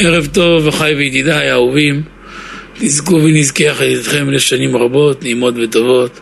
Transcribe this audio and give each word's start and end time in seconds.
ערב 0.00 0.26
טוב, 0.26 0.68
אחיי 0.68 0.94
וידידיי 0.94 1.50
האהובים, 1.50 2.02
תזכו 2.78 3.14
ונזכה 3.14 3.64
יחד 3.64 3.84
איתכם 3.84 4.30
לשנים 4.30 4.76
רבות, 4.76 5.22
נעימות 5.22 5.54
וטובות, 5.62 6.20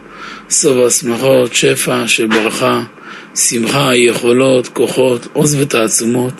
סוף 0.50 0.87
השמחות, 0.87 1.54
שפע 1.54 2.08
של 2.08 2.26
ברכה, 2.26 2.83
שמחה, 3.34 3.97
יכולות, 3.97 4.68
כוחות, 4.68 5.26
עוז 5.33 5.55
ותעצומות, 5.55 6.33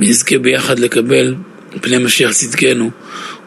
ונזכה 0.00 0.38
ביחד 0.38 0.78
לקבל 0.78 1.34
פני 1.80 1.98
משיח 1.98 2.32
צדקנו, 2.32 2.90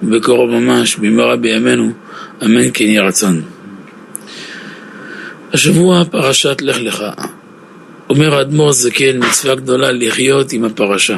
ובקרוב 0.04 0.50
ממש, 0.50 0.96
במהרה 0.96 1.36
בימינו, 1.36 1.92
אמן 2.44 2.70
כן 2.73 2.86
יהי 2.86 3.00
רצון. 3.00 3.42
השבוע 5.54 6.04
פרשת 6.12 6.62
לך 6.62 6.78
לך. 6.80 7.04
אומר 8.10 8.36
האדמו"ר 8.36 8.71
זקן, 8.71 9.18
מצווה 9.18 9.55
גדולה 9.55 9.92
לחיות 9.92 10.54
עם 10.54 10.64
הפרשה. 10.64 11.18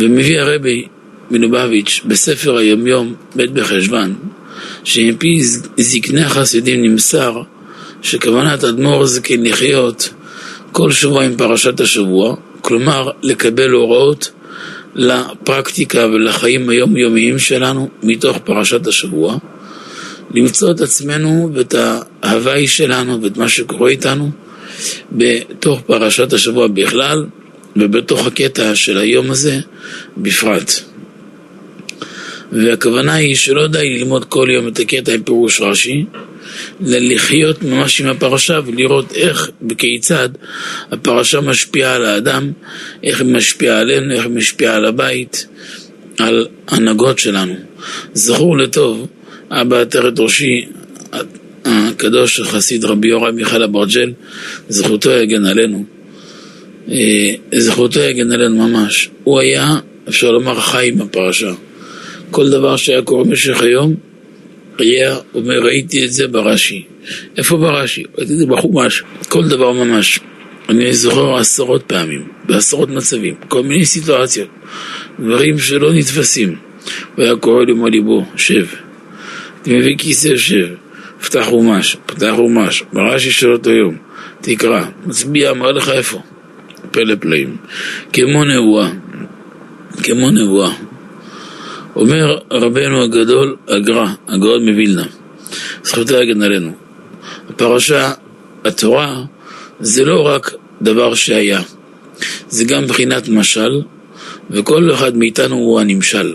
ומביא 0.00 0.40
הרבי 0.40 0.84
מלובביץ' 1.30 2.00
בספר 2.06 2.56
היומיום, 2.56 3.14
ב' 3.36 3.60
בחשוון, 3.60 4.14
שמפי 4.84 5.40
זקני 5.76 6.22
החסידים 6.22 6.82
נמסר 6.82 7.42
שכוונת 8.02 8.64
אדמו"ר 8.64 9.06
זקן 9.06 9.42
לחיות 9.42 10.10
כל 10.72 10.92
שבוע 10.92 11.24
עם 11.24 11.36
פרשת 11.36 11.80
השבוע, 11.80 12.36
כלומר 12.60 13.10
לקבל 13.22 13.70
הוראות 13.70 14.30
לפרקטיקה 14.94 16.06
ולחיים 16.06 16.68
היומיומיים 16.68 17.38
שלנו 17.38 17.88
מתוך 18.02 18.38
פרשת 18.38 18.86
השבוע, 18.86 19.36
למצוא 20.34 20.70
את 20.70 20.80
עצמנו 20.80 21.50
ואת 21.54 21.74
ההוואי 22.22 22.68
שלנו 22.68 23.22
ואת 23.22 23.36
מה 23.36 23.48
שקורה 23.48 23.90
איתנו 23.90 24.30
בתוך 25.12 25.80
פרשת 25.80 26.32
השבוע 26.32 26.66
בכלל 26.66 27.26
ובתוך 27.76 28.26
הקטע 28.26 28.74
של 28.74 28.98
היום 28.98 29.30
הזה 29.30 29.60
בפרט. 30.16 30.72
והכוונה 32.52 33.14
היא 33.14 33.36
שלא 33.36 33.66
די 33.66 33.98
ללמוד 33.98 34.24
כל 34.24 34.48
יום 34.50 34.68
את 34.68 34.78
הקטע 34.78 35.12
עם 35.12 35.22
פירוש 35.22 35.60
רש"י, 35.60 36.04
אלא 36.86 36.98
לחיות 36.98 37.62
ממש 37.62 38.00
עם 38.00 38.06
הפרשה 38.06 38.60
ולראות 38.66 39.12
איך 39.12 39.50
וכיצד 39.70 40.28
הפרשה 40.90 41.40
משפיעה 41.40 41.94
על 41.94 42.04
האדם, 42.04 42.52
איך 43.02 43.20
היא 43.20 43.34
משפיעה 43.34 43.80
עלינו, 43.80 44.14
איך 44.14 44.24
היא 44.24 44.32
משפיעה 44.32 44.76
על 44.76 44.84
הבית, 44.84 45.46
על 46.18 46.46
הנהגות 46.68 47.18
שלנו. 47.18 47.54
זכור 48.14 48.58
לטוב, 48.58 49.06
אבא 49.50 49.80
עטרת 49.80 50.18
ראשי, 50.18 50.66
הקדוש 51.64 52.40
החסיד 52.40 52.84
רבי 52.84 53.08
יורם 53.08 53.36
מיכאל 53.36 53.62
אברג'ל, 53.62 54.12
זכותו 54.68 55.10
יגן 55.10 55.44
עלינו. 55.44 55.93
אה, 56.90 57.34
זכותו 57.58 58.00
יגן 58.00 58.32
עלינו 58.32 58.68
ממש. 58.68 59.10
הוא 59.24 59.40
היה, 59.40 59.66
אפשר 60.08 60.30
לומר, 60.30 60.60
חי 60.60 60.88
עם 60.88 61.00
הפרשה. 61.00 61.52
כל 62.30 62.50
דבר 62.50 62.76
שהיה 62.76 63.02
קורה 63.02 63.24
במשך 63.24 63.62
היום, 63.62 63.94
היה 64.78 65.16
אומר, 65.34 65.58
ראיתי 65.62 66.04
את 66.04 66.12
זה 66.12 66.28
ברש"י. 66.28 66.82
איפה 67.36 67.56
ברש"י? 67.56 68.02
ראיתי 68.18 68.32
את 68.32 68.38
זה 68.38 68.46
בחומש. 68.46 69.02
כל 69.28 69.48
דבר 69.48 69.72
ממש. 69.72 70.20
אני 70.68 70.92
זוכר 70.92 71.36
עשרות 71.36 71.82
פעמים, 71.82 72.28
בעשרות 72.44 72.88
מצבים, 72.88 73.34
כל 73.48 73.62
מיני 73.62 73.84
סיטואציות, 73.84 74.48
דברים 75.20 75.58
שלא 75.58 75.92
נתפסים. 75.92 76.56
הוא 77.16 77.24
היה 77.24 77.36
קורא 77.36 77.64
לי 77.64 77.72
ליבו, 77.90 78.26
שב. 78.36 78.66
אתה 79.62 79.70
מביא 79.70 79.96
כיסא, 79.98 80.36
שב. 80.36 80.68
פתח 81.20 81.44
חומש, 81.44 81.96
פתח 82.06 82.32
חומש, 82.36 82.82
ברש"י 82.92 83.30
של 83.30 83.52
אותו 83.52 83.70
יום, 83.70 83.96
תקרא, 84.40 84.84
מצביע, 85.06 85.50
אמר 85.50 85.72
לך 85.72 85.88
איפה. 85.88 86.22
פלא 86.94 87.14
פלאים. 87.20 87.56
כמו 88.12 88.44
נבואה, 88.44 88.90
כמו 90.02 90.30
נבואה. 90.30 90.72
אומר 91.96 92.38
רבנו 92.50 93.02
הגדול, 93.02 93.56
הגר"א, 93.68 94.06
הגאון 94.28 94.68
מווילנה, 94.68 95.06
זכותו 95.84 96.22
יגן 96.22 96.42
עלינו. 96.42 96.72
הפרשה, 97.48 98.12
התורה, 98.64 99.22
זה 99.80 100.04
לא 100.04 100.26
רק 100.26 100.54
דבר 100.82 101.14
שהיה, 101.14 101.60
זה 102.48 102.64
גם 102.64 102.86
בחינת 102.86 103.28
משל, 103.28 103.82
וכל 104.50 104.92
אחד 104.94 105.16
מאיתנו 105.16 105.54
הוא 105.54 105.80
הנמשל. 105.80 106.34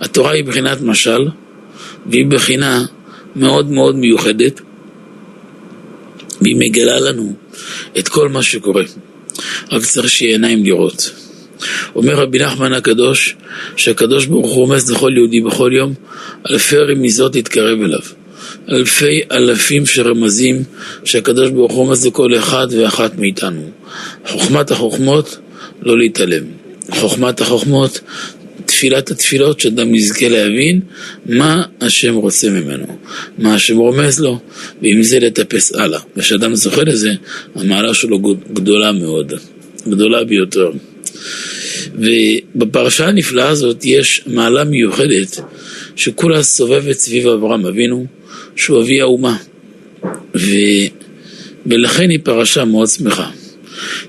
התורה 0.00 0.32
היא 0.32 0.44
בחינת 0.44 0.80
משל, 0.80 1.28
והיא 2.06 2.26
בחינה 2.26 2.84
מאוד 3.36 3.70
מאוד 3.70 3.96
מיוחדת, 3.96 4.60
והיא 6.40 6.56
מגלה 6.58 7.00
לנו 7.00 7.34
את 7.98 8.08
כל 8.08 8.28
מה 8.28 8.42
שקורה. 8.42 8.84
רק 9.72 9.82
צריך 9.82 10.08
שיהיה 10.08 10.32
עיניים 10.32 10.64
לראות. 10.64 11.10
אומר 11.96 12.14
רבי 12.14 12.38
נחמן 12.38 12.72
הקדוש, 12.72 13.36
שהקדוש 13.76 14.26
ברוך 14.26 14.46
הוא 14.46 14.54
רומז 14.54 14.90
לכל 14.90 15.12
יהודי 15.16 15.40
בכל 15.40 15.70
יום, 15.74 15.94
אלפי 16.50 16.76
רמיזות 16.76 17.34
להתקרב 17.34 17.82
אליו. 17.82 18.00
אלפי 18.70 19.20
אלפים 19.32 19.86
של 19.86 20.08
רמזים 20.08 20.62
שהקדוש 21.04 21.50
ברוך 21.50 21.72
הוא 21.72 21.84
רומז 21.84 22.06
לכל 22.06 22.38
אחד 22.38 22.66
ואחת 22.70 23.18
מאיתנו. 23.18 23.70
חוכמת 24.26 24.70
החוכמות, 24.70 25.38
לא 25.82 25.98
להתעלם. 25.98 26.44
חוכמת 26.90 27.40
החוכמות, 27.40 28.00
תפילת 28.80 29.10
התפילות, 29.10 29.60
שאדם 29.60 29.94
יזכה 29.94 30.28
להבין 30.28 30.80
מה 31.26 31.62
השם 31.80 32.14
רוצה 32.14 32.50
ממנו, 32.50 32.86
מה 33.38 33.54
השם 33.54 33.76
רומז 33.76 34.20
לו, 34.20 34.38
ועם 34.82 35.02
זה 35.02 35.18
לטפס 35.18 35.74
הלאה. 35.74 36.00
וכשאדם 36.16 36.54
זוכה 36.54 36.82
לזה, 36.82 37.12
המעלה 37.54 37.94
שלו 37.94 38.18
גדולה 38.52 38.92
מאוד, 38.92 39.32
גדולה 39.88 40.24
ביותר. 40.24 40.70
ובפרשה 41.94 43.06
הנפלאה 43.06 43.48
הזאת 43.48 43.84
יש 43.84 44.22
מעלה 44.26 44.64
מיוחדת 44.64 45.40
שכולה 45.96 46.42
סובבת 46.42 46.98
סביב 46.98 47.26
אברהם 47.26 47.66
אבינו, 47.66 48.06
שהוא 48.56 48.82
אבי 48.82 49.00
האומה. 49.00 49.36
ו... 50.36 50.48
ולכן 51.66 52.10
היא 52.10 52.18
פרשה 52.22 52.64
מאוד 52.64 52.88
שמחה. 52.88 53.30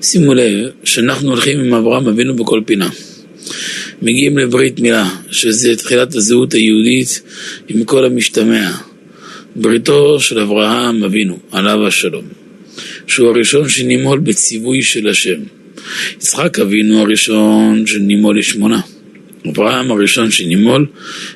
שימו 0.02 0.34
לב 0.34 0.70
שאנחנו 0.84 1.28
הולכים 1.30 1.60
עם 1.60 1.74
אברהם 1.74 2.08
אבינו 2.08 2.36
בכל 2.36 2.60
פינה. 2.66 2.88
מגיעים 4.02 4.38
לברית 4.38 4.80
מילה, 4.80 5.08
שזה 5.30 5.76
תחילת 5.76 6.14
הזהות 6.14 6.54
היהודית 6.54 7.22
עם 7.68 7.84
כל 7.84 8.04
המשתמע. 8.04 8.70
בריתו 9.56 10.20
של 10.20 10.38
אברהם 10.38 11.04
אבינו, 11.04 11.38
עליו 11.50 11.86
השלום, 11.86 12.24
שהוא 13.06 13.28
הראשון 13.28 13.68
שנימול 13.68 14.20
בציווי 14.20 14.82
של 14.82 15.08
השם. 15.08 15.40
יצחק 16.16 16.58
אבינו 16.58 17.00
הראשון 17.00 17.86
שנימול 17.86 18.38
לשמונה. 18.38 18.80
אברהם 19.48 19.90
הראשון 19.90 20.30
שנימול 20.30 20.86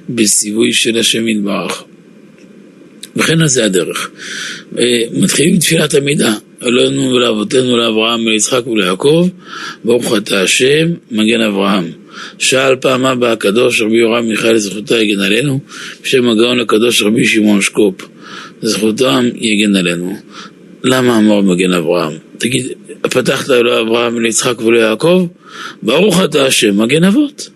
בציווי 0.09 0.73
של 0.73 0.99
השם 0.99 1.29
יתברך. 1.29 1.85
וכן 3.17 3.41
על 3.41 3.49
זה 3.49 3.65
הדרך. 3.65 4.11
מתחילים 5.13 5.59
תפילת 5.59 5.95
עמידה, 5.95 6.35
אלוהינו 6.63 7.03
ולאבותינו 7.03 7.77
לאברהם 7.77 8.27
וליצחק 8.27 8.67
וליעקב, 8.67 9.29
ברוך 9.85 10.17
אתה 10.17 10.43
השם, 10.43 10.89
מגן 11.11 11.41
אברהם. 11.41 12.06
שאל 12.39 12.77
פעם 12.77 13.05
אבא 13.05 13.33
הקדוש 13.33 13.83
רבי 13.83 13.97
יורם 13.97 14.29
מיכאל 14.29 14.59
זכותו 14.59 14.97
יגן 14.97 15.21
עלינו, 15.21 15.61
בשם 16.03 16.29
הגאון 16.29 16.61
הקדוש 16.61 17.03
רבי 17.03 17.27
שמעון 17.27 17.61
שקופ, 17.61 17.95
זכותם 18.63 19.29
יגן 19.35 19.77
עלינו. 19.77 20.17
למה 20.85 21.19
אמר 21.19 21.41
מגן 21.41 21.73
אברהם? 21.73 22.13
תגיד, 22.39 22.67
פתחת 23.03 23.51
אלוהי 23.51 23.81
אברהם 23.81 24.21
ליצחק 24.21 24.61
וליעקב? 24.61 25.27
ברוך 25.83 26.21
אתה 26.25 26.47
השם 26.47 26.83
מגן 26.83 27.05
אבות. 27.05 27.51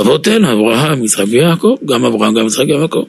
אבותינו, 0.00 0.52
אברהם, 0.52 1.04
יצחק 1.04 1.24
ויעקב, 1.30 1.76
גם 1.84 2.04
אברהם, 2.04 2.34
גם 2.34 2.46
יצחק 2.46 2.64
ויעקב. 2.68 3.04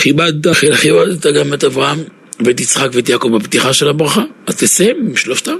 כיבדת, 0.00 0.46
כיבדת 0.80 1.26
גם 1.26 1.54
את 1.54 1.64
אברהם 1.64 1.98
ואת 2.44 2.60
יצחק 2.60 2.88
ואת 2.92 3.08
יעקב 3.08 3.36
בפתיחה 3.36 3.72
של 3.72 3.88
הברכה, 3.88 4.24
אז 4.46 4.56
תסיים 4.56 4.96
עם 5.08 5.16
שלושתם. 5.16 5.56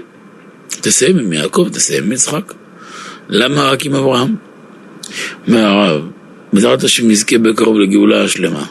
תסיים 0.69 1.19
עם 1.19 1.33
יעקב, 1.33 1.69
תסיים 1.73 2.05
עם 2.05 2.13
יצחק. 2.13 2.53
למה 3.29 3.71
רק 3.71 3.87
עם 3.87 3.95
אברהם? 3.95 4.35
אומר 5.49 5.65
הרב, 5.65 6.03
בעזרת 6.53 6.85
השם 6.85 7.09
נזכה 7.09 7.39
בקרוב 7.39 7.79
לגאולה 7.79 8.25
השלמה. 8.25 8.65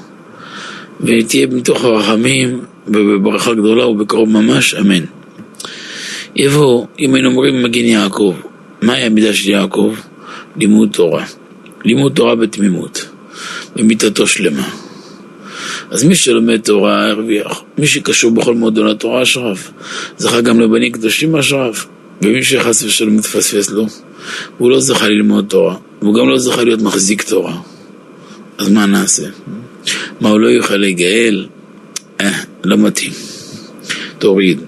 ותהיה 1.02 1.48
מתוך 1.48 1.84
הרחמים 1.84 2.62
ובברכה 2.88 3.54
גדולה 3.54 3.88
ובקרוב 3.88 4.30
ממש, 4.30 4.76
אמן. 4.76 5.04
יבוא, 6.36 6.86
אם 7.00 7.16
היינו 7.16 7.30
אומרים 7.30 7.64
מגן 7.64 7.86
יעקב, 7.86 8.36
מהי 8.82 9.04
המידה 9.04 9.34
של 9.34 9.50
יעקב? 9.50 9.96
לימוד 10.58 10.90
תורה. 10.92 11.26
לימוד 11.86 12.14
תורה 12.16 12.36
בתמימות, 12.36 13.06
במיתתו 13.76 14.28
שלמה. 14.28 14.70
אז 15.92 16.04
מי 16.04 16.16
שלומד 16.16 16.62
תורה 16.62 17.10
הרוויח, 17.10 17.62
מי 17.78 17.88
שקשור 17.88 18.32
בכל 18.32 18.54
מועדון 18.54 18.88
התורה 18.88 19.24
אשרף, 19.24 19.72
זכה 20.18 20.42
גם 20.42 20.60
לבנים 20.60 20.92
קדושים 20.92 21.36
אשרף, 21.36 21.86
ומי 22.22 22.44
שחס 22.44 22.84
ושלום 22.84 23.18
מתפספס 23.18 23.70
לו, 23.70 23.86
הוא 24.58 24.70
לא 24.70 24.80
זכה 24.80 25.08
ללמוד 25.08 25.46
תורה, 25.50 25.76
והוא 26.02 26.16
גם 26.16 26.30
לא 26.30 26.38
זכה 26.40 26.64
להיות 26.64 26.82
מחזיק 26.82 27.22
תורה. 27.22 27.58
אז 28.58 28.70
מה 28.70 28.86
נעשה? 28.86 29.24
מה, 30.22 30.30
הוא 30.30 30.40
לא 30.40 30.48
יוכל 30.48 30.76
להיגאל? 30.76 31.48
אה, 32.22 32.32
לא 32.64 32.78
מתאים. 32.78 33.12
תוריד. 34.20 34.60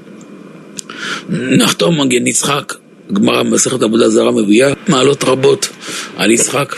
נחתום 1.29 2.01
מגן 2.01 2.27
יצחק, 2.27 2.73
הגמרא 3.09 3.43
במסכת 3.43 3.81
עבודה 3.81 4.09
זרה 4.09 4.31
מביאה 4.31 4.73
מעלות 4.87 5.23
רבות 5.23 5.69
על 6.15 6.31
יצחק, 6.31 6.75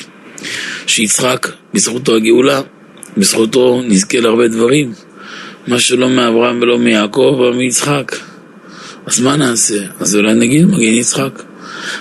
שיצחק, 0.88 1.48
בזכותו 1.74 2.16
הגאולה, 2.16 2.62
בזכותו 3.18 3.81
נזכה 3.86 4.19
להרבה 4.19 4.48
דברים, 4.48 4.94
מה 5.68 5.80
שלא 5.80 6.10
מאברהם 6.10 6.62
ולא 6.62 6.80
מיעקב, 6.80 7.39
אבל 7.39 7.57
מיצחק. 7.57 8.16
אז 9.09 9.19
מה 9.19 9.35
נעשה? 9.35 9.83
אז 10.00 10.15
אולי 10.15 10.33
נגיד 10.33 10.65
מגן 10.65 10.81
יצחק. 10.81 11.44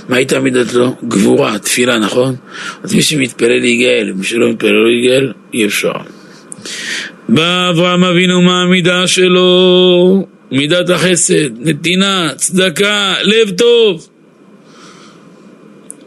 מה 0.08 0.16
הייתה 0.16 0.40
מידתו? 0.40 0.96
גבורה, 1.08 1.58
תפילה, 1.58 1.98
נכון? 1.98 2.36
אז 2.82 2.94
מי 2.94 3.02
שמתפלל 3.02 3.60
להיגאל, 3.60 4.12
מי 4.16 4.24
שלא 4.24 4.50
מתפלל 4.50 4.70
לא 4.70 4.86
להיגאל, 4.86 5.32
אי 5.54 5.66
אפשר. 5.66 5.92
בא 7.28 7.70
אברהם 7.70 8.04
אבינו 8.04 8.42
מה 8.42 8.62
המידה 8.62 9.06
שלו? 9.06 10.26
מידת 10.50 10.90
החסד, 10.90 11.68
נתינה, 11.68 12.30
צדקה, 12.36 13.14
לב 13.22 13.50
טוב. 13.50 14.08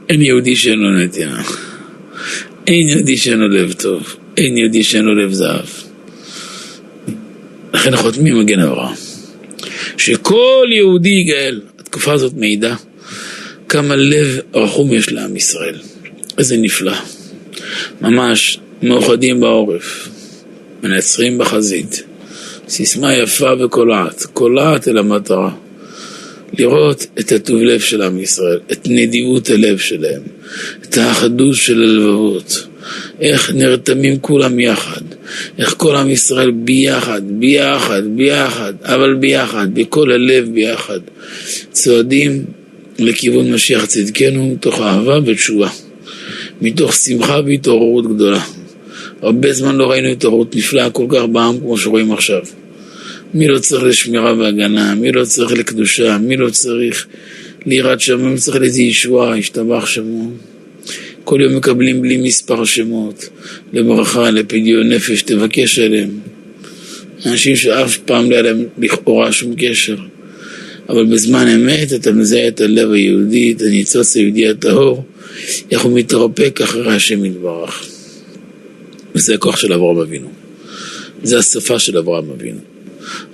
אין 0.09 0.21
יהודי 0.21 0.55
שאין 0.55 0.79
לו 0.79 0.91
נתינה. 0.91 1.41
אין 2.67 2.89
יהודי 2.89 3.17
שאין 3.17 3.39
לו 3.39 3.47
לב 3.47 3.73
טוב. 3.73 4.15
אין 4.37 4.57
יהודי 4.57 4.83
שאין 4.83 5.05
לו 5.05 5.15
לב 5.15 5.31
זהב. 5.31 5.65
לכן 7.73 7.95
חותמים 7.95 8.39
מגן 8.39 8.59
אברהם. 8.59 8.95
שכל 10.01 10.67
יהודי 10.71 11.09
יגאל. 11.09 11.61
התקופה 11.79 12.13
הזאת 12.13 12.33
מעידה 12.33 12.75
כמה 13.69 13.95
לב 13.95 14.39
רחום 14.53 14.93
יש 14.93 15.11
לעם 15.11 15.35
ישראל. 15.35 15.75
איזה 16.37 16.57
נפלא. 16.57 16.93
ממש 18.01 18.59
מאוחדים 18.83 19.39
בעורף, 19.39 20.09
מנצרים 20.83 21.37
בחזית. 21.37 22.03
סיסמה 22.67 23.13
יפה 23.13 23.53
וקולעת, 23.59 24.23
קולעת 24.33 24.87
אל 24.87 24.97
המטרה. 24.97 25.51
לראות 26.59 27.05
את 27.19 27.31
הטוב 27.31 27.61
לב 27.61 27.79
של 27.79 28.01
עם 28.01 28.19
ישראל, 28.19 28.59
את 28.71 28.87
נדיבות 28.89 29.49
הלב 29.49 29.77
שלהם, 29.77 30.21
את 30.83 30.97
האחדות 30.97 31.55
של 31.55 31.83
הלבבות, 31.83 32.67
איך 33.21 33.51
נרתמים 33.53 34.19
כולם 34.19 34.59
יחד, 34.59 35.01
איך 35.57 35.73
כל 35.77 35.95
עם 35.95 36.09
ישראל 36.09 36.51
ביחד, 36.51 37.21
ביחד, 37.25 38.01
ביחד, 38.15 38.73
אבל 38.83 39.15
ביחד, 39.15 39.67
בכל 39.73 40.11
הלב 40.11 40.49
ביחד, 40.53 40.99
צועדים 41.71 42.45
לכיוון 42.99 43.53
משיח 43.53 43.85
צדקנו 43.85 44.47
מתוך 44.47 44.81
אהבה 44.81 45.19
ותשובה, 45.25 45.69
מתוך 46.61 46.93
שמחה 46.93 47.39
והתעוררות 47.45 48.15
גדולה. 48.15 48.41
הרבה 49.21 49.53
זמן 49.53 49.75
לא 49.75 49.91
ראינו 49.91 50.07
התעוררות 50.07 50.55
נפלאה 50.55 50.89
כל 50.89 51.05
כך 51.09 51.21
בעם 51.31 51.59
כמו 51.59 51.77
שרואים 51.77 52.11
עכשיו. 52.11 52.41
מי 53.33 53.47
לא 53.47 53.59
צריך 53.59 53.83
לשמירה 53.83 54.33
והגנה, 54.33 54.95
מי 54.95 55.11
לא 55.11 55.25
צריך 55.25 55.51
לקדושה, 55.51 56.17
מי 56.17 56.37
לא 56.37 56.49
צריך 56.49 57.07
ליראת 57.65 58.01
שמיים, 58.01 58.31
מי 58.31 58.37
צריך 58.37 58.57
לאיזה 58.57 58.81
ישועה, 58.81 59.37
השתבח 59.37 59.85
שמו. 59.85 60.31
כל 61.23 61.41
יום 61.41 61.55
מקבלים 61.55 62.01
בלי 62.01 62.17
מספר 62.17 62.65
שמות, 62.65 63.29
לברכה, 63.73 64.31
לפדיון 64.31 64.89
נפש, 64.89 65.21
תבקש 65.21 65.79
עליהם. 65.79 66.09
אנשים 67.25 67.55
שאף 67.55 67.97
פעם 67.97 68.31
לא 68.31 68.35
היה 68.35 68.43
להם 68.43 68.65
לכאורה 68.77 69.31
שום 69.31 69.53
קשר. 69.57 69.97
אבל 70.89 71.05
בזמן 71.05 71.47
אמת 71.47 71.93
אתה 71.93 72.11
מזהה 72.11 72.47
את 72.47 72.61
הלב 72.61 72.91
היהודי, 72.91 73.51
את 73.51 73.61
הניצוץ 73.61 74.15
היהודי 74.15 74.49
הטהור, 74.49 75.03
איך 75.71 75.81
הוא 75.81 75.99
מתרפק 75.99 76.61
אחרי 76.61 76.95
השם 76.95 77.25
יתברך. 77.25 77.85
וזה 79.15 79.35
הכוח 79.35 79.57
של 79.57 79.73
אברהם 79.73 79.97
אבינו. 79.97 80.27
זה 81.23 81.37
השפה 81.37 81.79
של 81.79 81.97
אברהם 81.97 82.29
אבינו. 82.29 82.59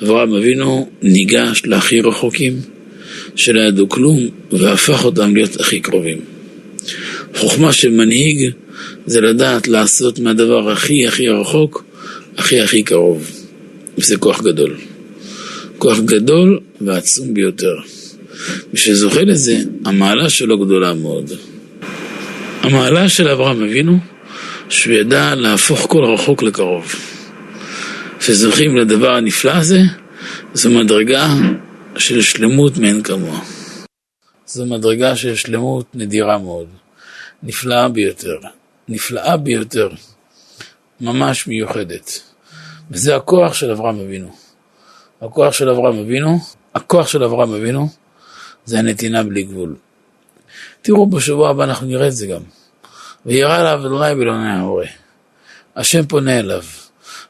אברהם 0.03 0.33
אבינו 0.33 0.89
ניגש 1.01 1.61
להכי 1.65 2.01
רחוקים, 2.01 2.59
שלא 3.35 3.61
ידעו 3.61 3.89
כלום, 3.89 4.29
והפך 4.51 5.05
אותם 5.05 5.35
להיות 5.35 5.59
הכי 5.59 5.79
קרובים. 5.79 6.36
חוכמה 7.37 7.73
של 7.73 7.91
מנהיג 7.91 8.51
זה 9.05 9.21
לדעת 9.21 9.67
לעשות 9.67 10.19
מהדבר 10.19 10.71
הכי 10.71 11.07
הכי 11.07 11.29
רחוק, 11.29 11.83
הכי 12.37 12.61
הכי 12.61 12.83
קרוב. 12.83 13.31
וזה 13.97 14.17
כוח 14.17 14.41
גדול. 14.41 14.77
כוח 15.77 15.99
גדול 15.99 16.59
ועצום 16.81 17.33
ביותר. 17.33 17.75
מי 18.73 18.79
שזוכה 18.79 19.21
לזה, 19.21 19.57
המעלה 19.85 20.29
שלו 20.29 20.59
גדולה 20.59 20.93
מאוד. 20.93 21.31
המעלה 22.61 23.09
של 23.09 23.27
אברהם 23.27 23.63
אבינו, 23.63 23.97
שהוא 24.69 24.93
ידע 24.93 25.35
להפוך 25.35 25.85
כל 25.89 26.03
רחוק 26.03 26.43
לקרוב. 26.43 26.95
שזוכים 28.19 28.77
לדבר 28.77 29.15
הנפלא 29.15 29.51
הזה, 29.51 29.79
זו 30.53 30.69
מדרגה 30.69 31.27
של 31.97 32.21
שלמות 32.21 32.77
מאין 32.77 33.01
כמוה. 33.01 33.39
זו 34.47 34.65
מדרגה 34.65 35.15
של 35.15 35.35
שלמות 35.35 35.85
נדירה 35.93 36.37
מאוד, 36.37 36.67
נפלאה 37.43 37.89
ביותר, 37.89 38.37
נפלאה 38.87 39.37
ביותר, 39.37 39.89
ממש 41.01 41.47
מיוחדת. 41.47 42.21
וזה 42.91 43.15
הכוח 43.15 43.53
של 43.53 43.71
אברהם 43.71 43.99
אבינו. 43.99 44.35
הכוח 45.21 45.53
של 45.53 45.69
אברהם 45.69 45.99
אבינו, 45.99 46.39
הכוח 46.75 47.07
של 47.07 47.23
אברהם 47.23 47.53
אבינו 47.53 47.89
זה 48.65 48.79
הנתינה 48.79 49.23
בלי 49.23 49.43
גבול. 49.43 49.75
תראו, 50.81 51.07
בשבוע 51.09 51.49
הבא 51.49 51.63
אנחנו 51.63 51.87
נראה 51.87 52.07
את 52.07 52.13
זה 52.13 52.27
גם. 52.27 52.41
וירא 53.25 53.61
אליו 53.61 53.85
אדוני 53.85 54.15
בלוני 54.15 54.49
ההורה. 54.49 54.85
השם 55.75 56.05
פונה 56.05 56.39
אליו. 56.39 56.63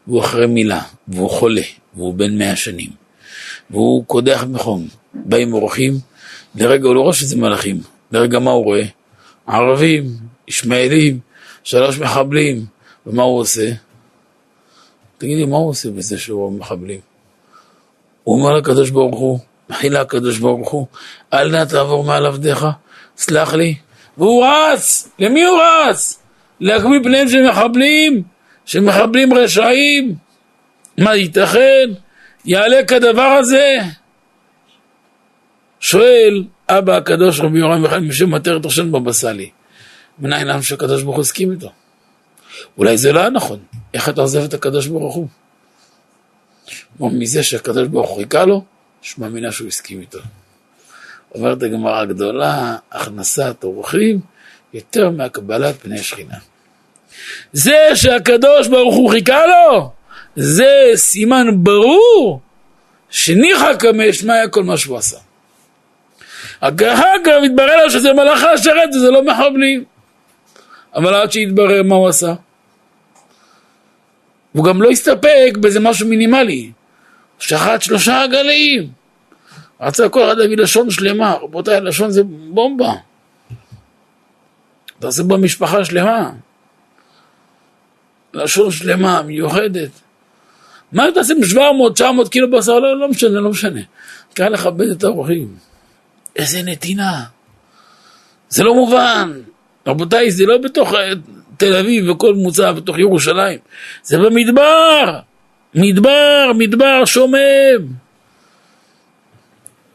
והוא 0.08 0.22
אחרי 0.22 0.48
מילה, 0.48 0.82
והוא 1.08 1.30
חולה, 1.30 1.62
והוא 1.96 2.14
בן 2.14 2.38
מאה 2.38 2.56
שנים, 2.56 2.90
והוא 3.70 4.06
קודח 4.06 4.46
מחום. 4.50 4.88
באים 5.14 5.54
אורחים, 5.54 5.94
לרגע 6.56 6.88
הוא 6.88 6.96
לא 6.96 7.02
רואה 7.02 7.14
שזה 7.14 7.38
מלאכים, 7.38 7.82
לרגע 8.12 8.40
מה 8.40 8.52
הוא 8.52 8.66
רואה? 8.66 8.84
ערבים, 9.48 10.04
ישמעאלים, 10.48 11.20
שלוש 11.64 12.00
מחבלים, 12.00 12.66
ומה 13.06 13.24
הוא 13.24 13.40
עושה? 13.40 13.72
תגידי, 15.18 15.46
מה 15.46 15.58
הוא 15.58 15.70
עושה 15.70 15.90
בזה 15.92 16.18
שהוא 16.18 16.52
מחבלים? 16.52 17.00
הוא 18.24 18.40
אומר 18.40 18.58
לקדוש 18.58 18.90
ברוך 18.90 19.20
הוא, 19.20 19.40
מחילה 19.70 20.02
הקדוש 20.02 20.38
ברוך 20.38 20.70
הוא, 20.70 20.88
אל 21.34 21.52
נא 21.52 21.66
תעבור 21.66 22.04
מעל 22.04 22.26
עבדיך, 22.26 22.66
סלח 23.18 23.54
לי. 23.54 23.76
והוא 24.18 24.46
רץ! 24.46 25.10
למי 25.20 25.44
הוא 25.44 25.60
רץ? 25.62 26.20
להקמיא 26.60 27.00
פניהם 27.04 27.28
של 27.30 27.50
מחבלים? 27.50 28.24
שמחבלים 28.66 29.34
רשעים, 29.34 30.16
מה 30.98 31.16
ייתכן? 31.16 31.90
יעלה 32.46 32.86
כדבר 32.86 33.22
הזה? 33.22 33.78
שואל 35.80 36.44
אבא 36.70 36.98
הקדוש 36.98 37.40
רבי 37.40 37.60
יורם 37.60 37.84
וחיים 37.84 38.08
בשם 38.08 38.34
מטרת 38.34 38.66
ראשון 38.66 38.92
בבא 38.92 39.12
סאלי, 39.12 39.50
מנין 40.20 40.50
עם 40.50 40.62
שהקדוש 40.62 41.04
ברוך 41.04 41.16
הוא 41.16 41.22
הסכים 41.22 41.52
איתו? 41.52 41.72
אולי 42.78 42.98
זה 42.98 43.12
לא 43.12 43.20
היה 43.20 43.30
נכון, 43.30 43.60
איך 43.94 44.10
אתה 44.10 44.22
עוזב 44.22 44.44
את 44.44 44.54
הקדוש 44.54 44.88
ברוך 44.88 45.16
הוא? 45.16 45.28
כמו 46.98 47.10
מזה 47.10 47.44
שהקדוש 47.44 47.88
ברוך 47.88 48.10
הוא 48.10 48.18
חיכה 48.18 48.46
לו, 48.46 48.64
יש 49.04 49.18
מאמינה 49.18 49.52
שהוא 49.52 49.68
הסכים 49.68 50.02
איתו. 50.02 50.20
אומרת 51.36 51.64
הגמרא 51.64 52.00
הגדולה, 52.00 52.76
הכנסת 52.92 53.64
אורחים 53.64 54.20
יותר 54.74 55.10
מהקבלת 55.10 55.76
פני 55.82 56.04
שכינה. 56.04 56.38
זה 57.54 57.90
שהקדוש 57.96 58.68
ברוך 58.68 58.96
הוא 58.96 59.12
חיכה 59.12 59.46
לו, 59.46 59.92
זה 60.36 60.92
סימן 60.96 61.48
ברור 61.64 62.42
שניחא 63.10 63.76
קמא 63.76 64.12
שמעיה 64.12 64.48
כל 64.48 64.64
מה 64.64 64.78
שהוא 64.78 64.98
עשה. 64.98 65.18
אחר 66.62 67.14
כך 67.26 67.32
מתברר 67.44 67.84
לו 67.84 67.90
שזה 67.90 68.14
מלאכה 68.14 68.52
השרת 68.52 68.90
וזה 68.96 69.12
לא 69.12 69.24
מחבלים. 69.24 69.84
אבל 70.96 71.14
עד 71.14 71.32
שיתברר 71.32 71.84
מה 71.84 71.96
הוא 71.96 72.08
עשה. 72.08 72.34
הוא 74.52 74.66
גם 74.66 74.82
לא 74.82 74.90
הסתפק 74.90 75.58
באיזה 75.60 75.80
משהו 75.80 76.08
מינימלי. 76.08 76.72
שחט 77.40 77.82
שלושה 77.82 78.24
עגלים. 78.24 78.90
רצה 79.82 80.10
כל 80.10 80.24
אחד 80.24 80.38
להביא 80.38 80.58
לשון 80.58 80.90
שלמה. 80.90 81.34
רבותיי, 81.34 81.82
לשון 81.82 82.12
זה 82.12 82.22
בומבה. 82.24 82.94
אתה 85.00 85.08
עושה 85.08 85.24
בה 85.24 85.38
משפחה 85.38 85.86
שלמה. 85.86 86.32
לשון 88.34 88.72
שלמה, 88.72 89.22
מיוחדת. 89.22 89.90
מה 90.92 91.10
אתה 91.10 91.20
עושה 91.20 91.34
עם 91.34 91.46
700, 91.46 91.94
900 91.96 92.30
קילו 92.30 92.52
בשר? 92.52 92.80
לא, 92.80 93.00
לא 93.00 93.10
משנה, 93.10 93.40
לא 93.40 93.50
משנה. 93.50 93.82
קל 94.34 94.50
לכבד 94.50 94.90
את 94.90 95.04
האורחים. 95.04 95.67
איזה 96.38 96.62
נתינה. 96.64 97.24
זה 98.50 98.64
לא 98.64 98.76
מובן. 98.76 99.42
רבותיי, 99.88 100.32
זה 100.32 100.46
לא 100.46 100.58
בתוך 100.58 100.94
אה, 100.94 101.12
תל 101.58 101.76
אביב 101.76 102.10
וכל 102.10 102.34
מוצא 102.34 102.72
בתוך 102.72 103.00
ירושלים. 103.00 103.60
זה 104.04 104.18
במדבר. 104.18 105.20
מדבר, 105.76 106.52
מדבר 106.58 107.06
שומם. 107.06 107.38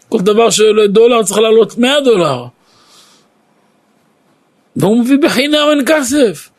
כל 0.08 0.20
דבר 0.20 0.50
שעולה 0.50 0.86
דולר 0.86 1.22
צריך 1.22 1.38
לעלות 1.38 1.78
100 1.78 2.00
דולר. 2.00 2.46
והוא 4.76 5.00
מביא 5.04 5.18
בחינם 5.22 5.66
אין 5.70 5.84
כסף. 5.86 6.50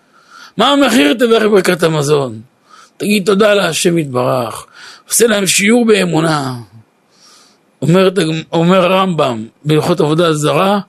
מה 0.58 0.68
המחיר 0.68 1.14
תברך 1.14 1.44
ברכת 1.44 1.84
המזון? 1.84 2.42
תגיד 2.98 3.26
תודה 3.26 3.54
להשם 3.54 3.98
יתברך, 3.98 4.66
עושה 5.08 5.28
להם 5.28 5.48
שיעור 5.48 5.86
באמונה. 5.86 6.56
אומר, 7.84 8.10
אומר 8.54 8.84
הרמב"ם 8.84 9.48
בהלכות 9.66 10.00
עבודה 10.00 10.34
זרה, 10.34 10.80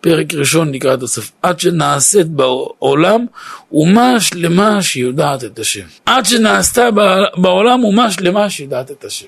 פרק 0.00 0.34
ראשון 0.34 0.74
לקראת 0.74 1.02
הסוף, 1.02 1.32
עד 1.42 1.60
שנעשית 1.60 2.26
בעולם 2.26 3.26
אומה 3.72 4.20
שלמה 4.20 4.82
שיודעת 4.82 5.44
את 5.44 5.58
השם. 5.58 5.84
עד 6.06 6.24
שנעשתה 6.26 6.88
בעולם 7.36 7.84
אומה 7.84 8.10
שלמה 8.10 8.50
שיודעת 8.50 8.90
את 8.90 9.04
השם. 9.04 9.26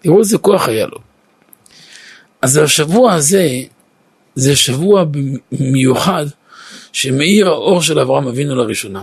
תראו 0.00 0.18
איזה 0.18 0.38
כוח 0.38 0.68
היה 0.68 0.86
לו. 0.86 0.98
אז 2.42 2.56
השבוע 2.56 3.12
הזה, 3.12 3.48
זה 4.34 4.56
שבוע 4.56 5.04
מיוחד 5.52 6.26
שמאיר 6.92 7.48
האור 7.48 7.82
של 7.82 7.98
אברהם 7.98 8.28
אבינו 8.28 8.54
לראשונה. 8.54 9.02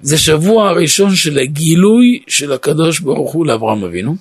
זה 0.00 0.18
שבוע 0.18 0.68
הראשון 0.68 1.14
של 1.14 1.38
הגילוי 1.38 2.22
של 2.26 2.52
הקדוש 2.52 3.00
ברוך 3.00 3.32
הוא 3.32 3.46
לאברהם 3.46 3.84
אבינו. 3.84 4.16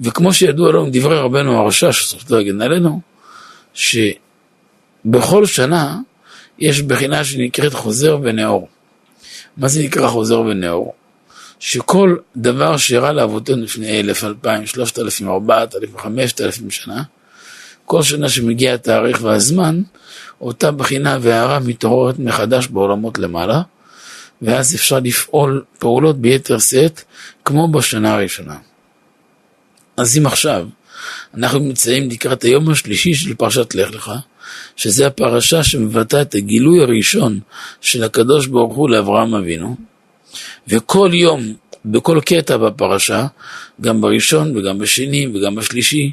וכמו 0.00 0.32
שידוע 0.32 0.72
לנו 0.72 0.88
דברי 0.92 1.18
רבנו 1.18 1.58
הרשע, 1.58 1.92
שזכותו 1.92 2.36
להגן 2.36 2.62
עלינו, 2.62 3.00
שבכל 3.74 5.46
שנה 5.46 5.98
יש 6.58 6.82
בחינה 6.82 7.24
שנקראת 7.24 7.74
חוזר 7.74 8.18
ונאור. 8.22 8.68
מה 9.56 9.68
זה 9.68 9.82
נקרא 9.82 10.08
חוזר 10.08 10.40
ונאור? 10.40 10.94
שכל 11.60 12.16
דבר 12.36 12.76
שאירע 12.76 13.12
לאבותינו 13.12 13.62
לפני 13.62 14.00
אלף, 14.00 14.24
אלפיים, 14.24 14.66
שלושת 14.66 14.98
אלפים, 14.98 15.28
ארבעת 15.28 15.74
אלפים, 15.74 15.98
חמשת 15.98 16.40
אלפים 16.40 16.70
שנה, 16.70 17.02
כל 17.84 18.02
שנה 18.02 18.28
שמגיע 18.28 18.74
התאריך 18.74 19.18
והזמן, 19.22 19.82
אותה 20.40 20.70
בחינה 20.70 21.18
והערה 21.20 21.58
מתעוררת 21.58 22.18
מחדש 22.18 22.66
בעולמות 22.66 23.18
למעלה, 23.18 23.62
ואז 24.42 24.74
אפשר 24.74 24.98
לפעול 24.98 25.64
פעולות 25.78 26.20
ביתר 26.20 26.58
שאת, 26.58 27.00
כמו 27.44 27.68
בשנה 27.68 28.14
הראשונה. 28.14 28.56
אז 29.96 30.18
אם 30.18 30.26
עכשיו 30.26 30.68
אנחנו 31.34 31.58
נמצאים 31.58 32.10
לקראת 32.10 32.42
היום 32.42 32.70
השלישי 32.70 33.14
של 33.14 33.34
פרשת 33.34 33.74
לך 33.74 33.94
לך, 33.94 34.12
שזה 34.76 35.06
הפרשה 35.06 35.64
שמבטא 35.64 36.22
את 36.22 36.34
הגילוי 36.34 36.82
הראשון 36.82 37.40
של 37.80 38.04
הקדוש 38.04 38.46
ברוך 38.46 38.76
הוא 38.76 38.90
לאברהם 38.90 39.34
אבינו, 39.34 39.76
וכל 40.68 41.10
יום, 41.12 41.54
בכל 41.84 42.20
קטע 42.24 42.56
בפרשה, 42.56 43.26
גם 43.80 44.00
בראשון 44.00 44.56
וגם 44.56 44.78
בשני 44.78 45.26
וגם 45.34 45.54
בשלישי, 45.54 46.12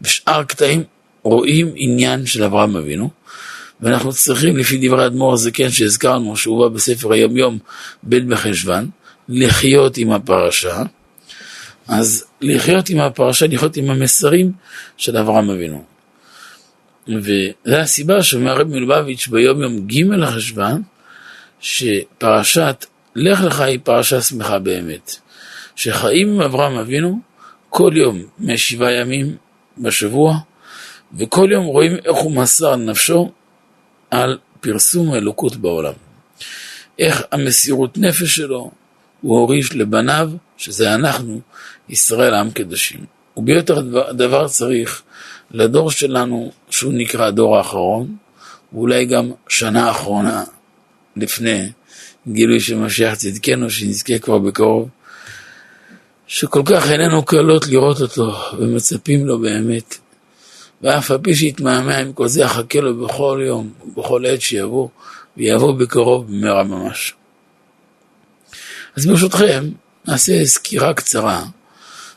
בשאר 0.00 0.44
קטעים, 0.44 0.82
רואים 1.22 1.72
עניין 1.74 2.26
של 2.26 2.42
אברהם 2.42 2.76
אבינו, 2.76 3.10
ואנחנו 3.80 4.12
צריכים, 4.12 4.56
לפי 4.56 4.88
דברי 4.88 5.06
אדמו"ר 5.06 5.32
הזקן 5.32 5.70
שהזכרנו, 5.70 6.36
שהובא 6.36 6.68
בספר 6.68 7.12
היום 7.12 7.36
יום, 7.36 7.58
ב' 8.04 8.28
בחשוון, 8.28 8.90
לחיות 9.28 9.96
עם 9.96 10.12
הפרשה, 10.12 10.82
אז 11.88 12.24
לחיות 12.40 12.90
עם 12.90 13.00
הפרשה, 13.00 13.46
לחיות 13.46 13.76
עם 13.76 13.90
המסרים 13.90 14.52
של 14.96 15.16
אברהם 15.16 15.50
אבינו. 15.50 15.84
וזו 17.08 17.76
הסיבה 17.76 18.22
שאומר 18.22 18.50
הרב 18.50 18.68
מלובביץ' 18.68 19.28
ביום 19.28 19.62
יום 19.62 19.86
ג' 19.86 20.02
לחשוון, 20.02 20.82
שפרשת 21.60 22.86
לך 23.16 23.40
לך 23.40 23.60
היא 23.60 23.78
פרשה 23.82 24.20
שמחה 24.20 24.58
באמת. 24.58 25.16
שחיים 25.76 26.28
עם 26.28 26.40
אברהם 26.40 26.78
אבינו 26.78 27.20
כל 27.70 27.92
יום 27.94 28.22
משבעה 28.38 28.92
ימים 28.92 29.36
בשבוע, 29.78 30.34
וכל 31.18 31.48
יום 31.52 31.64
רואים 31.64 31.96
איך 32.04 32.16
הוא 32.16 32.32
מסר 32.32 32.76
נפשו 32.76 33.32
על 34.10 34.38
פרסום 34.60 35.12
האלוקות 35.12 35.56
בעולם. 35.56 35.92
איך 36.98 37.22
המסירות 37.32 37.98
נפש 37.98 38.36
שלו 38.36 38.70
הוא 39.20 39.38
הוריש 39.38 39.74
לבניו, 39.74 40.30
שזה 40.56 40.94
אנחנו, 40.94 41.40
ישראל 41.88 42.34
עם 42.34 42.50
קדושים. 42.50 43.00
וביותר 43.36 43.80
דבר 44.12 44.48
צריך 44.48 45.02
לדור 45.50 45.90
שלנו, 45.90 46.52
שהוא 46.70 46.92
נקרא 46.92 47.26
הדור 47.26 47.56
האחרון, 47.56 48.16
ואולי 48.72 49.04
גם 49.04 49.30
שנה 49.48 49.90
אחרונה 49.90 50.44
לפני 51.16 51.70
גילוי 52.28 52.60
של 52.60 52.76
משיח 52.76 53.14
צדקנו, 53.14 53.70
שנזכה 53.70 54.18
כבר 54.18 54.38
בקרוב, 54.38 54.88
שכל 56.26 56.62
כך 56.64 56.90
איננו 56.90 57.24
קלות 57.24 57.68
לראות 57.68 58.00
אותו, 58.00 58.32
ומצפים 58.58 59.26
לו 59.26 59.38
באמת. 59.38 59.98
ואף 60.82 61.10
על 61.10 61.18
פי 61.18 61.34
שיתמהמה 61.34 61.96
עם 61.96 62.12
כל 62.12 62.28
זה, 62.28 62.40
יחכה 62.40 62.80
לו 62.80 63.06
בכל 63.06 63.40
יום, 63.46 63.70
בכל 63.96 64.26
עת 64.26 64.40
שיבוא, 64.40 64.88
ויבוא 65.36 65.72
בקרוב 65.72 66.26
במהרה 66.26 66.64
ממש. 66.64 67.14
אז 68.96 69.06
ברשותכם, 69.06 69.64
נעשה 70.08 70.44
סקירה 70.44 70.94
קצרה 70.94 71.44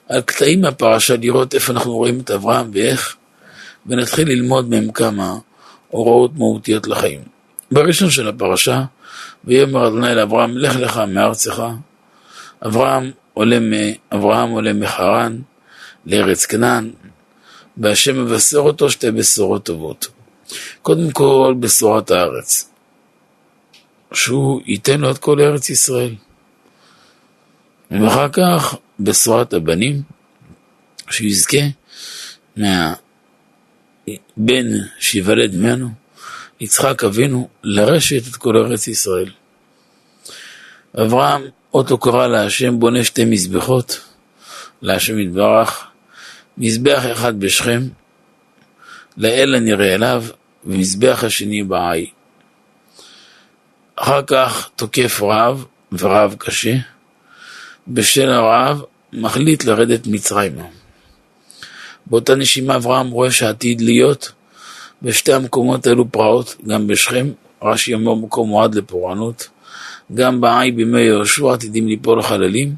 על 0.09 0.21
קטעים 0.21 0.61
מהפרשה, 0.61 1.15
לראות 1.21 1.55
איפה 1.55 1.73
אנחנו 1.73 1.93
רואים 1.93 2.19
את 2.19 2.31
אברהם 2.31 2.71
ואיך, 2.73 3.15
ונתחיל 3.85 4.27
ללמוד 4.27 4.69
מהם 4.69 4.91
כמה 4.91 5.35
הוראות 5.87 6.31
מהותיות 6.35 6.87
לחיים. 6.87 7.21
בראשון 7.71 8.09
של 8.09 8.27
הפרשה, 8.27 8.83
ויאמר 9.45 9.87
אדוני 9.87 10.15
לאברהם, 10.15 10.57
לך 10.57 10.75
לך 10.75 10.97
מארצך. 11.07 11.63
אברהם 12.65 13.11
עולה, 13.33 13.57
אברהם 14.13 14.49
עולה 14.49 14.73
מחרן 14.73 15.37
לארץ 16.05 16.45
כנען, 16.45 16.91
והשם 17.77 18.25
מבשר 18.25 18.57
אותו 18.57 18.89
שתי 18.89 19.11
בשורות 19.11 19.65
טובות. 19.65 20.07
קודם 20.81 21.11
כל, 21.11 21.55
בשורת 21.59 22.11
הארץ, 22.11 22.69
שהוא 24.13 24.61
ייתן 24.65 24.99
לו 24.99 25.11
את 25.11 25.17
כל 25.17 25.41
ארץ 25.41 25.69
ישראל. 25.69 26.15
ואחר 27.91 28.29
כך 28.29 28.75
בשורת 28.99 29.53
הבנים, 29.53 30.01
שיזכה 31.09 31.57
מהבן 32.57 32.87
שיוולד 34.99 35.55
ממנו, 35.55 35.89
יצחק 36.59 37.03
אבינו, 37.03 37.49
לרשת 37.63 38.27
את 38.27 38.35
כל 38.35 38.57
ארץ 38.57 38.87
ישראל. 38.87 39.31
אברהם, 41.01 41.41
אותו 41.73 41.97
קרא 41.97 42.27
להשם 42.27 42.79
בונה 42.79 43.03
שתי 43.03 43.25
מזבחות, 43.25 44.01
להשם 44.81 45.19
יתברך, 45.19 45.87
מזבח 46.57 47.03
אחד 47.11 47.39
בשכם, 47.39 47.81
לאל 49.17 49.55
הנראה 49.55 49.95
אליו, 49.95 50.23
ומזבח 50.65 51.23
השני 51.23 51.63
בעי. 51.63 52.09
אחר 53.95 54.21
כך 54.27 54.69
תוקף 54.75 55.21
רב, 55.21 55.65
ורב 55.91 56.35
קשה, 56.37 56.75
בשל 57.87 58.29
הרעב, 58.29 58.81
מחליט 59.13 59.63
לרדת 59.63 60.07
מצרימה. 60.07 60.63
באותה 62.05 62.35
נשימה 62.35 62.75
אברהם 62.75 63.09
רואה 63.09 63.31
שעתיד 63.31 63.81
להיות 63.81 64.31
בשתי 65.01 65.33
המקומות 65.33 65.87
האלו 65.87 66.11
פרעות, 66.11 66.55
גם 66.67 66.87
בשכם, 66.87 67.27
רש"י 67.63 67.93
אומר 67.93 68.15
מקום 68.15 68.49
מועד 68.49 68.75
לפורענות, 68.75 69.49
גם 70.13 70.41
בעי 70.41 70.71
בימי 70.71 71.01
יהושע 71.01 71.53
עתידים 71.53 71.87
ליפול 71.87 72.19
החללים, 72.19 72.75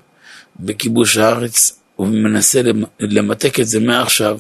בכיבוש 0.60 1.18
הארץ, 1.18 1.80
ומנסה 2.00 2.62
למתק 3.00 3.60
את 3.60 3.68
זה 3.68 3.80
מעכשיו 3.80 4.40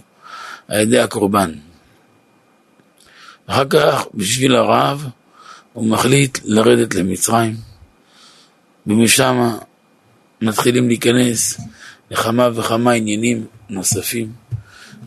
על 0.67 0.79
ידי 0.79 0.99
הקורבן. 0.99 1.51
אחר 3.47 3.65
כך, 3.69 4.05
בשביל 4.13 4.55
הרעב, 4.55 5.07
הוא 5.73 5.87
מחליט 5.87 6.37
לרדת 6.43 6.95
למצרים, 6.95 7.55
ומשם 8.87 9.55
מתחילים 10.43 10.87
להיכנס 10.87 11.61
לכמה 12.11 12.49
וכמה 12.53 12.91
עניינים 12.91 13.45
נוספים, 13.69 14.31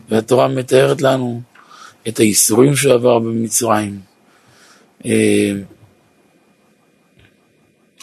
והתורה 0.09 0.47
מתארת 0.47 1.01
לנו 1.01 1.41
את 2.07 2.17
הייסורים 2.17 2.75
שהוא 2.75 2.93
עבר 2.93 3.19
במצרים. 3.19 3.99
אה, 5.05 5.51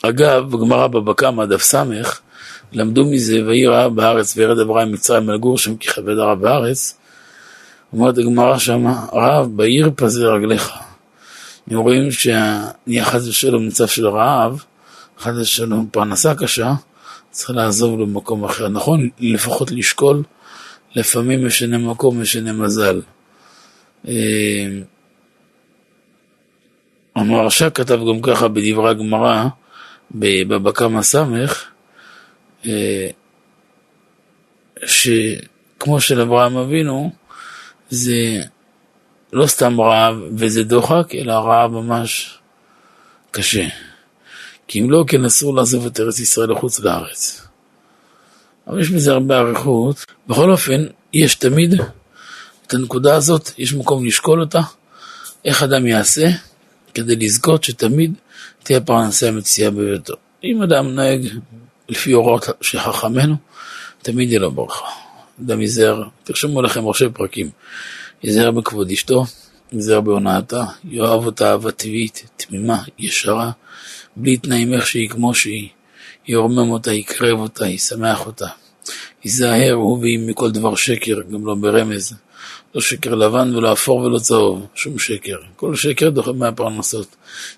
אגב, 0.03 0.51
בגמרא 0.51 0.87
בבא 0.87 1.13
קמא, 1.13 1.45
דף 1.45 1.63
ס', 1.63 1.75
למדו 2.73 3.05
מזה, 3.05 3.45
ויהי 3.47 3.67
רעב 3.67 3.95
בארץ 3.97 4.37
וירד 4.37 4.59
אברהם 4.59 4.93
מצרים 4.93 5.31
לגור 5.31 5.59
שם 5.59 5.77
כי 5.77 5.89
כבד 5.89 6.19
הרב 6.19 6.41
בארץ. 6.41 6.99
אומרת 7.93 8.19
הגמרא 8.19 8.59
שמה, 8.59 9.07
רעב 9.13 9.57
בעיר 9.57 9.91
פזר 9.97 10.35
רגליך. 10.35 10.73
הם 11.71 11.79
רואים 11.79 12.11
שנהיה 12.11 13.05
חס 13.05 13.29
ושלום 13.29 13.67
מצב 13.67 13.87
של 13.87 14.09
רעב, 14.09 14.65
חס 15.19 15.33
ושלום 15.41 15.89
פרנסה 15.93 16.35
קשה, 16.35 16.73
צריך 17.35 17.51
לעזוב 17.51 18.01
למקום 18.01 18.45
אחר. 18.45 18.69
נכון, 18.69 19.09
לפחות 19.21 19.71
לשקול, 19.71 20.23
לפעמים 20.97 21.47
משנה 21.47 21.79
מקום, 21.79 22.21
משנה 22.21 22.53
מזל. 22.53 23.01
אה, 24.09 24.69
המרש"א 27.17 27.69
כתב 27.75 27.99
גם 28.09 28.23
ככה 28.23 28.49
בדברי 28.49 28.91
הגמרא, 28.91 29.45
בבבא 30.11 30.71
קמא 30.71 31.03
סמך, 31.03 31.65
אה, 32.67 33.09
שכמו 34.87 36.01
של 36.01 36.21
אברהם 36.21 36.57
אבינו, 36.57 37.13
זה 37.91 38.41
לא 39.33 39.47
סתם 39.47 39.81
רעב 39.81 40.17
וזה 40.39 40.65
דוחק, 40.65 41.15
אלא 41.15 41.33
רעב 41.33 41.71
ממש 41.71 42.39
קשה. 43.31 43.67
כי 44.67 44.81
אם 44.81 44.91
לא 44.91 45.05
כן 45.07 45.25
אסור 45.25 45.57
לעזוב 45.57 45.87
את 45.87 46.01
ארץ 46.01 46.19
ישראל 46.19 46.51
לחוץ 46.53 46.81
לארץ. 46.81 47.47
אבל 48.67 48.81
יש 48.81 48.91
בזה 48.91 49.13
הרבה 49.13 49.39
אריכות. 49.39 50.05
בכל 50.29 50.51
אופן, 50.51 50.85
יש 51.13 51.35
תמיד 51.35 51.75
את 52.67 52.75
הנקודה 52.75 53.17
הזאת, 53.17 53.51
יש 53.59 53.75
מקום 53.75 54.05
לשקול 54.05 54.41
אותה, 54.41 54.61
איך 55.45 55.63
אדם 55.63 55.87
יעשה 55.87 56.27
כדי 56.95 57.17
לזכות 57.17 57.65
שתמיד 57.65 58.15
תהיה 58.63 58.81
פרנסה 58.81 59.29
המציאה 59.29 59.71
בביתו. 59.71 60.15
אם 60.45 60.63
אדם 60.63 60.87
נוהג 60.87 61.29
לפי 61.89 62.13
הוראות 62.13 62.47
של 62.61 62.81
חכמינו, 62.81 63.37
תמיד 64.03 64.29
יהיה 64.29 64.41
לו 64.41 64.51
ברכה. 64.51 64.87
אדם 65.45 65.61
ייזהר, 65.61 66.03
תרשמו 66.25 66.63
לכם 66.63 66.87
ראשי 66.87 67.05
פרקים, 67.15 67.51
ייזהר 68.23 68.51
בכבוד 68.51 68.91
אשתו, 68.91 69.25
ייזהר 69.73 70.01
בהונאתה, 70.01 70.65
יאהב 70.85 71.27
אותה 71.27 71.51
אהבה 71.51 71.71
טבעית, 71.71 72.31
תמימה, 72.37 72.83
ישרה, 72.99 73.51
בלי 74.17 74.37
תנאים 74.37 74.73
איך 74.73 74.87
שהיא 74.87 75.09
כמו 75.09 75.35
שהיא, 75.35 75.69
ירומם 76.29 76.71
אותה, 76.71 76.93
יקרב 76.93 77.39
אותה, 77.39 77.67
ישמח 77.67 78.27
אותה. 78.27 78.47
ייזהר 79.25 79.73
הוא 79.73 79.99
והיא 79.99 80.19
מכל 80.19 80.51
דבר 80.51 80.75
שקר, 80.75 81.21
גם 81.33 81.47
לא 81.47 81.55
ברמז. 81.55 82.15
לא 82.75 82.81
שקר 82.81 83.15
לבן 83.15 83.57
ולא 83.57 83.73
אפור 83.73 83.99
ולא 83.99 84.19
צהוב, 84.19 84.67
שום 84.75 84.99
שקר. 84.99 85.37
כל 85.57 85.77
שקר 85.77 86.11
דוחה 86.11 86.33
מהפרנסות. 86.33 87.17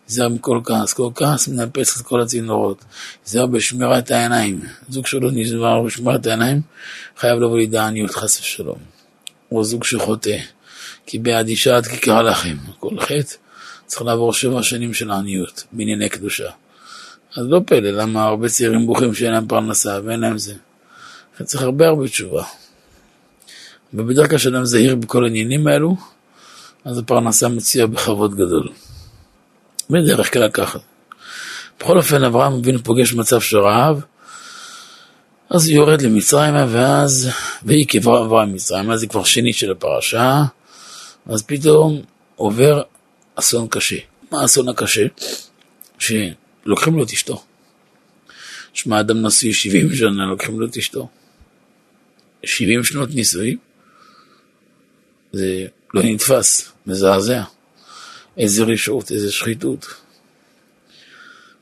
ייזהר 0.08 0.28
מכל 0.28 0.60
כעס, 0.64 0.92
כל 0.92 1.08
כעס 1.14 1.48
מנפץ 1.48 2.00
את 2.00 2.06
כל 2.06 2.20
הצינורות. 2.20 2.84
ייזהר 3.26 3.46
בשמירת 3.46 4.10
העיניים. 4.10 4.60
זוג 4.88 5.06
שלא 5.06 5.30
נזהר 5.32 5.82
בשמירת 5.82 6.26
העיניים, 6.26 6.60
חייב 7.16 7.40
לבוא 7.40 7.58
לידי 7.58 7.78
עניות 7.78 8.10
חס 8.10 8.40
ושלום. 8.40 8.78
או 9.52 9.64
זוג 9.64 9.84
שחוטא, 9.84 10.38
כי 11.06 11.18
בעד 11.18 11.48
אישה 11.48 11.76
עד 11.76 11.86
כיכר 11.86 12.22
לחם. 12.22 12.56
כל 12.80 13.00
חטא 13.00 13.45
צריך 13.86 14.02
לעבור 14.02 14.32
שבע 14.32 14.62
שנים 14.62 14.94
של 14.94 15.10
עניות, 15.10 15.64
בענייני 15.72 16.08
קדושה. 16.08 16.50
אז 17.36 17.46
לא 17.48 17.60
פלא, 17.66 17.90
למה 17.90 18.24
הרבה 18.24 18.48
צעירים 18.48 18.86
בוכים 18.86 19.14
שאין 19.14 19.32
להם 19.32 19.48
פרנסה 19.48 19.98
ואין 20.04 20.20
להם 20.20 20.38
זה. 20.38 20.54
צריך 21.44 21.62
הרבה 21.62 21.86
הרבה 21.86 22.08
תשובה. 22.08 22.44
ובדרך 23.94 24.28
כלל 24.28 24.38
כשאדם 24.38 24.64
זהיר 24.64 24.96
בכל 24.96 25.24
העניינים 25.24 25.66
האלו, 25.66 25.96
אז 26.84 26.98
הפרנסה 26.98 27.48
מציעה 27.48 27.86
בכבוד 27.86 28.34
גדול. 28.34 28.68
בדרך 29.90 30.32
כלל 30.32 30.50
ככה. 30.50 30.78
בכל 31.80 31.96
אופן, 31.96 32.24
אברהם 32.24 32.52
אבינו 32.52 32.78
פוגש 32.84 33.12
מצב 33.12 33.40
של 33.40 33.58
רעב, 33.58 34.02
אז 35.50 35.68
הוא 35.68 35.76
יורד 35.76 36.02
למצרימה, 36.02 36.66
ואז, 36.68 37.30
והיא 37.62 37.86
כבר 37.86 38.16
עברה 38.16 38.46
ממצרים, 38.46 38.90
אז 38.90 39.02
היא 39.02 39.10
כבר 39.10 39.24
שנית 39.24 39.56
של 39.56 39.70
הפרשה, 39.70 40.42
אז 41.26 41.42
פתאום 41.42 42.02
עובר 42.36 42.82
אסון 43.36 43.68
קשה. 43.68 43.96
מה 44.32 44.42
האסון 44.42 44.68
הקשה? 44.68 45.06
שלוקחים 45.98 46.96
לו 46.96 47.02
את 47.02 47.10
אשתו. 47.10 47.44
שמע, 48.72 49.00
אדם 49.00 49.26
נשוי 49.26 49.52
70 49.52 49.94
שנה, 49.94 50.26
לוקחים 50.26 50.60
לו 50.60 50.66
את 50.66 50.76
אשתו. 50.76 51.08
70 52.44 52.84
שנות 52.84 53.10
נישואים, 53.14 53.58
זה 55.32 55.66
לא 55.94 56.02
נתפס, 56.04 56.72
מזעזע. 56.86 57.42
איזה 58.36 58.62
רשעות, 58.64 59.12
איזה 59.12 59.32
שחיתות. 59.32 59.86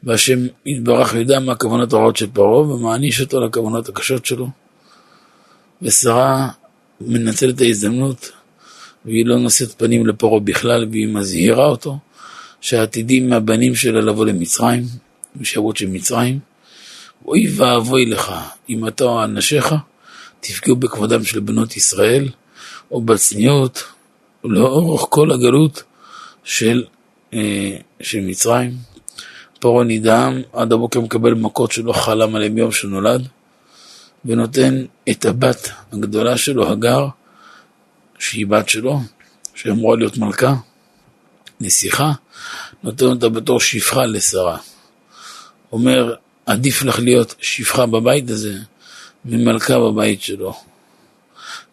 והשם 0.03 0.39
יתברך 0.67 1.15
יודע 1.15 1.41
מה 1.41 1.53
הכוונות 1.53 1.93
הרעות 1.93 2.17
של 2.17 2.27
פרעה 2.33 2.61
ומעניש 2.61 3.21
אותו 3.21 3.47
לכוונות 3.47 3.89
הקשות 3.89 4.27
שלו. 4.27 4.49
ושרה 5.83 6.49
מנצלת 7.01 7.57
את 7.57 7.61
ההזדמנות 7.61 8.33
והיא 9.05 9.27
לא 9.27 9.39
נושאת 9.39 9.79
פנים 9.79 10.07
לפרעה 10.07 10.41
בכלל 10.41 10.87
והיא 10.91 11.09
מזהירה 11.09 11.67
אותו 11.67 11.99
שעתידים 12.61 13.29
מהבנים 13.29 13.75
שלה 13.75 14.01
לבוא 14.01 14.27
למצרים, 14.27 14.83
משאבות 15.37 15.77
של 15.77 15.87
מצרים. 15.87 16.39
אוי 17.27 17.53
ואבוי 17.57 18.07
לך 18.07 18.33
אם 18.69 18.89
אתה 18.89 19.05
או 19.05 19.25
אנשיך 19.25 19.75
תפגעו 20.41 20.77
בכבודם 20.77 21.25
של 21.25 21.41
בנות 21.41 21.77
ישראל 21.77 22.29
או 22.91 23.03
בצניעות 23.03 23.85
לאורך 24.45 25.07
כל 25.09 25.33
הגלות 25.33 25.83
של, 26.45 26.85
אה, 27.35 27.77
של 28.01 28.21
מצרים. 28.21 28.73
פרעה 29.61 29.85
נדהם, 29.85 30.43
עד 30.53 30.73
הבוקר 30.73 31.01
מקבל 31.01 31.35
מכות 31.35 31.73
שלא 31.73 31.93
חלם 31.93 32.35
עליהם 32.35 32.59
יום 32.59 32.73
שנולד, 32.73 33.29
ונותן 34.25 34.85
את 35.11 35.25
הבת 35.25 35.69
הגדולה 35.93 36.37
שלו, 36.37 36.71
הגר, 36.71 37.07
שהיא 38.25 38.47
בת 38.47 38.69
שלו, 38.69 39.01
שאמורה 39.55 39.97
להיות 39.97 40.17
מלכה, 40.17 40.55
נסיכה, 41.61 42.13
נותן 42.83 43.05
אותה 43.05 43.29
בתור 43.29 43.61
שפחה 43.61 44.07
לשרה. 44.07 44.59
אומר, 45.73 46.15
עדיף 46.47 46.83
לך 46.83 46.99
להיות 46.99 47.35
שפחה 47.41 47.87
בבית 47.87 48.31
הזה 48.31 48.55
ממלכה 49.25 49.79
בבית 49.79 50.23
שלו. 50.23 50.55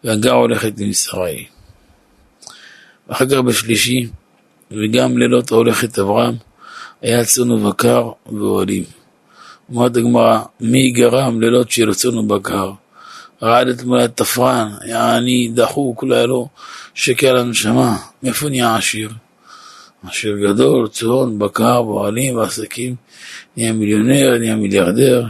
והגר 0.04 0.32
הולכת 0.32 0.72
עם 0.78 0.92
שרי. 0.92 1.46
ואחר 3.08 3.26
כך 3.26 3.38
בשלישי, 3.38 4.08
וגם 4.70 5.18
לילות 5.18 5.50
הולכת 5.50 5.98
אברהם, 5.98 6.34
היה 7.02 7.24
צאן 7.24 7.50
ובקר 7.50 8.10
ואוהלים. 8.26 8.84
אומרת 9.68 9.96
הגמרא, 9.96 10.42
מי 10.60 10.90
גרם 10.90 11.40
לילות 11.40 11.70
של 11.70 11.94
צאן 11.94 12.18
ובקר? 12.18 12.72
רעד 13.42 13.68
את 13.68 13.82
מולד 13.82 14.10
תפרן, 14.10 14.72
היה 14.80 15.16
עני 15.16 15.50
דחוק, 15.54 16.04
לא 16.04 16.14
היה 16.14 16.26
לו 16.26 16.48
שקר 16.94 17.28
על 17.28 17.36
הנשמה. 17.36 17.96
מאיפה 18.22 18.48
נהיה 18.48 18.76
עשיר? 18.76 19.10
עשיר 20.08 20.36
גדול, 20.36 20.88
צאן, 20.88 21.38
בקר, 21.38 21.82
ואוהלים 21.86 22.36
ועסקים, 22.36 22.94
נהיה 23.56 23.72
מיליונר, 23.72 24.38
נהיה 24.38 24.56
מיליארדר. 24.56 25.24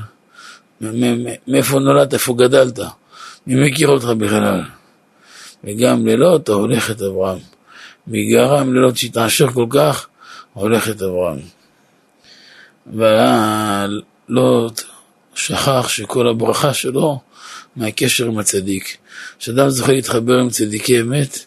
מאיפה 1.48 1.78
נולדת, 1.78 2.14
איפה 2.14 2.34
גדלת? 2.34 2.78
מי 3.46 3.70
מכיר 3.70 3.88
אותך 3.88 4.04
בכלל? 4.04 4.62
וגם 5.64 6.06
לילות 6.06 6.48
הולכת 6.48 7.02
אברהם. 7.02 7.38
מגרם 8.06 8.74
לילות 8.74 8.96
שהתעשר 8.96 9.48
כל 9.48 9.66
כך, 9.70 10.06
הולכת 10.52 11.02
אברהם. 11.02 11.38
ולוט 14.28 14.82
שכח 15.34 15.88
שכל 15.88 16.28
הברכה 16.28 16.74
שלו 16.74 17.20
מהקשר 17.76 18.26
עם 18.26 18.38
הצדיק. 18.38 18.96
כשאדם 19.38 19.68
זוכה 19.68 19.92
להתחבר 19.92 20.38
עם 20.38 20.50
צדיקי 20.50 21.00
אמת, 21.00 21.38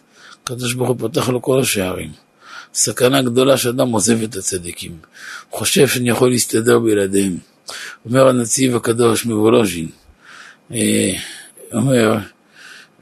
הקדוש 0.42 0.74
ברוך 0.74 0.88
הוא 0.88 0.96
פותח 0.98 1.28
לו 1.28 1.42
כל 1.42 1.60
השערים. 1.60 2.10
סכנה 2.74 3.22
גדולה 3.22 3.56
שאדם 3.56 3.88
עוזב 3.88 4.22
את 4.22 4.36
הצדיקים. 4.36 4.98
הוא 5.50 5.58
חושב 5.58 5.88
שאני 5.88 6.10
יכול 6.10 6.30
להסתדר 6.30 6.78
בילדיהם. 6.78 7.36
אומר 8.04 8.28
הנציב 8.28 8.76
הקדוש 8.76 9.24
מוולוז'ין, 9.24 9.88
אה, 10.72 11.12
אומר, 11.72 12.18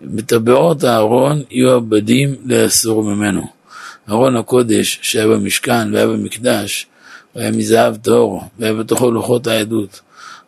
בטבעות 0.02 0.84
הארון 0.84 1.42
יהיו 1.50 1.74
הבדים 1.74 2.34
לאסור 2.44 3.02
ממנו. 3.02 3.46
ארון 4.08 4.36
הקודש 4.36 4.98
שהיה 5.02 5.26
במשכן 5.26 5.94
והיה 5.94 6.06
במקדש, 6.06 6.86
והיה 7.36 7.50
מזהב 7.50 7.96
טהור, 7.96 8.44
והיה 8.58 8.74
בתוכו 8.74 9.10
לוחות 9.10 9.46
העדות. 9.46 10.00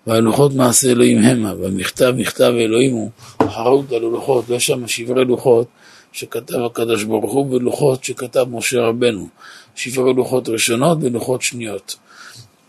והלוחות 0.07 0.55
מעשה 0.55 0.91
אלוהים 0.91 1.19
המה, 1.19 1.55
והמכתב 1.55 2.15
מכתב 2.17 2.53
אלוהים 2.59 2.93
הוא 2.93 3.11
חרוט 3.43 3.93
על 3.93 4.05
הלוחות, 4.05 4.45
ויש 4.49 4.67
שם 4.67 4.89
שברי 4.89 5.25
לוחות 5.25 5.67
שכתב 6.13 6.59
הקדוש 6.67 7.05
ברוך 7.05 7.33
הוא, 7.33 7.55
ולוחות 7.55 8.05
שכתב 8.05 8.47
משה 8.51 8.81
רבנו, 8.81 9.29
שברי 9.75 10.15
לוחות 10.15 10.49
ראשונות 10.49 10.99
ולוחות 11.01 11.43
שניות. 11.43 11.97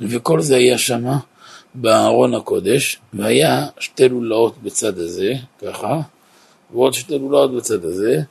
וכל 0.02 0.42
זה 0.42 0.56
היה 0.56 0.78
שמה 0.78 1.18
בארון 1.76 2.34
הקודש, 2.34 3.00
והיה 3.14 3.66
שתי 3.80 4.10
לולאות 4.10 4.56
בצד 4.64 4.98
הזה, 4.98 5.34
ככה, 5.62 6.02
ועוד 6.72 6.94
שתי 6.94 7.20
לולאות 7.20 7.56
בצד 7.56 7.86
הזה, 7.86 8.22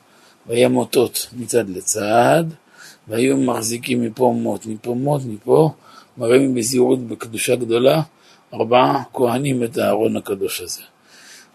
והיה 0.47 0.69
מוטות 0.69 1.27
מצד 1.33 1.69
לצד, 1.69 2.45
והיו 3.09 3.37
מחזיקים 3.37 4.03
מפה 4.03 4.35
מוט, 4.39 4.67
מפה 4.67 4.95
מוט, 4.95 5.23
מפה, 5.27 5.71
מראים 6.19 6.55
בזהירות 6.55 7.09
בקדושה 7.09 7.57
גדולה, 7.57 8.03
ארבעה 8.55 9.03
כהנים 9.15 9.63
את 9.65 9.79
הארון 9.79 10.17
הקדוש 10.17 10.61
הזה. 10.61 10.83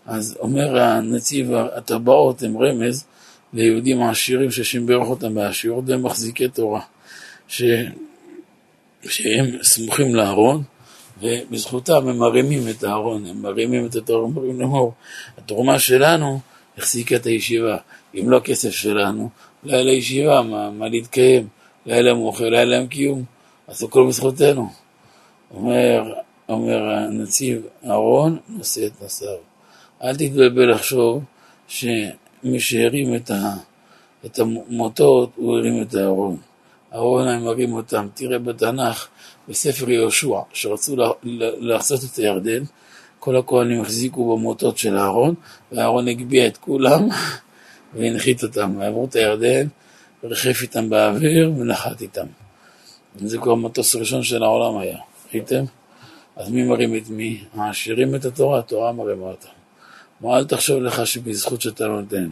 אז 0.05 0.37
אומר 0.39 0.79
הנציב, 0.79 1.53
הטבעות 1.53 2.43
הם 2.43 2.57
רמז 2.57 3.05
ליהודים 3.53 4.01
העשירים 4.01 4.51
שהשם 4.51 4.85
בירך 4.85 5.07
אותם 5.07 5.35
בעשירות 5.35 5.83
והם 5.87 6.03
מחזיקי 6.03 6.47
תורה, 6.47 6.81
ש... 7.47 7.63
שהם 9.03 9.63
סמוכים 9.63 10.15
לארון, 10.15 10.63
ובזכותם 11.21 12.07
הם 12.07 12.17
מרימים 12.17 12.69
את 12.69 12.83
הארון, 12.83 13.25
הם 13.25 13.41
מרימים 13.41 13.85
את 13.85 13.95
התורה, 13.95 14.23
אומרים 14.23 14.61
לאמור, 14.61 14.93
התרומה 15.37 15.79
שלנו 15.79 16.39
החזיקה 16.77 17.15
את 17.15 17.25
הישיבה, 17.25 17.77
אם 18.15 18.29
לא 18.29 18.39
כסף 18.39 18.69
שלנו, 18.69 19.29
לא 19.63 19.73
היה 19.73 19.83
לישיבה, 19.83 20.41
מה, 20.41 20.69
מה 20.69 20.87
להתקיים, 20.87 21.47
לא 21.85 21.93
היה 21.93 22.01
להם 22.01 22.17
אוכל, 22.17 22.43
לא 22.43 22.55
היה 22.55 22.65
להם 22.65 22.87
קיום, 22.87 23.23
אז 23.67 23.83
הכל 23.83 24.07
בזכותנו. 24.07 24.69
אומר, 25.51 26.13
אומר 26.51 26.89
הנציב, 26.89 27.61
אהרון 27.85 28.37
נושא 28.49 28.85
את 28.85 28.91
נשאיו. 29.05 29.37
אל 30.03 30.15
תתבלבל 30.15 30.71
לחשוב 30.71 31.23
שמי 31.67 32.59
שהרים 32.59 33.15
את, 33.15 33.31
ה, 33.31 33.53
את 34.25 34.39
המוטות, 34.39 35.31
הוא 35.35 35.57
הרים 35.57 35.81
את 35.81 35.95
הארון. 35.95 36.37
אהרון 36.93 37.27
הם 37.27 37.43
מרים 37.43 37.73
אותם. 37.73 38.07
תראה 38.13 38.39
בתנ"ך, 38.39 39.07
בספר 39.49 39.89
יהושע, 39.89 40.39
שרצו 40.53 40.95
לחצות 41.59 41.99
את 42.03 42.15
הירדן, 42.15 42.63
כל 43.19 43.37
הכהנים 43.37 43.81
החזיקו 43.81 44.37
במוטות 44.37 44.77
של 44.77 44.97
אהרון, 44.97 45.35
ואהרון 45.71 46.07
הגביה 46.07 46.47
את 46.47 46.57
כולם 46.57 47.07
והנחית 47.93 48.43
אותם, 48.43 48.75
ועברו 48.77 49.05
את 49.05 49.15
הירדן, 49.15 49.67
ריחף 50.23 50.61
איתם 50.61 50.89
באוויר 50.89 51.51
ונחת 51.57 52.01
איתם. 52.01 52.25
זה 53.15 53.37
כבר 53.37 53.55
מטוס 53.55 53.95
ראשון 53.95 54.23
של 54.23 54.43
העולם 54.43 54.77
היה, 54.77 54.97
ראיתם? 55.33 55.63
אז 56.41 56.49
מי 56.49 56.63
מרים 56.63 56.95
את 56.95 57.09
מי? 57.09 57.43
העשירים 57.53 58.15
את 58.15 58.25
התורה, 58.25 58.59
התורה 58.59 58.91
מרימה 58.91 59.25
אותם. 59.25 59.49
מה 60.21 60.37
אל 60.37 60.45
תחשוב 60.45 60.81
לך 60.83 61.07
שבזכות 61.07 61.61
שאתה 61.61 61.87
נותן, 61.87 62.29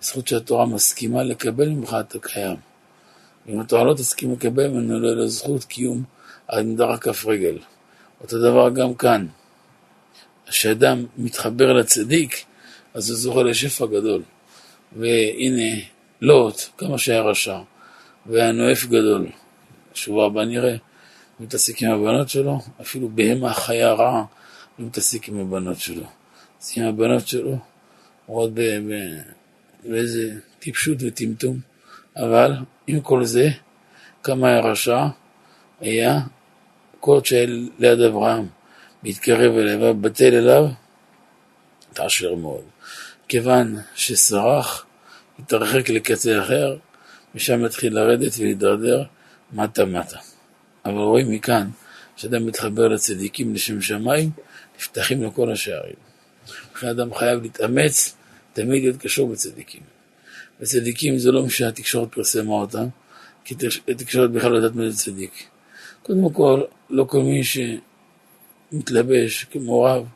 בזכות 0.00 0.28
שהתורה 0.28 0.66
מסכימה 0.66 1.22
לקבל 1.22 1.68
ממך 1.68 1.96
אתה 2.00 2.18
קיים. 2.18 2.56
אם 3.48 3.60
התורה 3.60 3.84
לא 3.84 3.94
תסכים 3.94 4.32
לקבל 4.32 4.68
ממנו, 4.68 5.00
לא 5.00 5.08
יהיה 5.08 5.28
זכות 5.28 5.64
קיום 5.64 6.04
עד 6.48 6.64
מדר 6.64 6.96
כף 6.96 7.26
רגל. 7.26 7.58
אותו 8.20 8.38
דבר 8.38 8.70
גם 8.70 8.94
כאן. 8.94 9.26
כשאדם 10.48 11.06
מתחבר 11.18 11.72
לצדיק, 11.72 12.44
אז 12.94 13.10
הוא 13.10 13.18
זוכה 13.18 13.42
לשפע 13.42 13.86
גדול. 13.86 14.22
והנה, 14.96 15.76
לוט, 16.20 16.60
כמה 16.78 16.98
שהיה 16.98 17.22
רשע, 17.22 17.58
והיה 18.26 18.52
נואף 18.52 18.84
גדול. 18.84 19.26
שבוע 19.94 20.26
הבא 20.26 20.44
נראה, 20.44 20.76
מתעסק 21.40 21.82
עם 21.82 21.90
הבנות 21.90 22.28
שלו, 22.28 22.60
אפילו 22.80 23.08
בהמה 23.08 23.54
חיה 23.54 23.92
רעה, 23.92 24.24
לא 24.78 24.86
מתעסק 24.86 25.28
עם 25.28 25.40
הבנות 25.40 25.80
שלו. 25.80 26.04
אז 26.62 26.72
עם 26.76 26.84
הבנות 26.84 27.28
שלו, 27.28 27.58
הוא 28.26 28.38
עוד 28.38 28.58
באיזה 29.84 30.34
טיפשות 30.58 30.98
וטמטום, 31.00 31.58
אבל 32.16 32.52
עם 32.86 33.00
כל 33.00 33.24
זה, 33.24 33.48
כמה 34.22 34.48
היה 34.48 34.60
רשע, 34.60 35.06
היה 35.80 36.20
כל 37.00 37.20
שהיה 37.24 37.46
ליד 37.78 38.00
אברהם, 38.00 38.46
מתקרב 39.02 39.56
אליו, 39.56 39.94
בטל 39.94 40.34
אליו, 40.34 40.68
תעשר 41.92 42.34
מאוד. 42.34 42.64
כיוון 43.28 43.76
שסרח, 43.94 44.86
התרחק 45.38 45.88
לקצה 45.88 46.42
אחר, 46.42 46.76
משם 47.34 47.64
התחיל 47.64 47.94
לרדת 47.94 48.32
ולהידרדר 48.38 49.04
מטה-מטה. 49.52 50.18
אבל 50.86 50.98
רואים 50.98 51.30
מכאן, 51.30 51.70
כשאדם 52.16 52.46
מתחבר 52.46 52.88
לצדיקים 52.88 53.54
לשם 53.54 53.80
שמיים, 53.80 54.30
נפתחים 54.78 55.22
לו 55.22 55.34
כל 55.34 55.52
השערים. 55.52 55.94
לכן 56.74 56.88
אדם 56.88 57.14
חייב 57.14 57.42
להתאמץ, 57.42 58.16
תמיד 58.52 58.82
להיות 58.82 58.96
קשור 58.96 59.28
בצדיקים. 59.28 59.80
וצדיקים 60.60 61.18
זה 61.18 61.32
לא 61.32 61.42
מי 61.42 61.50
שהתקשורת 61.50 62.12
פרסמה 62.12 62.52
אותם, 62.52 62.86
כי 63.44 63.54
התקשורת 63.88 64.30
בכלל 64.30 64.50
לא 64.50 64.56
יודעת 64.56 64.74
מה 64.74 64.90
זה 64.90 64.96
צדיק. 64.96 65.32
קודם 66.02 66.32
כל, 66.32 66.62
לא 66.90 67.04
כל 67.04 67.22
מי 67.22 67.40
שמתלבש 68.72 69.44
כמו 69.44 69.82
רב, 69.82 70.06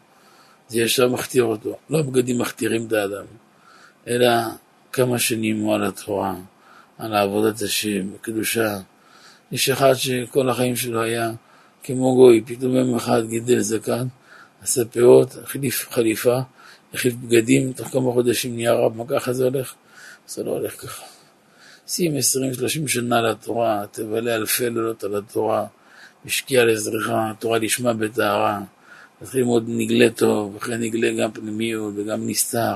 זה 0.69 0.81
ישר 0.81 1.09
מכתיר 1.09 1.45
אותו. 1.45 1.79
לא 1.91 1.99
הבגדים 1.99 2.39
מכתירים 2.39 2.87
את 2.87 2.93
האדם, 2.93 3.25
אלא 4.09 4.31
כמה 4.93 5.19
שנים 5.19 5.61
הוא 5.61 5.75
על 5.75 5.85
התורה, 5.85 6.35
על 6.99 7.15
עבודת 7.15 7.63
השם, 7.63 8.17
קדושה. 8.21 8.79
יש 9.53 9.71
אחד 9.71 9.95
שכל 9.95 10.51
החיים 10.51 10.77
שלו 10.77 11.03
היה 11.03 11.31
כמו 11.83 12.15
גוי, 12.15 12.43
פתאום 12.47 12.77
יום 12.77 12.97
אחד 12.97 13.23
גידל 13.29 13.61
זקן, 13.61 14.07
עשה 14.63 14.85
פאות, 14.85 15.37
החליף 15.43 15.89
חליפה, 15.91 16.39
החליף 16.95 17.15
בגדים, 17.15 17.73
תוך 17.73 17.89
כמה 17.89 18.13
חודשים 18.13 18.55
נהיה 18.55 18.73
רב, 18.73 18.97
מה 18.97 19.05
ככה 19.09 19.33
זה 19.33 19.45
הולך? 19.45 19.75
זה 20.29 20.43
לא 20.43 20.51
הולך 20.51 20.83
ככה. 20.83 21.03
שים 21.89 22.17
עשרים, 22.17 22.55
שלושים 22.55 22.89
שנה 22.89 23.23
לתורה, 23.23 23.85
תבלה 23.93 24.35
אלפי 24.35 24.65
לילות 24.65 25.05
על 25.05 25.17
התורה, 25.17 25.67
משקיע 26.25 26.65
לעזרך, 26.65 27.11
תורה 27.39 27.59
לשמה 27.59 27.93
בטהרה, 27.93 28.61
תתחיל 29.19 29.41
ללמוד 29.41 29.65
נגלה 29.69 30.11
טוב, 30.11 30.57
אחרי 30.57 30.77
נגלה 30.79 31.13
גם 31.13 31.33
פנימיות 31.33 31.95
וגם 31.97 32.29
נסתר. 32.29 32.75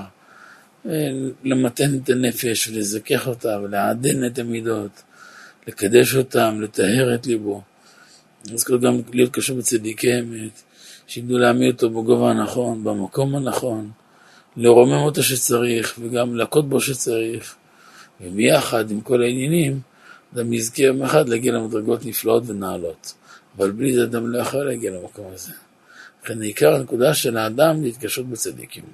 למתן 1.44 1.94
את 1.94 2.10
הנפש 2.10 2.68
ולזכך 2.68 3.26
אותה 3.28 3.58
ולעדן 3.62 4.26
את 4.26 4.38
המידות, 4.38 5.02
לקדש 5.68 6.14
אותם, 6.14 6.60
לטהר 6.60 7.14
את 7.14 7.26
ליבו. 7.26 7.62
כל 8.66 8.78
גם 8.78 9.00
להיות 9.12 9.32
קשור 9.32 9.56
בצדיקי 9.56 10.18
אמת, 10.18 10.62
שידעו 11.06 11.38
להעמיד 11.38 11.74
אותו 11.74 11.90
בגובה 11.90 12.30
הנכון, 12.30 12.84
במקום 12.84 13.36
הנכון, 13.36 13.90
לרומם 14.56 15.02
אותו 15.02 15.22
שצריך 15.22 15.98
וגם 15.98 16.36
להכות 16.36 16.68
בו 16.68 16.80
שצריך, 16.80 17.54
וביחד 18.20 18.90
עם 18.90 19.00
כל 19.00 19.22
העניינים, 19.22 19.80
אדם 20.34 20.52
יזכה 20.52 20.82
יום 20.82 21.02
אחד 21.02 21.28
להגיע 21.28 21.52
למדרגות 21.52 22.06
נפלאות 22.06 22.42
ונעלות. 22.46 23.14
אבל 23.56 23.70
בלי 23.70 23.94
זה 23.94 24.04
אדם 24.04 24.30
לא 24.30 24.38
יכול 24.38 24.64
להגיע 24.64 24.90
למקום 24.90 25.26
הזה. 25.34 25.52
לכן 26.24 26.42
עיקר 26.42 26.74
הנקודה 26.74 27.14
של 27.14 27.36
האדם 27.36 27.82
להתקשרות 27.82 28.28
בצדיקים. 28.28 28.84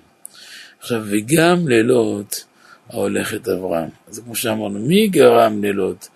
עכשיו, 0.80 1.02
וגם 1.10 1.68
לילות 1.68 2.44
ההולכת 2.90 3.48
אברהם. 3.48 3.88
אז 4.08 4.18
כמו 4.18 4.34
שאמרנו, 4.34 4.78
מי 4.78 5.08
גרם 5.08 5.62
לילות 5.62 6.08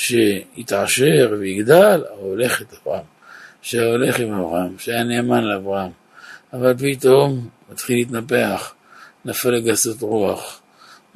שיתעשר 0.00 1.34
ויגדל? 1.38 2.04
ההולכת 2.10 2.66
אברהם. 2.72 3.04
שהולך 3.62 4.18
עם 4.20 4.32
אברהם, 4.32 4.78
שהיה 4.78 5.04
נאמן 5.04 5.44
לאברהם. 5.44 5.90
אבל 6.52 6.74
פתאום 6.78 7.48
מתחיל 7.72 7.96
להתנפח, 7.96 8.74
נפל 9.24 9.50
לגסות 9.50 10.02
רוח. 10.02 10.60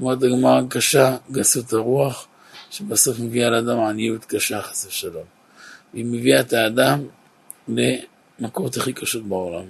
אומרת 0.01 0.23
הגמרא 0.23 0.61
קשה, 0.69 1.17
גסות 1.31 1.73
הרוח, 1.73 2.27
שבסוף 2.71 3.21
מביאה 3.21 3.51
לאדם 3.51 3.81
עניות 3.81 4.25
קשה, 4.25 4.63
חס 4.63 4.87
ושלום. 4.87 5.25
היא 5.93 6.05
מביאה 6.05 6.41
את 6.41 6.53
האדם 6.53 7.01
למקורות 7.69 8.77
הכי 8.77 8.93
קשות 8.93 9.23
בעולם. 9.23 9.65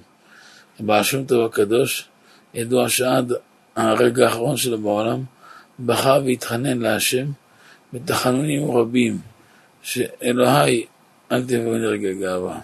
הבעל 0.79 1.03
שם 1.03 1.25
טוב 1.25 1.45
הקדוש 1.45 2.07
ידוע 2.53 2.89
שעד 2.89 3.33
הרגע 3.75 4.25
האחרון 4.25 4.57
שלו 4.57 4.77
בעולם 4.77 5.23
בכה 5.79 6.17
והתחנן 6.25 6.79
להשם 6.79 7.25
בתחנונים 7.95 8.71
רבים 8.71 9.17
שאלוהי 9.81 10.85
אל 11.31 11.43
תבוא 11.43 11.77
לרגע 11.77 12.13
גאווה. 12.13 12.59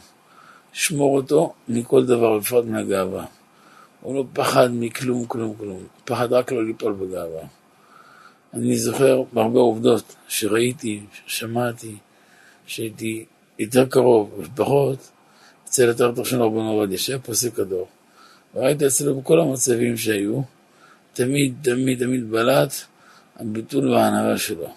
שמור 0.74 1.16
אותו 1.16 1.54
מכל 1.68 2.06
דבר 2.06 2.40
בפרט 2.40 2.66
מהגאווה. 2.66 3.26
הוא 4.02 4.16
לא 4.16 4.26
פחד 4.34 4.70
מכלום, 4.72 5.26
כלום, 5.26 5.56
כלום. 5.58 5.84
פחד 6.06 6.34
רק 6.34 6.52
לא 6.52 6.66
ליפול 6.66 6.94
בגאווה. 6.94 7.42
אני 8.54 8.78
זוכר 8.78 9.24
בהרבה 9.34 9.60
עובדות 9.60 10.16
שראיתי, 10.28 11.02
ששמעתי, 11.26 11.96
שהייתי 12.66 13.26
יותר 13.60 13.86
קרוב 13.86 14.40
ופחות, 14.40 15.10
אצל 15.66 15.90
התרתח 15.90 16.24
של 16.24 16.42
רבנו 16.42 16.72
עובדיה, 16.72 16.98
שהיה 16.98 17.20
פוסק 17.20 17.60
הדור. 17.60 17.88
וראית 18.56 18.84
אצלו 18.84 19.22
בכל 19.22 19.40
המצבים 19.40 19.98
שהיו, 19.98 20.42
תמיד, 21.14 21.56
תמיד, 21.62 22.00
תמיד 22.00 22.32
בלט 22.32 22.74
הביטול 23.36 23.94
והענווה 23.94 24.38
שלו. 24.38 24.68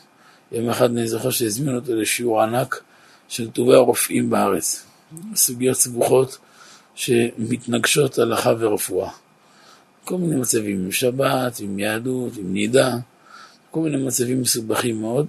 יום 0.55 0.71
אחד 0.71 0.91
אני 0.91 1.09
זוכר 1.09 1.31
שהזמין 1.31 1.77
אותו 1.77 1.95
לשיעור 1.95 2.43
ענק 2.43 2.83
של 3.29 3.51
טובי 3.51 3.75
הרופאים 3.75 4.31
בארץ. 4.31 4.87
סוגיות 5.35 5.77
סבוכות 5.77 6.39
שמתנגשות 6.95 8.19
הלכה 8.19 8.53
ורפואה. 8.59 9.11
כל 10.05 10.17
מיני 10.17 10.37
מצבים 10.37 10.85
עם 10.85 10.93
שבת, 10.93 11.61
עם 11.61 11.79
יהדות, 11.79 12.33
עם 12.37 12.53
נידה, 12.53 12.97
כל 13.71 13.81
מיני 13.81 13.97
מצבים 13.97 14.41
מסובכים 14.41 15.01
מאוד, 15.01 15.27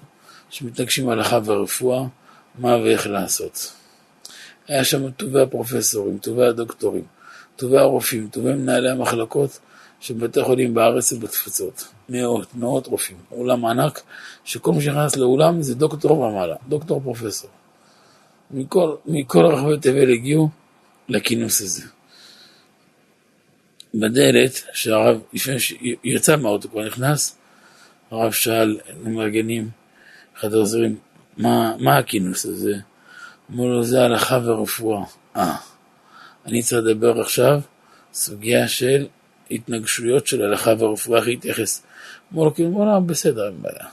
שמתנגשים 0.50 1.10
הלכה 1.10 1.40
ורפואה, 1.46 2.04
מה 2.60 2.78
ואיך 2.78 3.08
לעשות. 3.08 3.72
היה 4.68 4.84
שם 4.84 5.12
טובי 5.12 5.42
הפרופסורים, 5.42 6.18
טובי 6.18 6.46
הדוקטורים, 6.46 7.04
טובי 7.56 7.78
הרופאים, 7.78 8.28
טובי 8.32 8.54
מנהלי 8.54 8.90
המחלקות 8.90 9.60
של 10.06 10.14
בתי 10.14 10.44
חולים 10.44 10.74
בארץ 10.74 11.14
ובתפוצות. 11.14 11.88
מאות, 12.10 12.56
מאות 12.56 12.88
רופאים. 12.88 13.18
אולם 13.32 13.66
ענק, 13.66 14.02
שכל 14.44 14.72
מי 14.72 14.82
שנכנס 14.82 15.16
לאולם 15.16 15.62
זה 15.62 15.76
דוקטור 15.76 16.20
ומעלה, 16.20 16.56
דוקטור 16.68 17.02
פרופסור. 17.04 17.50
מכל, 18.52 18.96
מכל 19.06 19.46
רחבי 19.46 19.78
תבל 19.82 20.12
הגיעו 20.12 20.50
לכינוס 21.10 21.62
הזה. 21.62 21.84
בדלת, 23.94 24.64
שהרב, 24.74 25.22
לפני 25.34 25.60
שיצא 25.60 26.36
מהאוטו, 26.36 26.70
כבר 26.70 26.86
נכנס, 26.86 27.38
הרב 28.12 28.32
שאל 28.32 28.80
למארגנים, 29.06 29.70
אחד 30.38 30.54
העוזרים, 30.54 30.98
מה, 31.38 31.76
מה 31.80 31.98
הכינוס 31.98 32.46
הזה? 32.46 32.76
אמרו 33.52 33.68
לו, 33.68 33.84
זה 33.84 34.04
הלכה 34.04 34.40
ורפואה. 34.44 35.04
אה, 35.36 35.56
אני 36.46 36.64
צריך 36.64 36.86
לדבר 36.86 37.22
עכשיו 37.22 37.62
סוגיה 38.14 38.68
של 38.68 39.08
התנגשויות 39.52 40.28
של 40.28 40.42
הלכה 40.42 40.74
ורפואה, 40.80 41.20
איך 41.20 41.28
להתייחס. 41.28 41.84
אמרו 42.34 42.46
לו, 42.46 42.56
כאילו, 42.56 42.72
בוא'נה, 42.72 43.00
בסדר, 43.00 43.48
אין 43.48 43.62
בעיה. 43.62 43.86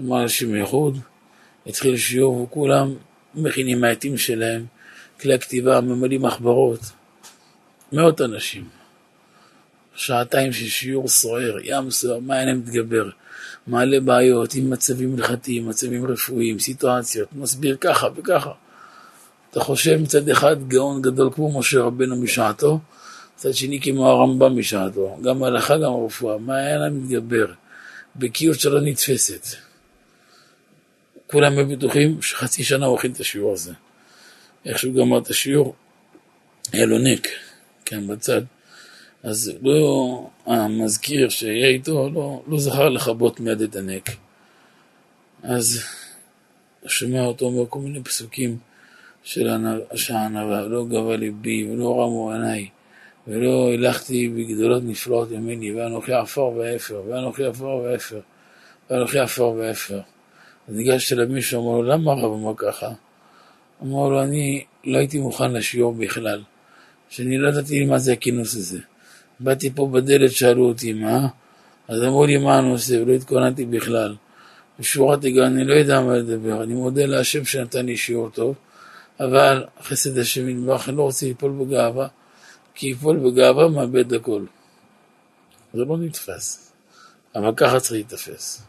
אמר 0.00 0.22
אנשים 0.22 0.54
ייחוד, 0.54 0.98
התחיל 1.66 1.96
שיעור, 1.96 2.40
וכולם 2.40 2.94
מכינים 3.34 3.80
מהעטים 3.80 4.18
שלהם, 4.18 4.66
כלי 5.20 5.34
הכתיבה, 5.34 5.80
ממלאים 5.80 6.22
מחברות. 6.22 6.80
מאות 7.92 8.20
אנשים. 8.20 8.68
שעתיים 9.94 10.52
של 10.52 10.66
שיעור 10.66 11.08
סוער, 11.08 11.56
ים 11.64 11.90
סוער, 11.90 12.18
מה 12.18 12.40
אין 12.40 12.48
להם 12.48 12.58
מתגבר. 12.58 13.10
מעלה 13.66 14.00
בעיות 14.00 14.54
עם 14.54 14.70
מצבים 14.70 15.14
הלכתיים, 15.14 15.68
מצבים 15.68 16.06
רפואיים, 16.06 16.58
סיטואציות, 16.58 17.28
מסביר 17.32 17.76
ככה 17.80 18.08
וככה. 18.16 18.50
אתה 19.50 19.60
חושב 19.60 19.96
מצד 19.96 20.28
אחד 20.28 20.68
גאון 20.68 21.02
גדול 21.02 21.30
כמו 21.34 21.58
משה 21.58 21.80
רבנו 21.80 22.16
משעתו, 22.16 22.80
מצד 23.34 23.54
שני 23.54 23.80
כמו 23.80 24.08
הרמב"ם 24.08 24.56
בשעתו, 24.56 25.18
גם 25.22 25.42
הלכה 25.42 25.76
גם 25.76 25.92
רפואה, 26.06 26.38
מה 26.38 26.56
היה 26.56 26.78
להם 26.78 27.02
מתגבר? 27.02 27.46
בקיאות 28.16 28.60
שלא 28.60 28.80
נתפסת. 28.80 29.46
כולם 31.26 31.72
בטוחים 31.72 32.22
שחצי 32.22 32.64
שנה 32.64 32.86
הוא 32.86 32.98
הכין 32.98 33.12
את 33.12 33.20
השיעור 33.20 33.52
הזה. 33.52 33.72
איך 34.64 34.78
שהוא 34.78 34.94
גמר 34.94 35.18
את 35.18 35.30
השיעור, 35.30 35.74
היה 36.72 36.86
לו 36.86 36.98
נק, 36.98 37.28
כן, 37.84 38.06
בצד. 38.06 38.42
אז 39.22 39.52
לא, 39.62 40.30
המזכיר 40.46 41.28
שהיה 41.28 41.68
איתו 41.68 42.10
לא, 42.14 42.42
לא 42.48 42.58
זכר 42.58 42.88
לכבות 42.88 43.40
מיד 43.40 43.60
את 43.60 43.76
הנק. 43.76 44.10
אז 45.42 45.84
הוא 46.80 46.90
שומע 46.90 47.24
אותו 47.24 47.44
אומר 47.44 47.64
כל 47.68 47.78
מיני 47.78 48.02
פסוקים 48.02 48.58
של 49.22 49.48
הענווה, 50.08 50.60
לא 50.60 50.84
גבה 50.84 51.16
ליבי 51.16 51.70
ולא 51.70 52.02
רמו 52.02 52.32
עיניי 52.32 52.68
ולא 53.28 53.72
הלכתי 53.72 54.28
בגדולות 54.28 54.82
נפלאות 54.86 55.30
ימיני 55.30 55.72
ואנוכי 55.72 56.12
עפר 56.12 56.44
ואפר 56.44 57.02
ואנוכי 57.08 57.44
עפר 57.44 57.64
ואפר 57.64 58.20
ואנוכי 58.90 59.18
עפר 59.18 59.48
ואפר. 59.48 60.00
אז 60.68 60.74
ניגשתי 60.74 61.14
למישהו, 61.14 61.62
אמר 61.62 61.78
לו, 61.78 61.82
למה 61.82 62.12
הרב 62.12 62.32
אמר 62.32 62.52
ככה? 62.56 62.88
אמר 63.82 64.08
לו, 64.08 64.22
אני 64.22 64.64
לא 64.84 64.98
הייתי 64.98 65.18
מוכן 65.18 65.52
לשיעור 65.52 65.92
בכלל, 65.92 66.42
שאני 67.08 67.38
לא 67.38 67.48
ידעתי 67.48 67.84
מה 67.84 67.98
זה 67.98 68.12
הכינוס 68.12 68.56
הזה. 68.56 68.78
באתי 69.40 69.70
פה 69.70 69.88
בדלת, 69.92 70.32
שאלו 70.32 70.68
אותי 70.68 70.92
מה, 70.92 71.28
אז 71.88 72.02
אמרו 72.02 72.26
לי 72.26 72.36
מה 72.36 72.58
הנושא, 72.58 72.94
ולא 72.94 73.12
התכוננתי 73.12 73.64
בכלל. 73.64 74.14
בשורת 74.78 75.24
הגעה 75.24 75.46
אני 75.46 75.64
לא 75.64 75.74
יודע 75.74 76.00
מה 76.00 76.14
לדבר, 76.14 76.62
אני 76.62 76.74
מודה 76.74 77.06
להשם 77.06 77.44
שנתן 77.44 77.86
לי 77.86 77.96
שיעור 77.96 78.30
טוב, 78.30 78.54
אבל 79.20 79.64
חסד 79.82 80.18
השם 80.18 80.48
יתברך, 80.48 80.88
אני 80.88 80.96
לא 80.96 81.02
רוצה 81.02 81.26
ליפול 81.26 81.52
בגאווה, 81.52 82.08
כי 82.74 82.88
ליפול 82.88 83.16
בגאווה 83.16 83.68
מאבד 83.68 84.12
הכל. 84.12 84.44
זה 85.74 85.84
לא 85.84 85.96
נתפס, 85.98 86.72
אבל 87.34 87.52
ככה 87.56 87.80
צריך 87.80 87.92
להתאפס. 87.92 88.62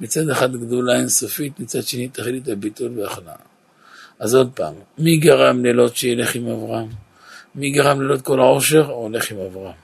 מצד 0.00 0.28
אחד 0.28 0.56
גדולה 0.56 0.96
אינסופית, 0.96 1.60
מצד 1.60 1.82
שני 1.82 2.08
תכלית 2.08 2.48
הביטול 2.48 2.98
והכנעה. 3.00 3.36
אז 4.18 4.34
עוד 4.34 4.50
פעם, 4.54 4.74
מי 4.98 5.16
גרם 5.16 5.64
לילות 5.64 5.96
שילך 5.96 6.34
עם 6.34 6.48
אברהם? 6.48 6.88
מי 7.54 7.70
גרם 7.70 8.00
לילות 8.00 8.22
כל 8.22 8.40
העושר? 8.40 8.90
הולך 8.90 9.30
עם 9.30 9.38
אברהם. 9.38 9.74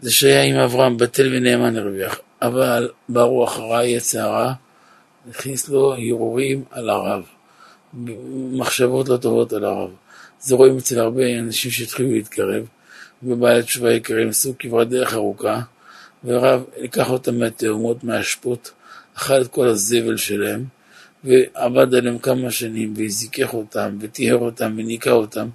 זה 0.00 0.10
שהיה 0.10 0.42
עם 0.42 0.56
אברהם 0.56 0.96
בטל 0.96 1.28
ונאמן 1.32 1.76
הרוויח, 1.76 2.18
אבל 2.42 2.90
ברוח 3.08 3.58
רע 3.58 3.84
יצרה, 3.84 4.54
הכניס 5.30 5.68
לו 5.68 5.94
הרהורים 5.94 6.64
על 6.70 6.90
הרב, 6.90 7.24
מחשבות 8.52 9.08
לא 9.08 9.16
טובות 9.16 9.52
על 9.52 9.64
הרב. 9.64 9.90
זה 10.42 10.54
רואים 10.54 10.76
אצל 10.76 11.00
הרבה 11.00 11.38
אנשים 11.38 11.70
שהתחילו 11.70 12.12
להתקרב, 12.12 12.66
ובעלי 13.22 13.62
תשובה 13.62 13.92
יקרים 13.92 14.28
עשו 14.28 14.54
כברת 14.58 14.88
דרך 14.88 15.14
ארוכה, 15.14 15.60
ורב 16.24 16.64
לקח 16.78 17.10
אותם 17.10 17.38
מהתאומות, 17.38 18.04
מהאשפות, 18.04 18.72
אכל 19.16 19.40
את 19.40 19.46
כל 19.46 19.68
הזבל 19.68 20.16
שלהם, 20.16 20.64
ועבד 21.24 21.94
עליהם 21.94 22.18
כמה 22.18 22.50
שנים, 22.50 22.94
והזיכך 22.96 23.54
אותם, 23.54 23.96
וטיהר 24.00 24.38
אותם, 24.38 24.74
וניקה 24.76 25.10
אותם, 25.10 25.48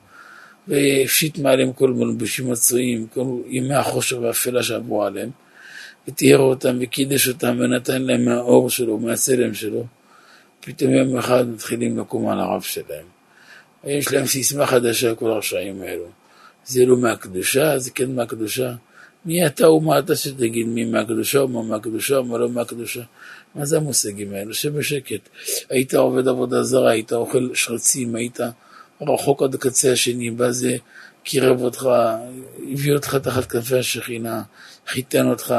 והפשיט 0.67 1.37
מעליהם 1.37 1.73
כל 1.73 1.91
מלבושים 1.91 2.51
מצויים, 2.51 3.07
כל 3.13 3.25
ימי 3.47 3.75
החושר 3.75 4.21
והאפלה 4.21 4.63
שעברו 4.63 5.03
עליהם, 5.03 5.29
וטיהר 6.07 6.39
אותם, 6.39 6.77
וקידש 6.81 7.27
אותם, 7.27 7.57
ונתן 7.59 8.01
להם 8.01 8.25
מהאור 8.25 8.69
שלו, 8.69 8.97
מהצלם 8.97 9.53
שלו. 9.53 9.85
פתאום 10.59 10.91
יום 10.91 11.17
אחד 11.17 11.47
מתחילים 11.49 11.99
לקום 11.99 12.29
על 12.29 12.39
הרב 12.39 12.61
שלהם. 12.61 13.16
יש 13.87 14.13
להם 14.13 14.25
סיסמה 14.25 14.65
חדשה, 14.65 15.15
כל 15.15 15.31
הרשעים 15.31 15.81
האלו. 15.81 16.05
זה 16.65 16.85
לא 16.85 16.97
מהקדושה, 16.97 17.79
זה 17.79 17.91
כן 17.91 18.15
מהקדושה. 18.15 18.73
מי 19.25 19.45
אתה 19.45 19.69
ומה 19.69 19.99
אתה 19.99 20.15
שתגיד 20.15 20.67
מי 20.67 20.85
מהקדושה 20.85 21.43
ומה 21.43 21.63
מהקדושה 21.63 22.19
ומה 22.19 22.37
לא 22.37 22.49
מהקדושה? 22.49 23.01
מה 23.55 23.65
זה 23.65 23.77
המושגים 23.77 24.33
האלו? 24.33 24.53
שבשקט. 24.53 25.29
היית 25.69 25.93
עובד 25.93 26.27
עבודה 26.27 26.63
זרה, 26.63 26.91
היית 26.91 27.13
אוכל 27.13 27.49
שרצים, 27.53 28.15
היית 28.15 28.39
רחוק 29.01 29.43
עד 29.43 29.55
הקצה 29.55 29.91
השני, 29.91 30.31
בא 30.31 30.51
זה 30.51 30.77
קירב 31.23 31.61
אותך, 31.61 31.89
הביא 32.71 32.93
אותך 32.93 33.15
תחת 33.15 33.45
כנפי 33.51 33.77
השכינה, 33.77 34.41
חיתן 34.87 35.27
אותך, 35.27 35.55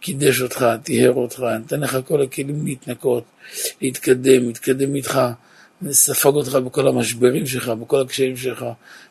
קידש 0.00 0.40
אותך, 0.40 0.66
טיהר 0.82 1.12
אותך, 1.12 1.40
נתן 1.40 1.80
לך 1.80 1.98
כל 2.06 2.22
הכלים 2.22 2.66
להתנקות, 2.66 3.24
להתקדם, 3.80 4.46
להתקדם 4.46 4.94
איתך, 4.94 5.20
ספג 5.90 6.34
אותך 6.34 6.54
בכל 6.54 6.88
המשברים 6.88 7.46
שלך, 7.46 7.68
בכל 7.68 8.00
הקשיים 8.00 8.36
שלך, 8.36 8.64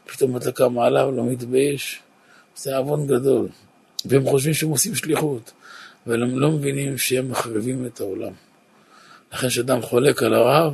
פתאום 0.06 0.38
אתה 0.38 0.52
קם 0.52 0.80
עליו, 0.80 1.12
לא 1.12 1.24
מתבייש. 1.24 2.00
זה 2.56 2.78
עוון 2.78 3.08
גדול. 3.08 3.48
והם 4.06 4.26
חושבים 4.26 4.54
שהם 4.54 4.70
עושים 4.70 4.96
שליחות, 4.96 5.52
אבל 6.08 6.24
הם 6.24 6.40
לא 6.40 6.52
מבינים 6.52 6.98
שהם 6.98 7.32
מחריבים 7.32 7.86
את 7.86 8.00
העולם. 8.02 8.32
לכן 9.34 9.48
כשאדם 9.48 9.82
חולק 9.82 10.24
על 10.24 10.34
הרב, 10.34 10.74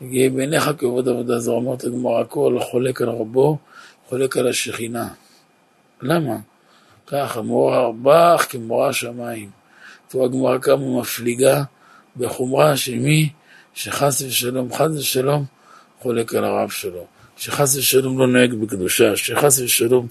יגיע 0.00 0.30
בעיניך 0.30 0.70
כעבוד 0.78 1.08
עבודה 1.08 1.38
זרה, 1.38 1.58
אמרת 1.58 1.84
לגמר 1.84 2.20
הכל, 2.20 2.58
חולק 2.70 3.02
על 3.02 3.08
רבו, 3.08 3.58
חולק 4.08 4.36
על 4.36 4.48
השכינה. 4.48 5.08
למה? 6.02 6.36
ככה, 7.06 7.42
מורה 7.42 7.80
ארבח 7.80 8.46
כמורה 8.48 8.92
שמיים. 8.92 9.50
תראו 10.08 10.24
הגמרא 10.24 10.58
כמה 10.58 11.00
מפליגה 11.00 11.62
בחומרה 12.16 12.76
של 12.76 12.98
מי 12.98 13.30
שחס 13.74 14.22
ושלום, 14.22 14.74
חס 14.74 14.90
ושלום, 14.98 15.44
חולק 16.00 16.34
על 16.34 16.44
הרב 16.44 16.70
שלו. 16.70 17.06
שחס 17.36 17.76
ושלום 17.76 18.18
לא 18.18 18.26
נוהג 18.26 18.54
בקדושה, 18.54 19.16
שחס 19.16 19.58
ושלום 19.58 20.08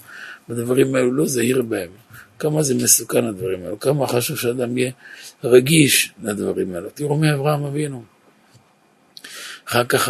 בדברים 0.48 0.94
האלו 0.94 1.12
לא 1.12 1.26
זהיר 1.26 1.62
בהם. 1.62 1.90
כמה 2.38 2.62
זה 2.62 2.74
מסוכן 2.74 3.24
הדברים 3.24 3.64
האלו, 3.64 3.80
כמה 3.80 4.06
חשוב 4.06 4.36
שאדם 4.36 4.78
יהיה 4.78 4.90
רגיש 5.44 6.12
לדברים 6.22 6.74
האלו. 6.74 6.88
תראו 6.94 7.16
מי 7.16 7.34
אברהם 7.34 7.64
אבינו. 7.64 8.02
אחר 9.68 9.84
כך 9.84 10.08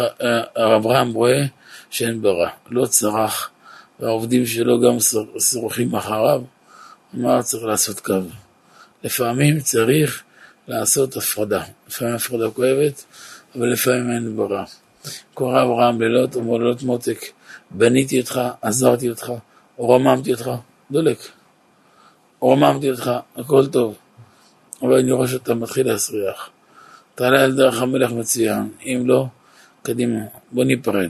הרב 0.55 0.85
אברהם 0.85 1.13
רואה 1.13 1.45
שאין 1.89 2.21
ברירה, 2.21 2.49
לא 2.69 2.85
צרח, 2.85 3.49
והעובדים 3.99 4.45
שלו 4.45 4.81
גם 4.81 4.97
שורכים 5.39 5.95
אחריו, 5.95 6.41
אמר 7.15 7.41
צריך 7.41 7.63
לעשות 7.63 7.99
קו. 7.99 8.13
לפעמים 9.03 9.59
צריך 9.59 10.23
לעשות 10.67 11.17
הפרדה. 11.17 11.63
לפעמים 11.87 12.15
הפרדה 12.15 12.49
כואבת, 12.49 13.03
אבל 13.55 13.67
לפעמים 13.67 14.11
אין 14.11 14.35
ברירה. 14.35 14.65
קורא 15.33 15.63
אברהם 15.63 16.01
לילות, 16.01 16.35
אומר 16.35 16.57
לילות 16.57 16.83
מותק, 16.83 17.19
בניתי 17.71 18.19
אותך, 18.19 18.41
עזרתי 18.61 19.09
אותך, 19.09 19.33
רוממתי 19.77 20.33
אותך, 20.33 20.51
דולק. 20.91 21.17
רוממתי 22.39 22.91
אותך, 22.91 23.11
הכל 23.35 23.67
טוב, 23.67 23.97
אבל 24.81 24.93
אני 24.93 25.11
רואה 25.11 25.27
שאתה 25.27 25.53
מתחיל 25.53 25.87
להסריח. 25.87 26.49
תעלה 27.15 27.43
על 27.43 27.55
דרך 27.55 27.81
המלך 27.81 28.11
מצוין, 28.11 28.69
אם 28.85 29.03
לא, 29.05 29.25
קדימה, 29.83 30.19
בוא 30.51 30.63
ניפרד. 30.63 31.09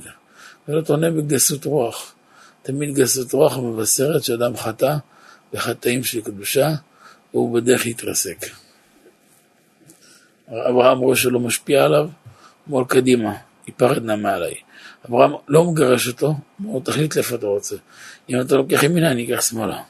ולא 0.68 0.82
תענה 0.82 1.12
בגסות 1.12 1.66
רוח. 1.66 2.14
תמיד 2.62 2.96
גסות 2.96 3.34
רוח 3.34 3.58
מבשרת 3.58 4.24
שאדם 4.24 4.58
חטא 4.58 4.96
בחטאים 5.54 6.04
של 6.04 6.22
קדושה, 6.22 6.70
והוא 7.34 7.56
בדרך 7.56 7.86
להתרסק. 7.86 8.46
אברהם 10.50 11.00
רואה 11.00 11.16
שלא 11.16 11.40
משפיע 11.40 11.86
עליו, 11.86 12.10
מול 12.68 12.86
קדימה, 12.86 13.34
ייפרד 13.68 14.04
נא 14.04 14.16
מעליי. 14.16 14.54
אברהם 15.10 15.32
לא 15.48 15.64
מגרש 15.64 16.08
אותו, 16.08 16.36
הוא 16.64 16.82
תחליט 16.84 17.16
לאיפה 17.16 17.36
אתה 17.36 17.46
רוצה. 17.46 17.76
אם 18.30 18.42
אתה 18.42 18.56
לוקח 18.56 18.84
ימינה, 18.84 19.12
אני 19.12 19.26
אקח 19.26 19.42
שמאלה. 19.42 19.82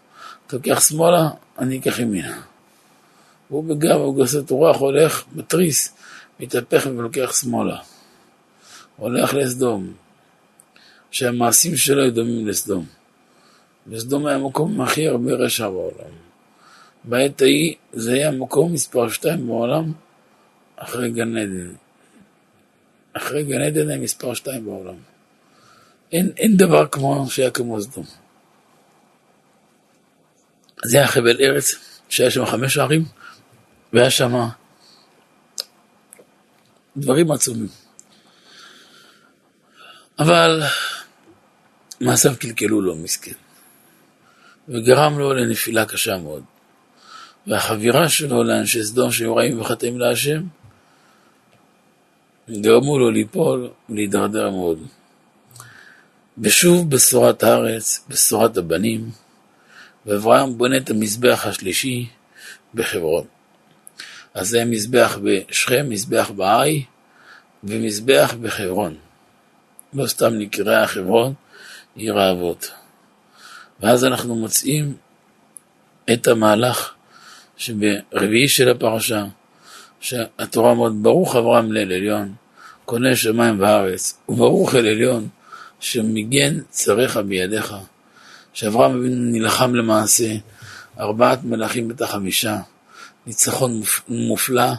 אתה 0.48 0.56
לוקח 0.56 0.82
שמאלה, 0.90 1.30
אני 1.60 1.80
אקח 1.80 2.00
ימינה. 2.00 2.42
והוא 3.50 3.64
בגב, 3.64 3.96
הוא 3.96 4.24
גסות 4.24 4.50
רוח, 4.50 4.78
הולך, 4.78 5.24
מתריס, 5.36 5.96
מתהפך 6.40 6.88
ולוקח 6.98 7.42
שמאלה. 7.42 7.78
הולך 8.98 9.34
לסדום, 9.34 9.94
שהמעשים 11.12 11.76
שלו 11.76 12.02
היו 12.02 12.14
דומים 12.14 12.48
לסדום. 12.48 12.86
וסדום 13.88 14.26
היה 14.26 14.36
המקום 14.36 14.82
הכי 14.82 15.08
הרבה 15.08 15.34
רשע 15.34 15.70
בעולם. 15.70 16.14
בעת 17.04 17.42
ההיא 17.42 17.76
זה 17.94 18.14
היה 18.14 18.32
מקום 18.32 18.74
מספר 18.74 19.10
שתיים 19.10 19.48
בעולם 19.48 19.92
אחרי 20.76 21.12
גן 21.12 21.38
עדן. 21.38 21.83
אחרי 23.14 23.44
גן 23.44 23.62
עדן 23.62 23.90
היה 23.90 24.00
מספר 24.00 24.34
שתיים 24.34 24.66
בעולם. 24.66 24.96
אין, 26.12 26.32
אין 26.38 26.58
דבר 26.58 26.88
כמו 26.88 27.26
שהיה 27.30 27.52
כמו 27.52 27.82
סדום. 27.82 28.06
זה 30.86 30.98
היה 30.98 31.08
חבל 31.08 31.38
ארץ 31.42 31.76
שהיה 32.10 32.32
שם 32.32 32.46
חמש 32.46 32.78
ערים, 32.78 33.06
והיה 33.94 34.12
שם 34.12 34.48
דברים 36.98 37.32
עצומים. 37.32 37.68
אבל 40.20 40.64
מעשיו 42.02 42.34
קלקלו 42.40 42.82
לו 42.82 42.96
מסכן, 42.96 43.32
וגרם 44.70 45.20
לו 45.20 45.34
לנפילה 45.34 45.86
קשה 45.86 46.18
מאוד. 46.18 46.44
והחבירה 47.48 48.10
שלו 48.10 48.44
לאנשי 48.44 48.84
סדום 48.84 49.12
שהיו 49.12 49.36
רעים 49.36 49.62
וחטאים 49.62 50.00
להשם, 50.00 50.44
גרמו 52.50 53.00
לו 53.00 53.12
ליפול 53.12 53.70
ולהידרדר 53.90 54.50
מאוד. 54.50 54.80
ושוב 56.38 56.90
בשורת 56.90 57.44
הארץ, 57.44 58.06
בשורת 58.10 58.58
הבנים, 58.58 59.10
ואברהם 60.06 60.58
בונה 60.58 60.78
את 60.78 60.90
המזבח 60.90 61.46
השלישי 61.46 62.10
בחברון. 62.74 63.26
אז 64.34 64.50
זה 64.50 64.66
מזבח 64.66 65.18
בשכם, 65.24 65.90
מזבח 65.90 66.32
בעי 66.36 66.84
ומזבח 67.64 68.34
בחברון. 68.42 68.96
לא 69.94 70.08
סתם 70.08 70.34
נקראה 70.34 70.88
חברון, 70.88 71.34
עיר 71.96 72.20
האבות. 72.20 72.72
ואז 73.80 74.06
אנחנו 74.06 74.36
מוצאים 74.36 74.96
את 76.14 76.28
המהלך 76.28 76.94
שברביעי 77.58 78.48
של 78.48 78.70
הפרשה, 78.70 79.26
שהתורה 80.04 80.72
אומרת, 80.72 80.94
ברוך 80.94 81.36
אברהם 81.36 81.72
ליל 81.72 81.94
עליון, 81.94 82.34
קונה 82.86 83.16
שמיים 83.16 83.60
וארץ, 83.60 84.18
וברוך 84.30 84.76
אל 84.76 84.88
עליון, 84.88 85.28
שמגן 85.80 86.60
צריך 86.70 87.18
בידיך. 87.18 87.76
שאברהם 88.54 88.92
אבינו 88.92 89.32
נלחם 89.32 89.76
למעשה, 89.76 90.36
ארבעת 91.00 91.44
מלכים 91.44 91.92
את 91.92 92.02
החמישה, 92.02 92.58
ניצחון 93.28 93.82
מופלא 94.08 94.72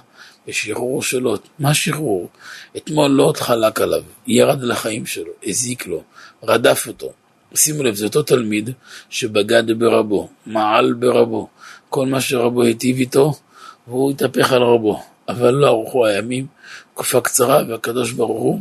בשחרור 0.49 1.03
שלו. 1.03 1.37
מה 1.59 1.75
שחרור? 1.75 2.29
אתמול 2.77 3.11
לוט 3.11 3.41
חלק 3.41 3.81
עליו, 3.81 4.03
ירד 4.27 4.63
לחיים 4.63 5.07
שלו, 5.07 5.33
הזיק 5.47 5.87
לו, 5.87 6.03
רדף 6.43 6.85
אותו. 6.89 7.13
שימו 7.55 7.83
לב, 7.83 7.95
זה 7.95 8.05
אותו 8.05 8.23
תלמיד 8.23 8.71
שבגד 9.11 9.79
ברבו, 9.79 10.29
מעל 10.47 10.93
ברבו, 10.93 11.49
כל 11.91 12.07
מה 12.07 12.21
שרבו 12.21 12.63
היטיב 12.63 12.97
איתו, 12.97 13.35
והוא 13.87 14.11
התהפך 14.11 14.53
על 14.53 14.63
רבו. 14.63 15.14
אבל 15.29 15.51
לא 15.51 15.67
ארוכו 15.69 16.07
הימים, 16.07 16.47
תקופה 16.95 17.21
קצרה, 17.21 17.63
והקדוש 17.69 18.13
ברוך 18.13 18.43
הוא 18.43 18.61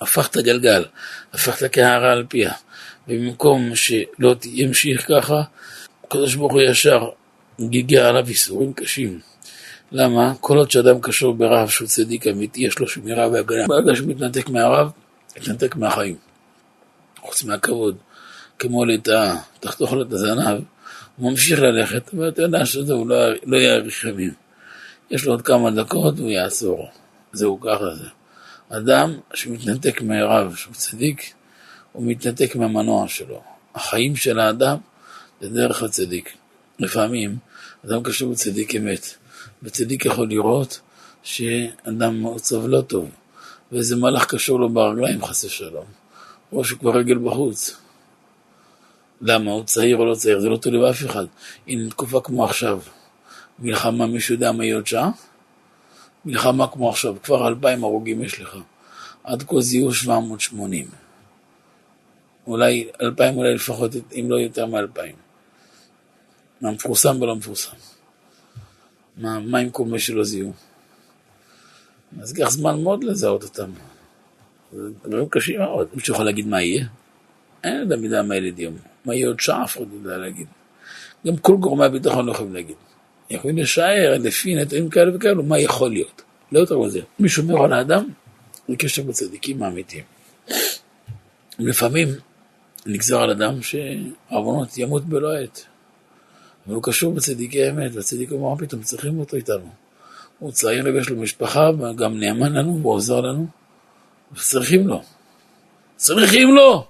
הפך 0.00 0.28
את 0.28 0.36
הגלגל, 0.36 0.84
הפך 1.32 1.58
את 1.58 1.62
הקערה 1.62 2.12
על 2.12 2.24
פיה. 2.28 2.52
ובמקום 3.08 3.74
שלא 3.74 4.34
ימשיך 4.44 5.06
ככה, 5.08 5.42
הקדוש 6.04 6.34
ברוך 6.34 6.52
הוא 6.52 6.62
ישר 6.62 7.08
גיגע 7.60 8.08
עליו 8.08 8.28
איסורים 8.28 8.72
קשים. 8.72 9.20
למה? 9.92 10.32
כל 10.40 10.58
עוד 10.58 10.70
שאדם 10.70 11.00
קשור 11.00 11.34
ברב 11.34 11.68
שהוא 11.68 11.88
צדיק 11.88 12.26
אמיתי, 12.26 12.60
יש 12.60 12.78
לו 12.78 12.88
שמירה 12.88 13.28
והגנה. 13.28 13.66
ברגע 13.66 13.96
שהוא 13.96 14.08
מתנתק 14.08 14.48
מהרב, 14.48 14.90
מתנתק 15.36 15.76
מהחיים. 15.76 16.16
חוץ 17.20 17.44
מהכבוד. 17.44 17.96
כמו 18.58 18.84
לטאה, 18.84 19.36
תחתוך 19.60 19.92
לו 19.92 20.02
את 20.02 20.12
הזנב, 20.12 20.60
הוא 21.16 21.30
ממשיך 21.30 21.60
ללכת, 21.60 22.14
אבל 22.14 22.28
אתה 22.28 22.42
יודע 22.42 22.66
שזה 22.66 22.92
הוא 22.92 23.06
לא, 23.06 23.16
לא 23.46 23.56
יאריך 23.56 24.04
ימים. 24.04 24.43
יש 25.10 25.24
לו 25.24 25.32
עוד 25.32 25.42
כמה 25.42 25.70
דקות 25.70 26.18
והוא 26.18 26.30
יעצור. 26.30 26.88
זהו 27.32 27.60
ככה 27.60 27.94
זה. 27.94 28.08
אדם 28.68 29.14
שמתנתק 29.34 30.02
מהרב, 30.02 30.54
שהוא 30.54 30.74
צדיק, 30.74 31.32
הוא 31.92 32.06
מתנתק 32.06 32.56
מהמנוע 32.56 33.08
שלו. 33.08 33.42
החיים 33.74 34.16
של 34.16 34.38
האדם 34.38 34.76
זה 35.40 35.48
דרך 35.48 35.82
הצדיק. 35.82 36.36
לפעמים 36.78 37.36
אדם 37.86 38.02
קשור 38.02 38.32
בצדיק 38.32 38.76
אמת, 38.76 39.06
וצדיק 39.62 40.04
יכול 40.04 40.28
לראות 40.28 40.80
שאדם 41.22 42.20
מעוצב 42.20 42.66
לא 42.66 42.80
טוב, 42.80 43.10
ואיזה 43.72 43.96
מלאך 43.96 44.26
קשור 44.26 44.60
לו 44.60 44.68
ברגליים 44.68 45.24
חס 45.24 45.44
ושלום, 45.44 45.84
או 46.52 46.64
שהוא 46.64 46.78
כבר 46.78 46.96
רגל 46.96 47.18
בחוץ. 47.18 47.76
למה? 49.20 49.50
הוא 49.50 49.64
צעיר 49.64 49.96
או 49.96 50.04
לא 50.04 50.14
צעיר? 50.14 50.40
זה 50.40 50.48
לא 50.48 50.56
תלוי 50.56 50.80
באף 50.80 51.06
אחד. 51.06 51.24
הנה 51.66 51.90
תקופה 51.90 52.20
כמו 52.20 52.44
עכשיו, 52.44 52.80
מלחמה, 53.58 54.06
מישהו 54.06 54.34
יודע 54.34 54.52
מה 54.52 54.64
יהיה 54.64 54.74
עוד 54.76 54.86
שעה? 54.86 55.10
מלחמה 56.24 56.66
כמו 56.68 56.90
עכשיו, 56.90 57.16
כבר 57.22 57.48
אלפיים 57.48 57.84
הרוגים 57.84 58.22
יש 58.22 58.40
לך. 58.40 58.56
עד 59.24 59.42
כה 59.42 59.60
זיהו 59.60 59.94
780. 59.94 60.86
אולי 62.46 62.88
אלפיים, 63.00 63.36
אולי 63.36 63.54
לפחות, 63.54 63.90
אם 64.12 64.26
לא 64.28 64.36
יותר 64.36 64.66
מאלפיים. 64.66 65.14
מה 66.60 66.70
מפורסם 66.70 67.22
ולא 67.22 67.36
מפורסם. 67.36 67.76
מה, 69.16 69.40
מה 69.40 69.58
עם 69.58 69.70
כל 69.70 69.84
מי 69.84 69.98
שלא 69.98 70.24
זיהו? 70.24 70.52
אז 72.20 72.38
ייקח 72.38 72.50
זמן 72.50 72.82
מאוד 72.82 73.04
לזהות 73.04 73.42
אותם. 73.42 73.70
זה 74.72 74.90
דברים 75.04 75.28
קשים 75.28 75.60
מאוד. 75.60 75.88
מישהו 75.94 76.14
יכול 76.14 76.26
להגיד 76.26 76.46
מה 76.46 76.62
יהיה? 76.62 76.86
אין 77.64 77.80
אדם 77.80 78.04
יודע 78.04 78.22
מה 78.22 78.36
ילד 78.36 78.58
יום. 78.58 78.76
מה 79.04 79.14
יהיה 79.14 79.26
עוד 79.26 79.40
שעה, 79.40 79.64
אף 79.64 79.76
אחד 79.76 79.84
לא 79.92 79.96
יודע 79.96 80.18
להגיד. 80.18 80.46
גם 81.26 81.36
כל 81.36 81.56
גורמי 81.56 81.84
הביטחון 81.84 82.26
לא 82.26 82.32
יכולים 82.32 82.54
להגיד. 82.54 82.76
יכולים 83.30 83.58
לשער 83.58 84.18
לפי 84.20 84.54
נתונים 84.54 84.90
כאלה 84.90 85.16
וכאלו 85.16 85.42
מה 85.42 85.58
יכול 85.58 85.90
להיות. 85.90 86.22
לא 86.52 86.58
יותר 86.58 86.78
מזה. 86.78 87.00
מי 87.18 87.28
שומר 87.28 87.64
על 87.64 87.72
האדם, 87.72 88.08
זה 88.68 88.76
קשר 88.76 89.02
בצדיקים 89.02 89.62
האמיתיים. 89.62 90.04
לפעמים 91.58 92.08
נגזר 92.86 93.20
על 93.20 93.30
אדם 93.30 93.62
שעוונות 93.62 94.78
ימות 94.78 95.04
בלא 95.04 95.36
עת. 95.36 95.64
אבל 96.66 96.74
הוא 96.74 96.82
קשור 96.82 97.12
בצדיקי 97.14 97.70
אמת, 97.70 97.90
והצדיק 97.94 98.32
אומר, 98.32 98.48
מה 98.48 98.58
פתאום 98.58 98.82
צריכים 98.82 99.18
אותו 99.18 99.36
איתנו. 99.36 99.68
הוא 100.38 100.52
צעיר 100.52 100.84
לו, 100.84 100.98
יש 100.98 101.08
לו 101.08 101.16
משפחה, 101.16 101.70
וגם 101.78 102.18
נאמן 102.20 102.52
לנו, 102.52 102.78
והוא 102.80 102.92
עוזר 102.92 103.20
לנו, 103.20 103.46
וצריכים 104.32 104.88
לו. 104.88 105.02
צריכים 105.96 106.54
לו! 106.54 106.86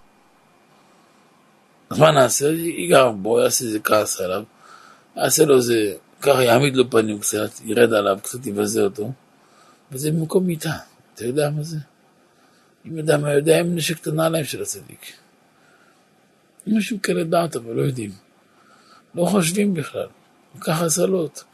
אז 1.90 1.99
מה 1.99 2.11
נעשה? 2.11 2.49
ייגר 2.49 3.11
בו, 3.11 3.40
יעשה 3.40 3.64
איזה 3.64 3.81
כעס 3.81 4.20
עליו, 4.20 4.42
יעשה 5.16 5.44
לו 5.44 5.57
איזה, 5.57 5.94
ככה 6.22 6.44
יעמיד 6.44 6.77
לו 6.77 6.90
פנים 6.90 7.18
קצת, 7.18 7.50
ירד 7.64 7.92
עליו, 7.92 8.18
קצת 8.22 8.46
יבזה 8.46 8.83
אותו, 8.83 9.12
וזה 9.92 10.11
במקום 10.11 10.46
מיטה. 10.46 10.77
אתה 11.14 11.24
יודע 11.24 11.50
מה 11.50 11.62
זה? 11.62 11.77
אם 12.87 12.98
יודע 12.98 13.16
מה 13.16 13.33
יודע, 13.33 13.57
הם 13.57 13.77
נשק 13.77 14.00
את 14.00 14.07
הנעליים 14.07 14.44
של 14.44 14.62
הצדיק. 14.62 15.12
אנשים 16.72 16.98
כאלה 16.98 17.24
דעת, 17.24 17.57
אבל 17.57 17.74
לא 17.74 17.83
יודעים. 17.83 18.11
לא 19.14 19.24
חושבים 19.24 19.74
בכלל. 19.74 20.07
ככה 20.61 20.88
זלות. 20.88 21.44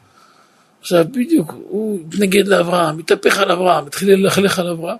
עכשיו, 0.81 1.05
בדיוק, 1.11 1.51
הוא 1.51 1.99
התנגד 2.07 2.47
לאברהם, 2.47 2.99
התהפך 2.99 3.37
על 3.37 3.51
אברהם, 3.51 3.87
התחיל 3.87 4.11
ללכלך 4.11 4.59
על 4.59 4.67
אברהם. 4.67 4.97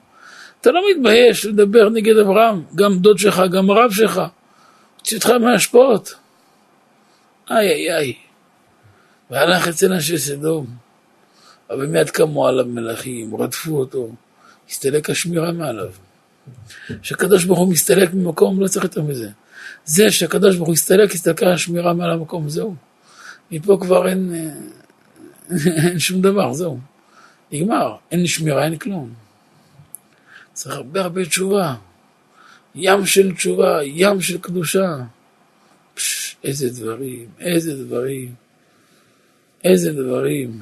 אתה 0.62 0.71
לא 0.71 0.82
מתבייש 0.91 1.45
לדבר 1.45 1.89
נגד 1.89 2.17
אברהם, 2.17 2.63
גם 2.76 3.00
דוד 3.00 3.17
שלך, 3.17 3.41
גם 3.52 3.69
הרב 3.69 3.91
שלך. 3.91 4.21
הוציא 4.97 5.17
אותך 5.17 5.30
מהשפעות. 5.30 6.13
איי 7.52 7.69
איי 7.69 7.97
איי. 7.97 8.13
והלך 9.32 9.67
אצל 9.67 9.94
אנשי 9.94 10.17
סדום. 10.17 10.65
אבל 11.70 11.86
מיד 11.86 12.10
קמו 12.10 12.48
עליו 12.48 12.65
מלכים, 12.65 13.36
רדפו 13.36 13.78
אותו, 13.78 14.10
הסתלק 14.70 15.10
השמירה 15.10 15.52
מעליו. 15.52 15.91
כשהקדוש 17.02 17.46
ברוך 17.46 17.60
הוא 17.60 17.72
מסתלק 17.72 18.13
ממקום, 18.13 18.62
לא 18.62 18.67
צריך 18.67 18.84
יותר 18.84 19.02
מזה. 19.02 19.30
זה 19.86 20.12
שהקדוש 20.12 20.56
ברוך 20.56 20.67
הוא 20.67 20.74
הסתלק, 20.74 21.12
הסתלקה 21.12 21.54
השמירה 21.54 21.94
מעל 21.94 22.12
המקום, 22.12 22.50
זהו. 22.50 22.76
מפה 23.52 23.78
כבר 23.82 24.08
אין, 24.08 24.34
אין 25.86 26.00
שום 26.00 26.22
דבר, 26.22 26.54
זהו. 26.54 26.80
נגמר, 27.52 27.96
אין 28.12 28.28
שמירה, 28.28 28.65
אין 28.65 28.78
כלום. 28.78 29.13
צריך 30.54 30.76
הרבה 30.76 31.02
הרבה 31.02 31.26
תשובה. 31.26 31.76
ים 32.76 33.06
של 33.06 33.36
תשובה, 33.36 33.84
ים 33.84 34.22
של 34.22 34.38
קדושה. 34.38 34.96
פש, 35.94 36.36
איזה 36.44 36.70
דברים, 36.70 37.26
איזה 37.39 37.84
דברים, 37.84 38.34
איזה 39.63 39.93
דברים. 39.93 40.62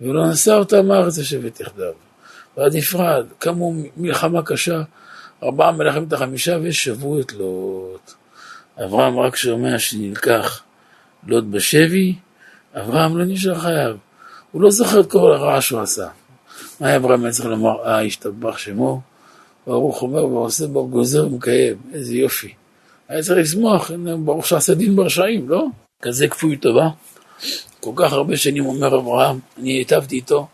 ולא 0.00 0.30
נשא 0.30 0.52
אותם 0.52 0.86
מארץ 0.86 1.18
השבט 1.18 1.60
יחדיו. 1.60 1.92
ועד 2.56 2.76
נפרד, 2.76 3.26
קמו 3.38 3.74
מלחמה 3.96 4.42
קשה. 4.42 4.82
ארבעה 5.42 5.72
מלכים 5.72 6.04
את 6.04 6.12
החמישה 6.12 6.58
ושבו 6.62 7.20
את 7.20 7.32
לוט. 7.32 8.12
אברהם 8.84 9.18
רק 9.18 9.36
שומע 9.36 9.78
שנלקח 9.78 10.62
לוט 11.26 11.44
בשבי, 11.44 12.14
אברהם 12.74 13.18
לא 13.18 13.24
נשאר 13.24 13.58
חייב. 13.58 13.96
הוא 14.52 14.62
לא 14.62 14.70
זוכר 14.70 15.00
את 15.00 15.10
כל 15.10 15.32
הרע 15.32 15.60
שהוא 15.60 15.80
עשה. 15.80 16.08
מה 16.80 16.86
היה 16.86 16.96
אברהם 16.96 17.30
צריך 17.30 17.48
לומר, 17.48 17.84
אה, 17.86 18.02
השתבח 18.02 18.58
שמו, 18.58 19.00
ברוך 19.66 20.02
אומר 20.02 20.24
ועושה 20.24 20.66
בר 20.66 20.82
גוזר 20.82 21.26
ומקיים, 21.26 21.76
איזה 21.92 22.14
יופי. 22.14 22.54
היה 23.08 23.22
צריך 23.22 23.38
לשמוח, 23.38 23.90
ברוך 24.24 24.46
שעשה 24.46 24.74
דין 24.74 24.96
ברשעים, 24.96 25.48
לא? 25.48 25.66
כזה 26.02 26.28
כפוי 26.28 26.56
טובה. 26.56 26.88
כל 27.80 27.92
כך 27.96 28.12
הרבה 28.12 28.36
שנים 28.36 28.66
אומר 28.66 28.98
אברהם, 28.98 29.38
אני 29.58 29.72
היטבתי 29.72 30.16
איתו, 30.16 30.46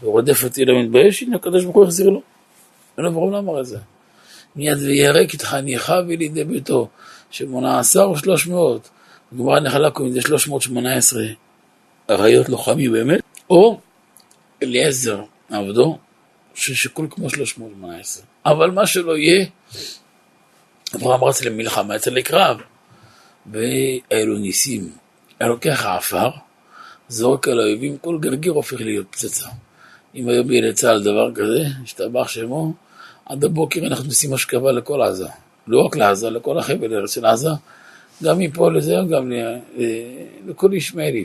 הוא 0.00 0.12
רודף 0.12 0.44
אותי 0.44 0.64
לא 0.64 0.82
מתבייש, 0.82 1.22
הנה 1.22 1.36
הקדוש 1.36 1.64
ברוך 1.64 1.76
הוא 1.76 1.84
החזיר 1.84 2.08
לו. 2.08 2.22
אין 2.98 3.06
אברהם 3.06 3.32
לא 3.32 3.38
אמר 3.38 3.60
את 3.60 3.66
זה. 3.66 3.78
מיד 4.56 4.78
וירק 4.78 5.34
את 5.34 5.42
חניכה 5.42 6.00
ולידי 6.08 6.44
ביתו, 6.44 6.88
שמונה 7.30 7.78
עשר 7.78 8.02
או 8.02 8.18
שלוש 8.18 8.46
מאות. 8.46 8.88
גמרא 9.38 9.60
נחלה 9.60 9.90
קוראים 9.90 10.12
לזה 10.12 10.22
שלוש 10.22 10.48
מאות 10.48 10.62
שמונה 10.62 10.96
עשרה 10.96 11.24
אריות 12.10 12.48
לוחמים 12.48 12.92
באמת, 12.92 13.20
או 13.50 13.80
אליעזר 14.62 15.22
עבדו, 15.50 15.98
ששיקול 16.54 17.06
כמו 17.10 17.30
שלוש 17.30 17.58
מאות 17.58 17.70
שמונה 17.70 17.98
עשרה. 17.98 18.24
אבל 18.46 18.70
מה 18.70 18.86
שלא 18.86 19.16
יהיה, 19.16 19.46
אברהם 20.94 21.24
רץ 21.24 21.42
למלחמה 21.42 21.96
אצל 21.96 22.10
לקרב, 22.10 22.60
והיו 23.46 24.38
ניסים. 24.38 25.05
לוקח 25.40 25.86
עפר, 25.86 26.30
זורק 27.08 27.48
על 27.48 27.60
האויבים, 27.60 27.98
כל 27.98 28.18
גרגיר 28.18 28.52
הופך 28.52 28.80
להיות 28.80 29.06
פצצה. 29.10 29.48
אם 30.14 30.28
היום 30.28 30.50
יהיה 30.50 30.68
לצה"ל 30.68 31.02
דבר 31.02 31.34
כזה, 31.34 31.64
השתבח 31.82 32.28
שמו, 32.28 32.72
עד 33.26 33.44
הבוקר 33.44 33.80
אנחנו 33.86 34.04
עושים 34.04 34.34
השכבה 34.34 34.72
לכל 34.72 35.02
עזה. 35.02 35.28
לא 35.66 35.80
רק 35.80 35.96
לעזה, 35.96 36.30
לכל 36.30 36.58
החבל 36.58 36.94
ארץ 36.94 37.14
של 37.14 37.26
עזה, 37.26 37.50
גם 38.22 38.38
מפה 38.38 38.70
לזה, 38.72 38.96
גם 39.10 39.32
לכל 40.46 40.74
ישמעאלים. 40.74 41.24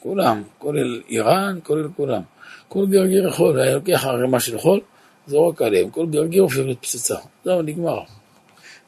כולם, 0.00 0.42
כולל 0.58 1.00
איראן, 1.08 1.58
כולל 1.62 1.88
כולם. 1.96 2.22
כל 2.68 2.86
גרגיר 2.86 3.30
חול, 3.30 3.60
היה 3.60 3.74
לוקח 3.74 4.04
ערימה 4.04 4.40
של 4.40 4.58
חול, 4.58 4.80
זורק 5.26 5.62
עליהם, 5.62 5.90
כל 5.90 6.06
גרגיר 6.06 6.42
הופך 6.42 6.58
לפצצה. 6.58 7.16
זהו, 7.44 7.62
נגמר. 7.62 8.00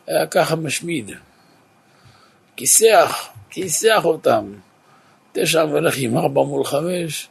היה 0.06 0.26
ככה 0.26 0.56
משמיד. 0.56 1.10
כיסח, 2.56 3.28
כיסח 3.52 4.00
אותם. 4.04 4.52
תשע 5.32 5.64
מלכים, 5.64 6.16
ארבע 6.18 6.42
מול 6.42 6.64
חמש, 6.64 7.28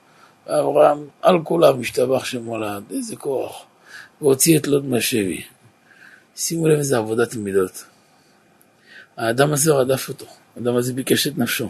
ואברהם 0.48 1.08
על 1.22 1.36
כולם 1.44 1.80
משתבח 1.80 2.26
שמולד, 2.26 2.84
איזה 2.92 3.16
כוח. 3.16 3.66
והוציא 4.22 4.58
את 4.58 4.68
לוט 4.68 4.84
מהשבי. 4.84 5.44
שימו 6.36 6.68
לב 6.68 6.78
איזה 6.78 6.98
עבודת 6.98 7.36
מידות. 7.36 7.84
האדם 9.18 9.54
הזה 9.54 9.72
רדף 9.72 10.10
אותו, 10.10 10.26
האדם 10.56 10.76
הזה 10.76 10.94
ביקש 10.94 11.28
את 11.28 11.38
נפשו, 11.38 11.70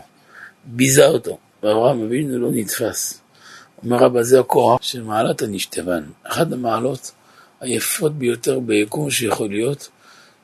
ביזה 0.65 1.07
אותו, 1.07 1.37
ואברהם 1.63 2.03
אבינו 2.03 2.39
לא 2.39 2.49
נתפס. 2.51 3.21
אומר 3.83 3.97
רבא 3.97 4.23
זה 4.23 4.39
הכוח 4.39 4.81
של 4.81 5.03
מעלת 5.03 5.41
הנשתבן, 5.41 6.03
אחת 6.23 6.51
המעלות 6.51 7.11
היפות 7.59 8.13
ביותר 8.13 8.59
ביקום 8.59 9.11
שיכול 9.11 9.49
להיות, 9.49 9.89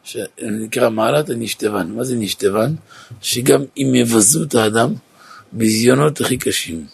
שנקרא 0.08 0.90
מעלת 0.90 1.30
הנשתבן. 1.30 1.88
מה 1.88 2.04
זה 2.04 2.16
נשתבן? 2.16 2.74
שגם 3.22 3.62
אם 3.78 3.96
יבזו 3.96 4.44
את 4.44 4.56
האדם, 4.56 4.94
ביזיונות 5.52 6.22
הכי 6.22 6.38
קשים, 6.38 6.86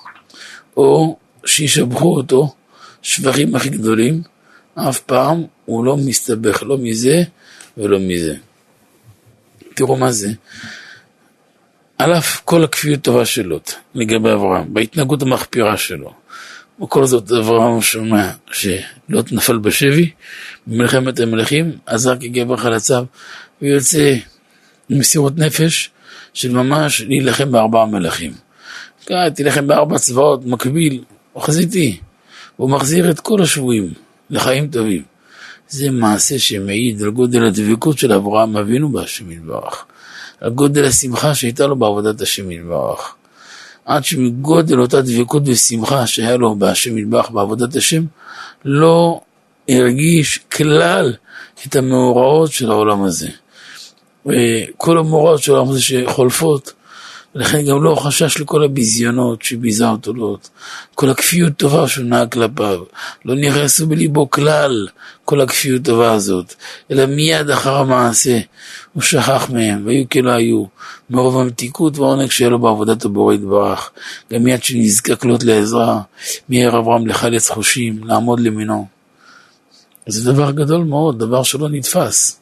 או 0.77 1.17
שישבחו 1.45 2.15
אותו 2.15 2.53
שבחים 3.01 3.55
הכי 3.55 3.69
גדולים, 3.69 4.21
אף 4.75 4.99
פעם 4.99 5.43
הוא 5.65 5.85
לא 5.85 5.97
מסתבך 5.97 6.63
לא 6.63 6.77
מזה 6.77 7.23
ולא 7.77 7.99
מזה. 7.99 8.35
תראו 9.73 9.97
מה 9.97 10.11
זה. 10.11 10.31
על 11.97 12.13
אף 12.13 12.41
כל 12.45 12.63
הכפיות 12.63 13.01
טובה 13.01 13.25
שלו 13.25 13.59
לגבי 13.95 14.33
אברהם, 14.33 14.73
בהתנהגות 14.73 15.21
המחפירה 15.21 15.77
שלו, 15.77 16.13
וכל 16.83 17.05
זאת 17.05 17.31
אברהם 17.31 17.81
שומע 17.81 18.31
שלוט 18.51 19.31
נפל 19.31 19.57
בשבי 19.57 20.09
במלחמת 20.67 21.19
המלכים, 21.19 21.71
אז 21.85 22.07
רק 22.07 22.23
הגיע 22.23 22.45
בחלציו 22.45 23.05
ויוצא 23.61 24.15
במסירות 24.89 25.37
נפש 25.37 25.89
של 26.33 26.51
ממש 26.51 27.01
להילחם 27.01 27.51
בארבעה 27.51 27.85
מלכים. 27.85 28.33
כאן 29.05 29.29
תילחם 29.29 29.67
בארבע 29.67 29.97
צבאות, 29.97 30.45
מקביל, 30.45 31.03
חזיתי, 31.39 31.99
הוא 32.55 32.69
מחזיר 32.69 33.11
את 33.11 33.19
כל 33.19 33.41
השבויים 33.41 33.93
לחיים 34.29 34.67
טובים. 34.67 35.03
זה 35.69 35.91
מעשה 35.91 36.39
שמעיד 36.39 37.01
על 37.01 37.11
גודל 37.11 37.45
הדבקות 37.45 37.97
של 37.97 38.13
אברהם 38.13 38.57
אבינו 38.57 38.89
בהשם 38.91 39.31
יתברך, 39.31 39.85
על 40.41 40.49
גודל 40.49 40.85
השמחה 40.85 41.35
שהייתה 41.35 41.67
לו 41.67 41.75
בעבודת 41.75 42.21
השם 42.21 42.51
יתברך. 42.51 43.15
עד 43.85 44.05
שמגודל 44.05 44.79
אותה 44.79 45.01
דבקות 45.01 45.43
ושמחה 45.45 46.07
שהיה 46.07 46.37
לו 46.37 46.55
בהשם 46.55 46.97
יתברך 46.97 47.29
בעבודת 47.29 47.75
השם, 47.75 48.03
לא 48.65 49.21
הרגיש 49.69 50.37
כלל 50.37 51.13
את 51.67 51.75
המאורעות 51.75 52.51
של 52.51 52.71
העולם 52.71 53.03
הזה. 53.03 53.29
וכל 54.25 54.97
המאורעות 54.97 55.43
של 55.43 55.55
העולם 55.55 55.69
הזה 55.69 55.81
שחולפות, 55.81 56.73
ולכן 57.35 57.65
גם 57.65 57.83
לא 57.83 57.95
חשש 57.95 58.41
לכל 58.41 58.63
הביזיונות 58.63 59.41
שביזה 59.41 59.89
אותו 59.89 60.13
לוט, 60.13 60.47
כל 60.95 61.09
הכפיות 61.09 61.53
טובה 61.57 61.87
שהוא 61.87 62.05
נהג 62.05 62.31
כלפיו, 62.31 62.79
לא 63.25 63.35
נכנסו 63.35 63.87
בליבו 63.87 64.29
כלל 64.29 64.87
כל 65.25 65.41
הכפיות 65.41 65.81
טובה 65.83 66.11
הזאת, 66.11 66.53
אלא 66.91 67.05
מיד 67.05 67.49
אחר 67.49 67.75
המעשה 67.75 68.39
הוא 68.93 69.03
שכח 69.03 69.49
מהם, 69.49 69.85
והיו 69.85 70.09
כלא 70.09 70.31
היו, 70.31 70.63
מרוב 71.09 71.37
המתיקות 71.37 71.97
והעונג 71.97 72.31
שהיה 72.31 72.49
לו 72.49 72.59
בעבודת 72.59 73.05
הבורא 73.05 73.33
יתברך, 73.33 73.91
גם 74.33 74.43
מיד 74.43 74.63
שנזקק 74.63 75.25
לוט 75.25 75.43
לעזרה, 75.43 76.01
מיהר 76.49 76.79
אברהם 76.79 77.07
לחלץ 77.07 77.49
חושים, 77.49 78.03
לעמוד 78.03 78.39
למינו. 78.39 78.87
זה 80.07 80.33
דבר 80.33 80.51
גדול 80.51 80.83
מאוד, 80.83 81.19
דבר 81.19 81.43
שלא 81.43 81.69
נתפס, 81.69 82.39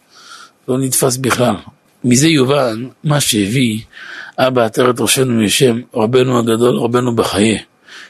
לא 0.67 0.77
נתפס 0.77 1.17
בכלל. 1.17 1.55
מזה 2.03 2.27
יובן 2.27 2.87
מה 3.03 3.21
שהביא 3.21 3.79
אבא 4.38 4.65
עטר 4.65 4.89
את 4.89 4.99
ראשנו 4.99 5.34
משם 5.34 5.82
רבנו 5.93 6.39
הגדול, 6.39 6.77
רבנו 6.77 7.15
בחיי, 7.15 7.59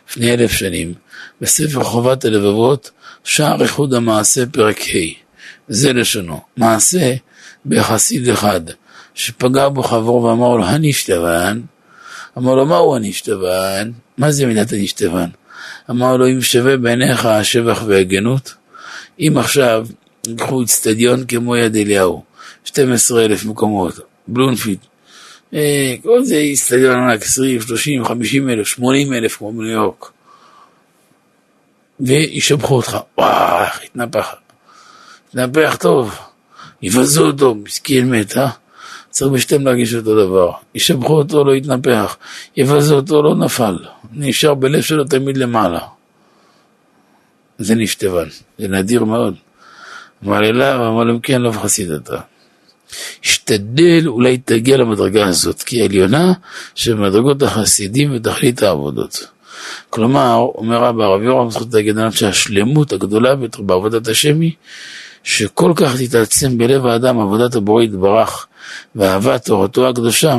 לפני 0.10 0.34
אלף 0.34 0.52
שנים, 0.52 0.94
בספר 1.42 1.84
חובת 1.84 2.26
הלבבות, 2.26 2.92
שער 3.24 3.62
איחוד 3.62 3.94
המעשה, 3.94 4.46
פרק 4.46 4.80
ה'. 4.80 5.22
זה 5.68 5.94
לשונו, 5.94 6.42
מעשה 6.58 7.14
בחסיד 7.66 8.30
אחד, 8.30 8.62
שפגע 9.14 9.70
בו 9.70 9.84
חברו 9.84 10.24
ואמר 10.24 10.56
לו, 10.56 10.66
הנשתבן, 10.66 11.62
אמר 12.38 12.56
לו, 12.56 12.66
מהו 12.66 12.96
הנשתבן? 12.96 13.92
מה 14.18 14.32
זה 14.32 14.46
מידת 14.46 14.74
הנשתבן? 14.74 15.30
אמר 15.90 16.18
לו, 16.18 16.28
אם 16.28 16.42
שווה 16.42 16.78
בעיניך 16.78 17.26
השבח 17.26 17.84
והגנות, 17.88 18.54
אם 19.20 19.34
עכשיו 19.38 19.88
ייקחו 20.28 20.64
אצטדיון 20.64 21.26
כמו 21.26 21.56
יד 21.56 21.76
אליהו, 21.76 22.24
12 22.64 23.26
אלף 23.26 23.46
מקומות, 23.46 24.00
בלונפיט, 24.28 24.80
אה, 24.84 24.91
כל 26.04 26.24
זה 26.24 26.36
איצטדיון 26.36 26.96
ענק, 26.96 27.22
20, 27.22 27.62
30, 27.62 28.06
50 28.06 28.50
אלף, 28.50 28.68
80 28.68 29.14
אלף 29.14 29.38
כמו 29.38 29.52
בניו 29.52 29.72
יורק. 29.72 30.12
וישבחו 32.00 32.76
אותך, 32.76 32.98
וואו, 33.18 33.66
התנפח. 33.84 34.36
התנפח 35.30 35.78
טוב, 35.80 36.20
יבזו 36.82 37.28
אותו, 37.28 37.56
מסכן 37.56 38.10
מת, 38.10 38.38
אה? 38.38 38.50
צריך 39.10 39.32
בשתיהם 39.32 39.66
להרגיש 39.66 39.94
אותו 39.94 40.28
דבר. 40.28 40.52
ישבחו 40.76 41.14
אותו, 41.14 41.44
לא 41.44 41.56
יתנפח. 41.56 42.18
יבזו 42.58 42.96
אותו, 42.96 43.22
לא 43.22 43.36
נפל. 43.36 43.78
נשאר 44.12 44.54
בלב 44.54 44.82
שלו 44.82 45.04
תמיד 45.04 45.38
למעלה. 45.38 45.80
זה 47.58 47.76
נשתבן, 47.76 48.28
זה 48.58 48.68
נדיר 48.68 49.04
מאוד. 49.04 49.36
אמר 50.26 50.40
אליו, 50.40 50.88
אמר 50.88 51.04
להם 51.04 51.20
כן, 51.20 51.42
לא 51.42 51.52
חסיד 51.52 51.92
אתה. 51.92 52.20
השתדל 53.26 54.08
אולי 54.08 54.38
תגיע 54.38 54.78
למדרגה 54.78 55.28
הזאת, 55.28 55.62
כי 55.62 55.76
היא 55.76 55.84
עליונה 55.84 56.34
של 56.76 56.96
מדרגות 56.96 57.42
החסידים 57.42 58.16
ותכלית 58.16 58.64
העבודות. 58.64 59.28
כלומר, 59.90 60.48
אומר 60.56 60.84
רבא 60.84 61.04
הרב 61.04 61.22
יורם 61.22 61.52
זכות 61.52 61.74
להגיד 61.74 61.98
עליו 61.98 62.12
שהשלמות 62.12 62.94
הגדולה 62.94 63.36
ביותר 63.36 63.62
בעבודת 63.62 64.08
השם 64.08 64.42
היא 64.42 64.52
שכל 65.24 65.74
כך 65.76 66.02
תתעצם 66.02 66.58
בלב 66.58 66.86
האדם 66.86 67.20
עבודת 67.20 67.56
הבורא 67.56 67.84
יתברך 67.84 68.48
ואהבת 68.96 69.46
תורתו 69.46 69.90
הקדושה 69.90 70.38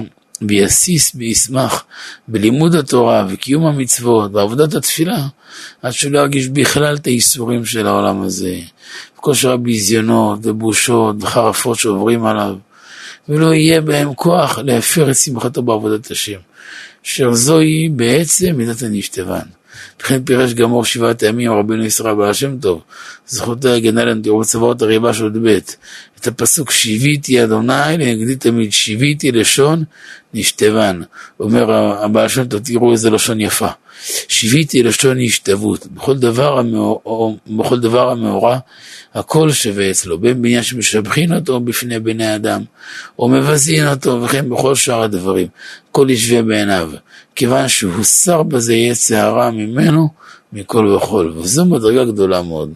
ויסיס 0.48 1.12
וישמח 1.14 1.84
בלימוד 2.28 2.74
התורה 2.74 3.26
וקיום 3.28 3.66
המצוות 3.66 4.34
ועבודת 4.34 4.74
התפילה 4.74 5.26
עד 5.82 5.92
שהוא 5.92 6.12
לא 6.12 6.18
ירגיש 6.18 6.48
בכלל 6.48 6.96
את 6.96 7.06
הייסורים 7.06 7.64
של 7.64 7.86
העולם 7.86 8.22
הזה 8.22 8.56
כושר 9.22 9.52
הביזיונות 9.52 10.38
ובושות 10.42 11.16
וחרפות 11.20 11.78
שעוברים 11.78 12.24
עליו 12.24 12.54
ולא 13.28 13.54
יהיה 13.54 13.80
בהם 13.80 14.14
כוח 14.14 14.58
להפר 14.58 15.10
את 15.10 15.16
שמחתו 15.16 15.62
בעבודת 15.62 16.10
השם 16.10 16.38
אשר 17.06 17.34
זוהי 17.34 17.88
בעצם 17.88 18.54
מידת 18.56 18.82
הנשתבן. 18.82 19.46
וכן 20.02 20.22
פירש 20.24 20.52
גמור 20.52 20.84
שבעת 20.84 21.22
הימים 21.22 21.52
רבינו 21.52 21.84
ישראל 21.84 22.14
בעל 22.14 22.30
השם 22.30 22.58
טוב, 22.58 22.82
זכותו 23.26 23.68
הגנה 23.68 24.02
תראו 24.22 24.44
צבאות 24.44 24.82
הריבה 24.82 25.14
של 25.14 25.28
ב', 25.28 25.58
את 26.20 26.26
הפסוק 26.26 26.70
שיוויתי 26.70 27.44
אדוני 27.44 27.98
לנגדי 27.98 28.36
תמיד, 28.36 28.72
שיוויתי 28.72 29.32
לשון 29.32 29.84
נשתבן. 30.34 31.00
אומר 31.40 31.72
הבעל 31.72 32.28
שם 32.28 32.44
טוב, 32.44 32.60
תראו 32.64 32.92
איזה 32.92 33.10
לשון 33.10 33.40
יפה. 33.40 33.68
שיוויתי 34.28 34.82
לשון 34.82 35.18
השתוות, 35.20 35.86
בכל 35.86 36.18
דבר, 36.18 36.58
המאור, 36.58 37.38
בכל 37.46 37.80
דבר 37.80 38.10
המאורע, 38.10 38.58
הכל 39.14 39.52
שווה 39.52 39.90
אצלו, 39.90 40.18
בין 40.18 40.42
בעניין 40.42 40.62
שמשבחין 40.62 41.34
אותו 41.34 41.60
בפני 41.60 42.00
בני 42.00 42.34
אדם, 42.34 42.62
או 43.18 43.28
מבזין 43.28 43.88
אותו, 43.88 44.22
וכן 44.22 44.50
בכל 44.50 44.74
שאר 44.74 45.02
הדברים, 45.02 45.46
הכל 45.90 46.06
ישווה 46.10 46.42
בעיניו, 46.42 46.90
כיוון 47.34 47.68
שהוסר 47.68 48.42
בזה 48.42 48.74
יצא 48.74 49.16
הרע 49.16 49.50
ממנו 49.50 50.08
מכל 50.52 50.86
וכל, 50.86 51.32
וזו 51.36 51.64
מדרגה 51.64 52.04
גדולה 52.04 52.42
מאוד. 52.42 52.72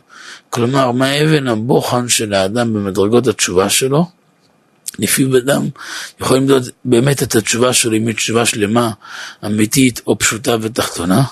כלומר, 0.50 0.92
מה 0.92 1.22
אבן 1.22 1.48
הבוחן 1.48 2.08
של 2.08 2.34
האדם 2.34 2.74
במדרגות 2.74 3.26
התשובה 3.26 3.70
שלו? 3.70 4.06
לפי 4.98 5.26
אדם 5.44 5.68
יכול 6.20 6.36
למדוד 6.36 6.68
באמת 6.84 7.22
את 7.22 7.36
התשובה 7.36 7.72
שלו, 7.72 7.96
אם 7.96 8.06
היא 8.06 8.14
תשובה 8.14 8.46
שלמה, 8.46 8.90
אמיתית 9.46 10.00
או 10.06 10.18
פשוטה 10.18 10.56
ותחתונה, 10.60 11.22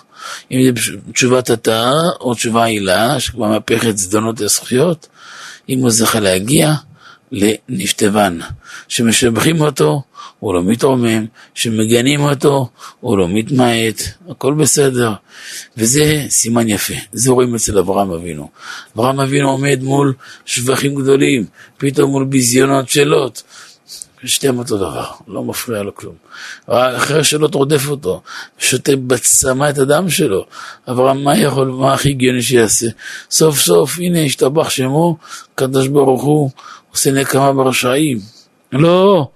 אם 0.53 0.59
זה 0.65 0.93
תשובת 1.13 1.51
התאה 1.51 1.93
או 2.21 2.35
תשובה 2.35 2.65
עילה, 2.65 3.21
שכבר 3.21 3.49
מהפכת 3.49 3.97
זדונות 3.97 4.41
הזכויות, 4.41 5.09
אם 5.69 5.79
הוא 5.79 5.91
זכה 5.91 6.21
להגיע 6.21 6.75
לנפטבן, 7.33 8.39
שמשבחים 8.89 9.61
אותו, 9.61 10.03
הוא 10.39 10.55
לא 10.55 10.63
מתרומם, 10.63 11.27
שמגנים 11.55 12.21
אותו, 12.21 12.69
הוא 13.01 13.19
לא 13.19 13.29
מתמעט, 13.29 14.03
הכל 14.31 14.55
בסדר. 14.55 15.13
וזה 15.77 16.27
סימן 16.29 16.69
יפה, 16.69 16.95
זה 17.13 17.31
רואים 17.31 17.55
אצל 17.55 17.79
אברהם 17.79 18.11
אבינו. 18.11 18.49
אברהם 18.97 19.21
אבינו 19.21 19.51
עומד 19.51 19.79
מול 19.83 20.15
שבחים 20.45 20.95
גדולים, 20.95 21.45
פתאום 21.77 22.11
מול 22.11 22.25
ביזיונות 22.25 22.89
של 22.89 23.05
לוט. 23.05 23.43
שתיהם 24.27 24.59
אותו 24.59 24.77
דבר, 24.77 25.05
לא 25.29 25.45
מפריע 25.45 25.83
לו 25.83 25.95
כלום. 25.95 26.15
אחרי 26.69 27.25
שלא 27.25 27.49
תרודף 27.49 27.89
אותו, 27.89 28.23
שותה 28.59 28.97
בצמא 28.97 29.71
את 29.71 29.79
הדם 29.79 30.11
שלו. 30.11 30.47
אברהם, 30.91 31.25
מה 31.25 31.39
יכול, 31.39 31.69
מה 31.69 31.95
הכי 31.95 32.09
הגיוני 32.09 32.43
שיעשה? 32.43 32.87
סוף 33.31 33.59
סוף, 33.61 33.99
הנה, 33.99 34.25
השתבח 34.25 34.71
שמו, 34.71 35.17
הקדוש 35.55 35.89
ברוך 35.89 36.23
הוא 36.23 36.51
עושה 36.93 37.11
נקמה 37.11 37.53
ברשעים. 37.53 38.19
לא, 38.73 39.29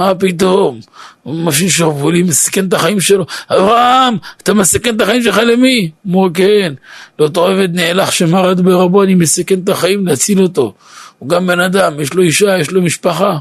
מה 0.00 0.14
פתאום? 0.14 0.80
מפשיל 1.26 1.68
שרוולים, 1.68 2.26
מסכן 2.26 2.68
את 2.68 2.72
החיים 2.72 3.00
שלו. 3.00 3.26
אברהם, 3.50 4.16
אתה 4.42 4.54
מסכן 4.54 4.96
את 4.96 5.00
החיים 5.00 5.22
שלך 5.22 5.36
למי? 5.36 5.90
אומר, 6.06 6.28
כן, 6.34 6.74
לאותו 7.18 7.46
עבד 7.46 7.74
נאלח 7.74 8.10
שמרד 8.10 8.60
ברבו, 8.60 9.02
אני 9.02 9.14
מסכן 9.14 9.60
את 9.64 9.68
החיים 9.68 10.06
להציל 10.06 10.42
אותו. 10.42 10.74
הוא 11.18 11.28
גם 11.28 11.46
בן 11.46 11.60
אדם, 11.60 12.00
יש 12.00 12.14
לו 12.14 12.22
אישה, 12.22 12.58
יש 12.58 12.70
לו 12.70 12.82
משפחה. 12.82 13.38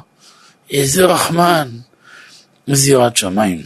איזה 0.71 1.05
רחמן, 1.05 1.67
איזה 2.67 2.91
יראת 2.91 3.17
שמיים. 3.17 3.61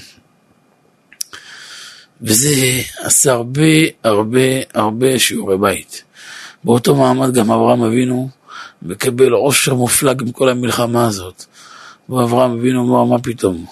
וזה 2.22 2.56
עשה 2.98 3.32
הרבה 3.32 3.62
הרבה 4.04 4.40
הרבה 4.74 5.20
שיעורי 5.20 5.58
בית. 5.58 6.04
באותו 6.64 6.96
מעמד 6.96 7.34
גם 7.34 7.52
אברהם 7.52 7.84
אבינו 7.84 8.30
מקבל 8.82 9.32
עושר 9.32 9.74
מופלג 9.74 10.22
עם 10.22 10.32
כל 10.32 10.50
המלחמה 10.50 11.08
הזאת. 11.08 11.46
ואברהם 12.10 12.52
אבינו 12.52 12.88
אמר, 12.88 13.04
מה 13.04 13.20
פתאום? 13.20 13.66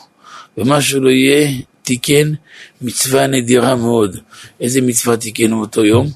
ומה 0.58 0.82
שלא 0.82 1.10
יהיה, 1.10 1.52
תיקן 1.82 2.34
מצווה 2.82 3.28
נדירה 3.28 3.76
מאוד. 3.76 4.18
איזה 4.60 4.82
מצווה 4.82 5.18
תיקן 5.18 5.52
באותו 5.52 5.86
יום? 5.86 6.08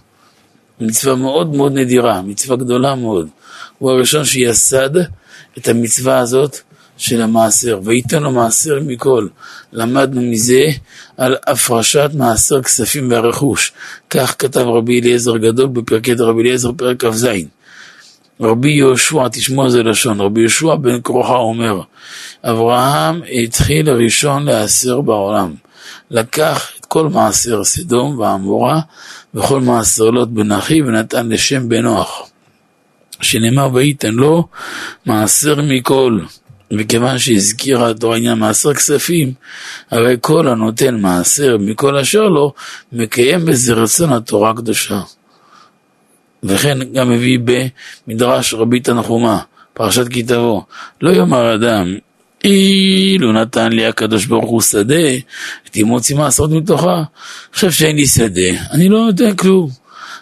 מצווה 0.81 1.15
מאוד 1.15 1.55
מאוד 1.55 1.73
נדירה, 1.73 2.21
מצווה 2.21 2.57
גדולה 2.57 2.95
מאוד. 2.95 3.27
הוא 3.77 3.91
הראשון 3.91 4.25
שיסד 4.25 4.89
את 5.57 5.67
המצווה 5.67 6.19
הזאת 6.19 6.57
של 6.97 7.21
המעשר, 7.21 7.79
וייתן 7.83 8.23
לו 8.23 8.31
מעשר 8.31 8.79
מכל. 8.85 9.27
למדנו 9.73 10.21
מזה 10.21 10.61
על 11.17 11.35
הפרשת 11.47 12.09
מעשר 12.13 12.61
כספים 12.61 13.11
והרכוש. 13.11 13.71
כך 14.09 14.35
כתב 14.39 14.59
רבי 14.59 15.01
אליעזר 15.01 15.37
גדול 15.37 15.67
בפרקי 15.67 16.13
רבי 16.13 16.41
אליעזר 16.41 16.71
פרק 16.77 17.05
כ"ז. 17.05 17.27
רבי 18.41 18.71
יהושע, 18.71 19.27
תשמעו 19.27 19.65
איזה 19.65 19.83
לשון, 19.83 20.21
רבי 20.21 20.41
יהושע 20.41 20.75
בן 20.75 21.01
כרוכה 21.01 21.35
אומר, 21.35 21.81
אברהם 22.43 23.21
התחיל 23.43 23.89
ראשון 23.89 24.45
להסר 24.45 25.01
בעולם. 25.01 25.53
לקח 26.11 26.71
את 26.79 26.85
כל 26.85 27.09
מעשר 27.09 27.63
סדום 27.63 28.19
ועמורה 28.19 28.79
וכל 29.33 29.61
מעשר 29.61 30.09
לוט 30.09 30.29
בן 30.29 30.51
אחי 30.51 30.81
ונתן 30.81 31.29
לשם 31.29 31.69
בנוח. 31.69 32.29
שנאמר 33.21 33.69
וייתן 33.73 34.13
לו 34.13 34.47
מעשר 35.05 35.61
מכל. 35.61 36.19
וכיוון 36.71 37.17
שהזכירה 37.17 37.89
התורה 37.89 38.17
עניין 38.17 38.39
מעשר 38.39 38.73
כספים, 38.73 39.33
הרי 39.91 40.15
כל 40.21 40.47
הנותן 40.47 41.01
מעשר 41.01 41.57
מכל 41.59 41.97
אשר 41.97 42.23
לו, 42.23 42.53
מקיים 42.91 43.45
בזה 43.45 43.73
רצון 43.73 44.13
התורה 44.13 44.49
הקדושה. 44.49 45.01
וכן 46.45 46.93
גם 46.93 47.09
מביא 47.09 47.39
במדרש 48.07 48.53
רבי 48.53 48.79
תנחומה, 48.79 49.39
פרשת 49.73 50.07
כי 50.07 50.23
תבוא, 50.23 50.61
לא 51.01 51.11
יאמר 51.11 51.55
אדם, 51.55 51.95
אילו 52.43 53.33
נתן 53.33 53.71
לי 53.71 53.85
הקדוש 53.85 54.25
ברוך 54.25 54.49
הוא 54.49 54.61
שדה, 54.61 55.07
הייתי 55.63 55.83
מוציא 55.83 56.15
מעשרות 56.15 56.51
מתוכה. 56.51 57.03
עכשיו 57.51 57.71
שאין 57.71 57.95
לי 57.95 58.07
שדה, 58.07 58.61
אני 58.71 58.89
לא 58.89 59.05
נותן 59.05 59.35
כלום. 59.35 59.69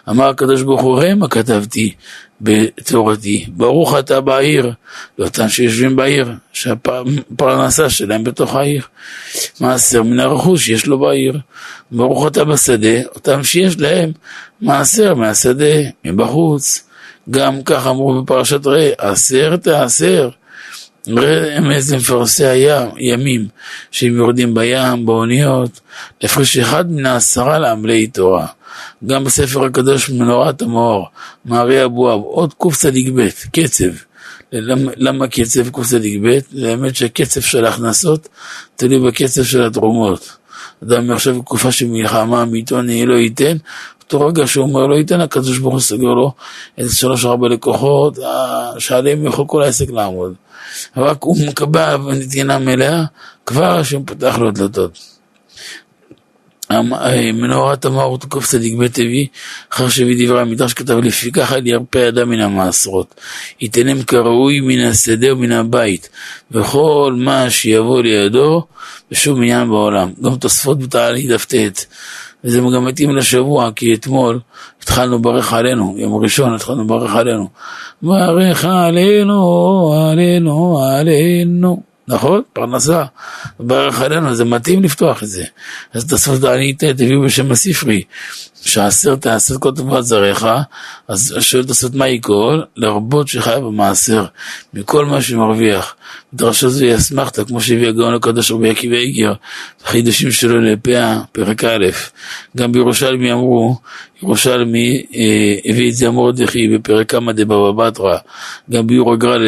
אמר 0.08 0.28
הקדוש 0.28 0.62
ברוך 0.62 0.82
הוא, 0.82 0.98
ראה 0.98 1.14
מה 1.14 1.28
כתבתי 1.28 1.94
בתורתי, 2.40 3.46
ברוך 3.48 3.98
אתה 3.98 4.20
בעיר, 4.20 4.72
לאותם 5.18 5.48
שיושבים 5.48 5.96
בעיר, 5.96 6.32
שהפרנסה 6.52 7.90
שלהם 7.90 8.24
בתוך 8.24 8.54
העיר. 8.54 8.82
מעשר 9.60 10.02
מן 10.02 10.20
הרכוש 10.20 10.66
שיש 10.66 10.86
לו 10.86 10.98
בעיר. 10.98 11.38
ברוך 11.90 12.26
אתה 12.26 12.44
בשדה, 12.44 13.02
אותם 13.14 13.44
שיש 13.44 13.80
להם 13.80 14.12
מעשר 14.60 15.14
מהשדה, 15.14 15.74
מבחוץ. 16.04 16.84
גם 17.30 17.62
כך 17.62 17.86
אמרו 17.86 18.22
בפרשת 18.22 18.66
ראה, 18.66 18.90
עשר 18.98 19.56
תעשר. 19.56 20.30
איזה 21.72 21.96
מפרסי 21.96 22.46
הים, 22.46 22.88
ימים, 22.98 23.46
שהם 23.90 24.16
יורדים 24.16 24.54
בים, 24.54 25.06
באוניות, 25.06 25.80
להפרש 26.22 26.56
אחד 26.56 26.92
מן 26.92 27.06
העשרה 27.06 27.58
לעמלי 27.58 28.06
תורה. 28.06 28.46
גם 29.06 29.24
בספר 29.24 29.64
הקדוש 29.64 30.10
מנורת 30.10 30.62
המאור, 30.62 31.08
מערי 31.44 31.84
אבואב, 31.84 32.20
עוד 32.20 32.54
קצ"ב, 32.54 33.28
קצב. 33.52 33.92
למה, 34.52 34.92
למה 34.96 35.28
קצב 35.28 35.68
קצ"ב? 35.68 36.38
באמת 36.52 36.96
שהקצב 36.96 37.40
של 37.40 37.64
ההכנסות 37.64 38.28
תלוי 38.76 39.10
בקצב 39.10 39.44
של 39.44 39.62
התרומות. 39.62 40.36
אדם 40.84 41.10
עכשיו 41.10 41.38
בתקופה 41.38 41.72
של 41.72 41.86
מלחמה, 41.86 42.44
מעיתון 42.44 42.90
יהיה 42.90 43.06
לא 43.06 43.14
ייתן, 43.14 43.56
אותו 44.04 44.26
רגע 44.26 44.46
שהוא 44.46 44.64
אומר 44.64 44.86
לא 44.86 44.94
ייתן, 44.94 45.20
הקדוש 45.20 45.58
ברוך 45.58 45.74
הוא 45.74 45.80
סגר 45.80 46.14
לו 46.14 46.32
איזה 46.78 46.96
שלוש 46.96 47.24
ארבע 47.24 47.48
לקוחות, 47.48 48.18
אה, 48.18 48.80
שעליהם 48.80 49.26
יכול 49.26 49.44
כל 49.48 49.62
העסק 49.62 49.90
לעמוד. 49.90 50.34
רק 50.96 51.22
הוא 51.22 51.36
מקבל 51.48 51.96
נתינה 51.96 52.58
מלאה, 52.58 53.04
כבר 53.46 53.78
השם 53.78 54.04
פותח 54.04 54.38
לו 54.38 54.50
דלתות. 54.50 54.98
אה, 56.70 57.32
מנורת 57.32 57.84
המאור 57.84 58.18
צדיק 58.44 58.78
בית 58.78 58.98
אבי, 58.98 59.26
אחר 59.72 59.88
שהביא 59.88 60.26
דברי 60.26 60.40
המדרש 60.40 60.74
כתב 60.74 60.98
לפיכך 60.98 61.52
אל 61.52 61.66
ירפא 61.66 62.08
אדם 62.08 62.30
מן 62.30 62.40
המעשרות, 62.40 63.14
יתנם 63.60 64.02
כראוי 64.02 64.60
מן 64.60 64.80
השדה 64.80 65.32
ומן 65.32 65.52
הבית, 65.52 66.08
וכל 66.50 67.14
מה 67.18 67.50
שיבוא 67.50 68.02
לידו, 68.02 68.62
בשום 69.10 69.42
עניין 69.42 69.68
בעולם. 69.68 70.10
גם 70.22 70.36
תוספות 70.36 70.78
בתעלי 70.78 71.26
דף 71.26 71.44
ט', 71.44 71.86
וזה 72.44 72.58
גם 72.58 72.84
מתאים 72.84 73.16
לשבוע, 73.16 73.70
כי 73.76 73.94
אתמול 73.94 74.40
התחלנו 74.82 75.22
ברך 75.22 75.52
עלינו, 75.52 75.94
יום 75.98 76.14
ראשון 76.14 76.54
התחלנו 76.54 76.86
ברך 76.86 77.14
עלינו. 77.16 77.48
ברך 78.02 78.64
עלינו, 78.64 79.94
עלינו, 80.10 80.78
עלינו. 80.84 81.93
נכון? 82.08 82.42
פרנסה. 82.52 83.04
ברך 83.60 84.00
עלינו, 84.00 84.34
זה 84.34 84.44
מתאים 84.44 84.82
לפתוח 84.82 85.22
את 85.22 85.28
זה. 85.28 85.44
אז 85.92 86.06
תעשו 86.06 86.34
את 86.34 86.44
הענית, 86.44 86.84
תביאו 86.84 87.22
בשם 87.22 87.50
הספרי, 87.50 88.02
שעשר 88.64 89.16
תעשה 89.16 89.58
כל 89.58 89.70
טובת 89.76 90.04
זרעך, 90.04 90.46
אז 91.08 91.34
שואל 91.40 91.64
תעשות 91.64 91.94
מה 91.94 92.08
ייכול? 92.08 92.64
לרבות 92.76 93.28
שחייב 93.28 93.64
במעשר, 93.64 94.24
מכל 94.74 95.06
מה 95.06 95.22
שמרוויח. 95.22 95.96
דרשה 96.34 96.68
זו 96.68 96.84
היא 96.84 96.94
אסמכתה, 96.94 97.44
כמו 97.44 97.60
שהביא 97.60 97.88
הגאון 97.88 98.14
הקדוש 98.14 98.50
רבי 98.50 98.70
עקיבא 98.70 98.96
איגר, 98.96 99.32
בחידושים 99.84 100.30
שלו 100.30 100.60
לפאה, 100.60 101.20
פרק 101.32 101.64
א', 101.64 101.86
גם 102.56 102.72
בירושלמי 102.72 103.32
אמרו, 103.32 103.76
ירושלמי 104.22 105.06
אה, 105.14 105.70
הביא 105.70 105.90
את 105.90 105.94
זה 105.94 106.08
המורדכי 106.08 106.68
בפרק 106.68 107.10
כמה 107.10 107.32
דבבא 107.32 107.70
בתרא, 107.70 108.16
גם 108.70 108.86
ביור 108.86 109.12
הגר"א 109.12 109.38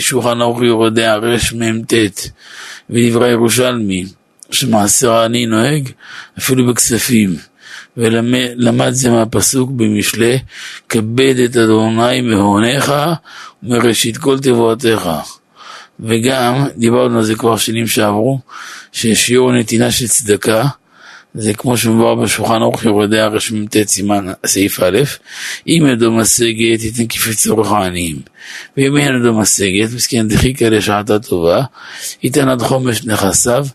שולחן 0.00 0.40
ערוך 0.40 0.62
יורדי 0.62 1.06
רמ"ט 1.06 1.92
ודברי 2.90 3.30
ירושלמי, 3.30 4.04
שמעשר 4.50 5.12
העני 5.12 5.46
נוהג 5.46 5.88
אפילו 6.38 6.66
בכספים, 6.66 7.36
ולמד 7.96 8.90
זה 8.90 9.10
מהפסוק 9.10 9.70
במשלי, 9.70 10.38
כבד 10.88 11.34
את 11.44 11.56
אדוני 11.56 12.20
מהונך 12.20 12.94
ומראשית 13.62 14.16
כל 14.16 14.38
תבואתך. 14.38 15.10
וגם, 16.00 16.66
דיברנו 16.76 17.18
על 17.18 17.24
זה 17.24 17.34
כבר 17.34 17.56
שנים 17.56 17.86
שעברו, 17.86 18.40
ששיעור 18.92 19.52
נתינה 19.52 19.90
של 19.90 20.08
צדקה, 20.08 20.64
זה 21.34 21.54
כמו 21.54 21.76
שמבואר 21.76 22.14
בשולחן 22.14 22.62
ערוך 22.62 22.84
יורדי 22.84 23.20
הרש 23.20 23.52
מ"ט 23.52 23.76
סימן 23.86 24.26
סעיף 24.46 24.80
א', 24.82 24.98
אם 25.66 25.86
ידו 25.92 26.12
משגת 26.12 26.82
ייתן 26.82 27.06
כפי 27.08 27.34
צורך 27.34 27.72
העניים, 27.72 28.16
ואם 28.76 28.96
אין 28.96 29.16
ידו 29.20 29.34
משגת, 29.34 29.92
מסכן 29.94 30.28
דחיקה 30.28 30.68
לשעתה 30.68 31.18
טובה, 31.18 31.62
ייתן 32.22 32.48
עד 32.48 32.62
חומש 32.62 33.04
נכסיו 33.04 33.66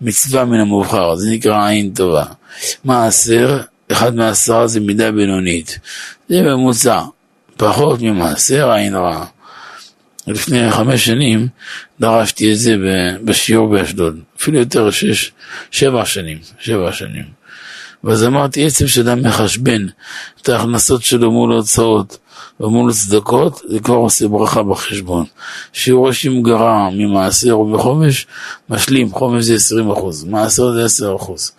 מצווה 0.00 0.44
מן 0.44 0.60
המובחר, 0.60 1.16
זה 1.16 1.30
נקרא 1.30 1.68
עין 1.68 1.90
טובה. 1.94 2.24
מעשר, 2.84 3.60
אחד 3.92 4.14
מעשרה 4.14 4.66
זה 4.66 4.80
מידה 4.80 5.12
בינונית, 5.12 5.78
זה 6.28 6.42
ממוצע, 6.42 7.00
פחות 7.56 8.02
ממעשר 8.02 8.70
עין 8.70 8.94
רעה. 8.94 9.24
לפני 10.26 10.70
חמש 10.70 11.04
שנים 11.04 11.48
דרשתי 12.00 12.52
את 12.52 12.58
זה 12.58 12.76
בשיעור 13.24 13.68
באשדוד, 13.68 14.20
אפילו 14.38 14.58
יותר, 14.58 14.90
שש, 14.90 15.32
שבע 15.70 16.04
שנים, 16.04 16.38
שבע 16.58 16.92
שנים. 16.92 17.40
ואז 18.04 18.24
אמרתי, 18.24 18.66
עצם 18.66 18.86
שאדם 18.86 19.22
מחשבן 19.22 19.86
את 20.42 20.48
ההכנסות 20.48 21.02
שלו 21.02 21.30
מול 21.30 21.52
ההוצאות 21.52 22.18
ומול 22.60 22.92
צדקות, 22.92 23.60
זה 23.68 23.80
כבר 23.80 23.94
עושה 23.94 24.28
ברכה 24.28 24.62
בחשבון. 24.62 25.24
שיעור 25.72 26.08
השם 26.08 26.42
גרע 26.42 26.88
ממעשר 26.92 27.58
ובחומש, 27.58 28.26
משלים, 28.68 29.12
חומש 29.12 29.44
זה 29.44 29.54
20 29.54 29.90
אחוז, 29.90 30.24
מעשר 30.24 30.72
זה 30.72 30.84
10 30.84 31.16
אחוז. 31.16 31.52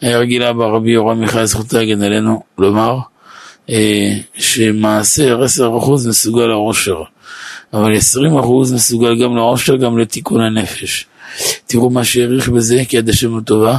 היה 0.00 0.18
רגילה 0.18 0.52
ברבי 0.52 0.90
יורם 0.90 1.20
מיכאל 1.20 1.44
זכותו 1.44 1.76
להגן 1.76 2.02
עלינו, 2.02 2.42
לומר, 2.58 2.98
אה, 3.70 4.12
שמעשר 4.34 5.42
10 5.42 5.78
אחוז 5.78 6.06
מסוגל 6.06 6.50
העושר. 6.50 7.02
אבל 7.72 7.92
20% 7.94 8.74
מסוגל 8.74 9.22
גם 9.22 9.36
לעושר, 9.36 9.76
גם 9.76 9.98
לתיקון 9.98 10.40
הנפש. 10.40 11.06
תראו 11.66 11.90
מה 11.90 12.04
שהעריך 12.04 12.48
בזה, 12.48 12.82
כי 12.88 12.96
יד 12.96 13.08
השם 13.08 13.36
הטובה, 13.36 13.78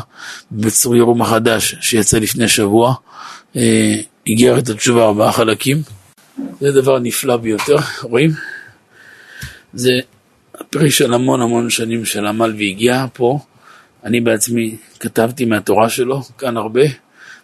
בצור 0.52 0.96
ירום 0.96 1.22
החדש 1.22 1.76
שיצא 1.82 2.18
לפני 2.18 2.48
שבוע, 2.48 2.96
אה, 3.56 3.96
הגיע 4.28 4.58
את 4.58 4.70
התשובה 4.70 5.06
ארבעה 5.06 5.32
חלקים. 5.32 5.82
זה 6.60 6.72
דבר 6.72 7.00
נפלא 7.00 7.38
ביותר, 7.38 7.76
רואים? 8.04 8.32
זה 9.74 9.92
פרי 10.70 10.92
של 10.92 11.14
המון 11.14 11.42
המון 11.42 11.70
שנים 11.70 12.06
של 12.06 12.26
עמל 12.26 12.54
והגיע 12.58 13.06
פה. 13.14 13.40
אני 14.04 14.22
בעצמי 14.22 14.78
כתבתי 15.00 15.46
מהתורה 15.46 15.90
שלו, 15.90 16.22
כאן 16.38 16.58
הרבה, 16.58 16.82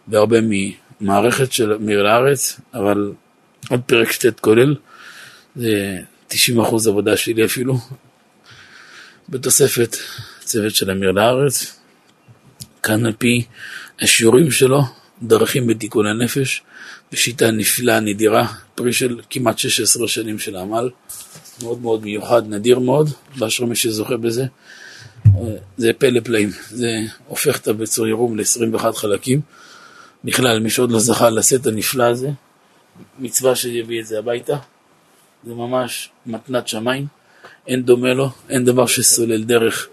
והרבה 0.07 0.37
ממערכת 0.41 1.51
של 1.51 1.77
מיר 1.77 2.03
לארץ, 2.03 2.59
אבל 2.73 3.11
עוד 3.69 3.81
פרק 3.85 4.11
שטט 4.11 4.39
כולל, 4.39 4.75
זה 5.55 5.99
90 6.29 6.59
אחוז 6.59 6.87
עבודה 6.87 7.17
שלי 7.17 7.45
אפילו, 7.45 7.77
בתוספת 9.29 9.97
צוות 10.39 10.75
של 10.75 10.91
אמיר 10.91 11.11
לארץ, 11.11 11.79
כאן 12.83 13.05
על 13.05 13.13
פי 13.17 13.45
השיעורים 14.01 14.51
שלו, 14.51 14.81
דרכים 15.23 15.67
בתיקון 15.67 16.05
הנפש, 16.05 16.61
בשיטה 17.11 17.51
נפלאה, 17.51 17.99
נדירה, 17.99 18.47
פרי 18.75 18.93
של 18.93 19.19
כמעט 19.29 19.57
16 19.57 20.07
שנים 20.07 20.39
של 20.39 20.55
עמל, 20.55 20.89
מאוד 21.63 21.81
מאוד 21.81 22.03
מיוחד, 22.03 22.49
נדיר 22.49 22.79
מאוד, 22.79 23.09
באשר 23.37 23.65
מי 23.65 23.75
שזוכה 23.75 24.17
בזה, 24.17 24.45
זה 25.77 25.91
פלא 25.97 26.19
פלאים, 26.19 26.49
זה 26.69 26.99
הופך 27.27 27.57
את 27.57 27.67
הבצור 27.67 28.07
ירום 28.07 28.37
ל-21 28.37 28.91
חלקים, 28.91 29.41
בכלל, 30.23 30.59
מי 30.59 30.69
שעוד 30.69 30.91
לא 30.91 30.99
זכה 30.99 31.29
לשאת 31.29 31.67
הנפלא 31.67 32.03
הזה, 32.03 32.29
מצווה 33.19 33.55
שיביא 33.55 34.01
את 34.01 34.05
זה 34.05 34.19
הביתה, 34.19 34.57
זה 35.43 35.53
ממש 35.53 36.09
מתנת 36.25 36.67
שמיים, 36.67 37.05
אין 37.67 37.83
דומה 37.83 38.13
לו, 38.13 38.29
אין 38.49 38.65
דבר 38.65 38.85
שסולל 38.85 39.43
דרך 39.43 39.87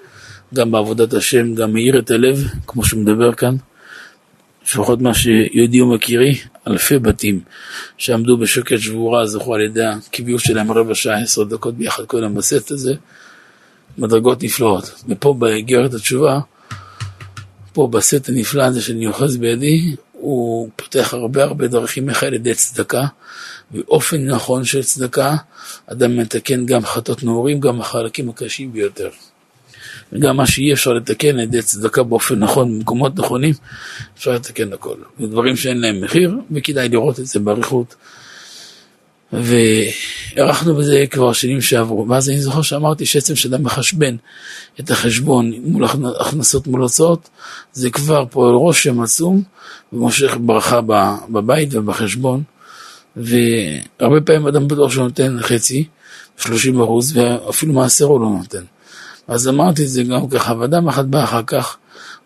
גם 0.54 0.70
בעבודת 0.70 1.14
השם, 1.14 1.54
גם 1.54 1.72
מאיר 1.72 1.98
את 1.98 2.10
הלב, 2.10 2.44
כמו 2.66 2.84
שהוא 2.84 3.00
מדבר 3.00 3.32
כאן. 3.32 3.56
לפחות 4.64 5.00
מה 5.00 5.14
שיודעי 5.14 5.80
ומכירי, 5.80 6.38
אלפי 6.66 6.98
בתים 6.98 7.40
שעמדו 7.98 8.36
בשוקת 8.36 8.78
שבורה, 8.78 9.26
זכו 9.26 9.54
על 9.54 9.60
ידי 9.60 9.84
הקיביוש 9.84 10.44
שלהם 10.44 10.72
רבע 10.72 10.94
שעה, 10.94 11.22
עשר 11.22 11.44
דקות 11.44 11.74
ביחד 11.74 12.04
כל 12.06 12.28
בסט 12.28 12.70
הזה, 12.70 12.94
מדרגות 13.98 14.42
נפלאות. 14.42 15.02
ופה 15.08 15.34
באגרת 15.34 15.94
התשובה, 15.94 16.40
פה 17.72 17.88
בסט 17.92 18.28
הנפלא 18.28 18.62
הזה 18.62 18.82
שאני 18.82 19.06
אוחז 19.06 19.36
בידי, 19.36 19.96
הוא 20.12 20.70
פותח 20.76 21.14
הרבה 21.14 21.44
הרבה 21.44 21.66
דרכים 21.66 22.10
איך 22.10 22.22
על 22.22 22.34
ידי 22.34 22.54
צדקה, 22.54 23.02
באופן 23.70 24.26
נכון 24.26 24.64
של 24.64 24.82
צדקה, 24.82 25.36
אדם 25.86 26.16
מתקן 26.16 26.66
גם 26.66 26.86
חטאות 26.86 27.22
נעורים, 27.22 27.60
גם 27.60 27.80
החלקים 27.80 28.28
הקשים 28.28 28.72
ביותר. 28.72 29.10
וגם 30.12 30.36
מה 30.36 30.46
שאי 30.46 30.72
אפשר 30.72 30.92
לתקן 30.92 31.28
על 31.28 31.40
ידי 31.40 31.62
צדקה 31.62 32.02
באופן 32.02 32.38
נכון, 32.38 32.78
במקומות 32.78 33.18
נכונים, 33.18 33.54
אפשר 34.18 34.30
לתקן 34.32 34.72
הכל. 34.72 34.96
ודברים 35.20 35.56
שאין 35.56 35.80
להם 35.80 36.00
מחיר, 36.00 36.34
וכדאי 36.50 36.88
לראות 36.88 37.20
את 37.20 37.26
זה 37.26 37.40
באריכות. 37.40 37.94
והערכנו 39.32 40.74
בזה 40.74 41.04
כבר 41.10 41.32
שנים 41.32 41.60
שעברו, 41.60 42.08
ואז 42.08 42.30
אני 42.30 42.40
זוכר 42.40 42.62
שאמרתי 42.62 43.06
שעצם 43.06 43.36
שאדם 43.36 43.62
מחשבן 43.62 44.16
את 44.80 44.90
החשבון 44.90 45.52
מול 45.64 45.84
הכנסות 46.20 46.66
מול 46.66 46.80
הוצאות, 46.80 47.28
זה 47.72 47.90
כבר 47.90 48.24
פועל 48.30 48.54
רושם 48.54 49.00
עצום 49.00 49.42
ומושך 49.92 50.36
ברכה 50.40 50.80
בבית 51.30 51.74
ובחשבון. 51.74 52.42
והרבה 53.16 54.20
פעמים 54.20 54.46
אדם 54.46 54.68
בטוח 54.68 54.92
שהוא 54.92 55.04
נותן 55.04 55.36
חצי, 55.40 55.84
30 56.36 56.82
אחוז, 56.82 57.16
ואפילו 57.16 57.72
מעשר 57.72 58.04
הוא 58.04 58.20
לא 58.20 58.28
נותן. 58.28 58.62
אז 59.28 59.48
אמרתי 59.48 59.82
את 59.82 59.88
זה 59.88 60.02
גם 60.02 60.28
ככה, 60.28 60.54
ואדם 60.58 60.88
אחד 60.88 61.10
בא 61.10 61.24
אחר 61.24 61.42
כך, 61.46 61.76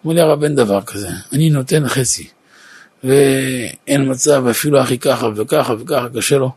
אמר 0.07 0.15
לי 0.15 0.21
הרב 0.21 0.45
אין 0.45 0.55
דבר 0.55 0.81
כזה, 0.83 1.09
אני 1.33 1.51
נותן 1.51 1.89
חצי, 1.89 2.29
ואין 3.05 4.11
מצב, 4.11 4.47
אפילו 4.51 4.83
אחי 4.83 4.99
ככה 4.99 5.29
וככה 5.37 5.75
וככה, 5.79 6.09
קשה 6.15 6.39
לו. 6.39 6.51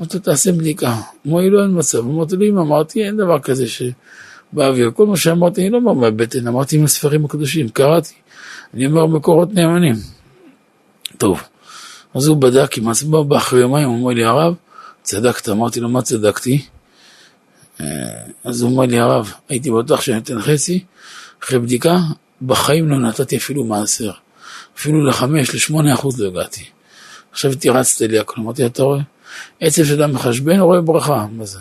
אמרתי 0.00 0.16
לו, 0.16 0.22
תעשה 0.22 0.52
בדיקה. 0.52 0.94
אמר 1.26 1.40
לי, 1.40 1.50
לא 1.50 1.62
אין 1.62 1.78
מצב. 1.78 1.98
אמרתי 1.98 2.36
לו, 2.36 2.46
אם 2.46 2.58
אמרתי, 2.58 3.04
אין 3.04 3.16
דבר 3.16 3.38
כזה 3.38 3.64
שבאוויר. 3.68 4.90
כל 4.94 5.06
מה 5.06 5.16
שאמרתי, 5.16 5.60
אני 5.60 5.70
לא 5.70 5.76
אומר 5.76 5.92
מהבטן, 5.92 6.46
אמרתי 6.48 6.76
עם 6.76 6.84
הספרים 6.84 7.24
הקדושים, 7.24 7.68
קראתי. 7.68 8.14
אני 8.74 8.86
אומר 8.86 9.06
מקורות 9.06 9.54
נאמנים. 9.54 9.94
טוב. 11.18 11.42
אז 12.14 12.26
הוא 12.26 12.36
בדק 12.36 12.78
עם 12.78 12.88
עצמו, 12.88 13.24
בא 13.24 13.38
יומיים, 13.52 13.88
הוא 13.88 13.98
אומר 13.98 14.12
לי, 14.12 14.24
הרב, 14.24 14.54
צדקת. 15.02 15.48
אמרתי 15.48 15.80
לו, 15.80 15.88
מה 15.88 16.02
צדקתי? 16.02 16.66
אה, 17.80 17.86
אז 18.44 18.62
הוא 18.62 18.70
אומר 18.70 18.86
לי, 18.86 18.98
הרב, 18.98 19.32
הייתי 19.48 19.70
בטוח 19.70 20.00
שאני 20.00 20.18
אתן 20.18 20.40
חצי, 20.40 20.84
אחרי 21.44 21.58
בדיקה, 21.58 21.98
בחיים 22.42 22.88
לא 22.88 22.98
נתתי 22.98 23.36
אפילו 23.36 23.64
מעשר. 23.64 24.10
אפילו 24.78 25.04
לחמש, 25.04 25.54
לשמונה 25.54 25.94
אחוז 25.94 26.20
לא 26.20 26.28
הגעתי. 26.28 26.64
עכשיו 27.32 27.54
תירצת 27.54 28.00
לי 28.00 28.18
הכל, 28.18 28.40
אמרתי, 28.40 28.66
אתה 28.66 28.82
רואה? 28.82 29.00
עצב 29.60 29.84
שאדם 29.84 30.12
מחשבן, 30.12 30.60
רואה 30.60 30.80
ברכה. 30.80 31.26
מה 31.32 31.44
זה? 31.44 31.58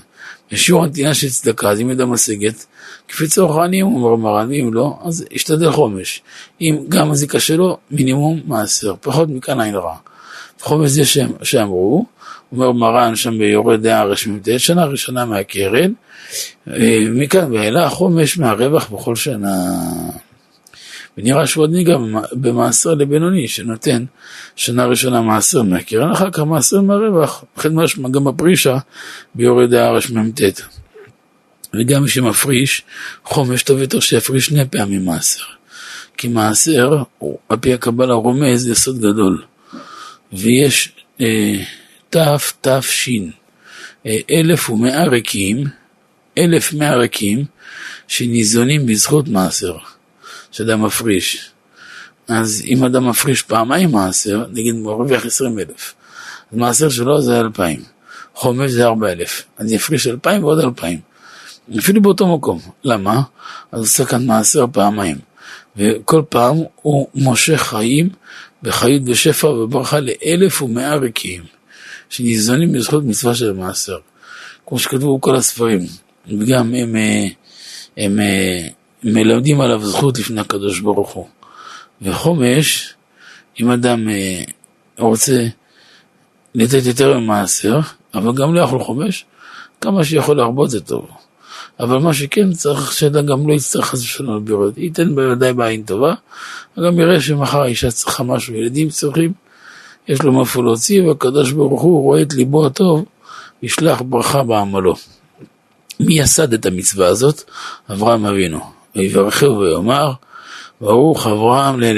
בשיעור 0.52 0.84
הנתינה 0.84 1.14
של 1.14 1.30
צדקה, 1.30 1.70
אז 1.70 1.80
אם 1.80 1.90
אדם 1.90 2.12
משגת, 2.12 2.66
כפי 3.08 3.28
צורך 3.28 3.58
העניים, 3.58 3.86
אומר 3.86 4.16
מרן, 4.16 4.54
אם 4.54 4.74
לא, 4.74 5.00
אז 5.04 5.26
ישתדל 5.32 5.72
חומש. 5.72 6.22
אם 6.62 6.78
גם 6.90 7.12
הזיקה 7.12 7.40
שלו, 7.40 7.78
מינימום 7.92 8.42
מעשר, 8.46 8.96
פחות 9.02 9.30
מכאן 9.30 9.62
עין 9.62 9.76
רע. 9.76 9.96
חומש 10.60 10.90
זה 10.90 11.02
שאמרו, 11.44 12.06
אומר 12.52 12.72
מרן 12.72 13.16
שם 13.16 13.38
ביורד 13.38 13.82
דעה 13.84 14.04
רשמית, 14.04 14.48
שנה 14.58 14.86
ראשונה 14.86 15.26
מהקרן, 15.26 15.92
אה, 16.68 17.00
מכאן 17.12 17.52
ואילך 17.52 17.92
חומש 17.92 18.38
מהרווח 18.38 18.90
בכל 18.90 19.16
שנה. 19.16 19.56
ונראה 21.18 21.48
שהוא 21.48 21.64
עוד 21.64 21.72
ניגע 21.72 21.98
במעשר 22.32 22.94
לבינוני, 22.94 23.48
שנותן 23.48 24.06
שנה 24.56 24.86
ראשונה 24.86 25.22
מעשר 25.22 25.62
מהקרן, 25.62 26.12
אחר 26.12 26.32
כך 26.32 26.40
מעשר 26.40 26.82
מהרווח, 26.82 27.44
לכן 27.58 27.76
משמע 27.76 28.10
גם 28.10 28.24
בפרישה 28.24 28.78
ביורד 29.36 29.74
הארש 29.74 30.12
מ"ט. 30.12 30.42
וגם 31.74 32.04
מי 32.04 32.10
שמפריש, 32.10 32.84
חומש 33.24 33.64
טוב 33.64 33.80
יותר 33.80 34.00
שיפריש 34.00 34.46
שני 34.46 34.66
פעמים 34.66 35.06
מעשר. 35.06 35.44
כי 36.18 36.28
מעשר, 36.28 37.04
על 37.50 37.58
פי 37.58 37.74
הקבלה 37.74 38.14
רומז 38.14 38.68
יסוד 38.68 38.98
גדול. 38.98 39.44
ויש 40.34 40.92
אלף 44.32 44.70
ומאה 44.70 45.04
ריקים, 45.04 45.64
אלף 46.38 46.74
מאה 46.74 46.96
ריקים, 46.96 47.46
שניזונים 48.08 48.86
בזכות 48.86 49.28
מעשר, 49.28 49.78
שאדם 50.52 50.86
מפריש. 50.86 51.52
אז 52.28 52.64
אם 52.66 52.84
אדם 52.84 53.10
מפריש 53.10 53.42
פעמיים 53.42 53.92
מעשר, 53.92 54.46
נגיד 54.52 54.76
הוא 54.76 54.84
מרוויח 54.84 55.26
עשרים 55.26 55.60
אלף, 55.60 55.94
אז 56.52 56.58
מעשר 56.58 56.90
שלו 56.90 57.22
זה 57.22 57.40
אלפיים, 57.40 57.84
חומש 58.34 58.72
זה 58.72 58.86
ארבע 58.86 59.12
אלף, 59.12 59.44
אז 59.58 59.72
יפריש 59.72 60.08
אלפיים 60.08 60.44
ועוד 60.44 60.60
אלפיים, 60.60 61.00
אפילו 61.80 62.02
באותו 62.02 62.36
מקום. 62.38 62.60
למה? 62.84 63.22
אז 63.72 63.80
הוא 63.80 63.84
עושה 63.84 64.06
כאן 64.06 64.26
מעשר 64.26 64.66
פעמיים, 64.72 65.18
וכל 65.78 66.22
פעם 66.30 66.58
הוא 66.76 67.08
מושך 67.16 67.62
חיים 67.62 68.10
בחיות 68.64 69.02
ושפע 69.06 69.48
וברכה 69.48 70.00
לאלף 70.00 70.62
ומאה 70.62 70.96
ריקים, 70.96 71.44
שניזונים 72.10 72.72
בזכות 72.72 73.04
מצווה 73.04 73.36
של 73.36 73.54
מעשר, 73.54 73.98
כמו 74.68 74.80
שכתבו 74.80 75.22
כל 75.22 75.36
הספרים, 75.36 75.80
וגם 76.28 76.74
הם, 76.74 76.76
הם, 76.76 76.96
הם, 77.98 78.20
הם 78.20 78.20
מלמדים 79.04 79.62
עליו 79.62 79.86
זכות 79.86 80.20
לפני 80.20 80.42
הקדוש 80.42 80.80
ברוך 80.80 81.12
הוא. 81.12 81.28
וחומש, 82.02 82.94
אם 83.60 83.72
אדם 83.72 84.10
אה, 84.10 84.44
רוצה 84.98 85.48
לתת 86.56 86.86
יותר 86.86 87.20
ממעשר, 87.20 87.80
אבל 88.14 88.36
גם 88.36 88.54
לא 88.54 88.62
יכול 88.62 88.80
חומש, 88.80 89.26
כמה 89.82 90.04
שיכול 90.04 90.38
להרבות 90.38 90.70
זה 90.70 90.80
טוב. 90.80 91.10
אבל 91.80 91.98
מה 91.98 92.14
שכן 92.14 92.52
צריך 92.52 92.94
שאדם 92.94 93.26
גם 93.26 93.48
לא 93.48 93.54
יצטרך 93.54 93.86
חס 93.86 94.00
ושלום 94.00 94.38
לבירות, 94.38 94.78
ייתן 94.78 95.16
בוודאי 95.16 95.54
בעין 95.54 95.84
טובה, 95.84 96.14
וגם 96.78 97.00
יראה 97.00 97.22
שמחר 97.22 97.62
האישה 97.62 97.92
צריכה 97.92 98.24
משהו, 98.24 98.54
ילדים 98.54 98.90
צריכים, 98.90 99.34
יש 100.08 100.22
לו 100.22 100.32
מאיפה 100.32 100.64
להוציא, 100.64 101.04
והקדוש 101.04 101.52
ברוך 101.52 101.82
הוא 101.82 102.04
רואה 102.04 102.22
את 102.22 102.34
ליבו 102.34 102.66
הטוב, 102.66 103.06
ישלח 103.64 104.02
ברכה 104.02 104.44
בעמלו. 104.44 104.96
מי 106.00 106.20
יסד 106.20 106.54
את 106.54 106.66
המצווה 106.66 107.08
הזאת? 107.08 107.44
אברהם 107.92 108.26
אבינו. 108.26 108.60
ויברכהו 108.96 109.60
ויאמר, 109.60 110.12
ברוך 110.82 111.28
אברהם 111.28 111.80
לאל 111.80 111.98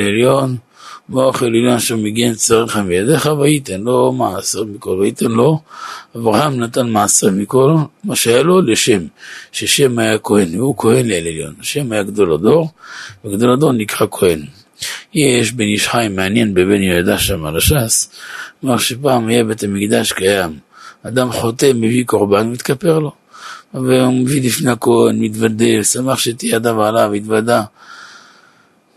אל 1.17 1.47
עליון 1.47 1.73
אשר 1.73 1.95
מגן 1.95 2.33
צריך 2.33 2.77
מידיך, 2.77 3.29
וייתן 3.39 3.81
לו 3.81 4.11
מעשר 4.11 4.63
מכל, 4.63 4.89
וייתן 4.89 5.31
לו, 5.31 5.59
אברהם 6.15 6.59
נתן 6.59 6.89
מעשר 6.89 7.29
מכל, 7.31 7.75
מה 8.03 8.15
שהיה 8.15 8.43
לו 8.43 8.61
לשם, 8.61 9.01
ששם 9.51 9.99
היה 9.99 10.17
כהן, 10.17 10.59
והוא 10.59 10.75
כהן 10.77 11.07
לאל 11.07 11.27
עליון, 11.27 11.53
השם 11.59 11.91
היה 11.91 12.03
גדול 12.03 12.33
הדור, 12.33 12.69
וגדול 13.25 13.53
הדור 13.53 13.71
נקרא 13.71 14.07
כהן. 14.11 14.45
יש 15.13 15.51
בן 15.51 15.63
איש 15.63 15.87
חיים 15.87 16.15
מעניין 16.15 16.53
בבן 16.53 16.81
יהודה 16.81 17.17
שם 17.17 17.45
על 17.45 17.57
הש"ס, 17.57 18.11
אמר 18.65 18.77
שפעם 18.77 19.27
היה 19.27 19.43
בית 19.43 19.63
המקדש 19.63 20.11
קיים, 20.11 20.59
אדם 21.03 21.31
חוטא 21.31 21.71
מביא 21.75 22.05
קורבן, 22.05 22.47
מתכפר 22.47 22.99
לו. 22.99 23.11
והוא 23.73 24.13
מביא 24.13 24.41
לפני 24.43 24.71
הכהן, 24.71 25.19
מתוודה, 25.19 25.83
שמח 25.83 26.19
שתהיה 26.19 26.55
ידיו 26.55 26.83
עליו, 26.83 27.13
התוודה. 27.13 27.63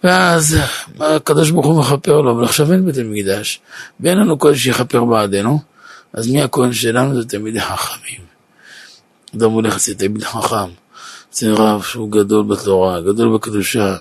ואז 0.05 0.59
הקדוש 1.01 1.51
ברוך 1.51 1.67
הוא 1.67 1.81
מכפר 1.81 2.21
לו, 2.21 2.33
אבל 2.33 2.45
עכשיו 2.45 2.73
אין 2.73 2.87
בית 2.87 2.99
המקדש, 2.99 3.61
ואין 4.01 4.19
לנו 4.19 4.39
כהן 4.39 4.55
שיכפר 4.55 5.05
בעדנו, 5.05 5.61
אז 6.13 6.31
מי 6.31 6.43
הכהן 6.43 6.73
שלנו? 6.73 7.15
זה 7.15 7.29
תלמידי 7.29 7.61
חכמים. 7.61 8.21
אדם 9.37 9.51
הולך 9.51 9.77
אצל 9.77 9.95
תלמיד 9.95 10.25
חכם, 10.25 10.71
זה 11.33 11.53
רב 11.53 11.83
שהוא 11.83 12.11
גדול 12.11 12.45
בתורה, 12.45 13.01
גדול 13.01 13.35
בקדושה, 13.35 13.97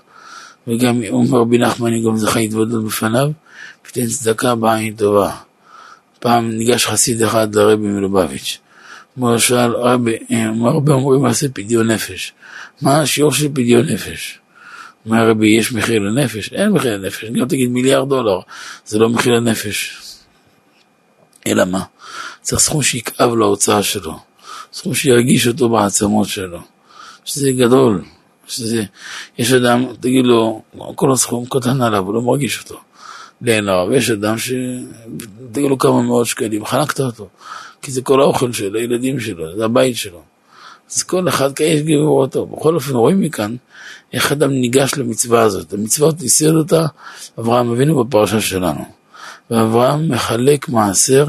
וגם 0.68 1.01
אומר 1.10 1.39
רבי 1.39 1.58
נחמן, 1.58 2.04
גם 2.06 2.18
זכה 2.18 2.39
התוודות 2.39 2.86
בפניו, 2.86 3.32
ותן 3.88 4.06
צדקה 4.06 4.56
בעין 4.56 4.95
טובה. 4.95 5.36
פעם 6.20 6.49
ניגש 6.49 6.86
חסיד 6.86 7.22
אחד 7.22 7.56
לרבי 7.56 7.88
מלובביץ', 7.88 8.60
הוא 9.16 9.38
שאל, 9.38 9.72
רבי, 9.72 10.18
הרבה 10.66 10.93
אומרים 10.93 11.22
מעשה 11.22 11.49
פדיון 11.49 11.91
נפש, 11.91 12.34
מה 12.82 13.01
השיעור 13.01 13.32
של 13.32 13.49
פדיון 13.49 13.86
נפש? 13.86 14.43
אומר 15.06 15.18
הרבי, 15.18 15.47
יש 15.47 15.74
מחיר 15.74 15.99
לנפש? 15.99 16.54
אין 16.54 16.70
מחיר 16.70 16.97
לנפש, 16.97 17.26
גם 17.26 17.47
תגיד 17.47 17.70
מיליארד 17.70 18.10
דולר, 18.10 18.39
זה 18.86 18.99
לא 18.99 19.10
מחיר 19.10 19.34
לנפש. 19.34 19.97
אלא 21.47 21.66
מה? 21.66 21.84
צריך 22.41 22.62
סכום 22.62 22.84
שיכאב 22.84 23.36
להוצאה 23.36 23.84
שלו, 23.84 24.20
סכום 24.74 24.93
שירגיש 24.93 25.47
אותו 25.47 25.70
בעצמות 25.70 26.28
שלו, 26.28 26.60
שזה 27.26 27.51
גדול, 27.51 28.04
שזה, 28.47 28.84
יש 29.38 29.54
אדם, 29.54 29.86
תגיד 29.99 30.26
לו, 30.26 30.62
כל 30.95 31.12
הסכום 31.12 31.45
קטן 31.45 31.82
עליו, 31.82 32.04
הוא 32.06 32.14
לא 32.14 32.22
מרגיש 32.22 32.60
אותו. 32.64 32.80
לאין 33.41 33.70
הרב, 33.70 33.91
יש 33.91 34.10
אדם 34.10 34.38
ש... 34.38 34.51
תגיד 35.51 35.70
לו 35.70 35.78
כמה 35.78 36.01
מאות 36.01 36.28
שקלים, 36.28 36.66
חנקת 36.66 36.99
אותו, 36.99 37.30
כי 37.82 37.91
זה 37.91 38.01
כל 38.01 38.22
האוכל 38.22 38.51
שלו, 38.51 38.80
הילדים 38.80 39.20
שלו, 39.20 39.58
זה 39.58 39.66
הבית 39.66 39.95
שלו. 39.95 40.32
אז 40.96 41.04
כל 41.04 41.30
אחד 41.30 41.54
כאיש 41.54 41.82
גבורתו. 41.82 42.46
בכל 42.46 42.76
אופן, 42.76 42.94
רואים 42.94 43.22
מכאן 43.22 43.56
איך 44.14 44.32
אדם 44.32 44.52
ניגש 44.52 44.94
למצווה 44.98 45.41
הזאת. 45.41 45.74
הזאת 45.74 46.22
ייסד 46.22 46.56
אותה 46.56 46.86
אברהם 47.39 47.72
אבינו 47.72 48.04
בפרשה 48.04 48.41
שלנו. 48.41 48.86
ואברהם 49.52 50.10
מחלק 50.10 50.70
מעשר 50.70 51.28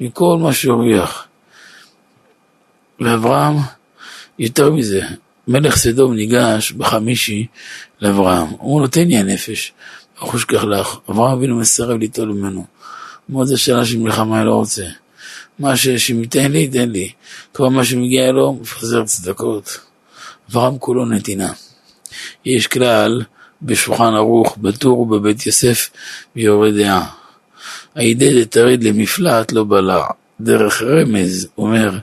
מכל 0.00 0.38
מה 0.40 0.52
שהרוויח. 0.52 1.26
ואברהם, 3.00 3.56
יותר 4.38 4.70
מזה, 4.70 5.00
מלך 5.48 5.76
סדום 5.76 6.14
ניגש 6.14 6.72
בחמישי 6.72 7.46
לאברהם. 8.00 8.46
הוא 8.58 8.80
נותן 8.80 9.08
לי 9.08 9.16
הנפש, 9.16 9.72
אחוש 10.18 10.44
כך 10.44 10.64
לך. 10.64 10.96
אברהם 11.10 11.38
אבינו 11.38 11.56
מסרב 11.56 11.98
ליטול 11.98 12.28
ממנו. 12.28 12.66
מאוד 13.28 13.46
זה 13.46 13.58
שאלה 13.58 13.84
של 13.84 13.98
מלחמה 13.98 14.38
אני 14.38 14.46
לא 14.46 14.54
רוצה. 14.54 14.84
מה 15.58 15.76
שייתן 15.76 16.52
לי, 16.52 16.68
תן 16.68 16.90
לי. 16.90 17.12
כל 17.52 17.70
מה 17.70 17.84
שמגיע 17.84 18.32
לו, 18.32 18.58
מפזר 18.60 19.04
צדקות. 19.04 19.78
אברהם 20.50 20.78
כולו 20.78 21.06
נתינה. 21.06 21.52
יש 22.44 22.66
כלל 22.66 23.22
בשולחן 23.62 24.14
ערוך, 24.14 24.56
בטור 24.56 24.98
ובבית 24.98 25.46
יוסף, 25.46 25.90
ויורד 26.36 26.74
דעה. 26.74 27.06
הידד 27.94 28.44
תרד 28.44 28.84
למפלט 28.84 29.52
לא 29.52 29.64
בלע. 29.64 30.04
דרך 30.40 30.82
רמז, 30.82 31.48
אומר 31.58 31.98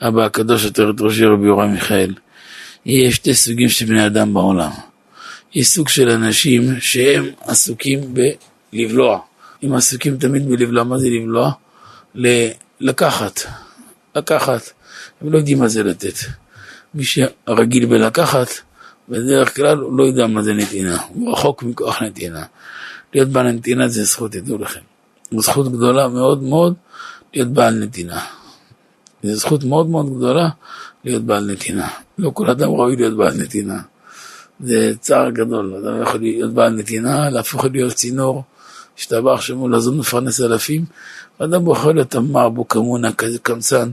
אבא 0.00 0.24
הקדוש 0.24 0.64
יותר 0.64 0.90
את 0.90 1.00
ראשי 1.00 1.24
רבי 1.24 1.46
יורם 1.46 1.72
מיכאל. 1.72 2.14
יש 2.86 3.14
שתי 3.14 3.34
סוגים 3.34 3.68
של 3.68 3.86
בני 3.86 4.06
אדם 4.06 4.34
בעולם. 4.34 4.70
יש 5.54 5.68
סוג 5.68 5.88
של 5.88 6.08
אנשים 6.08 6.80
שהם 6.80 7.24
עסוקים 7.40 8.00
בלבלוע. 8.72 9.18
הם 9.62 9.74
עסוקים 9.74 10.16
תמיד 10.16 10.48
בלבלוע. 10.48 10.84
מה 10.84 10.98
זה 10.98 11.08
לבלוע? 11.10 11.52
לקחת. 12.82 13.40
לקחת. 14.16 14.62
הם 15.20 15.32
לא 15.32 15.38
יודעים 15.38 15.58
מה 15.58 15.68
זה 15.68 15.82
לתת. 15.82 16.14
מי 16.94 17.04
שרגיל 17.04 17.86
בלקחת, 17.86 18.48
בדרך 19.08 19.56
כלל 19.56 19.78
הוא 19.78 19.98
לא 19.98 20.04
יודע 20.04 20.26
מה 20.26 20.42
זה 20.42 20.54
נתינה. 20.54 21.02
הוא 21.08 21.32
רחוק 21.32 21.62
מכוח 21.62 22.02
נתינה. 22.02 22.44
להיות 23.14 23.28
בעל 23.28 23.52
נתינה 23.52 23.88
זה 23.88 24.04
זכות, 24.04 24.32
תדעו 24.32 24.58
לכם. 24.58 24.80
זו 25.30 25.40
זכות 25.40 25.72
גדולה 25.72 26.08
מאוד 26.08 26.42
מאוד 26.42 26.74
להיות 27.34 27.48
בעל 27.48 27.74
נתינה. 27.74 28.20
זו 29.22 29.34
זכות 29.34 29.64
מאוד 29.64 29.86
מאוד 29.86 30.16
גדולה 30.16 30.48
להיות 31.04 31.22
בעל 31.22 31.50
נתינה. 31.50 31.88
לא 32.18 32.30
כל 32.34 32.50
אדם 32.50 32.68
ראוי 32.68 32.96
להיות 32.96 33.16
בעל 33.16 33.34
נתינה. 33.34 33.78
זה 34.60 34.92
צער 35.00 35.30
גדול, 35.30 35.74
אדם 35.74 36.02
יכול 36.02 36.20
להיות 36.20 36.52
בעל 36.54 36.72
נתינה, 36.72 37.30
להפוך 37.30 37.64
להיות 37.64 37.92
צינור, 37.92 38.42
השתבח 38.98 39.40
שמו 39.40 39.68
לזון 39.68 39.98
מפרנס 39.98 40.40
אלפים, 40.40 40.84
אדם 41.44 41.64
בוחר 41.64 41.92
להיות 41.92 42.16
אמר 42.16 42.48
בו 42.48 42.68
כמונה, 42.68 43.12
כזה 43.12 43.38
קמצן, 43.38 43.90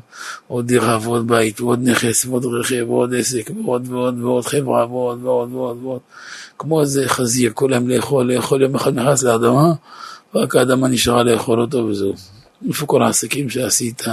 עוד 0.47 0.67
דירה 0.67 0.99
ועוד 1.01 1.27
בית 1.27 1.61
ועוד 1.61 1.79
נכס 1.83 2.25
ועוד 2.25 2.45
רכב 2.45 2.85
ועוד 2.87 3.13
עסק 3.15 3.51
ועוד 3.65 3.87
ועוד 3.91 4.19
ועוד 4.23 4.45
חברה 4.45 4.87
ועוד 4.87 5.23
ועוד 5.23 5.53
ועוד 5.53 5.83
ועוד 5.83 5.99
כמו 6.59 6.81
איזה 6.81 7.03
חזיר, 7.07 7.53
היום 7.69 7.89
לאכול, 7.89 8.33
לאכול 8.33 8.61
יום 8.61 8.75
אחד 8.75 8.93
נכנס 8.93 9.23
לאדמה, 9.23 9.73
רק 10.35 10.55
האדמה 10.55 10.87
נשארה 10.87 11.23
לאכול 11.23 11.61
אותו 11.61 11.77
וזהו. 11.77 12.13
איפה 12.67 12.85
כל 12.85 13.03
העסקים 13.03 13.49
שעשית, 13.49 14.03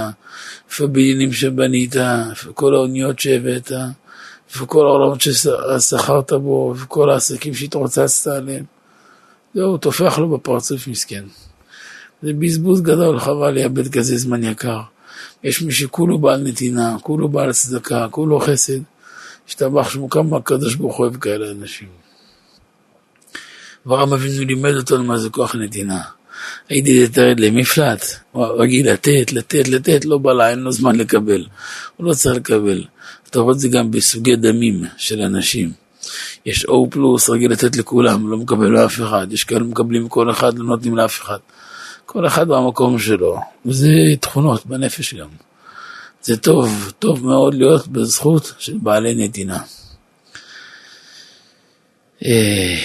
איפה 0.69 0.83
הבניינים 0.83 1.33
שבנית, 1.33 1.95
איפה 2.29 2.53
כל 2.53 2.75
האוניות 2.75 3.19
שהבאת, 3.19 3.71
איפה 4.49 4.65
כל 4.65 4.85
העולמות 4.85 5.21
ששכרת 5.21 6.33
בו, 6.33 6.73
איפה 6.73 6.85
כל 6.85 7.09
העסקים 7.09 7.53
שהתרוצצת 7.53 8.31
עליהם. 8.31 8.63
זהו, 9.53 9.77
טופח 9.77 10.19
לו 10.19 10.29
בפרצוף 10.29 10.87
מסכן. 10.87 11.23
זה 12.21 12.33
בזבוז 12.33 12.81
גדול, 12.81 13.19
חבל 13.19 13.51
לאבד 13.51 13.87
כזה 13.87 14.17
זמן 14.17 14.43
יקר. 14.43 14.79
יש 15.43 15.61
מי 15.61 15.71
שכולו 15.71 16.19
בעל 16.19 16.41
נתינה, 16.41 16.97
כולו 17.01 17.29
בעל 17.29 17.53
צדקה, 17.53 18.07
כולו 18.11 18.39
חסד. 18.39 18.79
השתבח 19.47 19.89
שמו 19.89 20.09
כמה 20.09 20.37
הקדוש 20.37 20.75
ברוך 20.75 20.97
הוא 20.97 21.05
אוהב 21.05 21.17
כאלה 21.17 21.51
אנשים. 21.51 21.87
אברהם 23.87 24.13
אבינו 24.13 24.45
לימד 24.45 24.75
אותנו 24.75 25.03
מה 25.03 25.17
זה 25.17 25.29
כוח 25.29 25.55
נתינה. 25.55 26.01
הייתי 26.69 27.03
לתרד 27.03 27.39
למפלט, 27.39 28.05
הוא 28.31 28.45
רגיל 28.45 28.91
לתת, 28.91 29.33
לתת, 29.33 29.67
לתת, 29.67 30.05
לא 30.05 30.17
בא 30.17 30.33
לה, 30.33 30.49
אין 30.49 30.59
לו 30.59 30.71
זמן 30.71 30.95
לקבל. 30.95 31.45
הוא 31.97 32.07
לא 32.07 32.13
צריך 32.13 32.35
לקבל. 32.35 32.83
אתה 33.29 33.39
רואה 33.39 33.53
את 33.53 33.59
זה 33.59 33.69
גם 33.69 33.91
בסוגי 33.91 34.35
דמים 34.35 34.83
של 34.97 35.21
אנשים. 35.21 35.71
יש 36.45 36.65
O 36.65 36.71
פלוס, 36.89 37.29
רגיל 37.29 37.51
לתת 37.51 37.75
לכולם, 37.75 38.31
לא 38.31 38.37
מקבל 38.37 38.67
לאף 38.67 38.95
אחד. 38.95 39.27
יש 39.31 39.43
כאלה 39.43 39.63
מקבלים 39.63 40.09
כל 40.09 40.31
אחד, 40.31 40.57
לא 40.57 40.65
נותנים 40.65 40.97
לאף 40.97 41.21
אחד. 41.21 41.37
כל 42.07 42.27
אחד 42.27 42.47
במקום 42.47 42.99
שלו, 42.99 43.39
וזה 43.65 43.89
תכונות 44.19 44.65
בנפש 44.65 45.13
גם. 45.13 45.27
זה 46.21 46.37
טוב, 46.37 46.93
טוב 46.99 47.25
מאוד 47.25 47.53
להיות 47.53 47.87
בזכות 47.87 48.53
של 48.57 48.77
בעלי 48.81 49.15
נתינה. 49.15 49.59
אה, 52.25 52.77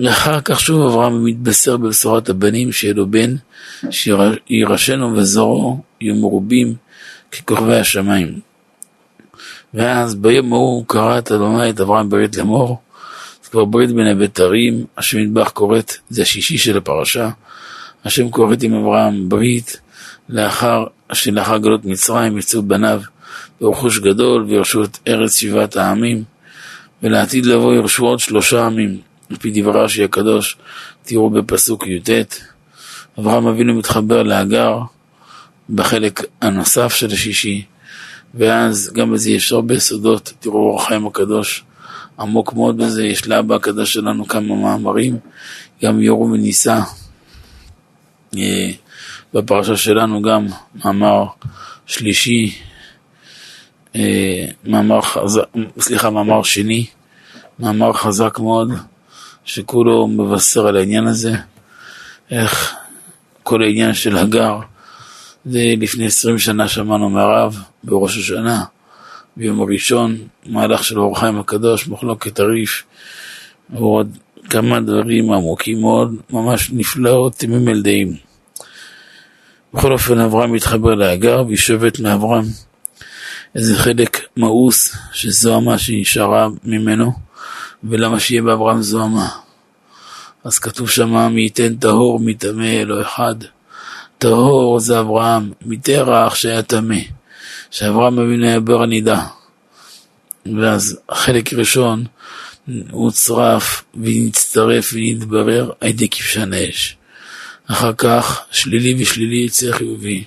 לאחר 0.00 0.40
כך 0.40 0.60
שוב 0.60 0.86
אברהם 0.86 1.24
מתבשר 1.24 1.76
בבשורת 1.76 2.28
הבנים 2.28 2.72
שיהיה 2.72 2.94
לו 2.94 3.10
בן, 3.10 3.34
שירשנו 3.90 5.16
וזרעו 5.16 5.82
יהיו 6.00 6.14
מרובים 6.14 6.74
ככוכבי 7.32 7.76
השמיים. 7.76 8.40
ואז 9.74 10.14
ביום 10.14 10.52
ההוא 10.52 10.84
קרא 10.86 11.18
את 11.18 11.32
אדוני 11.32 11.70
את 11.70 11.80
אברהם 11.80 12.08
ברית 12.08 12.36
לאמור, 12.36 12.80
זה 13.44 13.50
כבר 13.50 13.64
ברית 13.64 13.90
בין 13.90 14.06
הבתרים, 14.06 14.84
השם 14.96 15.18
נדבך 15.18 15.50
קוראת, 15.50 15.92
זה 16.10 16.22
השישי 16.22 16.58
של 16.58 16.76
הפרשה, 16.76 17.30
השם 18.04 18.30
כורת 18.30 18.62
עם 18.62 18.74
אברהם 18.74 19.28
ברית 19.28 19.80
לאחר 20.28 20.84
שלאחר 21.12 21.58
גלות 21.58 21.84
מצרים 21.84 22.38
יצאו 22.38 22.62
בניו 22.62 23.02
ברכוש 23.60 23.98
גדול 23.98 24.44
וירשו 24.44 24.84
את 24.84 24.98
ארץ 25.08 25.36
שבעת 25.36 25.76
העמים 25.76 26.24
ולעתיד 27.02 27.46
לבוא 27.46 27.74
ירשו 27.74 28.04
עוד 28.04 28.18
שלושה 28.18 28.66
עמים. 28.66 28.98
על 29.30 29.36
פי 29.36 29.50
דברי 29.54 29.80
רש"י 29.80 30.04
הקדוש 30.04 30.56
תראו 31.02 31.30
בפסוק 31.30 31.86
י"ט 31.86 32.10
אברהם 33.18 33.46
אבינו 33.46 33.74
מתחבר 33.74 34.22
להגר 34.22 34.78
בחלק 35.70 36.20
הנוסף 36.40 36.94
של 36.94 37.06
השישי 37.06 37.64
ואז 38.34 38.90
גם 38.94 39.12
בזה 39.12 39.30
יש 39.30 39.52
הרבה 39.52 39.80
סודות, 39.80 40.32
תראו 40.40 40.58
אור 40.58 41.06
הקדוש 41.06 41.64
עמוק 42.18 42.52
מאוד 42.52 42.76
בזה, 42.76 43.04
יש 43.04 43.28
לאבא 43.28 43.54
הקדוש 43.54 43.92
שלנו 43.92 44.28
כמה 44.28 44.54
מאמרים, 44.54 45.16
גם 45.82 46.00
יורו 46.00 46.30
וניסה 46.30 46.74
אה, 46.76 46.84
בפרשה 49.34 49.76
שלנו 49.76 50.22
גם 50.22 50.46
מאמר 50.84 51.24
שלישי, 51.86 52.58
אה, 53.96 54.46
מאמר 54.64 55.00
חזק, 55.00 55.42
סליחה, 55.78 56.10
מאמר 56.10 56.42
שני, 56.42 56.86
מאמר 57.58 57.92
חזק 57.92 58.38
מאוד, 58.38 58.70
שכולו 59.44 60.08
מבשר 60.08 60.66
על 60.66 60.76
העניין 60.76 61.06
הזה, 61.06 61.32
איך 62.30 62.74
כל 63.42 63.62
העניין 63.62 63.94
של 63.94 64.16
הגר, 64.16 64.58
זה 65.44 65.74
לפני 65.78 66.06
עשרים 66.06 66.38
שנה 66.38 66.68
שמענו 66.68 67.10
מהרב 67.10 67.58
בראש 67.84 68.18
השנה, 68.18 68.64
ביום 69.36 69.60
הראשון, 69.60 70.16
מהלך 70.46 70.84
של 70.84 71.00
אור 71.00 71.20
חיים 71.20 71.38
הקדוש, 71.38 71.88
מחלוקת 71.88 72.40
הריף, 72.40 72.82
ועוד 73.70 74.18
כמה 74.52 74.80
דברים 74.80 75.32
עמוקים 75.32 75.80
מאוד, 75.80 76.14
ממש 76.30 76.70
נפלאות, 76.72 77.34
תמים 77.34 77.68
ילדאים. 77.68 78.16
בכל 79.74 79.92
אופן 79.92 80.18
אברהם 80.18 80.52
מתחבר 80.52 80.94
להגר 80.94 81.42
והיא 81.46 81.58
שובת 81.58 82.00
מאברהם 82.00 82.44
איזה 83.54 83.76
חלק 83.76 84.20
מאוס 84.36 84.96
שזוהמה 85.12 85.78
שנשארה 85.78 86.48
ממנו, 86.64 87.12
ולמה 87.84 88.20
שיהיה 88.20 88.42
באברהם 88.42 88.82
זוהמה. 88.82 89.28
אז 90.44 90.58
כתוב 90.58 90.90
שמה 90.90 91.28
מי 91.28 91.40
ייתן 91.40 91.74
טהור 91.74 92.20
מטמא 92.20 92.80
אלו 92.80 93.02
אחד. 93.02 93.34
טהור 94.18 94.80
זה 94.80 95.00
אברהם, 95.00 95.52
מתרח 95.66 96.34
שהיה 96.34 96.62
טמא, 96.62 97.00
שאברהם 97.70 98.18
אבינו 98.18 98.46
היה 98.46 98.60
בר 98.60 98.82
הנידה. 98.82 99.26
ואז 100.46 100.98
החלק 101.08 101.52
הראשון 101.52 102.04
הוא 102.90 103.10
צרף 103.10 103.84
ונצטרף 103.94 104.92
ונתברר 104.94 105.70
על 105.80 105.88
ידי 105.88 106.08
כבשן 106.08 106.52
האש. 106.52 106.96
אחר 107.66 107.92
כך 107.92 108.44
שלילי 108.50 109.02
ושלילי 109.02 109.44
יצא 109.46 109.72
חיובי. 109.72 110.24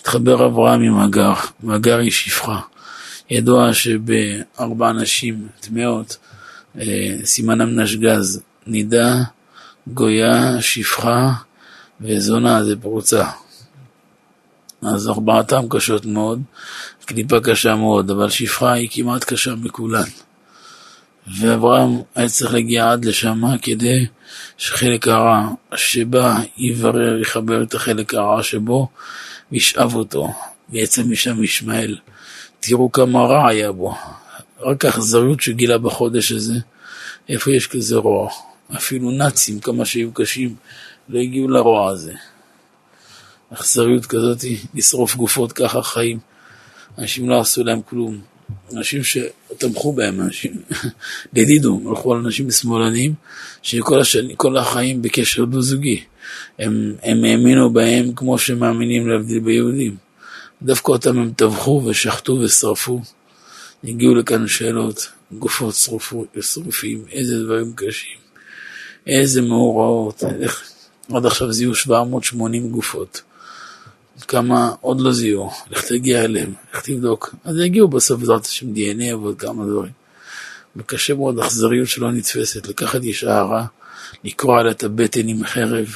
התחבר 0.00 0.46
אברהם 0.46 0.82
עם 0.82 0.98
הגר, 0.98 1.32
והגר 1.62 1.98
היא 1.98 2.10
שפחה. 2.10 2.60
ידוע 3.30 3.74
שבארבע 3.74 4.92
נשים 4.92 5.48
טמאות, 5.60 6.16
אה, 6.80 7.16
סימנם 7.24 7.80
נשגז, 7.80 8.40
נידה, 8.66 9.14
גויה, 9.86 10.62
שפחה 10.62 11.32
וזונה 12.00 12.64
זה 12.64 12.76
פרוצה. 12.76 13.24
אז 14.82 15.08
ארבעתם 15.08 15.68
קשות 15.70 16.06
מאוד, 16.06 16.42
קליפה 17.04 17.40
קשה 17.40 17.74
מאוד, 17.74 18.10
אבל 18.10 18.30
שפחה 18.30 18.72
היא 18.72 18.88
כמעט 18.92 19.24
קשה 19.24 19.54
מכולן. 19.54 20.08
ואברהם 21.38 21.90
היה 22.14 22.28
צריך 22.28 22.54
להגיע 22.54 22.92
עד 22.92 23.04
לשם 23.04 23.42
כדי 23.62 24.06
שחלק 24.58 25.08
הרע 25.08 25.48
שבה 25.74 26.38
יברר, 26.58 27.18
יחבר 27.20 27.62
את 27.62 27.74
החלק 27.74 28.14
הרע 28.14 28.42
שבו 28.42 28.88
וישאב 29.52 29.94
אותו, 29.94 30.28
ויצא 30.70 31.02
משם 31.02 31.44
ישמעאל. 31.44 31.98
תראו 32.60 32.92
כמה 32.92 33.20
רע 33.20 33.48
היה 33.48 33.72
בו. 33.72 33.94
רק 34.60 34.84
האכזריות 34.84 35.40
שגילה 35.40 35.78
בחודש 35.78 36.32
הזה, 36.32 36.54
איפה 37.28 37.50
יש 37.50 37.66
כזה 37.66 37.96
רוע? 37.96 38.30
אפילו 38.76 39.10
נאצים, 39.10 39.60
כמה 39.60 39.84
שהיו 39.84 40.12
קשים, 40.12 40.54
לא 41.08 41.18
הגיעו 41.20 41.48
לרוע 41.48 41.90
הזה. 41.90 42.12
אכזריות 43.52 44.06
כזאת, 44.06 44.44
לשרוף 44.74 45.16
גופות 45.16 45.52
ככה 45.52 45.82
חיים. 45.82 46.18
אנשים 46.98 47.28
לא 47.28 47.40
עשו 47.40 47.64
להם 47.64 47.82
כלום. 47.82 48.29
אנשים 48.76 49.02
שתמכו 49.04 49.92
בהם, 49.92 50.20
אנשים, 50.20 50.52
ידידו, 51.36 51.80
הלכו 51.88 52.14
על 52.14 52.18
אנשים 52.18 52.50
שמאלנים, 52.50 53.14
שכל 53.62 54.00
השני, 54.00 54.34
החיים 54.56 55.02
בקשר 55.02 55.44
דו-זוגי. 55.44 56.04
הם, 56.58 56.94
הם 57.02 57.24
האמינו 57.24 57.72
בהם 57.72 58.12
כמו 58.16 58.38
שמאמינים 58.38 59.08
להבדיל 59.08 59.40
ביהודים. 59.40 59.96
דווקא 60.62 60.92
אותם 60.92 61.18
הם 61.18 61.32
טבחו 61.36 61.82
ושחטו 61.86 62.32
ושרפו. 62.32 63.00
הגיעו 63.84 64.14
לכאן 64.14 64.48
שאלות, 64.48 65.08
גופות 65.32 65.74
שרופו, 65.74 66.24
שרופים, 66.40 67.04
איזה 67.12 67.44
דברים 67.44 67.72
קשים, 67.76 68.18
איזה 69.06 69.42
מאורעות, 69.42 70.24
איך, 70.40 70.62
עד 71.14 71.26
עכשיו 71.26 71.52
זיהו 71.52 71.74
780 71.74 72.70
גופות. 72.70 73.22
כמה 74.24 74.72
עוד 74.80 75.00
לא 75.00 75.12
זיהו, 75.12 75.50
לך 75.70 75.84
תגיע 75.84 76.24
אליהם, 76.24 76.52
לך 76.74 76.80
תבדוק. 76.82 77.34
אז 77.44 77.58
יגיעו 77.58 77.88
בסוף 77.88 78.20
בעזרת 78.20 78.44
השם 78.44 78.72
דנ"א 78.72 79.14
ועוד 79.14 79.40
כמה 79.40 79.64
דברים. 79.64 79.92
וקשה 80.76 81.14
מאוד, 81.14 81.38
אכזריות 81.38 81.88
שלא 81.88 82.12
נתפסת, 82.12 82.66
לקחת 82.68 83.02
איש 83.02 83.24
הערה, 83.24 83.66
לקרוע 84.24 84.62
לה 84.62 84.70
את 84.70 84.84
הבטן 84.84 85.28
עם 85.28 85.44
חרב, 85.44 85.86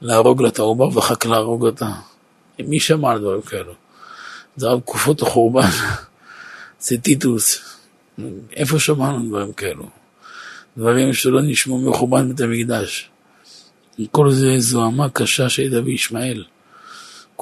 להרוג 0.00 0.42
לה 0.42 0.48
את 0.48 0.58
העובר 0.58 0.96
ואחר 0.96 1.14
כך 1.14 1.26
להרוג 1.26 1.66
אותה. 1.66 1.90
מי 2.58 2.80
שמע 2.80 3.10
על 3.10 3.18
דברים 3.18 3.42
כאלו? 3.42 3.72
זה 4.56 4.68
רק 4.68 4.82
תקופות 4.82 5.22
החורבן, 5.22 5.68
זה 6.80 6.98
טיטוס. 6.98 7.60
איפה 8.56 8.78
שמענו 8.78 9.28
דברים 9.28 9.52
כאלו? 9.52 9.88
דברים 10.76 11.12
שלא 11.12 11.40
נשמעו 11.42 11.90
מחורבן 11.90 12.28
בית 12.28 12.40
המקדש. 12.40 13.10
כל 14.10 14.30
זה 14.30 14.54
זוהמה 14.58 15.08
קשה 15.08 15.48
שהייתה 15.48 15.80
בישמעאל. 15.80 16.44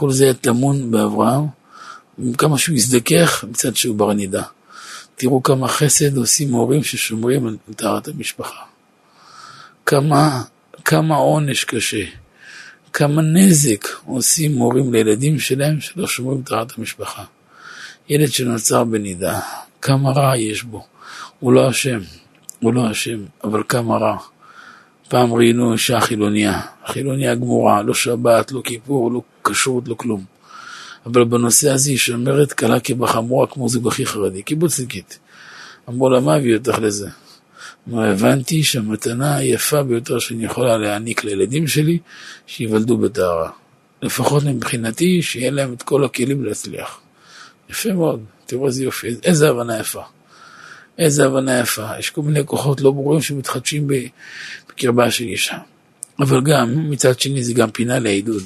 כל 0.01 0.11
זה 0.11 0.35
טמון 0.41 0.91
באברהם, 0.91 1.47
כמה 2.39 2.59
שהוא 2.59 2.77
יזדכך 2.77 3.45
מצד 3.49 3.77
שהוא 3.77 3.97
בר 3.97 4.13
נידה. 4.13 4.43
תראו 5.17 5.43
כמה 5.43 5.69
חסד 5.69 6.17
עושים 6.17 6.53
הורים 6.53 6.85
ששומרים 6.85 7.47
על 7.47 7.57
טהרת 7.77 8.09
המשפחה. 8.09 8.63
כמה, 9.87 10.43
כמה 10.85 11.17
עונש 11.17 11.65
קשה, 11.65 12.05
כמה 12.93 13.23
נזק 13.23 13.89
עושים 14.05 14.59
הורים 14.59 14.93
לילדים 14.93 15.39
שלהם 15.39 15.81
שלא 15.81 16.07
שומרים 16.07 16.43
טהרת 16.43 16.79
המשפחה. 16.79 17.25
ילד 18.09 18.33
שנוצר 18.33 18.85
בנידה, 18.85 19.41
כמה 19.83 20.11
רע 20.11 20.37
יש 20.37 20.63
בו. 20.63 20.87
הוא 21.41 21.53
לא 21.53 21.71
אשם, 21.71 22.01
הוא 22.61 22.75
לא 22.75 22.91
אשם, 22.91 23.25
אבל 23.45 23.63
כמה 23.69 23.97
רע. 23.97 24.17
פעם 25.11 25.35
ראינו 25.35 25.73
אישה 25.73 26.01
חילוניה, 26.01 26.61
חילוניה 26.87 27.35
גמורה, 27.35 27.83
לא 27.83 27.95
שבת, 27.95 28.53
לא 28.53 28.61
כיפור, 28.65 29.13
לא 29.13 29.23
כשרות, 29.45 29.89
לא 29.89 29.95
כלום. 29.95 30.25
אבל 31.07 31.25
בנושא 31.25 31.71
הזה 31.71 31.91
היא 31.91 31.99
שומרת 31.99 32.53
קלה 32.53 32.81
כבחמורה 32.81 33.47
כמו 33.47 33.69
זוג 33.69 33.89
הכי 33.89 34.07
חרדי, 34.07 34.43
קיבוצניקית. 34.43 35.19
אמרו 35.89 36.11
לה, 36.11 36.21
מה 36.21 36.35
הביא 36.35 36.57
אותך 36.57 36.79
לזה? 36.79 37.09
אמרו, 37.89 38.03
הבנתי 38.03 38.63
שהמתנה 38.63 39.37
היפה 39.37 39.83
ביותר 39.83 40.19
שאני 40.19 40.45
יכולה 40.45 40.79
להעניק 40.79 41.25
לילדים 41.25 41.67
שלי, 41.67 41.99
שייוולדו 42.47 42.97
בטהרה. 42.99 43.51
לפחות 44.03 44.43
מבחינתי, 44.45 45.23
שיהיה 45.23 45.51
להם 45.51 45.73
את 45.73 45.83
כל 45.83 46.05
הכלים 46.05 46.45
להצליח. 46.45 47.01
יפה 47.71 47.93
מאוד, 47.93 48.25
תראו 48.47 48.67
איזה 48.67 48.85
יופי, 48.85 49.09
איזה 49.25 49.51
הבנה 49.51 49.79
יפה. 49.79 50.03
איזה 51.01 51.27
הבנה 51.27 51.59
יפה. 51.59 51.87
יש 51.99 52.11
כל 52.11 52.23
מיני 52.23 52.47
כוחות 52.47 52.81
לא 52.81 52.91
ברורים 52.91 53.23
שמתחדשים 53.23 53.89
בקרבה 54.81 55.11
של 55.11 55.25
אישה. 55.25 55.59
אבל 56.21 56.41
גם, 56.41 56.91
מצד 56.91 57.21
שני, 57.21 57.45
זה 57.45 57.53
גם 57.53 57.71
פינה 57.71 57.99
לעידוד. 57.99 58.43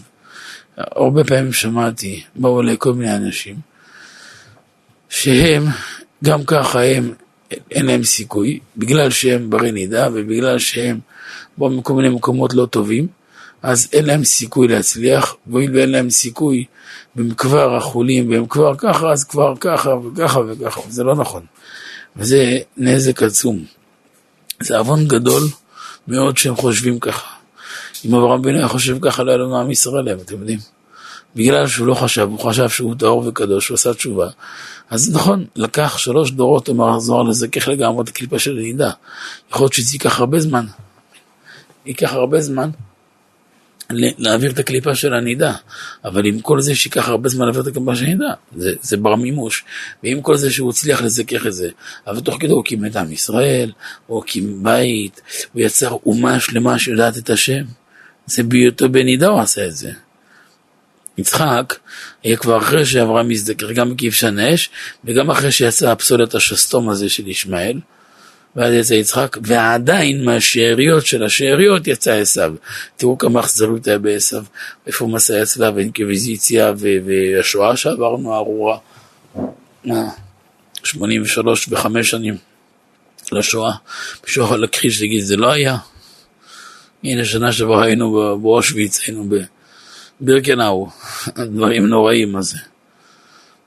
הרבה 0.77 1.25
פעמים 1.25 1.53
שמעתי, 1.53 2.23
באו 2.37 2.61
אליי 2.61 2.77
כל 2.79 2.93
מיני 2.93 3.17
אנשים, 3.17 3.57
שהם, 5.09 5.65
גם 6.25 6.45
ככה 6.45 6.85
הם, 6.85 7.13
אין 7.71 7.87
להם 7.87 8.05
סיכוי, 8.05 8.59
בגלל 8.77 9.11
שהם 9.11 9.51
ברי 9.51 9.73
נידה 9.73 10.09
ובגלל 10.13 10.59
שהם 10.59 11.01
באו 11.59 11.71
מכל 11.71 11.93
מיני 11.93 12.09
מקומות 12.09 12.55
לא 12.55 12.67
טובים, 12.67 13.07
אז 13.63 13.89
אין 13.93 14.05
להם 14.05 14.25
סיכוי 14.25 14.69
להצליח, 14.69 15.37
והואיל 15.47 15.77
ואין 15.77 15.91
להם 15.91 16.11
סיכוי, 16.11 16.65
והם 17.17 17.35
כבר 17.35 17.77
החולים, 17.77 18.31
והם 18.31 18.47
כבר 18.47 18.75
ככה, 18.79 19.13
אז 19.13 19.25
כבר 19.25 19.55
ככה 19.61 19.91
וככה 19.91 20.41
וככה, 20.49 20.81
זה 20.89 21.05
לא 21.05 21.15
נכון. 21.15 21.43
וזה 22.17 22.59
נזק 22.77 23.23
עצום. 23.23 23.65
זה 24.61 24.79
עוון 24.79 25.09
גדול 25.09 25.43
מאוד 26.09 26.39
שהם 26.39 26.57
חושבים 26.57 26.99
ככה. 27.01 27.27
אם 28.05 28.15
אברהם 28.15 28.41
אבינו 28.41 28.59
היה 28.59 28.69
חושב 28.69 28.97
ככה, 29.01 29.23
לא 29.23 29.31
היה 29.31 29.39
לנו 29.39 29.61
עם 29.61 29.71
ישראל 29.71 30.05
להם, 30.05 30.19
אתם 30.19 30.41
יודעים. 30.41 30.59
בגלל 31.37 31.67
שהוא 31.67 31.87
לא 31.87 31.95
חשב, 31.95 32.29
הוא 32.31 32.39
חשב 32.39 32.69
שהוא 32.69 32.95
טהור 32.99 33.27
וקדוש, 33.27 33.69
הוא 33.69 33.75
עשה 33.75 33.95
תשובה. 33.95 34.29
אז 34.91 35.15
נכון, 35.15 35.45
לקח 35.57 35.99
שלוש 35.99 36.31
דורות, 36.31 36.69
אמר 36.71 36.95
הזוהר 36.97 37.23
לזכך 37.23 37.69
לגמרי 37.69 38.03
את 38.03 38.09
הקליפה 38.09 38.39
של 38.39 38.59
הנידה. 38.59 38.91
יכול 39.51 39.65
להיות 39.65 39.73
שזה 39.73 39.95
ייקח 39.95 40.21
הרבה 40.21 40.41
זמן. 40.41 40.67
ייקח 41.87 42.13
הרבה 42.13 42.41
זמן 42.41 42.71
להעביר 44.19 44.51
את 44.51 44.59
הקליפה 44.59 44.95
של 44.95 45.15
הנידה, 45.15 45.53
אבל 46.05 46.27
עם 46.27 46.41
כל 46.41 46.61
זה 46.61 46.75
שייקח 46.75 47.09
הרבה 47.09 47.29
זמן 47.29 47.45
להעביר 47.45 47.63
את 47.63 47.67
הקליפה 47.67 47.97
של 47.97 48.05
הנידה, 48.05 48.33
זה, 48.57 48.73
זה 48.83 48.97
בר 48.97 49.15
מימוש, 49.15 49.65
ועם 50.03 50.23
כל 50.23 50.37
זה 50.37 50.51
שהוא 50.51 50.71
הצליח 50.71 51.03
לזכך 51.03 51.47
את 51.47 51.53
זה, 51.53 51.69
אבל 52.07 52.21
תוך 52.21 52.37
כדי 52.41 52.53
הוא 52.53 52.61
הקים 52.61 52.87
את 52.87 52.97
עם 52.97 53.13
ישראל, 53.13 53.73
הוא 54.07 54.23
הקים 54.23 54.63
בית, 54.63 55.21
הוא 55.53 55.63
יצר 55.63 55.97
אומה 56.07 56.41
שלמה 56.41 56.79
שיודעת 56.79 57.19
את 57.19 57.31
השם, 57.31 57.65
זה 58.27 58.43
בהיותו 58.43 58.89
בנידה 58.89 59.27
הוא 59.27 59.41
עשה 59.41 59.67
את 59.67 59.77
זה. 59.77 59.91
יצחק 61.19 61.75
היה 62.23 62.37
כבר 62.37 62.59
אחרי 62.59 62.87
שאברהם 62.87 63.31
הזדקר 63.31 63.73
גם 63.73 63.91
מכבשן 63.91 64.39
האש, 64.39 64.71
וגם 65.05 65.31
אחרי 65.31 65.53
שיצא 65.53 65.91
הפסולת 65.91 66.35
השסתום 66.35 66.89
הזה 66.91 67.09
של 67.09 67.29
ישמעאל, 67.29 67.81
ואז 68.57 68.75
יצא 68.75 68.95
יצחק, 68.95 69.37
ועדיין 69.43 70.25
מהשאריות 70.25 71.07
של 71.07 71.25
השאריות 71.25 71.87
יצא 71.87 72.13
עשיו. 72.13 72.55
תראו 72.97 73.19
כמה 73.19 73.41
אכזרות 73.41 73.87
היה 73.87 73.99
בעשיו, 73.99 74.45
איפה 74.87 75.07
מסע 75.07 75.43
הצלב, 75.43 75.79
האינקוויזיציה 75.79 76.73
והשואה 76.79 77.77
שעברנו 77.77 78.35
ארורה. 78.35 78.79
83 80.85 81.69
וחמש 81.71 82.11
שנים 82.11 82.37
לשואה. 83.33 83.73
מישהו 84.27 84.45
יכול 84.45 84.61
להכחיש 84.61 85.01
להגיד, 85.01 85.25
זה 85.25 85.37
לא 85.37 85.53
היה. 85.53 85.77
הנה, 87.05 87.25
שנה 87.25 87.53
שעברה 87.53 87.85
היינו 87.85 88.39
באושוויץ, 88.43 89.01
היינו 89.07 89.29
בבירקנאו, 90.21 90.89
דברים 91.39 91.87
נוראים, 91.87 92.33
מה 92.33 92.43
זה. 92.43 92.59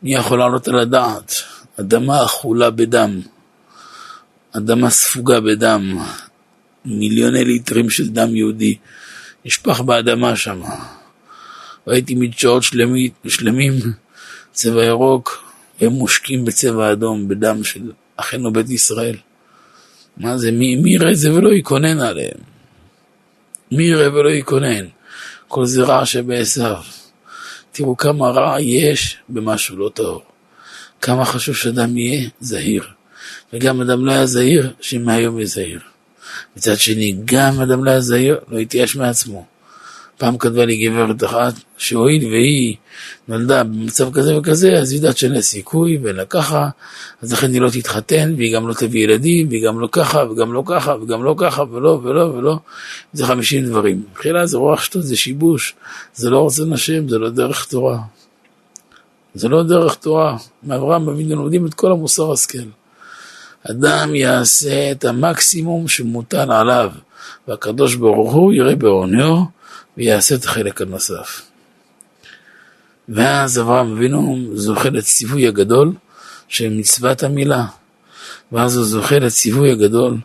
מי 0.04 0.16
יכול 0.16 0.40
לעלות 0.40 0.68
על 0.68 0.80
הדעת? 0.80 1.34
אדמה 1.80 2.26
אכולה 2.26 2.70
בדם. 2.70 3.22
אדמה 4.58 4.90
ספוגה 4.90 5.40
בדם, 5.40 5.98
מיליוני 6.86 7.46
ליטרים 7.46 7.90
של 7.90 8.10
דם 8.10 8.36
יהודי 8.36 8.76
נשפך 9.46 9.82
באדמה 9.82 10.36
שם. 10.36 10.62
ראיתי 11.88 12.16
מדשאות 12.16 12.64
שלמים, 12.64 13.12
שלמים, 13.28 13.74
צבע 14.52 14.86
ירוק, 14.86 15.44
הם 15.82 15.92
מושקים 15.92 16.46
בצבע 16.46 16.92
אדום, 16.92 17.28
בדם 17.28 17.64
של 17.64 17.92
אחינו 18.18 18.54
בית 18.54 18.70
ישראל. 18.70 19.16
מה 20.18 20.38
זה, 20.38 20.52
מי, 20.52 20.76
מי 20.76 20.94
יראה 20.94 21.12
את 21.12 21.18
זה 21.18 21.34
ולא 21.34 21.50
יקונן 21.50 22.00
עליהם? 22.00 22.40
מי 23.72 23.84
יראה 23.84 24.14
ולא 24.14 24.30
יקונן? 24.30 24.86
כל 25.48 25.66
זה 25.66 25.84
רע 25.84 26.06
שבעשיו. 26.06 26.82
תראו 27.72 27.98
כמה 27.98 28.30
רע 28.30 28.62
יש 28.62 29.18
במשהו 29.30 29.78
לא 29.78 29.92
טהור. 29.94 30.24
כמה 31.02 31.26
חשוב 31.26 31.56
שאדם 31.56 31.98
יהיה 31.98 32.30
זהיר. 32.40 32.97
וגם 33.54 33.82
אדם 33.82 34.06
לא 34.06 34.12
היה 34.12 34.26
זהיר, 34.26 34.74
שמהיום 34.82 35.38
יהיה 35.38 35.48
זהיר. 35.48 35.80
מצד 36.58 36.78
שני, 36.78 37.18
גם 37.26 37.62
אדם 37.62 37.86
לא 37.86 37.92
היה 37.92 38.02
זהיר, 38.02 38.38
לא 38.48 38.60
יתייאש 38.60 38.96
מעצמו. 38.96 39.46
פעם 40.18 40.38
כתבה 40.38 40.66
לי 40.66 40.88
גברת 40.88 41.24
אחת, 41.24 41.54
שהואיל 41.78 42.26
והיא 42.26 42.76
נולדה 43.28 43.64
במצב 43.64 44.14
כזה 44.14 44.38
וכזה, 44.38 44.74
אז 44.80 44.92
היא 44.92 44.98
יודעת 45.00 45.18
שאין 45.18 45.32
לה 45.32 45.42
סיכוי 45.42 45.98
ואין 45.98 46.16
לה 46.16 46.26
ככה, 46.26 46.70
אז 47.22 47.34
לכן 47.34 47.54
היא 47.54 47.62
לא 47.62 47.70
תתחתן, 47.70 48.34
והיא 48.38 48.56
גם 48.56 48.68
לא 48.68 48.74
תביא 48.74 49.04
ילדים, 49.04 49.48
והיא 49.50 49.66
גם 49.68 49.80
לא 49.80 49.90
ככה, 49.92 50.24
וגם 50.32 50.54
לא 50.54 50.64
ככה, 50.66 50.96
וגם 51.02 51.24
לא 51.24 51.36
ככה, 51.38 51.64
ולא, 51.72 52.00
ולא, 52.04 52.22
ולא. 52.22 52.60
זה 53.14 53.26
חמישים 53.26 53.66
דברים. 53.66 54.04
מבחינה 54.12 54.46
זה 54.46 54.58
רוח 54.58 54.82
שטות, 54.82 55.04
זה 55.04 55.16
שיבוש, 55.16 55.76
זה 56.16 56.30
לא 56.30 56.46
רצון 56.46 56.74
השם, 56.74 57.10
זה 57.10 57.18
לא 57.18 57.30
דרך 57.30 57.66
תורה. 57.66 57.98
זה 59.36 59.48
לא 59.50 59.64
דרך 59.64 59.96
תורה. 59.96 60.38
מאברהם 60.64 61.10
אבינו 61.10 61.36
לומדים 61.36 61.66
את 61.66 61.74
כל 61.74 61.92
המוסר 61.92 62.32
השכל. 62.32 62.68
אדם 63.72 64.16
יעשה 64.16 64.92
את 64.92 65.06
המקסימום 65.06 65.88
שמוטל 65.88 66.52
עליו, 66.52 66.92
והקדוש 67.48 67.96
ברוך 67.96 68.34
הוא 68.34 68.54
יראה 68.54 68.76
בעונהו 68.76 69.46
ויעשה 69.98 70.36
את 70.36 70.46
החלק 70.46 70.82
הנוסף. 70.82 71.42
ואז 73.10 73.60
אברהם 73.60 73.92
אבינו 73.92 74.38
זוכה 74.54 74.90
לציווי 74.90 75.48
הגדול 75.48 75.94
של 76.48 76.70
מצוות 76.70 77.24
המילה. 77.24 77.66
ואז 78.52 78.78
הוא 78.78 78.86
זוכה 78.86 79.20
לציווי 79.20 79.72
הגדול 79.72 80.18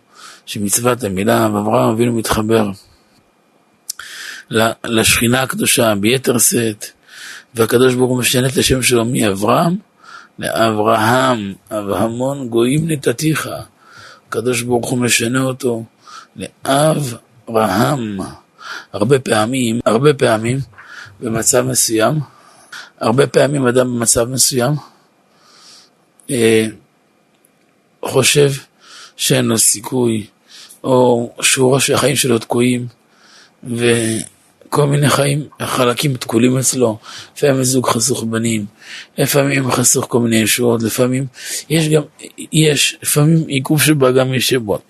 של 0.47 0.61
מצוות 0.61 1.05
המילה, 1.05 1.49
ואברהם 1.53 1.91
אבינו 1.91 2.13
מתחבר 2.13 2.71
לשכינה 4.85 5.43
הקדושה 5.43 5.95
ביתר 5.95 6.39
שאת, 6.39 6.87
והקדוש 7.55 7.95
ברוך 7.95 8.11
הוא 8.11 8.19
משנה 8.19 8.47
את 8.47 8.57
השם 8.57 8.83
שלו 8.83 9.05
מאברהם 9.05 9.77
לאברהם, 10.39 11.55
אברהמון 11.71 12.49
גויים 12.49 12.91
נתתיך. 12.91 13.49
הקדוש 14.29 14.63
ברוך 14.63 14.91
הוא 14.91 14.99
משנה 14.99 15.43
אותו 15.43 15.85
לאברהם. 16.37 18.19
הרבה 18.93 19.19
פעמים, 19.19 19.81
הרבה 19.85 20.15
פעמים, 20.15 20.59
במצב 21.21 21.67
מסוים, 21.67 22.15
הרבה 23.01 23.27
פעמים 23.27 23.67
אדם 23.67 23.87
במצב 23.87 24.25
מסוים 24.25 24.73
אה, 26.31 26.67
חושב 28.05 28.51
שאין 29.17 29.45
לו 29.45 29.59
סיכוי, 29.59 30.27
או 30.85 31.33
שהוא 31.43 31.69
רואה 31.69 31.81
שהחיים 31.81 32.17
שלו 32.17 32.39
תקועים, 32.39 32.87
וכל 34.73 34.87
מיני 34.87 35.09
חיים, 35.09 35.45
חלקים 35.63 36.17
תקולים 36.17 36.59
אצלו, 36.59 36.99
לפעמים 37.37 37.65
זוג 37.65 37.87
חסוך 37.87 38.25
בנים, 38.25 38.67
לפעמים 39.19 39.71
חסוך 39.71 40.07
כל 40.09 40.21
מיני 40.21 40.37
ישועות, 40.37 40.83
לפעמים 40.83 41.27
יש 41.71 41.89
גם, 41.89 42.03
יש, 42.53 42.97
לפעמים 43.03 43.47
עיכוב 43.47 43.83
שבא 43.83 44.11
גם 44.11 44.35
יש 44.35 44.49
שבועות. 44.49 44.83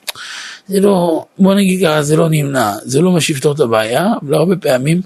זה 0.69 0.81
לא, 0.81 1.25
בוא 1.39 1.55
נגיד 1.55 1.81
ככה, 1.87 2.03
זה 2.03 2.17
לא 2.17 2.29
נמנע, 2.29 2.73
זה 2.83 3.01
לא 3.01 3.13
מה 3.13 3.21
שיפתור 3.21 3.55
את 3.55 3.61
הבעיה, 3.61 4.07
אבל 4.23 4.35
הרבה 4.35 4.57
פעמים 4.57 5.01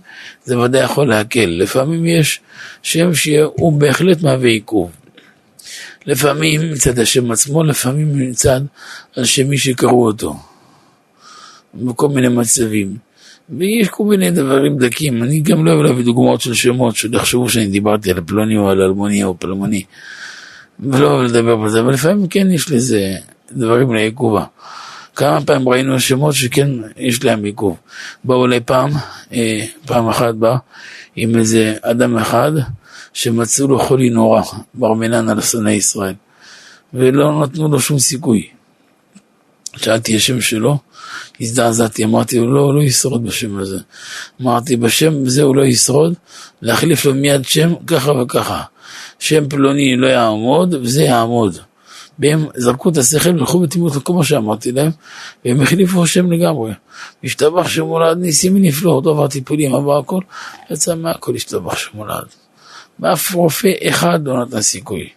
זה 0.44 0.58
ודאי 0.58 0.82
יכול 0.82 1.08
להקל. 1.08 1.46
לפעמים 1.46 2.06
יש 2.06 2.40
שם 2.82 3.14
שהוא 3.14 3.72
בהחלט 3.72 4.22
מהווה 4.22 4.48
עיכוב. 4.48 4.90
לפעמים 6.06 6.72
מצד 6.72 6.98
השם 6.98 7.30
עצמו, 7.30 7.64
לפעמים 7.64 8.30
מצד 8.30 8.60
אנשי 9.18 9.44
מי 9.44 9.58
שקראו 9.58 10.06
אותו. 10.06 10.36
בכל 11.74 12.08
מיני 12.08 12.28
מצבים. 12.28 13.05
ויש 13.50 13.88
כל 13.88 14.04
מיני 14.04 14.30
דברים 14.30 14.78
דקים, 14.78 15.22
אני 15.22 15.40
גם 15.40 15.64
לא 15.64 15.70
אוהב 15.70 15.82
להביא 15.82 16.04
דוגמאות 16.04 16.40
של 16.40 16.54
שמות, 16.54 16.96
שיחשבו 16.96 17.48
שאני 17.48 17.66
דיברתי 17.66 18.10
על 18.10 18.20
פלוני 18.26 18.56
או 18.56 18.70
על 18.70 18.82
אלמוני 18.82 19.24
או 19.24 19.38
פלמוני. 19.38 19.82
ולא 20.80 21.10
אוהב 21.10 21.30
לדבר 21.30 21.62
על 21.62 21.68
זה, 21.68 21.80
אבל 21.80 21.92
לפעמים 21.92 22.28
כן 22.28 22.50
יש 22.50 22.70
לזה 22.70 23.14
דברים 23.52 23.94
לעיכובה. 23.94 24.44
כמה 25.16 25.40
פעמים 25.40 25.68
ראינו 25.68 26.00
שמות 26.00 26.34
שכן 26.34 26.70
יש 26.96 27.24
להם 27.24 27.44
עיכוב. 27.44 27.76
באו 28.24 28.46
אליי 28.46 28.60
פעם, 28.60 28.90
אה, 29.32 29.64
פעם 29.86 30.08
אחת 30.08 30.34
בא 30.34 30.56
עם 31.16 31.38
איזה 31.38 31.74
אדם 31.82 32.18
אחד 32.18 32.52
שמצאו 33.12 33.68
לו 33.68 33.78
חולי 33.78 34.10
נורא, 34.10 34.42
בר 34.74 34.92
מינן 34.92 35.28
על 35.28 35.40
שונאי 35.40 35.72
ישראל, 35.72 36.14
ולא 36.94 37.42
נתנו 37.42 37.68
לו 37.68 37.80
שום 37.80 37.98
סיכוי. 37.98 38.46
שאלתי 39.76 40.16
השם 40.16 40.40
שלו, 40.40 40.78
הזדעזעתי, 41.40 42.04
אמרתי 42.04 42.38
לו, 42.38 42.54
לא, 42.54 42.60
הוא 42.60 42.74
לא 42.74 42.82
ישרוד 42.82 43.24
בשם 43.24 43.58
הזה. 43.58 43.78
אמרתי, 44.42 44.76
בשם 44.76 45.12
הזה 45.26 45.42
הוא 45.42 45.56
לא 45.56 45.62
ישרוד, 45.62 46.14
להחליף 46.62 47.04
לו 47.04 47.14
מיד 47.14 47.44
שם 47.44 47.74
ככה 47.86 48.12
וככה. 48.12 48.62
שם 49.18 49.48
פלוני 49.48 49.96
לא 49.96 50.06
יעמוד, 50.06 50.74
וזה 50.74 51.02
יעמוד. 51.02 51.58
והם 52.18 52.46
זרקו 52.54 52.88
את 52.88 52.96
השכל 52.96 53.30
והלכו 53.30 53.60
בתמימות 53.60 53.96
לכל 53.96 54.12
מה 54.12 54.24
שאמרתי 54.24 54.72
להם, 54.72 54.90
והם 55.44 55.60
החליפו 55.60 56.04
השם 56.04 56.32
לגמרי. 56.32 56.72
השתבח 57.24 57.68
שמולד 57.68 58.18
ניסים 58.18 58.56
ונפלאות, 58.56 59.06
עבר 59.06 59.28
טיפולים, 59.28 59.74
עבר 59.74 59.98
הכל, 59.98 60.20
יצא 60.70 60.94
מהכל 60.94 61.34
השתבח 61.34 61.76
שמולד. 61.76 62.26
ואף 63.00 63.34
רופא 63.34 63.72
אחד 63.88 64.18
לא 64.24 64.44
נתן 64.44 64.60
סיכוי 64.60 65.08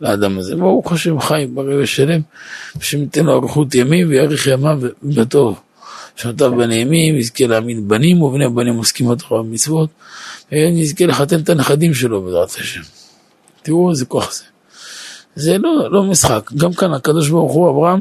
לאדם 0.00 0.38
הזה. 0.38 0.56
ברוך 0.56 0.92
השם 0.92 1.20
חי 1.20 1.46
בריא 1.54 1.82
ושלם, 1.82 2.20
ושניתן 2.76 3.24
לו 3.24 3.38
אריכות 3.38 3.74
ימים 3.74 4.08
ויאריך 4.08 4.46
ימיו 4.46 4.80
בטוב. 5.02 5.60
שנותיו 6.16 6.56
בנעימים, 6.56 7.16
יזכה 7.16 7.46
להעמיד 7.46 7.88
בנים 7.88 8.22
ובני 8.22 8.48
בנים 8.48 8.76
עוסקים 8.76 9.08
בתורה 9.08 9.40
ומצוות, 9.40 9.90
ויזכה 10.52 11.06
לחתן 11.06 11.40
את 11.40 11.48
הנכדים 11.48 11.94
שלו 11.94 12.22
בעזרת 12.22 12.48
השם. 12.48 12.80
תראו 13.62 13.90
איזה 13.90 14.04
כוח 14.04 14.32
זה. 14.32 14.44
זה 15.34 15.58
לא, 15.58 15.90
לא 15.90 16.02
משחק. 16.02 16.52
גם 16.52 16.72
כאן 16.72 16.92
הקדוש 16.92 17.28
ברוך 17.28 17.52
הוא 17.52 17.70
אברהם 17.70 18.00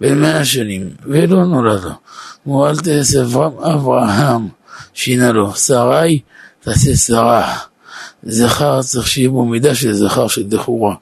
בן 0.00 0.20
מאה 0.20 0.44
שנים, 0.44 0.90
ולא 1.02 1.44
נולד 1.44 1.84
לו. 1.84 1.90
הוא 2.44 2.68
אל 2.68 2.76
תעשה 2.76 3.22
אברהם, 3.22 3.58
אברהם 3.58 4.48
שינה 4.94 5.32
לו. 5.32 5.54
שרי 5.54 6.20
תעשה 6.60 6.96
שרה. 6.96 7.58
זכר 8.26 8.82
צריך 8.82 9.06
שיהיה 9.06 9.28
בו 9.28 9.44
מידה 9.44 9.74
של 9.74 9.92
זכר 9.92 10.28
של 10.28 10.42
דחורה. 10.42 10.94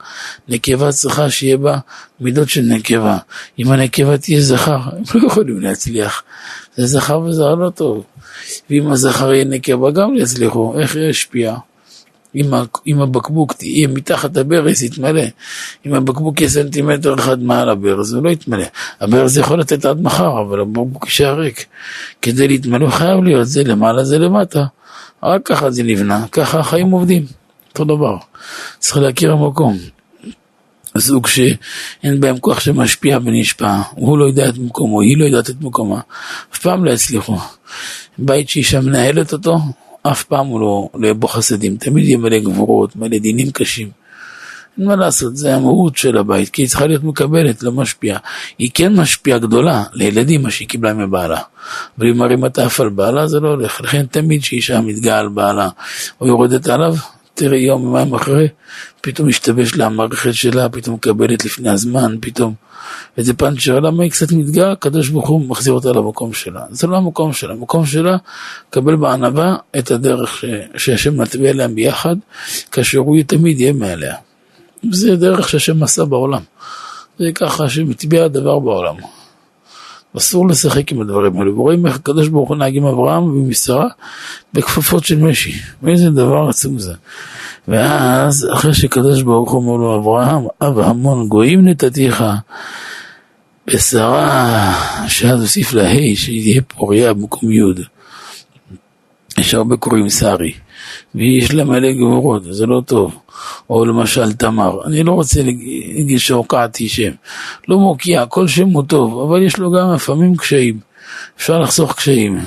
נקבה 0.49 0.93
צריכה 0.93 1.31
שיהיה 1.31 1.57
בה 1.57 1.79
מידות 2.21 2.49
של 2.49 2.63
נקבה. 2.63 3.19
אם 3.59 3.73
הנקבה 3.73 4.19
תהיה 4.19 4.41
זכר, 4.41 4.79
הם 4.93 5.03
לא 5.15 5.27
יכולים 5.27 5.61
להצליח. 5.61 6.23
זה 6.77 6.87
זכר 6.87 7.19
וזכר 7.21 7.55
לא 7.55 7.71
טוב. 7.71 8.05
ואם 8.71 8.93
הזכר 8.93 9.33
יהיה 9.33 9.45
נקבה 9.45 9.91
גם 9.91 10.15
יצליחו, 10.17 10.75
איך 10.79 10.97
ישפיע? 10.97 11.57
אם 12.87 13.01
הבקבוק 13.03 13.53
תהיה 13.53 13.89
מתחת 13.89 14.37
הברז, 14.37 14.83
יתמלא. 14.83 15.23
אם 15.87 15.95
הבקבוק 15.95 16.41
יהיה 16.41 16.51
סנטימטר 16.51 17.15
אחד 17.15 17.43
מעל 17.43 17.69
הברז, 17.69 18.13
הוא 18.13 18.25
לא 18.25 18.31
יתמלא. 18.31 18.65
הברז 19.01 19.39
יכול 19.39 19.61
לתת 19.61 19.85
עד 19.85 20.01
מחר, 20.01 20.41
אבל 20.41 20.61
הבקבוק 20.61 21.05
יישאר 21.05 21.41
ריק. 21.41 21.67
כדי 22.23 22.49
להתמלא 22.49 22.91
חייב 22.91 23.25
להיות 23.25 23.49
זה 23.49 23.65
למעלה, 23.65 24.05
זה 24.05 24.19
למטה. 24.19 24.65
רק 25.23 25.43
ככה 25.47 25.71
זה 25.71 25.83
נבנה, 25.83 26.27
ככה 26.33 26.59
החיים 26.59 26.91
עובדים. 26.91 27.27
אותו 27.73 27.85
דבר. 27.85 28.17
צריך 28.79 28.97
להכיר 28.97 29.33
המקום. 29.33 29.79
זוג 30.99 31.27
שאין 31.27 32.21
בהם 32.21 32.39
כוח 32.39 32.61
שמשפיע 32.61 33.19
ונשפע, 33.25 33.81
הוא 33.91 34.19
לא 34.19 34.25
יודע 34.25 34.49
את 34.49 34.59
מקומו, 34.59 35.01
היא 35.01 35.19
לא 35.19 35.25
יודעת 35.25 35.51
את 35.51 35.61
מקומה, 35.61 36.01
אף 36.55 36.59
פעם 36.59 36.85
לא 36.85 36.91
יצליחו. 36.91 37.37
בית 38.19 38.49
שאישה 38.49 38.81
מנהלת 38.81 39.33
אותו, 39.33 39.59
אף 40.03 40.25
פעם 40.25 40.47
הוא 40.47 40.61
לא, 40.61 40.89
לא 40.95 41.07
יהיה 41.07 41.15
בו 41.15 41.29
חסדים, 41.29 41.77
תמיד 41.77 42.05
יהיה 42.05 42.19
מלא 42.19 42.39
גבורות, 42.39 42.97
מלא 42.97 43.19
דינים 43.19 43.51
קשים. 43.51 44.02
אין 44.79 44.87
מה 44.87 44.97
לעשות, 44.97 45.37
זה 45.37 45.55
המהות 45.55 45.97
של 45.97 46.19
הבית, 46.19 46.49
כי 46.49 46.63
היא 46.63 46.69
צריכה 46.69 46.87
להיות 46.87 47.05
מקבלת, 47.05 47.63
לא 47.63 47.73
משפיעה. 47.73 48.19
היא 48.59 48.71
כן 48.75 49.01
משפיעה 49.01 49.39
גדולה 49.39 49.85
לילדים, 49.93 50.43
מה 50.43 50.51
שהיא 50.51 50.69
קיבלה 50.69 50.95
מבעלה. 50.95 51.41
אבל 51.99 52.09
אם 52.09 52.17
מרימה 52.17 52.47
את 52.47 52.59
האף 52.59 52.81
על 52.81 52.89
בעלה, 52.89 53.27
זה 53.27 53.41
לא 53.41 53.49
הולך. 53.49 53.81
לכן 53.81 54.07
תמיד 54.07 54.43
כשאישה 54.43 54.81
מתגאה 54.81 55.19
על 55.19 55.29
בעלה, 55.29 55.69
או 56.21 56.27
יורדת 56.27 56.69
עליו, 56.69 56.95
תראה 57.35 57.59
יום, 57.59 57.83
יומיים 57.83 58.15
אחרי, 58.15 58.49
פתאום 59.01 59.29
משתבש 59.29 59.75
לה 59.75 59.87
המערכת 59.87 60.35
שלה, 60.35 60.69
פתאום 60.69 60.95
מקבלת 60.95 61.45
לפני 61.45 61.71
הזמן, 61.71 62.17
פתאום 62.21 62.55
איזה 63.19 63.35
פאנצ'ר, 63.35 63.81
למה 63.81 64.03
היא 64.03 64.11
קצת 64.11 64.33
מתגאה, 64.33 64.73
הקדוש 64.73 65.09
ברוך 65.09 65.29
הוא 65.29 65.49
מחזיר 65.49 65.73
אותה 65.73 65.89
למקום 65.89 66.33
שלה. 66.33 66.61
זה 66.71 66.87
לא 66.87 66.97
המקום 66.97 67.33
שלה, 67.33 67.53
המקום 67.53 67.87
שלה, 67.87 68.17
קבל 68.71 68.97
בענווה 68.97 69.57
את 69.79 69.91
הדרך 69.91 70.45
שהשם 70.77 71.21
מטביע 71.21 71.53
להם 71.53 71.75
ביחד, 71.75 72.17
כאשר 72.73 72.99
הוא 72.99 73.17
תמיד 73.27 73.61
יהיה 73.61 73.73
מעליה. 73.73 74.15
זה 74.91 75.17
דרך 75.17 75.49
שהשם 75.49 75.83
עשה 75.83 76.05
בעולם. 76.05 76.41
זה 77.19 77.33
ככה 77.35 77.69
שמטביע 77.69 78.25
הדבר 78.25 78.59
בעולם. 78.59 78.95
אסור 80.17 80.49
לשחק 80.49 80.93
עם 80.93 81.01
הדברים 81.01 81.37
האלה. 81.37 81.51
ורואים 81.51 81.87
איך 81.87 81.97
הקדוש 81.97 82.29
ברוך 82.29 82.49
הוא 82.49 82.57
נהג 82.57 82.77
עם 82.77 82.87
אברהם 82.87 83.25
ועם 83.25 83.53
שרה 83.53 83.89
בכפפות 84.55 85.05
של 85.05 85.19
משי. 85.19 85.53
ואיזה 85.83 86.11
דבר 86.11 86.49
עצום 86.49 86.79
זה. 86.79 86.95
ואז 87.69 88.49
אחרי 88.53 88.75
שקדוש 88.75 89.23
ברוך 89.23 89.53
הוא 89.53 89.63
אומר 89.63 89.77
לו 89.77 90.01
אברהם, 90.01 90.47
אב 90.63 90.79
המון 90.79 91.29
גויים 91.29 91.69
נתתיך 91.69 92.25
בשרה, 93.67 94.75
שאז 95.09 95.41
הוסיף 95.41 95.73
לה 95.73 95.91
ה' 95.91 96.17
שיהיה 96.17 96.63
פוריה 96.63 97.15
במקום 97.15 97.53
י'. 97.53 97.83
יש 99.39 99.55
הרבה 99.55 99.77
קוראים 99.77 100.09
שרי, 100.09 100.53
ויש 101.15 101.55
לה 101.55 101.65
מלא 101.65 101.93
גבורות, 101.93 102.47
וזה 102.47 102.67
לא 102.67 102.83
טוב. 102.87 103.17
או 103.71 103.85
למשל 103.85 104.33
תמר, 104.33 104.85
אני 104.85 105.03
לא 105.03 105.13
רוצה 105.13 105.43
להגיד 105.43 106.19
שהוקעתי 106.19 106.89
שם. 106.89 107.11
לא 107.69 107.79
מוקיע, 107.79 108.27
כל 108.27 108.49
שם 108.49 108.69
הוא 108.69 108.83
טוב, 108.83 109.31
אבל 109.31 109.43
יש 109.43 109.59
לו 109.59 109.73
גם 109.73 109.93
לפעמים 109.95 110.37
קשיים. 110.37 110.79
אפשר 111.37 111.61
לחסוך 111.61 111.95
קשיים. 111.95 112.39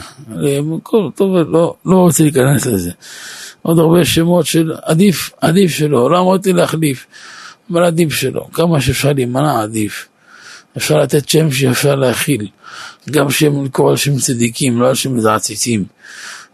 כל, 0.84 1.10
טוב, 1.16 1.36
לא, 1.36 1.76
לא 1.86 1.96
רוצה 1.96 2.24
להיכנס 2.24 2.66
לזה. 2.66 2.92
עוד 3.62 3.80
הרבה 3.80 4.06
שמות 4.06 4.46
של 4.46 4.74
עדיף, 4.84 5.32
עדיף 5.42 5.72
שלא, 5.72 6.12
לא 6.12 6.20
אמרתי 6.20 6.54
להחליף, 6.54 7.06
אבל 7.72 7.84
עדיף 7.84 8.14
שלא. 8.14 8.48
כמה 8.54 8.82
שאפשר 8.82 9.14
להימנע 9.14 9.62
עדיף. 9.62 10.08
אפשר 10.78 10.98
לתת 10.98 11.30
שם 11.30 11.52
שאפשר 11.52 11.96
להכיל. 11.96 12.48
גם 13.12 13.30
שם 13.30 13.66
לקרוא 13.66 13.90
על 13.90 13.98
שם 13.98 14.18
צדיקים, 14.18 14.82
לא 14.82 14.88
על 14.88 14.96
שם 14.96 15.16
מזעציצים. 15.16 15.86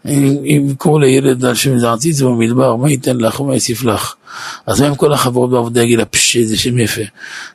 אם 0.06 0.66
יקראו 0.70 0.98
לילד 0.98 1.44
על 1.44 1.54
שם 1.54 1.74
מזעציץ 1.74 2.20
במדבר, 2.20 2.76
מה 2.76 2.90
ייתן 2.90 3.16
לך 3.16 3.40
ומה 3.40 3.54
יוסיף 3.54 3.84
לך? 3.84 4.14
אז 4.66 4.80
מה 4.80 4.88
אם 4.88 4.94
כל 4.94 5.12
החברות 5.12 5.50
בעבודה 5.50 5.82
יגיד 5.82 5.98
לה, 5.98 6.04
פשש, 6.04 6.36
איזה 6.36 6.58
שם 6.58 6.78
יפה. 6.78 7.02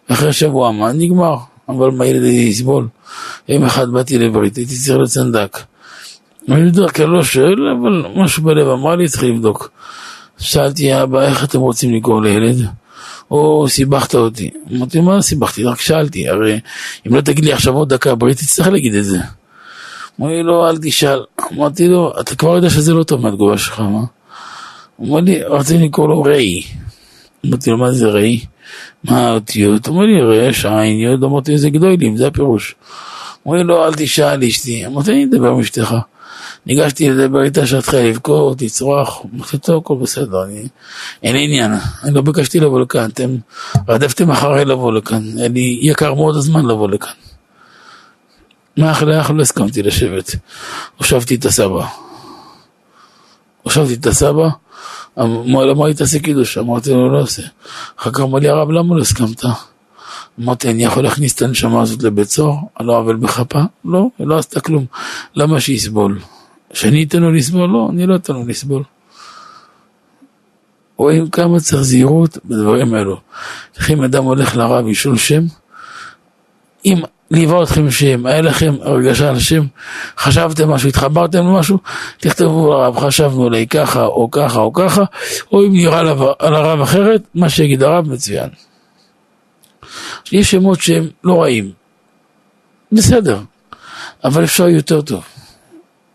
ואחרי 0.10 0.34
שבוע, 0.34 0.72
מה? 0.72 0.91
נגמר. 0.91 1.36
אבל 1.70 1.91
מה 1.91 2.06
ילד 2.06 2.24
יסבול? 2.24 2.88
יום 3.50 3.64
אחד 3.64 3.89
באתי 3.89 4.18
לברית, 4.18 4.56
הייתי 4.56 4.76
צריך 4.76 4.98
לצנדק. 4.98 5.58
אני 6.50 6.72
בדרך 6.72 6.95
כלל 6.95 7.06
לא 7.06 7.24
שואל, 7.24 7.68
אבל 7.68 8.06
משהו 8.16 8.43
בלב 8.43 8.68
אמר 8.68 8.95
לי, 8.95 9.08
צריך 9.08 9.24
לבדוק. 9.24 9.72
שאלתי, 10.38 11.02
אבא, 11.04 11.22
איך 11.22 11.43
אתם 11.43 11.60
רוצים 11.60 11.93
לקרוא 11.93 12.22
לילד? 12.22 12.66
או 13.32 13.66
סיבכת 13.70 14.16
אותי. 14.16 14.50
אמרתי, 14.76 15.00
מה 15.00 15.22
סיבכתי? 15.22 15.64
רק 15.64 15.82
שאלתי, 15.82 16.30
הרי 16.30 16.60
אם 17.08 17.16
לא 17.16 17.22
תגיד 17.22 17.45
לי 17.45 17.54
עכשיו 17.54 17.74
עוד 17.74 17.93
דקה 17.93 18.16
ברית, 18.16 18.38
תצטרך 18.38 18.68
להגיד 18.68 18.95
את 18.95 19.06
זה. 19.06 19.18
אמר 20.20 20.30
לי, 20.30 20.43
לא, 20.43 20.70
אל 20.70 20.78
תשאל. 20.78 21.20
אמרתי 21.53 21.88
לו, 21.88 22.13
אתה 22.20 22.36
כבר 22.36 22.55
יודע 22.55 22.70
שזה 22.70 22.93
לא 22.93 23.03
טוב 23.03 23.22
מהתגובה 23.22 23.57
שלך, 23.57 23.80
מה? 23.80 24.03
אמר 25.01 25.20
לי, 25.20 25.43
רציתי 25.43 25.84
לקרוא 25.84 26.07
לו 26.07 26.22
ראי. 26.22 26.61
אמרתי 27.45 27.70
לו, 27.70 27.78
מה 27.78 27.91
זה 27.91 28.07
ראי? 28.07 28.39
מה 29.03 29.28
האותיות? 29.28 29.88
אמר 29.88 30.03
לי, 30.03 30.22
רש, 30.22 30.65
עין, 30.65 30.99
יוד, 30.99 31.24
אמרתי, 31.24 31.51
איזה 31.51 31.70
גדולים, 31.70 32.18
זה 32.18 32.28
הפירוש. 32.28 32.76
אמר 33.47 33.55
לי, 33.55 33.63
לא, 33.63 33.88
אל 33.88 33.93
תשאל 33.93 34.43
אשתי. 34.43 34.86
אמרתי, 34.86 35.11
אני 35.11 35.26
אדבר 35.26 35.47
עם 35.47 35.59
אשתך. 35.59 35.95
ניגשתי 36.65 37.09
לדבר 37.09 37.43
איתה 37.43 37.68
שהתחילה 37.68 38.03
לבכות, 38.03 38.61
לצרוח, 38.61 39.22
אמרתי, 39.36 39.57
טוב, 39.57 39.78
הכל 39.78 39.95
בסדר, 40.01 40.43
אני... 40.43 40.68
אין 41.24 41.36
עניין, 41.36 41.72
אני 42.03 42.13
לא 42.13 42.22
ביקשתי 42.22 42.59
לבוא 42.59 42.82
לכאן, 42.82 43.09
אתם 43.09 43.36
רדפתם 43.88 44.32
אחריי 44.32 44.65
לבוא 44.65 44.93
לכאן, 44.93 45.24
לי 45.53 45.80
יקר 45.82 46.13
מאוד 46.13 46.36
הזמן 46.36 46.65
לבוא 46.65 46.89
לכאן. 46.89 47.27
מאח 48.78 49.04
לאח 49.04 49.30
לא 49.30 49.42
הסכמתי 49.42 49.84
לשבת, 49.84 50.36
הושבתי 50.98 51.36
את 51.36 51.46
הסבא. 51.46 51.86
הושבתי 53.64 53.94
את 53.94 54.06
הסבא, 54.06 54.50
אמר 55.20 55.66
לי, 55.66 55.74
מה 55.74 55.94
תעשה 55.94 56.20
קידוש? 56.20 56.58
אמרתי 56.58 56.90
לו, 56.90 57.12
לא 57.12 57.22
עושה. 57.22 57.42
אחר 58.00 58.12
כך 58.12 58.20
אמר 58.20 58.40
לי, 58.40 58.50
הרב, 58.50 58.72
למה 58.72 58.96
לא 58.96 59.02
הסכמת? 59.02 59.44
אמרתי, 60.40 60.70
אני 60.70 60.84
יכול 60.84 61.04
להכניס 61.04 61.36
את 61.36 61.42
הנשמה 61.42 61.82
הזאת 61.82 62.04
לבית 62.04 62.30
סוהר? 62.30 62.56
על 62.76 62.86
לא 62.86 62.98
עוול 62.98 63.16
בכפה? 63.16 63.62
לא, 63.86 64.08
היא 64.20 64.28
לא 64.28 64.38
עשתה 64.38 64.60
כלום. 64.60 64.86
למה 65.36 65.60
שיסבול? 65.60 66.20
שאני 66.74 67.04
אתן 67.04 67.22
לו 67.22 67.32
לסבול? 67.32 67.70
לא, 67.70 67.88
אני 67.92 68.06
לא 68.06 68.16
אתן 68.16 68.34
לו 68.34 68.46
לסבול. 68.46 68.84
רואים 70.98 71.30
כמה 71.30 71.60
צריך 71.60 71.82
זהירות 71.82 72.38
בדברים 72.46 72.94
האלו. 72.94 73.20
אם 73.90 74.04
אדם 74.04 74.24
הולך 74.24 74.56
לרב 74.56 74.86
לשאול 74.86 75.18
שם, 75.18 75.44
אם 76.86 77.02
ליווה 77.32 77.64
אתכם 77.64 77.92
שם, 77.92 78.26
היה 78.26 78.42
לכם 78.42 78.76
הרגשה 78.82 79.30
על 79.30 79.40
שם, 79.40 79.66
חשבתם 80.18 80.70
משהו, 80.70 80.90
התחברתם 80.90 81.38
למשהו, 81.38 81.78
תכתבו 82.18 82.74
לרב, 82.74 83.00
חשבנו 83.00 83.46
עלי 83.46 83.68
ככה 83.68 84.06
או 84.06 84.32
ככה 84.32 84.60
או 84.60 84.74
ככה, 84.74 85.04
או 85.52 85.66
אם 85.66 85.74
נראה 85.74 86.00
על 86.40 86.56
הרב 86.56 86.82
אחרת, 86.82 87.22
מה 87.36 87.50
שיגיד 87.50 87.84
הרב 87.84 88.10
מצוין. 88.10 88.50
יש 90.32 90.52
שמות 90.52 90.82
שהם 90.82 91.08
לא 91.24 91.42
רעים, 91.42 91.72
בסדר, 92.92 93.40
אבל 94.24 94.44
אפשר 94.44 94.68
יותר 94.68 95.02
טוב. 95.02 95.24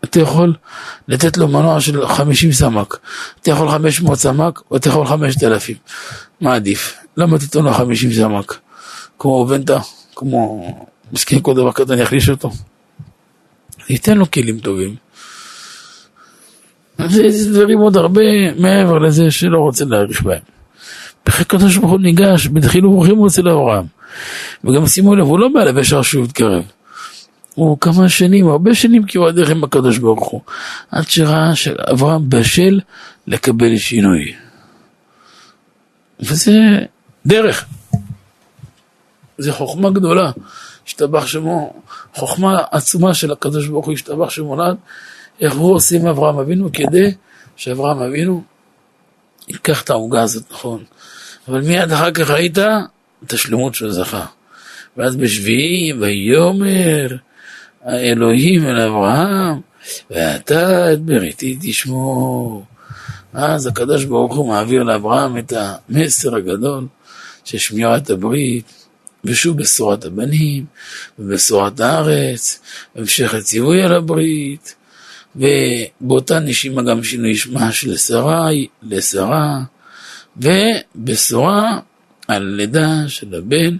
אתה 0.03 0.19
יכול 0.19 0.53
לתת 1.07 1.37
לו 1.37 1.47
מנוע 1.47 1.81
של 1.81 2.07
50 2.07 2.51
סמ"ק, 2.51 2.97
אתה 3.41 3.51
יכול 3.51 3.69
500 3.69 4.19
סמ"ק 4.19 4.61
או 4.71 4.77
אתה 4.77 4.89
יכול 4.89 5.07
5,000, 5.07 5.77
מה 6.41 6.55
עדיף? 6.55 6.97
למה 7.17 7.39
תיתן 7.39 7.59
לו 7.59 7.73
50 7.73 8.13
סמ"ק? 8.13 8.57
כמו 9.19 9.45
בנטה, 9.45 9.79
כמו 10.15 10.69
מסכים 11.13 11.41
כל 11.41 11.55
דבר 11.55 11.71
כזה, 11.71 11.93
אני 11.93 12.03
אחליש 12.03 12.29
אותו. 12.29 12.51
ניתן 13.89 14.17
לו 14.17 14.31
כלים 14.31 14.59
טובים. 14.59 14.95
זה 17.07 17.51
דברים 17.51 17.79
עוד 17.79 17.97
הרבה 17.97 18.51
מעבר 18.59 18.99
לזה 18.99 19.31
שלא 19.31 19.59
רוצה 19.59 19.85
להאריך 19.85 20.21
בהם. 20.21 20.41
בכלל 21.25 21.41
הקדוש 21.41 21.77
ברוך 21.77 21.91
הוא 21.91 21.99
ניגש, 21.99 22.47
בדחילו 22.47 22.91
ורחימו 22.91 23.19
הוא 23.19 23.27
אצל 23.27 23.49
אברהם. 23.49 23.85
וגם 24.63 24.87
שימו 24.87 25.15
לב, 25.15 25.25
הוא 25.25 25.39
לא 25.39 25.47
בא 25.53 25.63
לבשע 25.63 26.03
שהוא 26.03 26.25
יתקרב. 26.25 26.63
הוא 27.53 27.77
כמה 27.79 28.09
שנים, 28.09 28.47
הרבה 28.47 28.75
שנים 28.75 29.05
כי 29.05 29.17
הוא 29.17 29.27
הדרך 29.27 29.49
עם 29.49 29.63
הקדוש 29.63 29.97
ברוך 29.97 30.27
הוא. 30.27 30.41
עד 30.91 31.09
שראה 31.09 31.55
שאברהם 31.55 32.29
בשל 32.29 32.79
לקבל 33.27 33.77
שינוי. 33.77 34.33
וזה 36.19 36.79
דרך. 37.25 37.65
זה 39.37 39.53
חוכמה 39.53 39.89
גדולה. 39.89 40.31
השתבח 40.93 41.27
שמו, 41.27 41.73
חוכמה 42.13 42.61
עצומה 42.71 43.13
של 43.13 43.31
הקדוש 43.31 43.67
ברוך 43.67 43.85
הוא 43.85 43.93
השתבח 43.93 44.29
שמו 44.29 44.55
לעד, 44.55 44.75
איך 45.41 45.53
הוא 45.53 45.75
עושה 45.75 45.95
עם 45.95 46.07
אברהם 46.07 46.39
אבינו 46.39 46.69
כדי 46.73 47.13
שאברהם 47.55 47.99
אבינו 47.99 48.43
ייקח 49.47 49.81
את 49.81 49.89
העוגה 49.89 50.21
הזאת, 50.21 50.43
נכון. 50.51 50.83
אבל 51.47 51.61
מיד 51.61 51.91
אחר 51.91 52.11
כך 52.11 52.29
ראית 52.29 52.57
את 53.23 53.33
השלמות 53.33 53.75
שהוא 53.75 53.91
זכה. 53.91 54.25
ואז 54.97 55.15
בשביעי, 55.15 55.93
ויאמר 55.93 57.15
האלוהים 57.83 58.65
אל 58.65 58.79
אברהם, 58.79 59.61
ואתה 60.11 60.93
את 60.93 61.01
בריתי 61.01 61.57
תשמור. 61.61 62.65
אז 63.33 63.67
הקדוש 63.67 64.05
ברוך 64.05 64.35
הוא 64.35 64.49
מעביר 64.49 64.83
לאברהם 64.83 65.37
את 65.37 65.53
המסר 65.55 66.35
הגדול 66.35 66.87
של 67.43 67.57
שמירת 67.57 68.09
הברית, 68.09 68.82
ושוב 69.25 69.57
בשורת 69.57 70.05
הבנים, 70.05 70.65
ובשורת 71.19 71.79
הארץ, 71.79 72.59
המשך 72.95 73.33
הציווי 73.33 73.83
על 73.83 73.93
הברית, 73.93 74.75
ובאותה 75.35 76.39
נשימה 76.39 76.81
גם 76.81 77.03
שינוי 77.03 77.35
שמה 77.35 77.71
של 77.71 77.97
שרה 77.97 78.49
לשרה, 78.83 79.59
ובשורה 80.37 81.79
על 82.27 82.43
לידה 82.43 83.03
של 83.07 83.35
הבן 83.35 83.77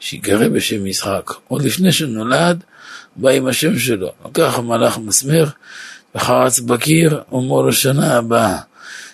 שיקרא 0.00 0.48
בשם 0.48 0.84
משחק. 0.84 1.30
עוד 1.48 1.62
לפני 1.62 1.92
שנולד, 1.92 2.64
בא 3.16 3.30
עם 3.30 3.46
השם 3.46 3.78
שלו. 3.78 4.12
לקח 4.26 4.58
המלאך 4.58 4.98
מסמר, 4.98 5.44
וחרץ 6.14 6.60
בקיר, 6.60 7.22
אומר 7.32 7.62
לו 7.62 7.72
שנה 7.72 8.16
הבאה, 8.16 8.58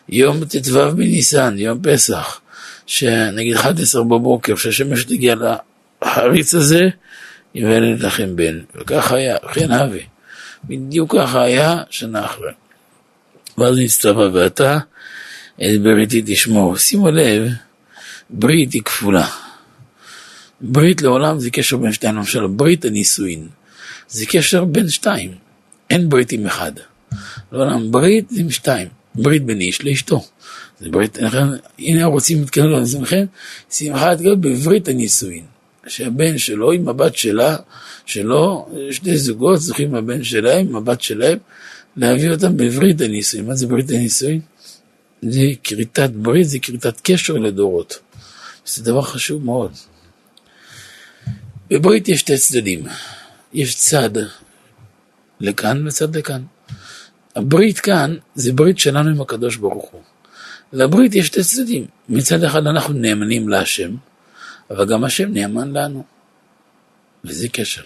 יום 0.08 0.44
ט"ו 0.44 0.96
בניסן, 0.96 1.54
יום 1.58 1.78
פסח, 1.82 2.40
שנגיד 2.86 3.56
11 3.56 4.04
בבוקר, 4.04 4.56
כשהשמש 4.56 5.04
תגיע 5.04 5.34
החריץ 6.02 6.54
הזה 6.54 6.88
יוולד 7.54 8.00
לכם 8.00 8.36
בן. 8.36 8.60
וכך 8.74 9.12
היה, 9.12 9.36
כן 9.52 9.72
אבי. 9.72 10.02
בדיוק 10.64 11.16
ככה 11.16 11.42
היה 11.42 11.82
שנה 11.90 12.24
אחרי. 12.24 12.52
ואז 13.58 13.78
נצטווה 13.78 14.28
ואתה 14.32 14.78
את 15.56 15.82
בריתי 15.82 16.22
תשמור. 16.26 16.76
שימו 16.76 17.10
לב, 17.10 17.48
ברית 18.30 18.72
היא 18.72 18.82
כפולה. 18.82 19.28
ברית 20.60 21.02
לעולם 21.02 21.40
זה 21.40 21.50
קשר 21.50 21.76
בין 21.76 21.92
שתיים, 21.92 22.16
למשל 22.16 22.46
ברית 22.46 22.84
הנישואין. 22.84 23.48
זה 24.08 24.26
קשר 24.26 24.64
בין 24.64 24.88
שתיים, 24.88 25.34
אין 25.90 26.08
ברית 26.08 26.32
עם 26.32 26.46
אחד. 26.46 26.72
לעולם 27.52 27.92
ברית 27.92 28.28
עם 28.36 28.50
שתיים, 28.50 28.88
ברית 29.14 29.44
בין 29.44 29.60
איש 29.60 29.84
לאשתו. 29.84 30.24
זה 30.80 30.88
ברית, 30.90 31.18
הנה 31.78 32.04
רוצים 32.04 32.40
להתקרב 32.40 32.70
לעצמכם, 32.70 33.24
שמחה 33.70 34.16
תגל 34.16 34.34
בברית 34.34 34.88
הנישואין. 34.88 35.44
שהבן 35.86 36.38
שלו 36.38 36.72
עם 36.72 36.88
הבת 36.88 37.16
שלה, 37.16 37.56
שלו, 38.06 38.68
שני 38.90 39.18
זוגות 39.18 39.58
צריכים 39.60 39.94
הבן 39.94 40.24
שלהם, 40.24 40.68
עם 40.68 40.76
הבת 40.76 41.00
שלהם, 41.00 41.38
להביא 41.96 42.30
אותם 42.30 42.56
בברית 42.56 43.00
הנישואין. 43.00 43.46
מה 43.46 43.54
זה 43.54 43.66
ברית 43.66 43.90
הנישואין? 43.90 44.40
זה 45.22 45.42
כריתת 45.64 46.10
ברית, 46.10 46.48
זה 46.48 46.58
כריתת 46.58 47.00
קשר 47.00 47.34
לדורות. 47.34 47.98
זה 48.66 48.84
דבר 48.84 49.02
חשוב 49.02 49.44
מאוד. 49.44 49.72
בברית 51.70 52.08
יש 52.08 52.20
שתי 52.20 52.38
צדדים. 52.38 52.84
יש 53.52 53.74
צד 53.74 54.10
לכאן 55.40 55.86
וצד 55.86 56.16
לכאן. 56.16 56.42
הברית 57.36 57.78
כאן 57.78 58.16
זה 58.34 58.52
ברית 58.52 58.78
שלנו 58.78 59.10
עם 59.10 59.20
הקדוש 59.20 59.56
ברוך 59.56 59.90
הוא. 59.90 60.00
לברית 60.72 61.14
יש 61.14 61.26
שתי 61.26 61.42
צדדים. 61.42 61.86
מצד 62.08 62.44
אחד 62.44 62.66
אנחנו 62.66 62.94
נאמנים 62.94 63.48
להשם, 63.48 63.94
אבל 64.70 64.86
גם 64.86 65.04
השם 65.04 65.32
נאמן 65.32 65.72
לנו. 65.72 66.04
וזה 67.24 67.48
קשר. 67.48 67.82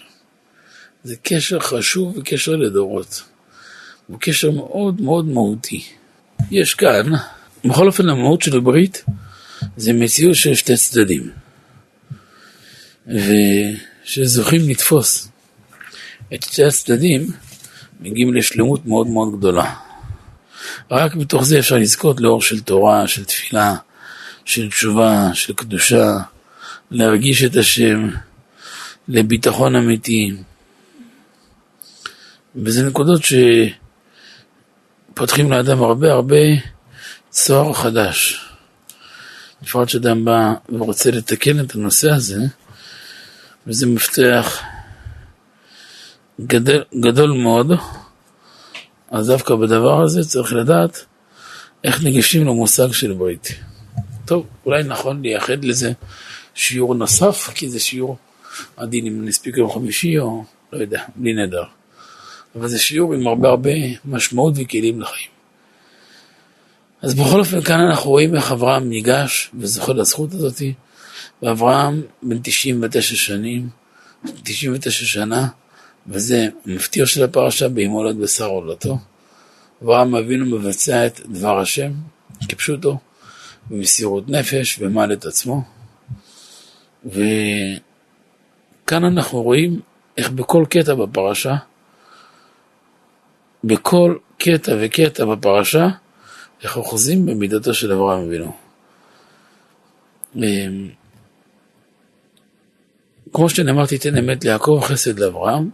זה 1.05 1.17
קשר 1.23 1.61
חשוב 1.61 2.17
וקשר 2.17 2.57
לדורות. 2.57 3.23
הוא 4.07 4.19
קשר 4.21 4.51
מאוד 4.51 5.01
מאוד 5.01 5.27
מהותי. 5.27 5.85
יש 6.51 6.75
כאן, 6.75 7.13
בכל 7.65 7.87
אופן 7.87 8.09
המהות 8.09 8.43
של 8.43 8.57
הברית 8.57 9.05
זה 9.77 9.93
מציאות 9.93 10.35
של 10.35 10.55
שתי 10.55 10.77
צדדים. 10.77 11.31
ושזוכים 13.07 14.69
לתפוס 14.69 15.29
את 16.35 16.43
שתי 16.43 16.65
הצדדים, 16.65 17.27
מגיעים 18.01 18.35
לשלמות 18.35 18.87
מאוד 18.87 19.07
מאוד 19.07 19.39
גדולה. 19.39 19.75
רק 20.91 21.15
מתוך 21.15 21.45
זה 21.45 21.59
אפשר 21.59 21.77
לזכות 21.77 22.21
לאור 22.21 22.43
של 22.43 22.61
תורה, 22.61 23.09
של 23.09 23.25
תפילה, 23.25 23.75
של 24.45 24.71
תשובה, 24.71 25.31
של 25.35 25.55
קדושה, 25.55 26.17
להרגיש 26.91 27.45
את 27.45 27.57
השם, 27.57 28.09
לביטחון 29.09 29.77
אמיתי. 29.77 30.37
וזה 32.57 32.89
נקודות 32.89 33.21
שפותחים 35.13 35.51
לאדם 35.51 35.83
הרבה 35.83 36.13
הרבה 36.13 36.37
צוהר 37.31 37.73
חדש. 37.73 38.41
בפרט 39.63 39.89
שאדם 39.89 40.25
בא 40.25 40.53
ורוצה 40.69 41.11
לתקן 41.11 41.61
את 41.61 41.75
הנושא 41.75 42.11
הזה, 42.11 42.41
וזה 43.67 43.87
מפתח 43.87 44.63
גדול, 46.41 46.85
גדול 47.01 47.33
מאוד, 47.33 47.73
אז 49.11 49.27
דווקא 49.27 49.55
בדבר 49.55 50.03
הזה 50.03 50.25
צריך 50.25 50.53
לדעת 50.53 51.05
איך 51.85 52.03
ניגשים 52.03 52.47
למושג 52.47 52.93
של 52.93 53.13
ברית. 53.13 53.49
טוב, 54.25 54.47
אולי 54.67 54.83
נכון 54.83 55.23
לייחד 55.23 55.65
לזה 55.65 55.93
שיעור 56.55 56.95
נוסף, 56.95 57.51
כי 57.55 57.71
זה 57.71 57.81
שיעור 57.81 58.17
עדין 58.77 59.07
אם 59.07 59.25
נספיק 59.25 59.57
יום 59.57 59.71
חמישי 59.71 60.19
או 60.19 60.45
לא 60.73 60.79
יודע, 60.79 61.03
בלי 61.17 61.33
נדר. 61.33 61.65
אבל 62.57 62.69
זה 62.69 62.79
שיעור 62.79 63.15
עם 63.15 63.27
הרבה 63.27 63.49
הרבה 63.49 63.71
משמעות 64.05 64.55
וכלים 64.57 65.01
לחיים. 65.01 65.29
אז 67.03 67.15
בכל 67.15 67.41
אופן 67.41 67.61
כאן 67.61 67.81
אנחנו 67.81 68.11
רואים 68.11 68.35
איך 68.35 68.53
אברהם 68.53 68.89
ניגש 68.89 69.51
וזוכה 69.55 69.93
לזכות 69.93 70.35
הזאתי, 70.35 70.75
ואברהם 71.43 72.03
בן 72.23 72.39
99 72.43 73.17
שנים, 73.17 73.69
99 74.43 75.05
שנה, 75.05 75.49
וזה 76.07 76.49
המפתיע 76.67 77.07
של 77.07 77.25
הפרשה 77.25 77.69
בהימולד 77.69 78.17
בשר 78.19 78.47
עולתו. 78.47 78.99
אברהם 79.83 80.15
אבינו 80.15 80.47
מבצע 80.47 81.07
את 81.07 81.21
דבר 81.27 81.61
השם 81.61 81.93
כפשוטו, 82.49 82.99
במסירות 83.71 84.29
נפש 84.29 84.79
ומעל 84.81 85.13
את 85.13 85.25
עצמו. 85.25 85.63
וכאן 87.05 89.05
אנחנו 89.05 89.43
רואים 89.43 89.81
איך 90.17 90.31
בכל 90.31 90.65
קטע 90.71 90.95
בפרשה, 90.95 91.57
בכל 93.65 94.17
קטע 94.39 94.77
וקטע 94.81 95.25
בפרשה, 95.25 95.89
איך 96.63 96.77
אוחזים 96.77 97.27
במידתו 97.27 97.75
של 97.75 97.93
אברהם 97.93 98.23
אבינו. 98.23 98.53
אמ, 100.37 100.89
כמו 103.33 103.49
שנאמר, 103.49 103.87
תיתן 103.87 104.17
אמת 104.17 104.45
ליעקב, 104.45 104.81
חסד 104.85 105.19
לאברהם, 105.19 105.71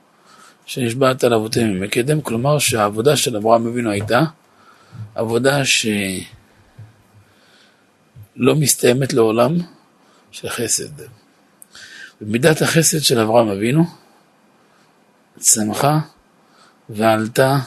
שנשבעת 0.67 1.25
על 1.25 1.35
אבותיהם 1.35 1.81
מקדם, 1.81 2.21
כלומר 2.21 2.59
שהעבודה 2.59 3.17
של 3.17 3.37
אברהם 3.37 3.67
אבינו 3.67 3.91
הייתה 3.91 4.21
עבודה 5.15 5.65
שלא 5.65 6.25
מסתיימת 8.37 9.13
לעולם 9.13 9.57
של 10.31 10.49
חסד. 10.49 11.20
ומידת 12.21 12.63
החסד 12.63 12.99
של 12.99 13.19
אברהם 13.19 13.49
אבינו 13.49 13.85
צמחה 15.39 15.99
ועלתה 16.89 17.59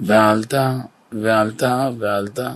ועלתה 0.00 0.76
ועלתה 1.12 1.90
ועלתה 1.98 2.54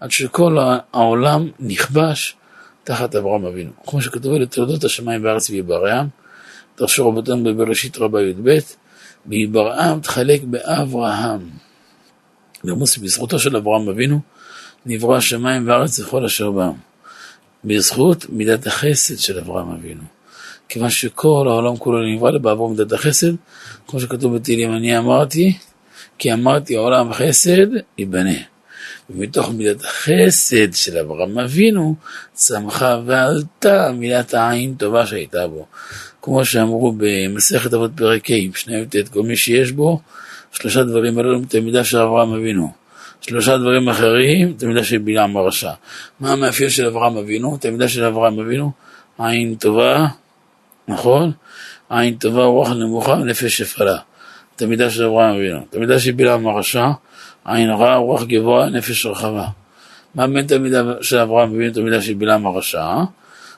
עד 0.00 0.10
שכל 0.10 0.56
העולם 0.60 1.50
נכבש 1.60 2.36
תחת 2.84 3.14
אברהם 3.14 3.44
אבינו. 3.44 3.70
כמו 3.86 4.02
שכתוב 4.02 4.32
לתולדות 4.32 4.84
השמיים 4.84 5.22
בארץ 5.22 5.50
ויברעם, 5.50 6.08
דרשו 6.78 7.08
רבותינו 7.08 7.44
בבראשית 7.44 7.98
רבה 7.98 8.22
י"ב, 8.22 8.58
ויברעם 9.26 10.00
תחלק 10.00 10.42
באברהם. 10.42 11.50
למוס 12.64 12.96
בזכותו 12.96 13.38
של 13.38 13.56
אברהם 13.56 13.88
אבינו 13.88 14.20
נברא 14.86 15.16
השמיים 15.16 15.68
וארץ 15.68 16.00
וכל 16.00 16.24
אשר 16.24 16.50
בם. 16.50 16.87
בזכות 17.64 18.26
מידת 18.28 18.66
החסד 18.66 19.18
של 19.18 19.38
אברהם 19.38 19.70
אבינו. 19.70 20.02
כיוון 20.68 20.90
שכל 20.90 21.46
העולם 21.48 21.76
כולו 21.76 21.98
נברא 22.14 22.38
בעבור 22.38 22.70
מידת 22.70 22.92
החסד, 22.92 23.32
כמו 23.86 24.00
שכתוב 24.00 24.36
בתהילים, 24.36 24.72
אני 24.72 24.98
אמרתי, 24.98 25.56
כי 26.18 26.32
אמרתי 26.32 26.76
העולם 26.76 27.12
חסד 27.12 27.66
ייבנה. 27.98 28.38
ומתוך 29.10 29.50
מידת 29.50 29.84
החסד 29.84 30.74
של 30.74 30.98
אברהם 30.98 31.38
אבינו, 31.38 31.94
צמחה 32.32 33.00
ועלתה 33.06 33.92
מידת 33.92 34.34
העין 34.34 34.74
טובה 34.74 35.06
שהייתה 35.06 35.48
בו. 35.48 35.66
כמו 36.22 36.44
שאמרו 36.44 36.94
במסכת 36.96 37.74
אבות 37.74 37.90
פרק 37.96 38.30
ה', 38.30 38.48
משנה 38.50 38.76
י"ט, 38.76 39.08
כל 39.08 39.22
מי 39.22 39.36
שיש 39.36 39.72
בו, 39.72 40.00
שלושה 40.52 40.84
דברים 40.84 41.18
הללו 41.18 41.40
את 41.48 41.54
המידה 41.54 41.84
של 41.84 41.98
אברהם 41.98 42.34
אבינו. 42.34 42.72
שלושה 43.20 43.58
דברים 43.58 43.88
אחרים, 43.88 44.54
את 44.56 44.62
המידה 44.62 44.84
של 44.84 44.98
בלעם 44.98 45.36
הרשע. 45.36 45.70
מה 46.20 46.32
המאפיין 46.32 46.70
של 46.70 46.86
אברהם 46.86 47.16
אבינו? 47.16 47.56
את 47.56 47.64
המידה 47.64 47.88
של 47.88 48.04
אברהם 48.04 48.40
אבינו, 48.40 48.72
עין 49.18 49.54
טובה, 49.54 50.06
נכון? 50.88 51.32
עין 51.90 52.14
טובה, 52.14 52.44
רוח 52.44 52.70
נמוכה 52.70 53.12
ונפש 53.12 53.58
שפלה. 53.58 53.96
את 54.56 54.62
המידה 54.62 54.90
של 54.90 55.04
אברהם 55.04 55.34
אבינו. 55.34 55.60
את 55.70 55.74
המידה 55.74 55.98
של 55.98 56.12
בלעם 56.12 56.46
הרשע, 56.46 56.86
עין 57.44 57.70
רע, 57.70 57.96
רוח 57.96 58.22
גבוה, 58.24 58.68
נפש 58.68 59.06
רחבה. 59.06 59.46
מה 60.14 60.26
בין 60.26 60.46
את 60.46 60.52
המידה 60.52 60.82
של 61.00 61.18
אברהם 61.18 61.48
אבינו, 61.48 61.72
את 61.72 61.76
המידה 61.76 62.02
של 62.02 62.14
בלעם 62.14 62.46
הרשע? 62.46 62.86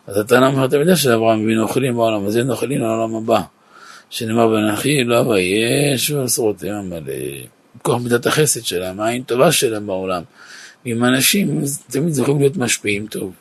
אז 0.06 0.18
התנא 0.18 0.46
אומר 0.46 0.64
את 0.64 0.72
המידה 0.72 0.96
של 0.96 1.12
אברהם 1.12 1.42
אבינו, 1.42 1.62
אוכלים 1.62 1.94
בעולם 1.94 2.26
הזה, 2.26 2.44
נאכלים 2.44 2.80
לעולם 2.80 3.14
הבא. 3.14 3.40
שנאמר 4.10 4.48
בנכי, 4.48 5.04
לא 5.04 5.20
אבייש 5.20 6.10
ועשרותיהם 6.10 6.74
המלא. 6.74 7.59
כוח 7.82 8.02
מידת 8.02 8.26
החסד 8.26 8.64
שלהם, 8.64 9.00
העין 9.00 9.22
טובה 9.22 9.52
שלהם 9.52 9.86
בעולם. 9.86 10.22
ועם 10.86 11.04
אנשים 11.04 11.62
תמיד 11.90 12.12
זוכים 12.12 12.38
להיות 12.38 12.56
משפיעים 12.56 13.06
טוב. 13.06 13.32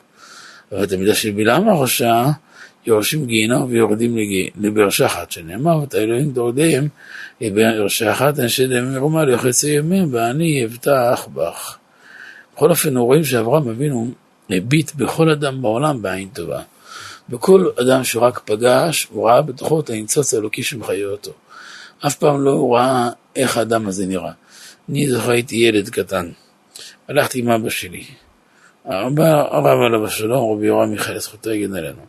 אבל 0.72 0.84
את 0.84 0.92
המידה 0.92 1.14
של 1.14 1.30
בלעם 1.30 1.68
הרשע, 1.68 2.24
יורשים 2.86 3.26
גיהנום 3.26 3.70
ויורדים 3.70 4.16
לבאר 4.60 4.90
שחת, 4.90 5.30
שנאמר, 5.30 5.84
את 5.84 5.94
האלוהים 5.94 6.30
דורדיהם 6.30 6.88
לבאר 7.40 7.88
שחת, 7.88 8.38
אנשי 8.38 8.66
דמים 8.66 8.94
מרומה 8.94 9.24
ליוחצי 9.24 9.70
ימים, 9.70 10.14
ואני 10.14 10.64
אבטח 10.64 11.28
בך. 11.34 11.76
בכל 12.54 12.70
אופן, 12.70 12.96
רואים 12.96 13.24
שאברהם 13.24 13.68
אבינו 13.68 14.10
הביט 14.50 14.94
בכל 14.94 15.30
אדם 15.30 15.62
בעולם 15.62 16.02
בעין 16.02 16.28
טובה. 16.28 16.62
בכל 17.28 17.68
אדם 17.80 18.04
שהוא 18.04 18.22
רק 18.22 18.38
פגש, 18.44 19.06
הוא 19.10 19.28
ראה 19.28 19.42
בתוכו 19.42 19.80
את 19.80 19.90
הניצוץ 19.90 20.34
האלוקי 20.34 20.62
שמחיה 20.62 21.06
אותו. 21.06 21.32
אף 22.06 22.16
פעם 22.16 22.40
לא 22.40 22.74
ראה 22.74 23.10
איך 23.36 23.56
האדם 23.56 23.86
הזה 23.86 24.06
נראה. 24.06 24.32
אני 24.88 25.10
זוכר 25.10 25.30
הייתי 25.30 25.56
ילד 25.56 25.88
קטן, 25.88 26.30
הלכתי 27.08 27.38
עם 27.38 27.48
אבא 27.48 27.70
שלי. 27.70 28.04
הרב 28.84 29.66
עליו 29.66 30.06
השלום, 30.06 30.56
רבי 30.56 30.66
יורם 30.66 30.90
מיכאל, 30.90 31.18
זכותו 31.18 31.50
יגן 31.50 31.74
עלינו. 31.74 32.02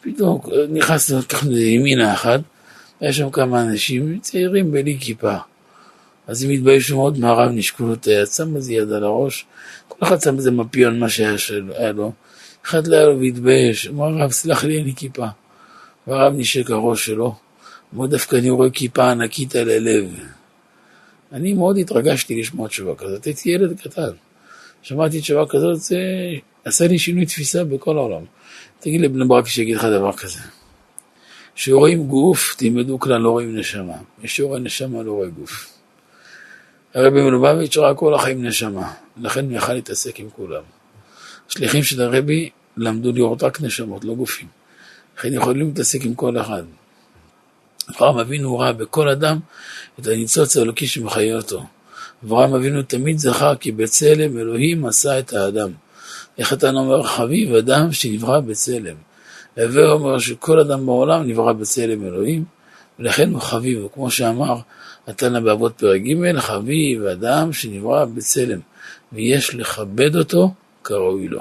פתאום 0.00 0.40
נכנסנו, 0.68 1.18
לקחנו 1.18 1.56
ימינה 1.56 2.14
אחת, 2.14 2.40
היה 3.00 3.12
שם 3.12 3.30
כמה 3.30 3.62
אנשים 3.62 4.18
צעירים 4.18 4.72
בלי 4.72 4.98
כיפה. 5.00 5.36
אז 6.26 6.42
הם 6.42 6.50
התביישו 6.50 6.96
מאוד 6.96 7.18
מהרב, 7.18 7.50
נשקו 7.50 7.86
לו 7.86 7.94
את 7.94 8.04
היד, 8.04 8.26
שם 8.26 8.56
איזה 8.56 8.72
יד 8.72 8.92
על 8.92 9.04
הראש, 9.04 9.46
כל 9.88 10.06
אחד 10.06 10.20
שם 10.20 10.36
איזה 10.36 10.50
מפיון, 10.50 10.98
מה 10.98 11.08
שהיה 11.08 11.92
לו. 11.94 12.12
אחד 12.64 12.86
לא 12.86 12.96
היה 12.96 13.06
לו 13.06 13.20
והתבייש, 13.20 13.86
אמר 13.86 14.04
הרב, 14.04 14.30
סלח 14.30 14.64
לי, 14.64 14.76
אין 14.76 14.84
לי 14.84 14.94
כיפה. 14.96 15.26
והרב 16.06 16.32
נשק 16.36 16.70
הראש 16.70 17.06
שלו, 17.06 17.34
אמר 17.94 18.06
דווקא 18.06 18.36
אני 18.36 18.50
רואה 18.50 18.70
כיפה 18.70 19.10
ענקית 19.10 19.56
על 19.56 19.70
הלב. 19.70 20.14
אני 21.32 21.52
מאוד 21.52 21.78
התרגשתי 21.78 22.40
לשמוע 22.40 22.68
תשובה 22.68 22.94
כזאת, 22.94 23.24
הייתי 23.24 23.50
ילד 23.50 23.80
קטן. 23.80 24.10
שמעתי 24.82 25.20
תשובה 25.20 25.46
כזאת, 25.46 25.80
זה 25.80 25.98
עשה 26.64 26.86
לי 26.86 26.98
שינוי 26.98 27.26
תפיסה 27.26 27.64
בכל 27.64 27.96
העולם. 27.96 28.22
תגיד 28.80 29.00
לבני 29.00 29.24
ברק 29.24 29.46
שיגיד 29.46 29.76
לך 29.76 29.84
דבר 29.84 30.12
כזה. 30.12 30.38
כשרואים 31.54 32.06
גוף, 32.06 32.54
תלמדו 32.58 33.00
כלל 33.00 33.20
לא 33.20 33.30
רואים 33.30 33.56
נשמה. 33.56 33.96
מי 34.18 34.28
שרואה 34.28 34.58
נשמה 34.58 35.02
לא 35.02 35.12
רואה 35.12 35.28
גוף. 35.28 35.66
הרבי 36.94 37.22
מלובביץ' 37.22 37.76
ראה 37.76 37.94
כל 37.94 38.14
החיים 38.14 38.46
נשמה, 38.46 38.92
לכן 39.20 39.44
הוא 39.44 39.52
יכל 39.52 39.72
להתעסק 39.72 40.20
עם 40.20 40.30
כולם. 40.30 40.62
השליחים 41.48 41.82
של 41.82 42.02
הרבי 42.02 42.50
למדו 42.76 43.12
לראות 43.12 43.42
רק 43.42 43.60
נשמות, 43.60 44.04
לא 44.04 44.14
גופים. 44.14 44.46
לכן 45.18 45.32
יכולים 45.32 45.66
להתעסק 45.66 46.04
עם 46.04 46.14
כל 46.14 46.40
אחד. 46.40 46.62
אברהם 47.88 48.18
אבינו 48.18 48.58
ראה 48.58 48.72
בכל 48.72 49.08
אדם 49.08 49.38
את 50.00 50.06
הניצוץ 50.06 50.56
האלוקי 50.56 50.86
שמחיה 50.86 51.36
אותו. 51.36 51.64
אברהם 52.24 52.54
אבינו 52.54 52.82
תמיד 52.82 53.18
זכר 53.18 53.54
כי 53.54 53.72
בצלם 53.72 54.38
אלוהים 54.38 54.86
עשה 54.86 55.18
את 55.18 55.32
האדם. 55.32 55.70
איך 56.38 56.52
אתה 56.52 56.70
אומר 56.70 57.02
חביב 57.02 57.54
אדם 57.54 57.92
שנברא 57.92 58.40
בצלם. 58.40 58.96
הווה 59.56 59.92
אומר 59.92 60.18
שכל 60.18 60.60
אדם 60.60 60.86
בעולם 60.86 61.28
נברא 61.28 61.52
בצלם 61.52 62.04
אלוהים, 62.04 62.44
ולכן 62.98 63.32
הוא 63.32 63.40
חביב, 63.40 63.84
וכמו 63.84 64.10
שאמר 64.10 64.56
התנא 65.06 65.40
באבות 65.40 65.72
פרק 65.78 66.00
ג', 66.02 66.38
חביב 66.38 67.04
אדם 67.04 67.52
שנברא 67.52 68.04
בצלם, 68.04 68.60
ויש 69.12 69.54
לכבד 69.54 70.16
אותו 70.16 70.54
כראוי 70.84 71.28
לו. 71.28 71.40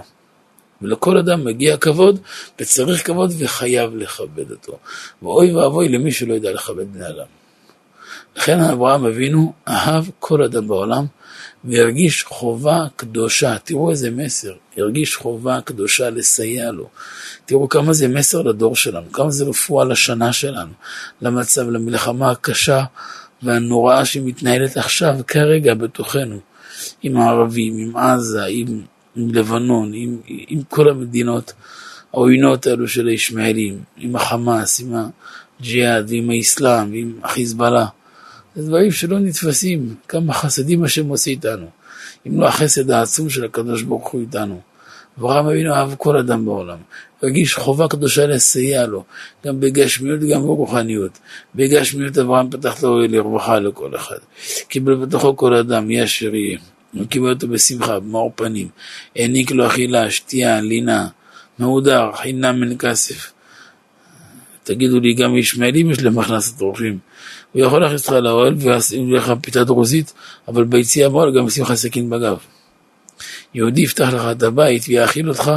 ולכל 0.81 1.17
אדם 1.17 1.45
מגיע 1.45 1.77
כבוד, 1.77 2.19
וצריך 2.59 3.07
כבוד 3.07 3.33
וחייב 3.37 3.95
לכבד 3.95 4.51
אותו. 4.51 4.77
ואוי 5.21 5.55
ואבוי 5.55 5.89
למי 5.89 6.11
שלא 6.11 6.33
ידע 6.33 6.51
לכבד 6.51 6.93
בני 6.93 7.07
אדם. 7.07 7.25
לכן 8.35 8.59
אברהם 8.59 9.05
אבינו 9.05 9.53
אהב 9.67 10.05
כל 10.19 10.43
אדם 10.43 10.67
בעולם, 10.67 11.05
והרגיש 11.63 12.23
חובה 12.23 12.85
קדושה. 12.95 13.57
תראו 13.63 13.91
איזה 13.91 14.11
מסר, 14.11 14.53
הרגיש 14.77 15.15
חובה 15.15 15.61
קדושה 15.61 16.09
לסייע 16.09 16.71
לו. 16.71 16.89
תראו 17.45 17.69
כמה 17.69 17.93
זה 17.93 18.07
מסר 18.07 18.41
לדור 18.41 18.75
שלנו, 18.75 19.11
כמה 19.11 19.31
זה 19.31 19.45
רפואה 19.45 19.85
לשנה 19.85 20.33
שלנו, 20.33 20.71
למצב, 21.21 21.69
למלחמה 21.69 22.31
הקשה 22.31 22.83
והנוראה 23.43 24.05
שמתנהלת 24.05 24.77
עכשיו, 24.77 25.15
כרגע, 25.27 25.73
בתוכנו, 25.73 26.39
עם 27.01 27.17
הערבים, 27.17 27.77
עם 27.77 27.97
עזה, 27.97 28.45
עם, 28.49 28.81
עם 29.15 29.33
לבנון, 29.33 29.91
עם, 29.93 30.17
עם 30.27 30.61
כל 30.69 30.89
המדינות 30.89 31.53
העוינות 32.13 32.67
האלו 32.67 32.87
של 32.87 33.07
הישמעאלים, 33.07 33.79
עם 33.97 34.15
החמאס, 34.15 34.81
עם 34.81 34.93
הג'יהאד, 35.59 36.09
ועם 36.09 36.29
האסלאם, 36.29 36.91
ועם 36.91 37.19
החיזבאללה. 37.23 37.85
זה 38.55 38.67
דברים 38.67 38.91
שלא 38.91 39.19
נתפסים, 39.19 39.95
כמה 40.07 40.33
חסדים 40.33 40.83
השם 40.83 41.07
עושה 41.07 41.31
איתנו. 41.31 41.65
אם 42.27 42.41
לא 42.41 42.47
החסד 42.47 42.91
העצום 42.91 43.29
של 43.29 43.45
הקדוש 43.45 43.81
ברוך 43.81 44.07
הוא 44.07 44.21
איתנו. 44.21 44.61
אברהם 45.19 45.45
אבינו 45.45 45.73
אהב 45.73 45.95
כל 45.97 46.17
אדם 46.17 46.45
בעולם, 46.45 46.77
הרגיש 47.23 47.55
חובה 47.55 47.87
קדושה 47.87 48.27
לסייע 48.27 48.87
לו, 48.87 49.03
גם 49.45 49.59
בגשמיות 49.59 50.19
וגם 50.23 50.41
ברוחניות. 50.41 51.19
בגשמיות 51.55 52.17
אברהם 52.17 52.49
פתח 52.49 52.83
לו 52.83 52.99
לרווחה 53.07 53.59
לכל 53.59 53.95
אחד. 53.95 54.17
קיבל 54.67 54.95
בתוכו 54.95 55.37
כל 55.37 55.53
אדם, 55.53 55.91
יהיה 55.91 56.03
אשר 56.03 56.35
יהיה. 56.35 56.59
הוא 56.93 57.07
קיבל 57.07 57.29
אותו 57.29 57.47
בשמחה, 57.47 57.99
במאור 57.99 58.31
פנים. 58.35 58.67
העניק 59.15 59.51
לו 59.51 59.67
אכילה, 59.67 60.11
שתייה, 60.11 60.61
לינה, 60.61 61.07
מהודר, 61.59 62.11
חינם 62.15 62.59
מן 62.59 62.77
כסף. 62.77 63.31
תגידו 64.63 64.99
לי, 64.99 65.13
גם 65.13 65.37
ישמעאלים 65.37 65.91
יש 65.91 66.03
להם 66.03 66.19
הכנסת 66.19 66.61
אורחים. 66.61 66.97
הוא 67.51 67.61
יכול 67.61 67.81
להכניס 67.81 68.01
אותך 68.01 68.23
לאוהל 68.23 68.53
וישים 68.53 69.13
לך 69.13 69.33
פיתה 69.41 69.63
דרוזית, 69.63 70.13
אבל 70.47 70.63
ביציאה 70.63 71.09
מאוהל 71.09 71.37
גם 71.37 71.47
ישים 71.47 71.63
לך 71.63 71.73
סכין 71.73 72.09
בגב. 72.09 72.37
יהודי 73.53 73.81
יפתח 73.81 74.09
לך 74.13 74.23
את 74.31 74.43
הבית 74.43 74.83
ויאכיל 74.87 75.29
אותך, 75.29 75.51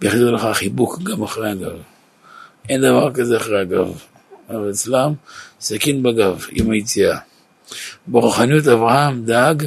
ויחזיר 0.00 0.30
לך 0.30 0.46
חיבוק 0.52 1.02
גם 1.02 1.22
אחרי 1.22 1.50
הגב. 1.50 1.76
אין 2.68 2.80
דבר 2.80 3.12
כזה 3.12 3.36
אחרי 3.36 3.60
הגב. 3.60 3.98
אבל 4.50 4.70
אצלם, 4.70 5.12
סכין 5.60 6.02
בגב 6.02 6.46
עם 6.50 6.70
היציאה. 6.70 7.18
ברוחניות 8.06 8.66
אברהם 8.66 9.24
דאג 9.24 9.66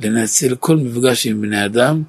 לנצל 0.00 0.54
כל 0.54 0.76
מפגש 0.76 1.26
עם 1.26 1.40
בני 1.40 1.64
אדם, 1.64 2.02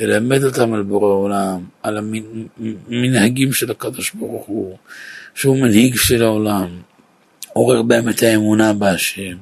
ללמד 0.00 0.44
אותם 0.44 0.72
על 0.72 0.82
בורא 0.82 1.08
העולם, 1.08 1.60
על 1.82 1.98
המנהגים 1.98 3.52
של 3.52 3.70
הקדוש 3.70 4.14
ברוך 4.14 4.46
הוא, 4.46 4.76
שהוא 5.34 5.58
מנהיג 5.58 5.96
של 5.96 6.22
העולם, 6.22 6.68
עורר 7.52 7.82
בהם 7.82 8.08
את 8.08 8.22
האמונה 8.22 8.72
בהשם, 8.72 9.36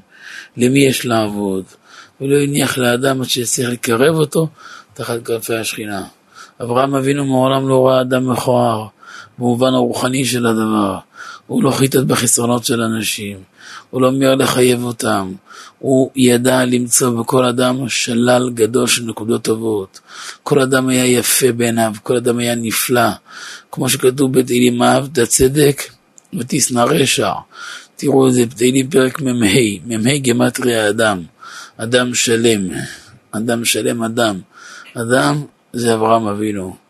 למי 0.56 0.78
יש 0.78 1.06
לעבוד, 1.06 1.64
ולא 2.20 2.42
הניח 2.42 2.78
לאדם 2.78 3.20
עד 3.20 3.28
שיצליח 3.28 3.70
לקרב 3.70 4.14
אותו 4.14 4.48
תחת 4.94 5.26
כנפי 5.26 5.54
השכינה. 5.54 6.04
אברהם 6.62 6.94
אבינו 6.94 7.24
מעולם 7.24 7.68
לא 7.68 7.86
ראה 7.86 8.00
אדם 8.00 8.30
מכוער, 8.30 8.86
במובן 9.38 9.74
הרוחני 9.74 10.24
של 10.24 10.46
הדבר. 10.46 10.98
הוא 11.46 11.62
לא 11.62 11.70
חיטט 11.70 11.96
בחסרונות 11.96 12.64
של 12.64 12.80
אנשים, 12.80 13.38
הוא 13.90 14.02
לא 14.02 14.12
מיהר 14.12 14.34
לחייב 14.34 14.84
אותם, 14.84 15.32
הוא 15.78 16.10
ידע 16.16 16.64
למצוא 16.64 17.20
בכל 17.20 17.44
אדם 17.44 17.88
שלל 17.88 18.50
גדול 18.54 18.86
של 18.86 19.02
נקודות 19.02 19.42
טובות. 19.42 20.00
כל 20.42 20.60
אדם 20.60 20.88
היה 20.88 21.06
יפה 21.06 21.52
בעיניו, 21.52 21.92
כל 22.02 22.16
אדם 22.16 22.38
היה 22.38 22.54
נפלא. 22.54 23.10
כמו 23.72 23.88
שכתוב 23.88 24.38
בתהילים 24.38 24.82
אהבת 24.82 25.18
צדק 25.18 25.82
ותשנא 26.38 26.80
רשע. 26.80 27.32
תראו 27.96 28.28
את 28.28 28.32
זה 28.32 28.46
בתהילים 28.46 28.90
פרק 28.90 29.20
מ"ה, 29.20 29.96
מ"ה 29.96 30.18
גמטריה 30.18 30.88
אדם, 30.88 31.22
אדם 31.76 32.14
שלם, 32.14 32.68
אדם 33.32 33.64
שלם 33.64 34.02
אדם. 34.02 34.40
אדם 34.94 35.42
זה 35.72 35.94
אברהם 35.94 36.26
אבינו. 36.26 36.83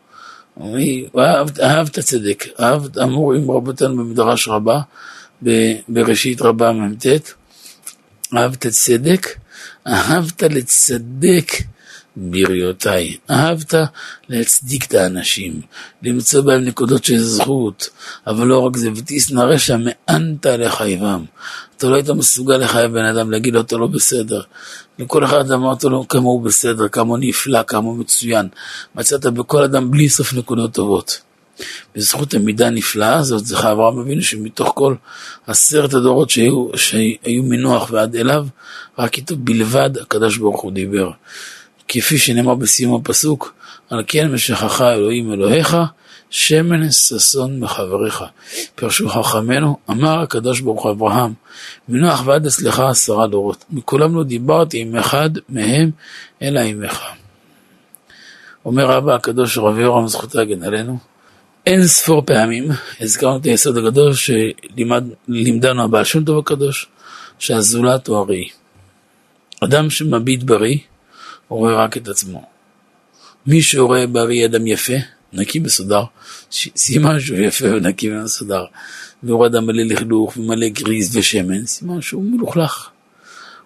הוא 0.55 0.79
אהב, 1.19 1.59
אהב 1.59 1.87
את 1.87 1.97
הצדק, 1.97 2.45
אהב, 2.59 2.97
אמורים 2.99 3.51
רבותינו 3.51 3.97
במדרש 3.97 4.47
רבה, 4.47 4.81
בראשית 5.87 6.41
רבה 6.41 6.71
מ"ט, 6.71 7.05
אהבת 8.37 8.67
צדק, 8.67 9.27
אהבת 9.87 10.43
לצדק 10.43 11.51
בריאותיי. 12.15 13.17
אהבת 13.29 13.73
להצדיק 14.29 14.85
את 14.85 14.93
האנשים, 14.93 15.61
למצוא 16.03 16.41
בהם 16.41 16.61
נקודות 16.61 17.03
של 17.03 17.17
זכות, 17.17 17.89
אבל 18.27 18.47
לא 18.47 18.59
רק 18.59 18.77
זה, 18.77 18.89
ותשנא 18.95 19.41
רשע 19.41 19.77
מאנת 19.77 20.45
לחייבם. 20.45 21.25
אתה 21.77 21.87
לא 21.87 21.95
היית 21.95 22.09
מסוגל 22.09 22.57
לחייב 22.57 22.91
בן 22.91 23.05
אדם, 23.05 23.31
להגיד 23.31 23.53
לו 23.53 23.61
אתה 23.61 23.77
לא 23.77 23.87
בסדר. 23.87 24.41
לכל 24.99 25.25
אחד 25.25 25.51
אמרת 25.51 25.83
לו 25.83 26.07
כמה 26.07 26.23
הוא 26.23 26.41
בסדר, 26.41 26.87
כמה 26.87 27.09
הוא 27.09 27.17
נפלא, 27.21 27.63
כמה 27.63 27.85
הוא 27.85 27.97
מצוין. 27.97 28.47
מצאת 28.95 29.25
בכל 29.25 29.63
אדם 29.63 29.91
בלי 29.91 30.09
סוף 30.09 30.33
נקודות 30.33 30.73
טובות. 30.73 31.21
בזכות 31.95 32.33
המידה 32.33 32.67
הנפלאה 32.67 33.15
הזאת, 33.15 33.45
זכה 33.45 33.71
אברהם 33.71 33.99
אבינו 33.99 34.21
שמתוך 34.21 34.71
כל 34.75 34.95
עשרת 35.47 35.93
הדורות 35.93 36.29
שהיו, 36.29 36.67
שהיו 36.75 37.43
מנוח 37.43 37.89
ועד 37.91 38.15
אליו, 38.15 38.45
רק 38.99 39.17
איתו 39.17 39.35
בלבד 39.37 39.97
הקדוש 40.01 40.37
ברוך 40.37 40.61
הוא 40.61 40.71
דיבר. 40.71 41.11
כפי 41.87 42.17
שנאמר 42.17 42.55
בסיום 42.55 42.95
הפסוק, 42.95 43.53
על 43.89 44.03
כן 44.07 44.31
משכך 44.31 44.81
אלוהים 44.81 45.33
אלוהיך, 45.33 45.77
שמן 46.35 46.91
ששון 46.91 47.59
מחבריך. 47.59 48.23
פרשו 48.75 49.09
חכמינו, 49.09 49.77
אמר 49.89 50.19
הקדוש 50.19 50.59
ברוך 50.59 50.83
הוא 50.83 50.91
אברהם, 50.91 51.33
מנוח 51.89 52.21
ועד 52.25 52.45
אצלך 52.45 52.79
עשרה 52.79 53.27
דורות, 53.27 53.65
מכולם 53.69 54.15
לא 54.15 54.23
דיברתי 54.23 54.79
עם 54.79 54.95
אחד 54.95 55.29
מהם, 55.49 55.91
אלא 56.41 56.59
עמך. 56.59 57.01
אומר 58.65 58.85
רבא 58.85 59.15
הקדוש 59.15 59.57
רבי 59.57 59.81
יורם 59.81 60.07
זכותו 60.07 60.41
יגן 60.41 60.63
עלינו, 60.63 60.97
אין 61.65 61.87
ספור 61.87 62.21
פעמים 62.25 62.67
הזכרנו 63.01 63.37
את 63.37 63.45
היסוד 63.45 63.77
הגדול 63.77 64.13
שלימדנו 64.13 65.83
הבעל 65.83 66.03
שם 66.03 66.23
טוב 66.23 66.37
הקדוש, 66.37 66.87
שהזולת 67.39 68.07
הוא 68.07 68.17
הראי. 68.17 68.47
אדם 69.63 69.89
שמביט 69.89 70.43
בראי, 70.43 70.79
הוא 71.47 71.59
רואה 71.59 71.83
רק 71.83 71.97
את 71.97 72.07
עצמו. 72.07 72.45
מי 73.47 73.61
שרואה 73.61 74.07
בראי 74.07 74.45
אדם 74.45 74.67
יפה, 74.67 75.14
נקי 75.35 75.59
מסודר, 75.59 76.03
סימן 76.51 77.19
שהוא 77.19 77.37
יפה 77.37 77.65
ונקי 77.65 78.11
ומסודר. 78.11 78.65
והוא 79.23 79.45
אדם 79.45 79.65
מלא 79.65 79.83
לכלוך 79.83 80.37
ומלא 80.37 80.67
גריז 80.67 81.17
ושמן, 81.17 81.65
סימן 81.65 82.01
שהוא 82.01 82.23
מלוכלך. 82.23 82.89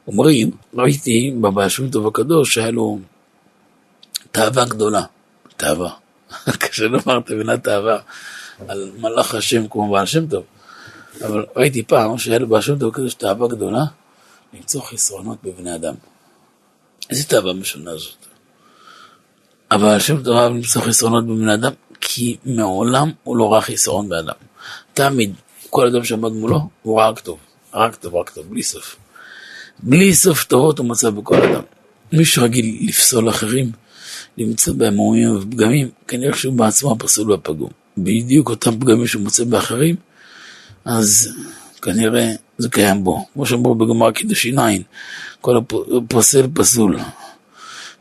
אומרים, 0.07 0.51
ראיתי 0.73 1.33
בבעל 1.41 1.69
שם 1.69 1.89
טוב 1.89 2.07
הקדוש 2.07 2.53
שהיה 2.53 2.71
לו 2.71 2.99
תאווה 4.31 4.65
גדולה. 4.65 5.01
תאווה. 5.57 5.89
קשה 6.59 6.85
לומר 6.85 7.19
את 7.25 7.31
המילה 7.31 7.57
תאווה 7.57 7.99
על 8.67 8.91
מלאך 8.99 9.35
השם 9.35 9.67
כמו 9.67 9.91
בעל 9.91 10.05
שם 10.05 10.27
טוב. 10.27 10.43
אבל 11.21 11.45
ראיתי 11.55 11.83
פעם 11.83 12.17
שהיה 12.17 12.39
לבעל 12.39 12.61
שם 12.61 12.79
טוב 12.79 12.89
הקדוש 12.89 13.13
תאווה 13.13 13.47
גדולה 13.47 13.83
למצוא 14.53 14.81
חסרונות 14.81 15.37
בבני 15.43 15.75
אדם. 15.75 15.93
איזה 17.09 17.23
תאווה 17.23 17.53
משונה 17.53 17.97
זאת. 17.97 18.28
אבל 19.71 19.97
טוב 20.23 20.35
אהב 20.37 20.51
למצוא 20.51 20.81
חסרונות 20.81 21.27
בבני 21.27 21.53
אדם, 21.53 21.71
כי 22.01 22.37
מעולם 22.45 23.11
הוא 23.23 23.37
לא 23.37 23.53
ראה 23.53 23.61
חסרון 23.61 24.09
באדם. 24.09 24.33
תמיד, 24.93 25.33
כל 25.69 25.87
אדם 25.87 26.03
שעמד 26.03 26.31
מולו, 26.31 26.69
הוא 26.81 26.99
ראה 26.99 27.09
רק 27.09 27.19
טוב. 27.19 27.37
רק 27.73 27.95
טוב, 27.95 28.15
רק 28.15 28.29
טוב, 28.29 28.45
בלי 28.49 28.63
סוף. 28.63 28.95
בלי 29.79 30.15
סוף 30.15 30.43
טובות 30.43 30.79
הוא 30.79 30.87
מצא 30.87 31.09
בכל 31.09 31.41
אדם. 31.41 31.61
מי 32.13 32.25
שרגיל 32.25 32.77
לפסול 32.87 33.29
אחרים, 33.29 33.71
למצוא 34.37 34.73
בהם 34.73 34.93
מומים 34.93 35.37
ופגמים, 35.37 35.89
כנראה 36.07 36.37
שהוא 36.37 36.53
בעצמו 36.53 36.95
פסול 36.99 37.35
בפגום. 37.35 37.69
בדיוק 37.97 38.49
אותם 38.49 38.79
פגמים 38.79 39.07
שהוא 39.07 39.23
מוצא 39.23 39.43
באחרים, 39.43 39.95
אז 40.85 41.29
כנראה 41.81 42.31
זה 42.57 42.69
קיים 42.69 43.03
בו. 43.03 43.25
כמו 43.33 43.45
שאמרו 43.45 43.75
בגמר 43.75 44.11
קידושין 44.11 44.59
עין, 44.59 44.83
כל 45.41 45.57
הפוסל 45.97 46.47
פסול, 46.53 46.99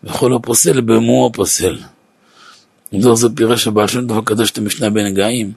וכל 0.05 0.35
הפוסל 0.35 0.81
במו 0.81 1.27
הפוסל. 1.27 1.79
זו 2.99 3.17
זו 3.17 3.29
פירש 3.35 3.67
הבעל 3.67 3.87
שם 3.87 4.09
טוב 4.09 4.19
הקדוש 4.19 4.51
את 4.51 4.59
המשנה 4.59 4.91
בנגעים, 4.91 5.53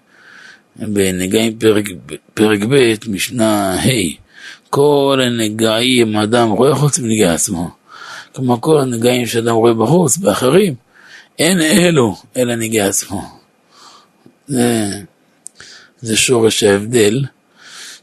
בנגעים 0.76 1.60
פרק, 1.60 1.86
פרק 2.34 2.60
ב', 2.70 2.94
משנה 3.08 3.76
ה', 3.76 3.90
כל 4.70 5.20
הנגעים 5.26 6.16
אדם 6.16 6.50
רואה 6.50 6.76
חוץ 6.76 7.00
מנגע 7.00 7.34
עצמו. 7.34 7.70
כמו 8.34 8.62
כל 8.62 8.82
הנגעים 8.82 9.26
שאדם 9.26 9.56
רואה 9.56 9.74
בחוץ, 9.74 10.18
באחרים, 10.18 10.76
אין 11.40 11.62
אלו 11.62 12.16
אלא 12.38 12.56
נגע 12.56 12.88
עצמו. 12.88 13.22
זה, 14.48 14.90
זה 16.02 16.18
שורש 16.18 16.64
ההבדל 16.64 17.26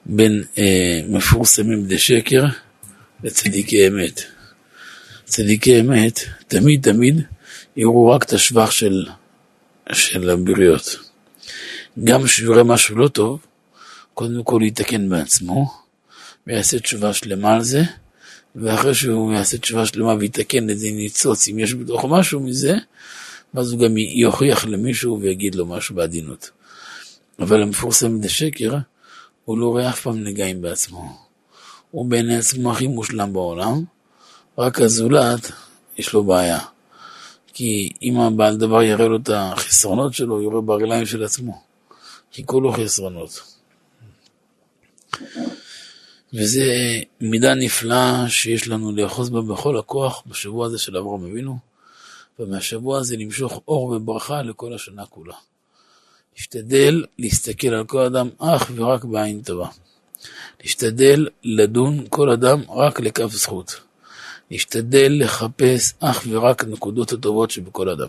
בין 0.07 0.45
אה, 0.59 1.01
מפורסמים 1.09 1.85
בדי 1.85 1.99
שקר 1.99 2.45
לצדיקי 3.25 3.89
אמת. 3.89 4.23
צדיקי 5.29 5.81
אמת 5.81 6.21
תמיד 6.49 6.83
תמיד 6.83 7.23
יראו 7.77 8.11
רק 8.11 8.23
את 8.23 8.33
השבח 8.33 8.71
של, 8.71 9.07
של 9.93 10.31
הבריות. 10.31 10.97
גם 12.05 12.25
כשהוא 12.25 12.55
יראה 12.55 12.65
משהו 12.65 12.97
לא 12.97 13.09
טוב, 13.09 13.47
קודם 14.15 14.43
כל 14.45 14.61
יתקן 14.65 15.09
בעצמו, 15.09 15.75
ויעשה 16.47 16.79
תשובה 16.79 17.13
שלמה 17.13 17.55
על 17.55 17.63
זה, 17.63 17.83
ואחרי 18.57 18.95
שהוא 18.95 19.33
יעשה 19.33 19.59
תשובה 19.59 19.87
שלמה 19.87 20.15
ויתקן 20.15 20.71
איזה 20.71 20.87
ניצוץ, 20.91 21.49
אם 21.49 21.59
יש 21.59 21.75
בתוך 21.75 22.05
משהו 22.05 22.41
מזה, 22.41 22.77
ואז 23.55 23.73
הוא 23.73 23.81
גם 23.81 23.97
יוכיח 23.97 24.65
למישהו 24.65 25.21
ויגיד 25.21 25.55
לו 25.55 25.67
משהו 25.67 25.95
בעדינות. 25.95 26.51
אבל 27.39 27.63
המפורסם 27.63 28.19
בדי 28.19 28.29
שקר, 28.29 28.77
הוא 29.45 29.59
לא 29.59 29.67
רואה 29.67 29.89
אף 29.89 30.01
פעם 30.01 30.25
נגעים 30.25 30.63
בעצמו. 30.63 31.17
הוא 31.91 32.07
בעיני 32.07 32.37
עצמו 32.37 32.73
הכי 32.73 32.87
מושלם 32.87 33.33
בעולם, 33.33 33.85
רק 34.59 34.81
הזולת, 34.81 35.53
יש 35.99 36.13
לו 36.13 36.25
בעיה. 36.25 36.59
כי 37.47 37.91
אם 38.03 38.21
הבעל 38.21 38.57
דבר 38.57 38.83
יראה 38.83 39.09
לו 39.09 39.17
את 39.17 39.31
החסרונות 39.35 40.15
שלו, 40.15 40.35
הוא 40.35 40.43
יורה 40.43 40.61
ברגליים 40.61 41.07
של 41.07 41.25
עצמו. 41.25 41.63
כי 42.31 42.47
כולו 42.47 42.73
חסרונות. 42.73 43.41
וזה 46.35 46.65
מידה 47.21 47.55
נפלאה 47.55 48.29
שיש 48.29 48.69
לנו 48.69 48.93
לאחוז 48.93 49.31
בה 49.31 49.41
בכל 49.43 49.79
הכוח 49.79 50.23
בשבוע 50.27 50.67
הזה 50.67 50.79
של 50.79 50.97
אברהם 50.97 51.25
אבינו, 51.25 51.59
ומהשבוע 52.39 52.99
הזה 52.99 53.17
למשוך 53.17 53.61
אור 53.69 53.85
וברכה 53.85 54.43
לכל 54.43 54.75
השנה 54.75 55.07
כולה. 55.07 55.35
להשתדל 56.37 57.05
להסתכל 57.19 57.69
על 57.69 57.85
כל 57.85 58.01
אדם 58.01 58.29
אך 58.39 58.71
ורק 58.75 59.05
בעין 59.05 59.43
טובה. 59.43 59.69
להשתדל 60.63 61.29
לדון 61.45 62.05
כל 62.09 62.31
אדם 62.31 62.63
רק 62.71 63.01
לכף 63.01 63.31
זכות. 63.33 63.88
להשתדל 64.51 65.13
לחפש 65.21 65.95
אך 66.01 66.25
ורק 66.29 66.65
נקודות 66.65 67.13
הטובות 67.13 67.51
שבכל 67.51 67.89
אדם. 67.89 68.09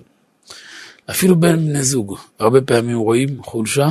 אפילו 1.09 1.35
בין 1.35 1.55
בני 1.55 1.83
זוג, 1.83 2.17
הרבה 2.39 2.61
פעמים 2.61 2.97
רואים 2.97 3.43
חולשה, 3.43 3.89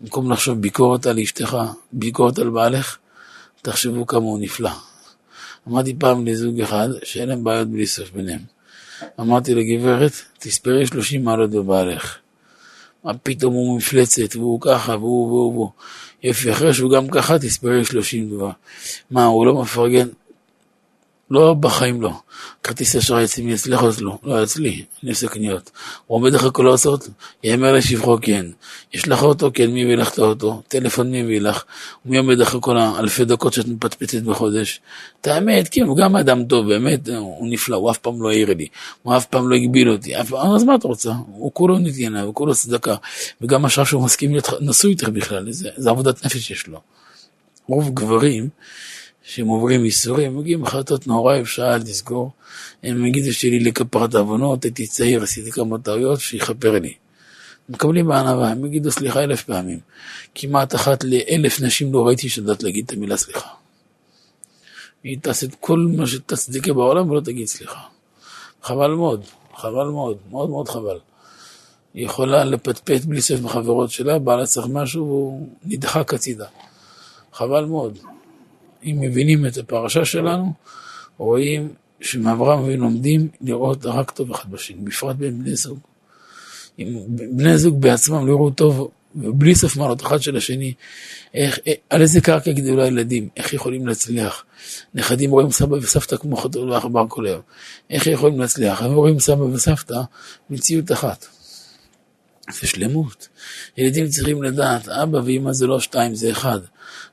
במקום 0.00 0.32
לחשוב 0.32 0.60
ביקורת 0.60 1.06
על 1.06 1.18
אשתך, 1.18 1.56
ביקורת 1.92 2.38
על 2.38 2.50
בעלך, 2.50 2.98
תחשבו 3.62 4.06
כמה 4.06 4.20
הוא 4.20 4.38
נפלא. 4.40 4.70
אמרתי 5.68 5.94
פעם 5.98 6.26
לזוג 6.26 6.60
אחד 6.60 6.88
שאין 7.02 7.28
להם 7.28 7.44
בעיות 7.44 7.68
בלי 7.68 7.86
סוף 7.86 8.10
ביניהם. 8.10 8.40
אמרתי 9.20 9.54
לגברת, 9.54 10.12
תספרי 10.38 10.86
30 10.86 11.24
מעלות 11.24 11.50
בבעלך. 11.50 12.16
מה 13.04 13.14
פתאום 13.14 13.54
הוא 13.54 13.76
מפלצת, 13.76 14.36
והוא 14.36 14.60
ככה, 14.60 14.96
והוא 14.96 15.26
והוא 15.28 15.52
והוא. 15.52 15.70
יופי, 16.22 16.52
אחרי 16.52 16.74
שהוא 16.74 16.92
גם 16.92 17.08
ככה, 17.08 17.38
תספרי 17.38 17.84
30 17.84 18.30
כבר. 18.30 18.50
מה, 19.10 19.24
הוא 19.24 19.46
לא 19.46 19.62
מפרגן? 19.62 20.08
לא, 21.30 21.54
בחיים 21.54 22.02
לא. 22.02 22.12
כרטיס 22.62 22.96
אשראי 22.96 23.24
אצלי, 23.24 23.44
מי 23.44 23.54
או 23.76 23.90
אצלו? 23.90 24.18
לא, 24.22 24.42
אצלי, 24.42 24.84
אני 25.02 25.10
עושה 25.10 25.28
קניות. 25.28 25.70
הוא 26.06 26.16
עומד 26.16 26.34
אחרי 26.34 26.50
כל 26.52 26.66
ההוצאות? 26.66 27.08
יאמר 27.44 27.72
לשבחו 27.72 28.18
כן. 28.22 28.46
יש 28.92 29.08
לך 29.08 29.22
אוטו? 29.22 29.50
כן, 29.54 29.70
מי 29.70 29.82
הביא 29.82 29.96
לך 29.96 30.12
את 30.12 30.18
האוטו? 30.18 30.62
טלפון 30.68 31.10
מי 31.10 31.20
הביא 31.20 31.40
לך? 31.40 31.64
מי 32.04 32.18
עומד 32.18 32.40
אחרי 32.40 32.60
כל 32.62 32.76
האלפי 32.76 33.24
דקות 33.24 33.52
שאת 33.52 33.66
מפטפטת 33.68 34.22
בחודש? 34.22 34.80
את 35.20 35.26
האמת, 35.26 35.68
כן, 35.70 35.82
הוא 35.82 35.96
גם 35.96 36.16
אדם 36.16 36.44
טוב, 36.44 36.68
באמת, 36.68 37.08
הוא 37.08 37.48
נפלא, 37.48 37.76
הוא 37.76 37.90
אף 37.90 37.98
פעם 37.98 38.22
לא 38.22 38.30
העיר 38.30 38.54
לי, 38.54 38.66
הוא 39.02 39.16
אף 39.16 39.26
פעם 39.26 39.48
לא 39.48 39.56
הגביל 39.56 39.90
אותי, 39.90 40.20
אף 40.20 40.32
אז 40.34 40.64
מה 40.64 40.74
את 40.74 40.84
רוצה? 40.84 41.12
הוא 41.26 41.50
כולו 41.54 41.78
נתיינה, 41.78 42.22
הוא 42.22 42.34
כולו 42.34 42.54
צדקה, 42.54 42.94
וגם 43.40 43.64
עכשיו 43.64 43.86
שהוא 43.86 44.04
מסכים 44.04 44.32
להיות 44.32 44.48
נשוי 44.60 44.90
איתך 44.90 45.08
בכלל, 45.08 45.52
זה, 45.52 45.68
זה 45.76 45.90
עבודת 45.90 46.24
נפש 46.24 46.50
יש 46.50 46.66
לו. 46.66 46.80
רוב 47.68 47.94
גברים, 47.94 48.48
שהם 49.24 49.46
עוברים 49.46 49.84
ייסורים, 49.84 50.38
מגיעים 50.38 50.64
החלטות 50.64 51.06
נורא 51.06 51.40
אפשר 51.40 51.74
אל 51.74 51.82
תזכור. 51.82 52.30
הם 52.82 53.06
יגידו 53.06 53.32
שלי 53.32 53.60
לכפרת 53.60 54.14
עוונות, 54.14 54.64
הייתי 54.64 54.86
צעיר, 54.86 55.22
עשיתי 55.22 55.50
כמה 55.50 55.78
טעויות, 55.78 56.20
שיכפר 56.20 56.78
לי. 56.78 56.94
מקבלים 57.68 58.06
בענווה, 58.06 58.50
הם 58.50 58.64
יגידו 58.64 58.90
סליחה 58.90 59.22
אלף 59.22 59.42
פעמים. 59.42 59.78
כמעט 60.34 60.74
אחת 60.74 61.04
לאלף 61.04 61.60
נשים 61.60 61.92
לא 61.92 62.06
ראיתי 62.06 62.28
שיודעת 62.28 62.62
להגיד 62.62 62.84
את 62.84 62.92
המילה 62.92 63.16
סליחה. 63.16 63.48
היא 65.04 65.18
תעשה 65.22 65.46
את 65.46 65.54
כל 65.60 65.78
מה 65.96 66.06
שתצדיקה 66.06 66.72
בעולם 66.72 67.10
ולא 67.10 67.20
תגיד 67.20 67.46
סליחה. 67.46 67.80
חבל 68.62 68.90
מאוד, 68.90 69.24
חבל 69.56 69.86
מאוד, 69.86 70.18
מאוד 70.30 70.50
מאוד 70.50 70.68
חבל. 70.68 70.98
היא 71.94 72.06
יכולה 72.06 72.44
לפטפט 72.44 73.04
בלי 73.04 73.22
סוף 73.22 73.40
מחברות 73.40 73.90
שלה, 73.90 74.18
בעלה 74.18 74.46
צריך 74.46 74.66
משהו 74.70 75.06
והוא 75.06 75.48
נדחק 75.64 76.14
הצידה. 76.14 76.46
חבל 77.32 77.64
מאוד. 77.64 77.98
אם 78.84 78.96
מבינים 79.00 79.46
את 79.46 79.56
הפרשה 79.56 80.04
שלנו, 80.04 80.52
רואים 81.18 81.68
שמאברהם 82.00 82.58
אבינו 82.58 82.84
לומדים 82.84 83.28
לראות 83.40 83.86
רק 83.86 84.10
טוב 84.10 84.30
אחד 84.30 84.50
בשני, 84.50 84.76
בפרט 84.76 85.16
בין 85.16 85.38
בני 85.38 85.56
זוג. 85.56 85.78
אם 86.78 86.98
בני 87.08 87.58
זוג 87.58 87.80
בעצמם 87.80 88.26
לא 88.26 88.32
יראו 88.32 88.50
טוב, 88.50 88.90
ובלי 89.16 89.54
סוף 89.54 89.76
מעלות 89.76 90.02
אחד 90.02 90.22
של 90.22 90.36
השני, 90.36 90.74
איך, 91.34 91.58
על 91.90 92.02
איזה 92.02 92.20
קרקע 92.20 92.50
יגדלו 92.50 92.82
הילדים, 92.82 93.28
איך 93.36 93.54
יכולים 93.54 93.86
להצליח. 93.86 94.44
נכדים 94.94 95.30
רואים 95.30 95.50
סבא 95.50 95.74
וסבתא 95.74 96.16
כמו 96.16 96.36
חתול 96.36 96.70
ועכבר 96.70 97.06
כל 97.08 97.26
היום. 97.26 97.40
איך 97.90 98.06
יכולים 98.06 98.40
להצליח? 98.40 98.82
הם 98.82 98.92
רואים 98.92 99.20
סבא 99.20 99.42
וסבתא 99.42 100.00
מציאות 100.50 100.92
אחת. 100.92 101.26
זה 102.52 102.66
שלמות. 102.66 103.28
ילדים 103.76 104.08
צריכים 104.08 104.42
לדעת, 104.42 104.88
אבא 104.88 105.18
ואמא 105.24 105.52
זה 105.52 105.66
לא 105.66 105.80
שתיים, 105.80 106.14
זה 106.14 106.30
אחד. 106.30 106.60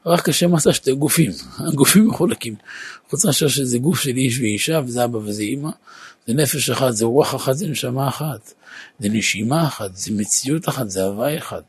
רק 0.05 0.29
השם 0.29 0.55
עשה 0.55 0.73
שתי 0.73 0.93
גופים, 0.93 1.31
הגופים 1.57 2.07
מחולקים. 2.07 2.55
חוץ 3.09 3.25
מאשר 3.25 3.47
שזה 3.47 3.77
גוף 3.77 3.99
של 3.99 4.17
איש 4.17 4.39
ואישה, 4.39 4.81
וזה 4.85 5.03
אבא 5.03 5.17
וזה 5.17 5.41
אימא, 5.41 5.69
זה 6.27 6.33
נפש 6.33 6.69
אחת, 6.69 6.93
זה 6.93 7.05
רוח 7.05 7.35
אחת, 7.35 7.55
זה 7.57 7.67
נשמה 7.67 8.07
אחת. 8.07 8.53
זה 8.99 9.09
נשימה 9.09 9.67
אחת, 9.67 9.95
זה 9.95 10.13
מציאות 10.13 10.69
אחת, 10.69 10.89
זה 10.89 11.03
הוואי 11.03 11.37
אחד. 11.37 11.61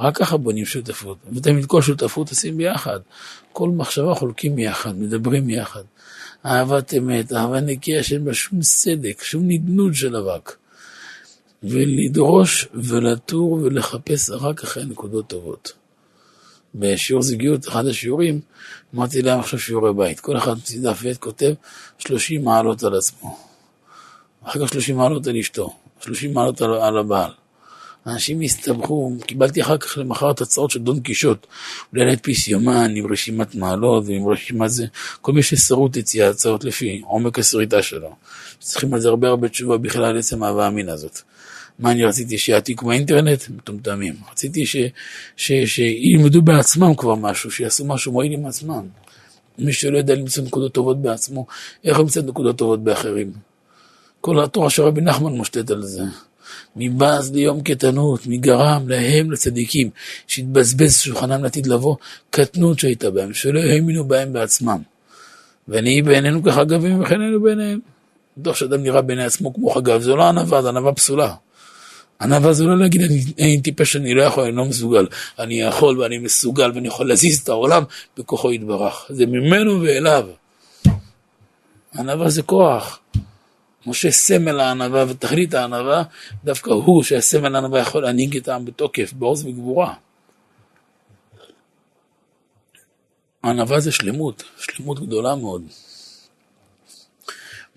רק 0.00 0.16
ככה 0.16 0.36
בונים 0.36 0.64
שותפות. 0.64 1.18
ותמיד 1.32 1.66
כל 1.66 1.82
שותפות 1.82 2.30
עושים 2.30 2.56
ביחד. 2.56 3.00
כל 3.52 3.68
מחשבה 3.68 4.14
חולקים 4.14 4.56
ביחד, 4.56 4.98
מדברים 4.98 5.50
יחד. 5.50 5.82
אהבת 6.46 6.94
אמת, 6.94 7.32
אהבה 7.32 7.60
נקייה 7.60 8.02
שאין 8.02 8.24
בה 8.24 8.34
שום 8.34 8.62
סדק, 8.62 9.22
שום 9.22 9.42
נדנוד 9.46 9.94
של 9.94 10.16
אבק. 10.16 10.56
ולדרוש 11.62 12.68
ולטור 12.74 13.52
ולחפש 13.52 14.30
רק 14.30 14.62
אחרי 14.64 14.84
נקודות 14.84 15.26
טובות. 15.26 15.79
בשיעור 16.74 17.22
זוגיות, 17.22 17.68
אחד 17.68 17.86
השיעורים, 17.86 18.40
אמרתי 18.94 19.22
להם 19.22 19.40
עכשיו 19.40 19.58
שיעורי 19.58 19.94
בית. 19.94 20.20
כל 20.20 20.36
אחד 20.36 20.54
מוציא 20.54 20.80
דף 20.80 20.98
ועט 21.02 21.16
כותב 21.16 21.52
30 21.98 22.44
מעלות 22.44 22.82
על 22.82 22.94
עצמו. 22.94 23.36
אחר 24.44 24.66
כך 24.66 24.72
30 24.72 24.96
מעלות 24.96 25.26
על 25.26 25.36
אשתו, 25.36 25.76
30 26.00 26.34
מעלות 26.34 26.62
על, 26.62 26.74
על 26.74 26.98
הבעל. 26.98 27.30
אנשים 28.06 28.40
הסתבכו, 28.40 29.12
קיבלתי 29.26 29.62
אחר 29.62 29.78
כך 29.78 29.98
למחרת 29.98 30.40
הצעות 30.40 30.70
של 30.70 30.78
דון 30.78 31.00
קישוט, 31.00 31.46
אולי 31.92 32.04
להדפיס 32.04 32.48
יומן 32.48 32.96
עם 32.96 33.12
רשימת 33.12 33.54
מעלות 33.54 34.04
ועם 34.06 34.28
רשימת 34.28 34.70
זה, 34.70 34.86
כל 35.20 35.32
מי 35.32 35.42
ששרוט 35.42 35.96
הציע 35.96 36.28
הצעות 36.28 36.64
לפי 36.64 37.02
עומק 37.04 37.38
הסריטה 37.38 37.82
שלו. 37.82 38.14
צריכים 38.58 38.94
על 38.94 39.00
זה 39.00 39.08
הרבה 39.08 39.28
הרבה 39.28 39.48
תשובה 39.48 39.78
בכלל 39.78 40.18
עצם 40.18 40.42
ההווה 40.42 40.66
המין 40.66 40.88
הזאת. 40.88 41.20
מה 41.80 41.90
אני 41.90 42.04
רציתי, 42.04 42.38
שיעתיקו 42.38 42.86
באינטרנט? 42.86 43.44
מטומטמים. 43.48 44.14
רציתי 44.32 44.66
ש, 44.66 44.76
ש, 45.36 45.52
שילמדו 45.52 46.42
בעצמם 46.42 46.94
כבר 46.94 47.14
משהו, 47.14 47.50
שיעשו 47.50 47.84
משהו 47.84 48.12
מועיל 48.12 48.32
עם 48.32 48.46
עצמם. 48.46 48.86
מי 49.58 49.72
שלא 49.72 49.98
יודע 49.98 50.14
למצוא 50.14 50.44
נקודות 50.44 50.72
טובות 50.72 51.02
בעצמו, 51.02 51.46
איך 51.84 51.98
ימצא 51.98 52.20
נקודות 52.20 52.58
טובות 52.58 52.84
באחרים? 52.84 53.32
כל 54.20 54.44
התורה 54.44 54.70
של 54.70 54.82
רבי 54.82 55.00
נחמן 55.00 55.32
מושתת 55.32 55.70
על 55.70 55.82
זה. 55.82 56.02
מבז 56.76 57.32
ליום 57.32 57.60
קטנות, 57.60 58.26
מגרם 58.26 58.88
להם 58.88 59.30
לצדיקים, 59.30 59.90
שהתבזבז 60.26 61.00
שולחנם 61.00 61.42
לעתיד 61.42 61.66
לבוא, 61.66 61.96
קטנות 62.30 62.78
שהייתה 62.78 63.10
בהם, 63.10 63.34
שלא 63.34 63.60
האמינו 63.60 64.04
בהם 64.04 64.32
בעצמם. 64.32 64.82
ונהי 65.68 66.02
בעינינו 66.02 66.42
כחגבים 66.42 67.02
וכן 67.02 67.20
היינו 67.20 67.42
בעיניהם. 67.42 67.78
דוח 68.38 68.56
שאדם 68.56 68.82
נראה 68.82 69.02
בעיני 69.02 69.24
עצמו 69.24 69.54
כמו 69.54 69.70
חגב, 69.70 70.02
זו 70.02 70.16
לא 70.16 70.28
ענווה, 70.28 70.62
זו 70.62 70.68
ענווה 70.68 70.92
פסולה. 70.92 71.34
ענווה 72.20 72.52
זה 72.52 72.64
לא 72.64 72.78
להגיד 72.78 73.02
אני, 73.02 73.24
אני 73.38 73.60
טיפש, 73.62 73.96
אני 73.96 74.14
לא 74.14 74.22
יכול, 74.22 74.44
אני 74.44 74.56
לא 74.56 74.64
מסוגל. 74.64 75.06
אני 75.38 75.60
יכול 75.60 76.00
ואני 76.00 76.18
מסוגל 76.18 76.72
ואני 76.74 76.88
יכול 76.88 77.08
להזיז 77.08 77.40
את 77.40 77.48
העולם 77.48 77.82
בכוחו 78.18 78.52
יתברך. 78.52 79.06
זה 79.08 79.26
ממנו 79.26 79.80
ואליו. 79.80 80.26
ענווה 81.98 82.30
זה 82.30 82.42
כוח. 82.42 83.00
משה 83.86 84.10
סמל 84.10 84.60
הענווה 84.60 85.04
ותכלית 85.08 85.54
הענווה, 85.54 86.02
דווקא 86.44 86.70
הוא 86.70 87.02
שהסמל 87.02 87.54
הענווה 87.54 87.80
יכול 87.80 88.02
להנהיג 88.02 88.36
את 88.36 88.48
העם 88.48 88.64
בתוקף, 88.64 89.12
בעוז 89.12 89.46
וגבורה. 89.46 89.94
ענווה 93.44 93.80
זה 93.80 93.92
שלמות, 93.92 94.42
שלמות 94.58 95.00
גדולה 95.00 95.34
מאוד. 95.34 95.62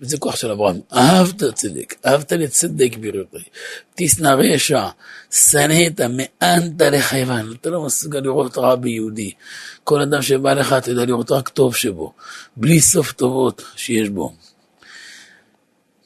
וזה 0.04 0.18
כוח 0.18 0.36
של 0.36 0.50
אברהם. 0.50 0.80
אהבת 0.92 1.44
צדק, 1.54 1.94
אהבת 2.06 2.32
לצדק 2.32 2.96
בריאותי, 3.00 3.44
תשנא 3.94 4.28
רשע, 4.28 4.88
שנאת, 5.30 6.00
מאנת 6.00 6.80
לחייבן. 6.80 7.46
אתה 7.60 7.70
לא 7.70 7.84
מסוגל 7.84 8.18
לראות 8.18 8.58
רע 8.58 8.76
ביהודי. 8.76 9.32
כל 9.84 10.00
אדם 10.00 10.22
שבא 10.22 10.52
לך, 10.52 10.72
אתה 10.72 10.90
יודע 10.90 11.04
לראות 11.04 11.30
רק 11.30 11.48
טוב 11.48 11.76
שבו, 11.76 12.12
בלי 12.56 12.80
סוף 12.80 13.12
טובות 13.12 13.62
שיש 13.76 14.08
בו. 14.08 14.32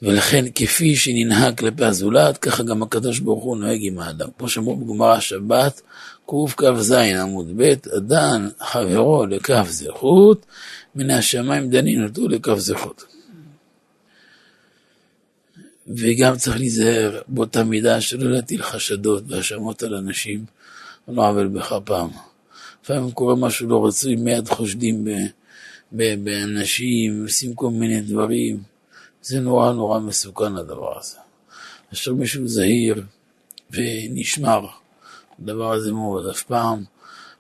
ולכן 0.03 0.45
כפי 0.55 0.97
שננהג 0.97 1.59
כלפי 1.59 1.85
הזולת, 1.85 2.39
ככה 2.39 2.62
גם 2.62 2.83
הקדוש 2.83 3.19
ברוך 3.19 3.45
הוא 3.45 3.57
נוהג 3.57 3.79
עם 3.83 3.99
האדם. 3.99 4.29
כמו 4.39 4.49
שאמרו 4.49 4.77
בגמרא 4.77 5.20
שבת, 5.20 5.81
קכ"ז 6.27 6.93
עמוד 6.93 7.53
ב', 7.57 7.75
אדן 7.97 8.49
חברו 8.61 9.27
לכף 9.27 9.66
זכות, 9.70 10.47
מן 10.95 11.11
השמיים 11.11 11.70
דנין 11.70 12.05
אותו 12.05 12.29
לכף 12.29 12.59
זכות. 12.59 13.18
וגם 15.97 16.36
צריך 16.36 16.56
להיזהר 16.56 17.20
באותה 17.28 17.65
מידה 17.65 18.01
שלא 18.01 18.31
להטיל 18.31 18.62
חשדות 18.62 19.24
והאשמות 19.28 19.82
על 19.82 19.94
אנשים, 19.94 20.44
לא 21.09 21.28
עוול 21.28 21.48
בכפם. 21.48 22.09
לפעמים 22.85 23.10
קורה 23.10 23.36
משהו 23.36 23.69
לא 23.69 23.86
רצוי, 23.86 24.16
מיד 24.16 24.48
חושדים 24.48 25.09
באנשים, 25.93 27.23
עושים 27.23 27.55
כל 27.55 27.70
מיני 27.70 28.01
דברים. 28.01 28.62
זה 29.23 29.40
נורא 29.40 29.73
נורא 29.73 29.98
מסוכן 29.98 30.56
הדבר 30.56 30.98
הזה. 30.98 31.16
אשר 31.93 32.15
מישהו 32.15 32.48
זהיר 32.48 33.02
ונשמר, 33.70 34.66
הדבר 35.39 35.73
הזה 35.73 35.93
מאוד, 35.93 36.27
אף 36.27 36.43
פעם 36.43 36.85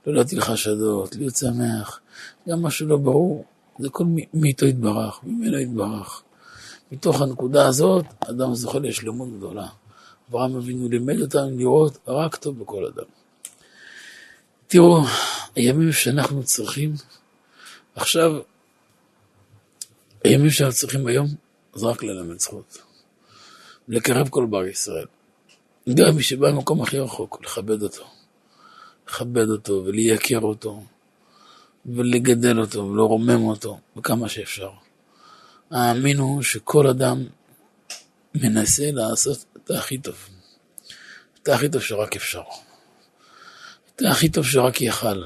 לא 0.06 0.14
להטיל 0.14 0.40
חשדות, 0.40 1.16
להיות 1.16 1.36
שמח, 1.36 2.00
גם 2.48 2.62
משהו 2.62 2.86
לא 2.88 2.96
ברור, 2.96 3.44
זה 3.78 3.88
כל 3.88 4.04
מאיתו 4.34 4.66
יתברך, 4.66 5.20
ממנו 5.22 5.58
יתברך. 5.58 6.22
מתוך 6.92 7.20
הנקודה 7.20 7.66
הזאת, 7.66 8.04
אדם 8.20 8.54
זוכה 8.54 8.78
לשלמות 8.78 9.36
גדולה. 9.36 9.66
אברהם 10.30 10.56
אבינו 10.56 10.88
לימד 10.88 11.20
אותנו 11.20 11.58
לראות 11.58 11.98
רק 12.08 12.36
טוב 12.36 12.58
בכל 12.58 12.84
אדם. 12.84 13.04
תראו, 14.66 15.02
הימים 15.54 15.92
שאנחנו 15.92 16.44
צריכים, 16.44 16.94
עכשיו, 17.94 18.32
הימים 20.24 20.50
שאנחנו 20.50 20.76
צריכים 20.76 21.06
היום, 21.06 21.26
זה 21.74 21.86
רק 21.86 22.02
ללמד 22.02 22.38
זכות. 22.38 22.78
לקרב 23.88 24.28
כל 24.28 24.46
בר 24.46 24.66
ישראל. 24.66 25.06
גם 25.88 26.16
מי 26.16 26.22
שבא 26.22 26.50
ממקום 26.50 26.82
הכי 26.82 26.98
רחוק, 26.98 27.38
לכבד 27.44 27.82
אותו. 27.82 28.04
לכבד 29.08 29.48
אותו 29.48 29.82
ולייקר 29.86 30.40
אותו, 30.40 30.82
ולגדל 31.86 32.60
אותו 32.60 32.78
ולרומם 32.78 33.44
אותו, 33.44 33.78
בכמה 33.96 34.28
שאפשר. 34.28 34.70
האמינו 35.70 36.42
שכל 36.42 36.86
אדם 36.86 37.24
מנסה 38.34 38.90
לעשות 38.92 39.44
את 39.56 39.70
הכי 39.70 39.98
טוב. 39.98 40.28
את 41.42 41.48
הכי 41.48 41.68
טוב 41.68 41.82
שרק 41.82 42.16
אפשר. 42.16 42.42
את 43.96 44.02
הכי 44.10 44.28
טוב 44.28 44.44
שרק 44.44 44.80
יכל. 44.82 45.22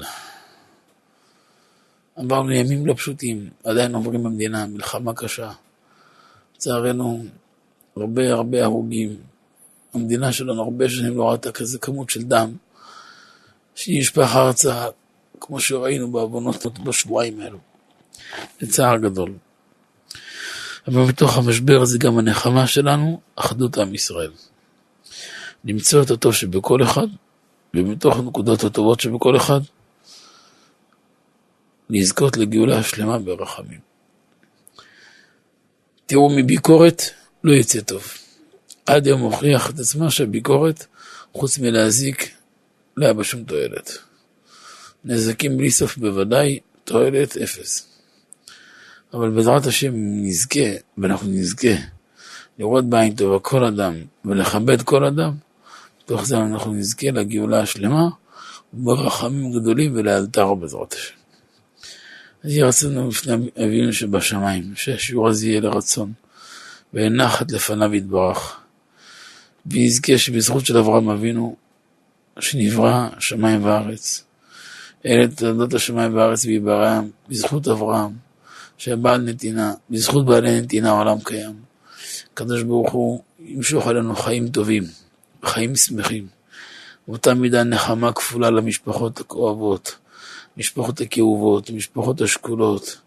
עברנו 2.15 2.51
ימים 2.51 2.85
לא 2.85 2.93
פשוטים, 2.93 3.49
עדיין 3.63 3.95
עוברים 3.95 4.23
במדינה, 4.23 4.65
מלחמה 4.65 5.13
קשה. 5.13 5.51
לצערנו, 6.55 7.25
הרבה 7.95 8.33
הרבה 8.33 8.63
הרוגים. 8.63 9.17
המדינה 9.93 10.31
שלנו 10.31 10.63
הרבה 10.63 10.89
שנים 10.89 11.17
לא 11.17 11.31
ראתה 11.31 11.51
כזה 11.51 11.79
כמות 11.79 12.09
של 12.09 12.23
דם 12.23 12.55
שנשפך 13.75 14.35
ארצה, 14.35 14.87
כמו 15.39 15.59
שראינו 15.59 16.11
בעוונות 16.11 16.79
בשבועיים 16.79 17.39
האלו. 17.39 17.59
לצער 18.61 18.97
גדול. 18.97 19.33
אבל 20.87 21.05
בתוך 21.05 21.37
המשבר 21.37 21.81
הזה 21.81 21.97
גם 21.97 22.17
הנחמה 22.17 22.67
שלנו, 22.67 23.21
אחדות 23.35 23.77
עם 23.77 23.95
ישראל. 23.95 24.31
למצוא 25.65 26.03
את 26.03 26.11
הטוב 26.11 26.33
שבכל 26.33 26.83
אחד, 26.83 27.07
ומתוך 27.73 28.17
הנקודות 28.17 28.63
הטובות 28.63 28.99
שבכל 28.99 29.37
אחד, 29.37 29.59
לזכות 31.89 32.37
לגאולה 32.37 32.79
השלמה 32.79 33.19
ברחמים. 33.19 33.79
תראו, 36.05 36.29
מביקורת 36.29 37.01
לא 37.43 37.53
יצא 37.53 37.81
טוב. 37.81 38.13
עד 38.85 39.07
יום 39.07 39.21
הוכיח 39.21 39.69
את 39.69 39.79
עצמה 39.79 40.11
שהביקורת, 40.11 40.85
חוץ 41.33 41.57
מלהזיק, 41.57 42.35
לא 42.97 43.05
היה 43.05 43.13
בה 43.13 43.23
שום 43.23 43.43
תועלת. 43.43 43.97
נזקים 45.05 45.57
בלי 45.57 45.71
סוף 45.71 45.97
בוודאי, 45.97 46.59
תועלת 46.83 47.37
אפס. 47.37 47.92
אבל 49.13 49.29
בעזרת 49.29 49.65
השם 49.65 49.93
נזכה, 49.95 50.69
ואנחנו 50.97 51.27
נזכה, 51.29 51.75
לראות 52.59 52.85
בעין 52.85 53.15
טובה 53.15 53.39
כל 53.39 53.63
אדם 53.63 53.93
ולכבד 54.25 54.81
כל 54.81 55.05
אדם, 55.05 55.33
בתוך 56.03 56.25
זה 56.25 56.37
אנחנו 56.37 56.73
נזכה 56.73 57.11
לגאולה 57.11 57.59
השלמה, 57.61 58.09
ברחמים 58.73 59.51
גדולים 59.59 59.91
ולאלתר 59.95 60.53
בעזרת 60.53 60.93
השם. 60.93 61.13
אז 62.43 62.51
יהיה 62.51 62.65
רצון 62.65 63.09
בפני 63.09 63.33
אבינו 63.65 63.93
שבשמיים, 63.93 64.75
שהשיעור 64.75 65.29
הזה 65.29 65.47
יהיה 65.47 65.61
לרצון, 65.61 66.13
ונחת 66.93 67.51
לפניו 67.51 67.95
יתברך, 67.95 68.59
ויזכה 69.65 70.17
שבזכות 70.17 70.65
של 70.65 70.77
אברהם 70.77 71.09
אבינו, 71.09 71.55
שנברא 72.39 73.09
שמיים 73.19 73.65
וארץ, 73.65 74.23
אלה 75.05 75.27
תולדות 75.27 75.73
השמיים 75.73 76.15
וארץ 76.15 76.45
ויברעם, 76.45 77.09
בזכות 77.29 77.67
אברהם, 77.67 78.22
שבעל 78.83 79.21
נתינה, 79.21 79.73
בזכות 79.89 80.25
בעלי 80.25 80.61
נתינה 80.61 80.89
העולם 80.89 81.17
קיים. 81.23 81.53
הקדוש 82.33 82.63
ברוך 82.63 82.91
הוא 82.91 83.21
ימשוך 83.39 83.87
עלינו 83.87 84.15
חיים 84.15 84.47
טובים, 84.47 84.83
חיים 85.43 85.75
שמחים. 85.75 86.27
באותה 87.07 87.33
מידה 87.33 87.63
נחמה 87.63 88.13
כפולה 88.13 88.49
למשפחות 88.49 89.19
הכואבות, 89.19 89.95
משפחות 90.57 91.01
הכאובות, 91.01 91.69
משפחות 91.69 92.21
השכולות. 92.21 92.97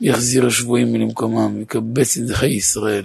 יחזיר 0.00 0.46
השבויים 0.46 0.94
למקומם, 0.94 1.60
יקבץ 1.60 2.16
נדחי 2.16 2.46
ישראל. 2.46 3.04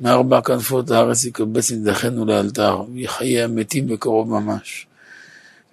מארבע 0.00 0.40
כנפות 0.40 0.90
הארץ 0.90 1.24
יקבץ 1.24 1.70
נדחינו 1.70 2.24
לאלתר, 2.24 2.82
ויחיה 2.94 3.44
המתים 3.44 3.86
בקרוב 3.86 4.28
ממש. 4.28 4.86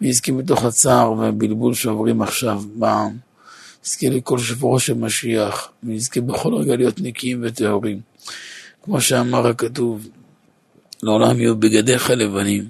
ויזכה 0.01 0.31
בתוך 0.31 0.63
הצער 0.63 1.11
והבלבול 1.11 1.73
שעוברים 1.73 2.21
עכשיו 2.21 2.61
בעם. 2.75 3.32
נזכה 3.83 4.09
לכל 4.09 4.39
שברו 4.39 4.79
של 4.79 4.93
משיח, 4.93 5.71
ונזכה 5.83 6.21
בכל 6.21 6.53
רגע 6.53 6.75
להיות 6.75 7.01
נקיים 7.01 7.43
וטהורים. 7.43 8.01
כמו 8.83 9.01
שאמר 9.01 9.47
הכתוב, 9.47 10.07
לעולם 11.03 11.39
יהיו 11.39 11.55
בגדיך 11.55 12.09
לבנים. 12.09 12.67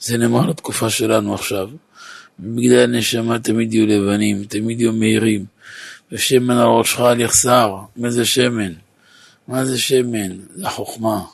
זה 0.00 0.18
נאמר 0.18 0.46
לתקופה 0.46 0.90
שלנו 0.90 1.34
עכשיו. 1.34 1.68
בגדי 2.40 2.82
הנשמה 2.82 3.38
תמיד 3.38 3.74
יהיו 3.74 3.86
לבנים, 3.86 4.44
תמיד 4.44 4.80
יהיו 4.80 4.92
מהירים. 4.92 5.44
ושמן 6.12 6.56
על 6.56 6.66
ראשך 6.66 7.00
על 7.00 7.20
יחסר. 7.20 7.76
מה 7.96 8.10
זה 8.10 8.24
שמן? 8.24 8.72
מה 9.48 9.64
זה 9.64 9.78
שמן? 9.78 10.38
זה 10.54 10.66
החוכמה. 10.66 11.24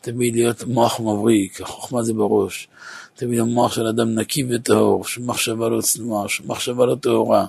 תמיד 0.00 0.34
להיות 0.36 0.64
מוח 0.64 1.00
מבריק, 1.00 1.60
החוכמה 1.60 2.02
זה 2.02 2.12
בראש. 2.12 2.68
תמיד 3.14 3.40
המוח 3.40 3.72
של 3.72 3.86
אדם 3.86 4.14
נקי 4.14 4.44
וטהור, 4.50 5.04
שמחשבה 5.04 5.68
לא 5.68 5.80
צנועה, 5.80 6.28
שמחשבה 6.28 6.86
לא 6.86 6.94
טהורה. 7.00 7.46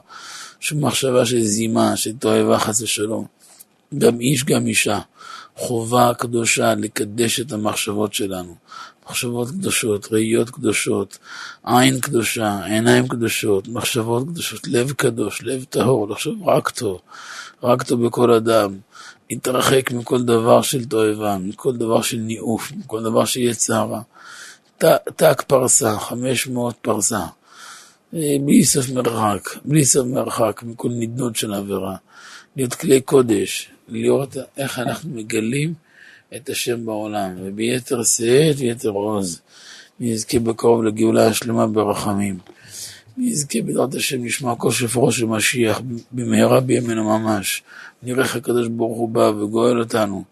שום 0.59 0.85
מחשבה 0.85 1.25
של 1.25 1.41
זימה, 1.41 1.97
של 1.97 2.11
תועבה 2.19 2.59
חס 2.59 2.81
ושלום. 2.81 3.25
גם 3.97 4.19
איש, 4.19 4.43
גם 4.43 4.67
אישה. 4.67 4.99
חובה 5.55 6.11
קדושה 6.17 6.75
לקדש 6.75 7.39
את 7.39 7.51
המחשבות 7.51 8.13
שלנו. 8.13 8.55
מחשבות 9.09 9.49
קדושות, 9.49 10.07
ראיות 10.11 10.49
קדושות, 10.49 11.17
עין 11.63 11.99
קדושה, 11.99 12.65
עיניים 12.65 13.07
קדושות, 13.07 13.67
מחשבות 13.67 14.27
קדושות, 14.27 14.67
לב 14.67 14.91
קדוש, 14.91 15.41
לב 15.43 15.63
טהור, 15.63 16.09
לחשוב 16.09 16.49
רק 16.49 16.69
טוב, 16.69 17.01
רק 17.63 17.83
טוב 17.83 18.05
בכל 18.05 18.31
אדם. 18.31 18.77
להתרחק 19.29 19.91
מכל 19.91 20.23
דבר 20.23 20.61
של 20.61 20.85
תועבה, 20.85 21.37
מכל 21.37 21.77
דבר 21.77 22.01
של 22.01 22.17
ניאוף, 22.17 22.71
מכל 22.71 23.03
דבר 23.03 23.25
של 23.25 23.39
יצרה. 23.39 24.01
תק 25.15 25.41
פרסה, 25.47 25.99
חמש 25.99 26.47
מאות 26.47 26.75
פרסה. 26.81 27.25
אה, 28.15 28.35
בלי 28.45 28.65
סוף 28.65 28.89
מרחק, 28.89 29.49
בלי 29.65 29.85
סוף 29.85 30.07
מרחק 30.07 30.63
מכל 30.63 30.89
נדנות 30.89 31.35
של 31.35 31.53
עבירה, 31.53 31.95
להיות 32.55 32.73
כלי 32.73 33.01
קודש, 33.01 33.69
לראות 33.87 34.37
איך 34.57 34.79
אנחנו 34.79 35.09
מגלים 35.09 35.73
את 36.35 36.49
השם 36.49 36.85
בעולם, 36.85 37.31
וביתר 37.43 38.03
שאת 38.03 38.55
ויתר 38.57 38.89
עוז. 38.89 39.41
נזכה 39.99 40.39
בקרוב 40.39 40.83
לגאולה 40.83 41.27
השלמה 41.27 41.67
ברחמים. 41.67 42.37
נזכה 43.17 43.61
בעזרת 43.61 43.95
השם 43.95 44.25
לשמוע 44.25 44.55
כל 44.55 44.71
שפרו 44.71 45.11
של 45.11 45.25
משיח 45.25 45.81
במהרה 46.11 46.59
בימינו 46.59 47.03
ממש. 47.03 47.63
נראה 48.03 48.23
איך 48.23 48.35
הקדוש 48.35 48.67
ברוך 48.67 48.97
הוא 48.97 49.09
בא 49.09 49.31
וגואל 49.39 49.79
אותנו, 49.79 50.23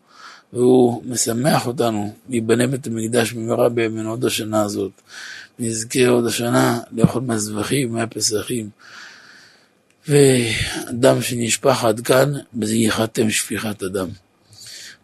והוא 0.54 1.04
משמח 1.06 1.68
אותנו 1.68 2.14
להיבנה 2.30 2.68
בית 2.68 2.88
המקדש 2.88 3.34
במהרה 3.34 3.70
בימינו 3.70 4.10
עוד 4.10 4.26
השנה 4.26 4.62
הזאת. 4.62 4.92
נזכה 5.60 6.08
עוד 6.08 6.26
השנה 6.26 6.80
לאכול 6.92 7.22
מהזבחים, 7.22 7.94
מהפסחים. 7.94 8.70
ודם 10.08 11.22
שנשפך 11.22 11.84
עד 11.84 12.00
כאן, 12.00 12.34
בזה 12.54 12.76
ייחתם 12.76 13.30
שפיכת 13.30 13.82
הדם. 13.82 14.08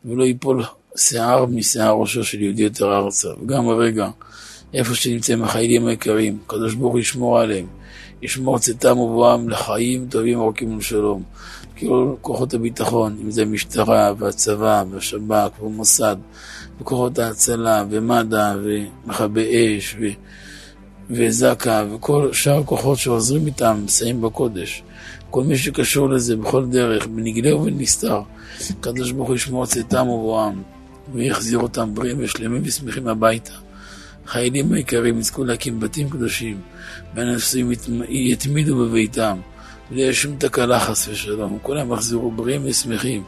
ולא 0.05 0.23
ייפול 0.23 0.63
שיער 0.97 1.45
משיער 1.45 1.93
ראשו 1.93 2.23
של 2.23 2.41
יהודי 2.41 2.63
יותר 2.63 2.97
ארצה. 2.97 3.30
וגם 3.43 3.69
הרגע, 3.69 4.09
איפה 4.73 4.95
שנמצאים 4.95 5.43
החיילים 5.43 5.88
היקרים, 5.88 6.38
הקדוש 6.45 6.73
ברוך 6.73 6.97
ישמור 6.97 7.39
עליהם, 7.39 7.67
ישמור 8.21 8.59
צאתם 8.59 8.97
ובואם 8.97 9.49
לחיים 9.49 10.07
טובים 10.09 10.39
ארוכים 10.39 10.76
ולשלום. 10.76 11.23
כאילו 11.80 12.18
כוחות 12.22 12.53
הביטחון, 12.53 13.18
אם 13.23 13.31
זה 13.31 13.41
המשטרה 13.41 14.14
והצבא 14.18 14.84
והשב"כ 14.91 15.61
והמוסד 15.61 16.15
וכוחות 16.81 17.19
ההצלה 17.19 17.84
ומד"א 17.89 18.56
ומכבי 18.64 19.77
אש 19.77 19.95
ו... 19.99 20.06
וזק"א 21.10 21.85
וכל 21.91 22.34
שאר 22.34 22.60
הכוחות 22.60 22.97
שעוזרים 22.97 23.45
איתם, 23.45 23.81
מסייעים 23.85 24.22
בקודש. 24.22 24.84
כל 25.30 25.43
מי 25.43 25.57
שקשור 25.57 26.10
לזה 26.10 26.35
בכל 26.35 26.65
דרך, 26.65 27.07
בנגלה 27.07 27.56
ובנסתר, 27.56 28.22
הקדוש 28.69 29.11
ברוך 29.11 29.27
הוא 29.27 29.35
ישמור 29.35 29.65
צאתם 29.65 30.07
ובואם 30.07 30.61
ויחזיר 31.14 31.60
אותם 31.60 31.93
בריאים 31.93 32.18
ושלמים 32.19 32.61
ושמחים 32.65 33.07
הביתה. 33.07 33.53
חיילים 34.26 34.73
היקרים 34.73 35.19
יזכו 35.19 35.43
להקים 35.43 35.80
בתים 35.80 36.10
קדושים, 36.10 36.61
והנפסים 37.15 37.72
יתמידו 38.10 38.77
בביתם, 38.77 39.38
יהיה 39.91 40.14
שום 40.14 40.36
תקלה 40.38 40.80
חס 40.80 41.07
ושלום. 41.07 41.57
כולם 41.61 41.94
יחזרו 41.94 42.32
בריאים 42.32 42.61
ושמחים, 42.66 43.24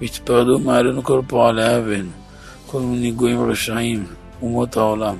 ויתפרדו 0.00 0.58
מעלינו 0.58 1.02
כל 1.02 1.20
פועלי 1.26 1.76
אבן, 1.76 2.06
כל 2.66 2.80
מיני 2.80 3.10
גויים 3.10 3.50
רשעים, 3.50 4.06
אומות 4.42 4.76
העולם. 4.76 5.16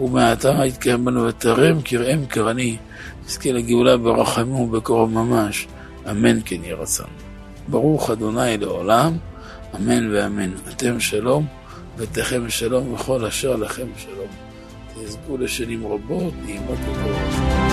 ומעתה 0.00 0.62
יתקיים 0.66 1.04
בנו 1.04 1.24
ותרם 1.24 1.82
כראם 1.84 2.26
כרני, 2.26 2.76
נזכה 3.24 3.52
לגאולה 3.52 3.96
ברחמים 3.96 4.54
ובקרוב 4.54 5.10
ממש, 5.10 5.66
אמן 6.10 6.38
כן 6.44 6.64
יהי 6.64 6.72
רצון. 6.72 7.06
ברוך 7.68 8.10
אדוני 8.10 8.56
לעולם, 8.58 9.16
אמן 9.76 10.14
ואמן. 10.14 10.50
אתם 10.68 11.00
שלום, 11.00 11.46
ותכם 11.96 12.50
שלום, 12.50 12.92
וכל 12.94 13.24
אשר 13.24 13.56
לכם 13.56 13.86
שלום. 13.96 14.28
תזכו 14.94 15.36
לשנים 15.36 15.86
רבות, 15.86 16.32
נעימות 16.44 16.78
וטובות. 16.82 17.63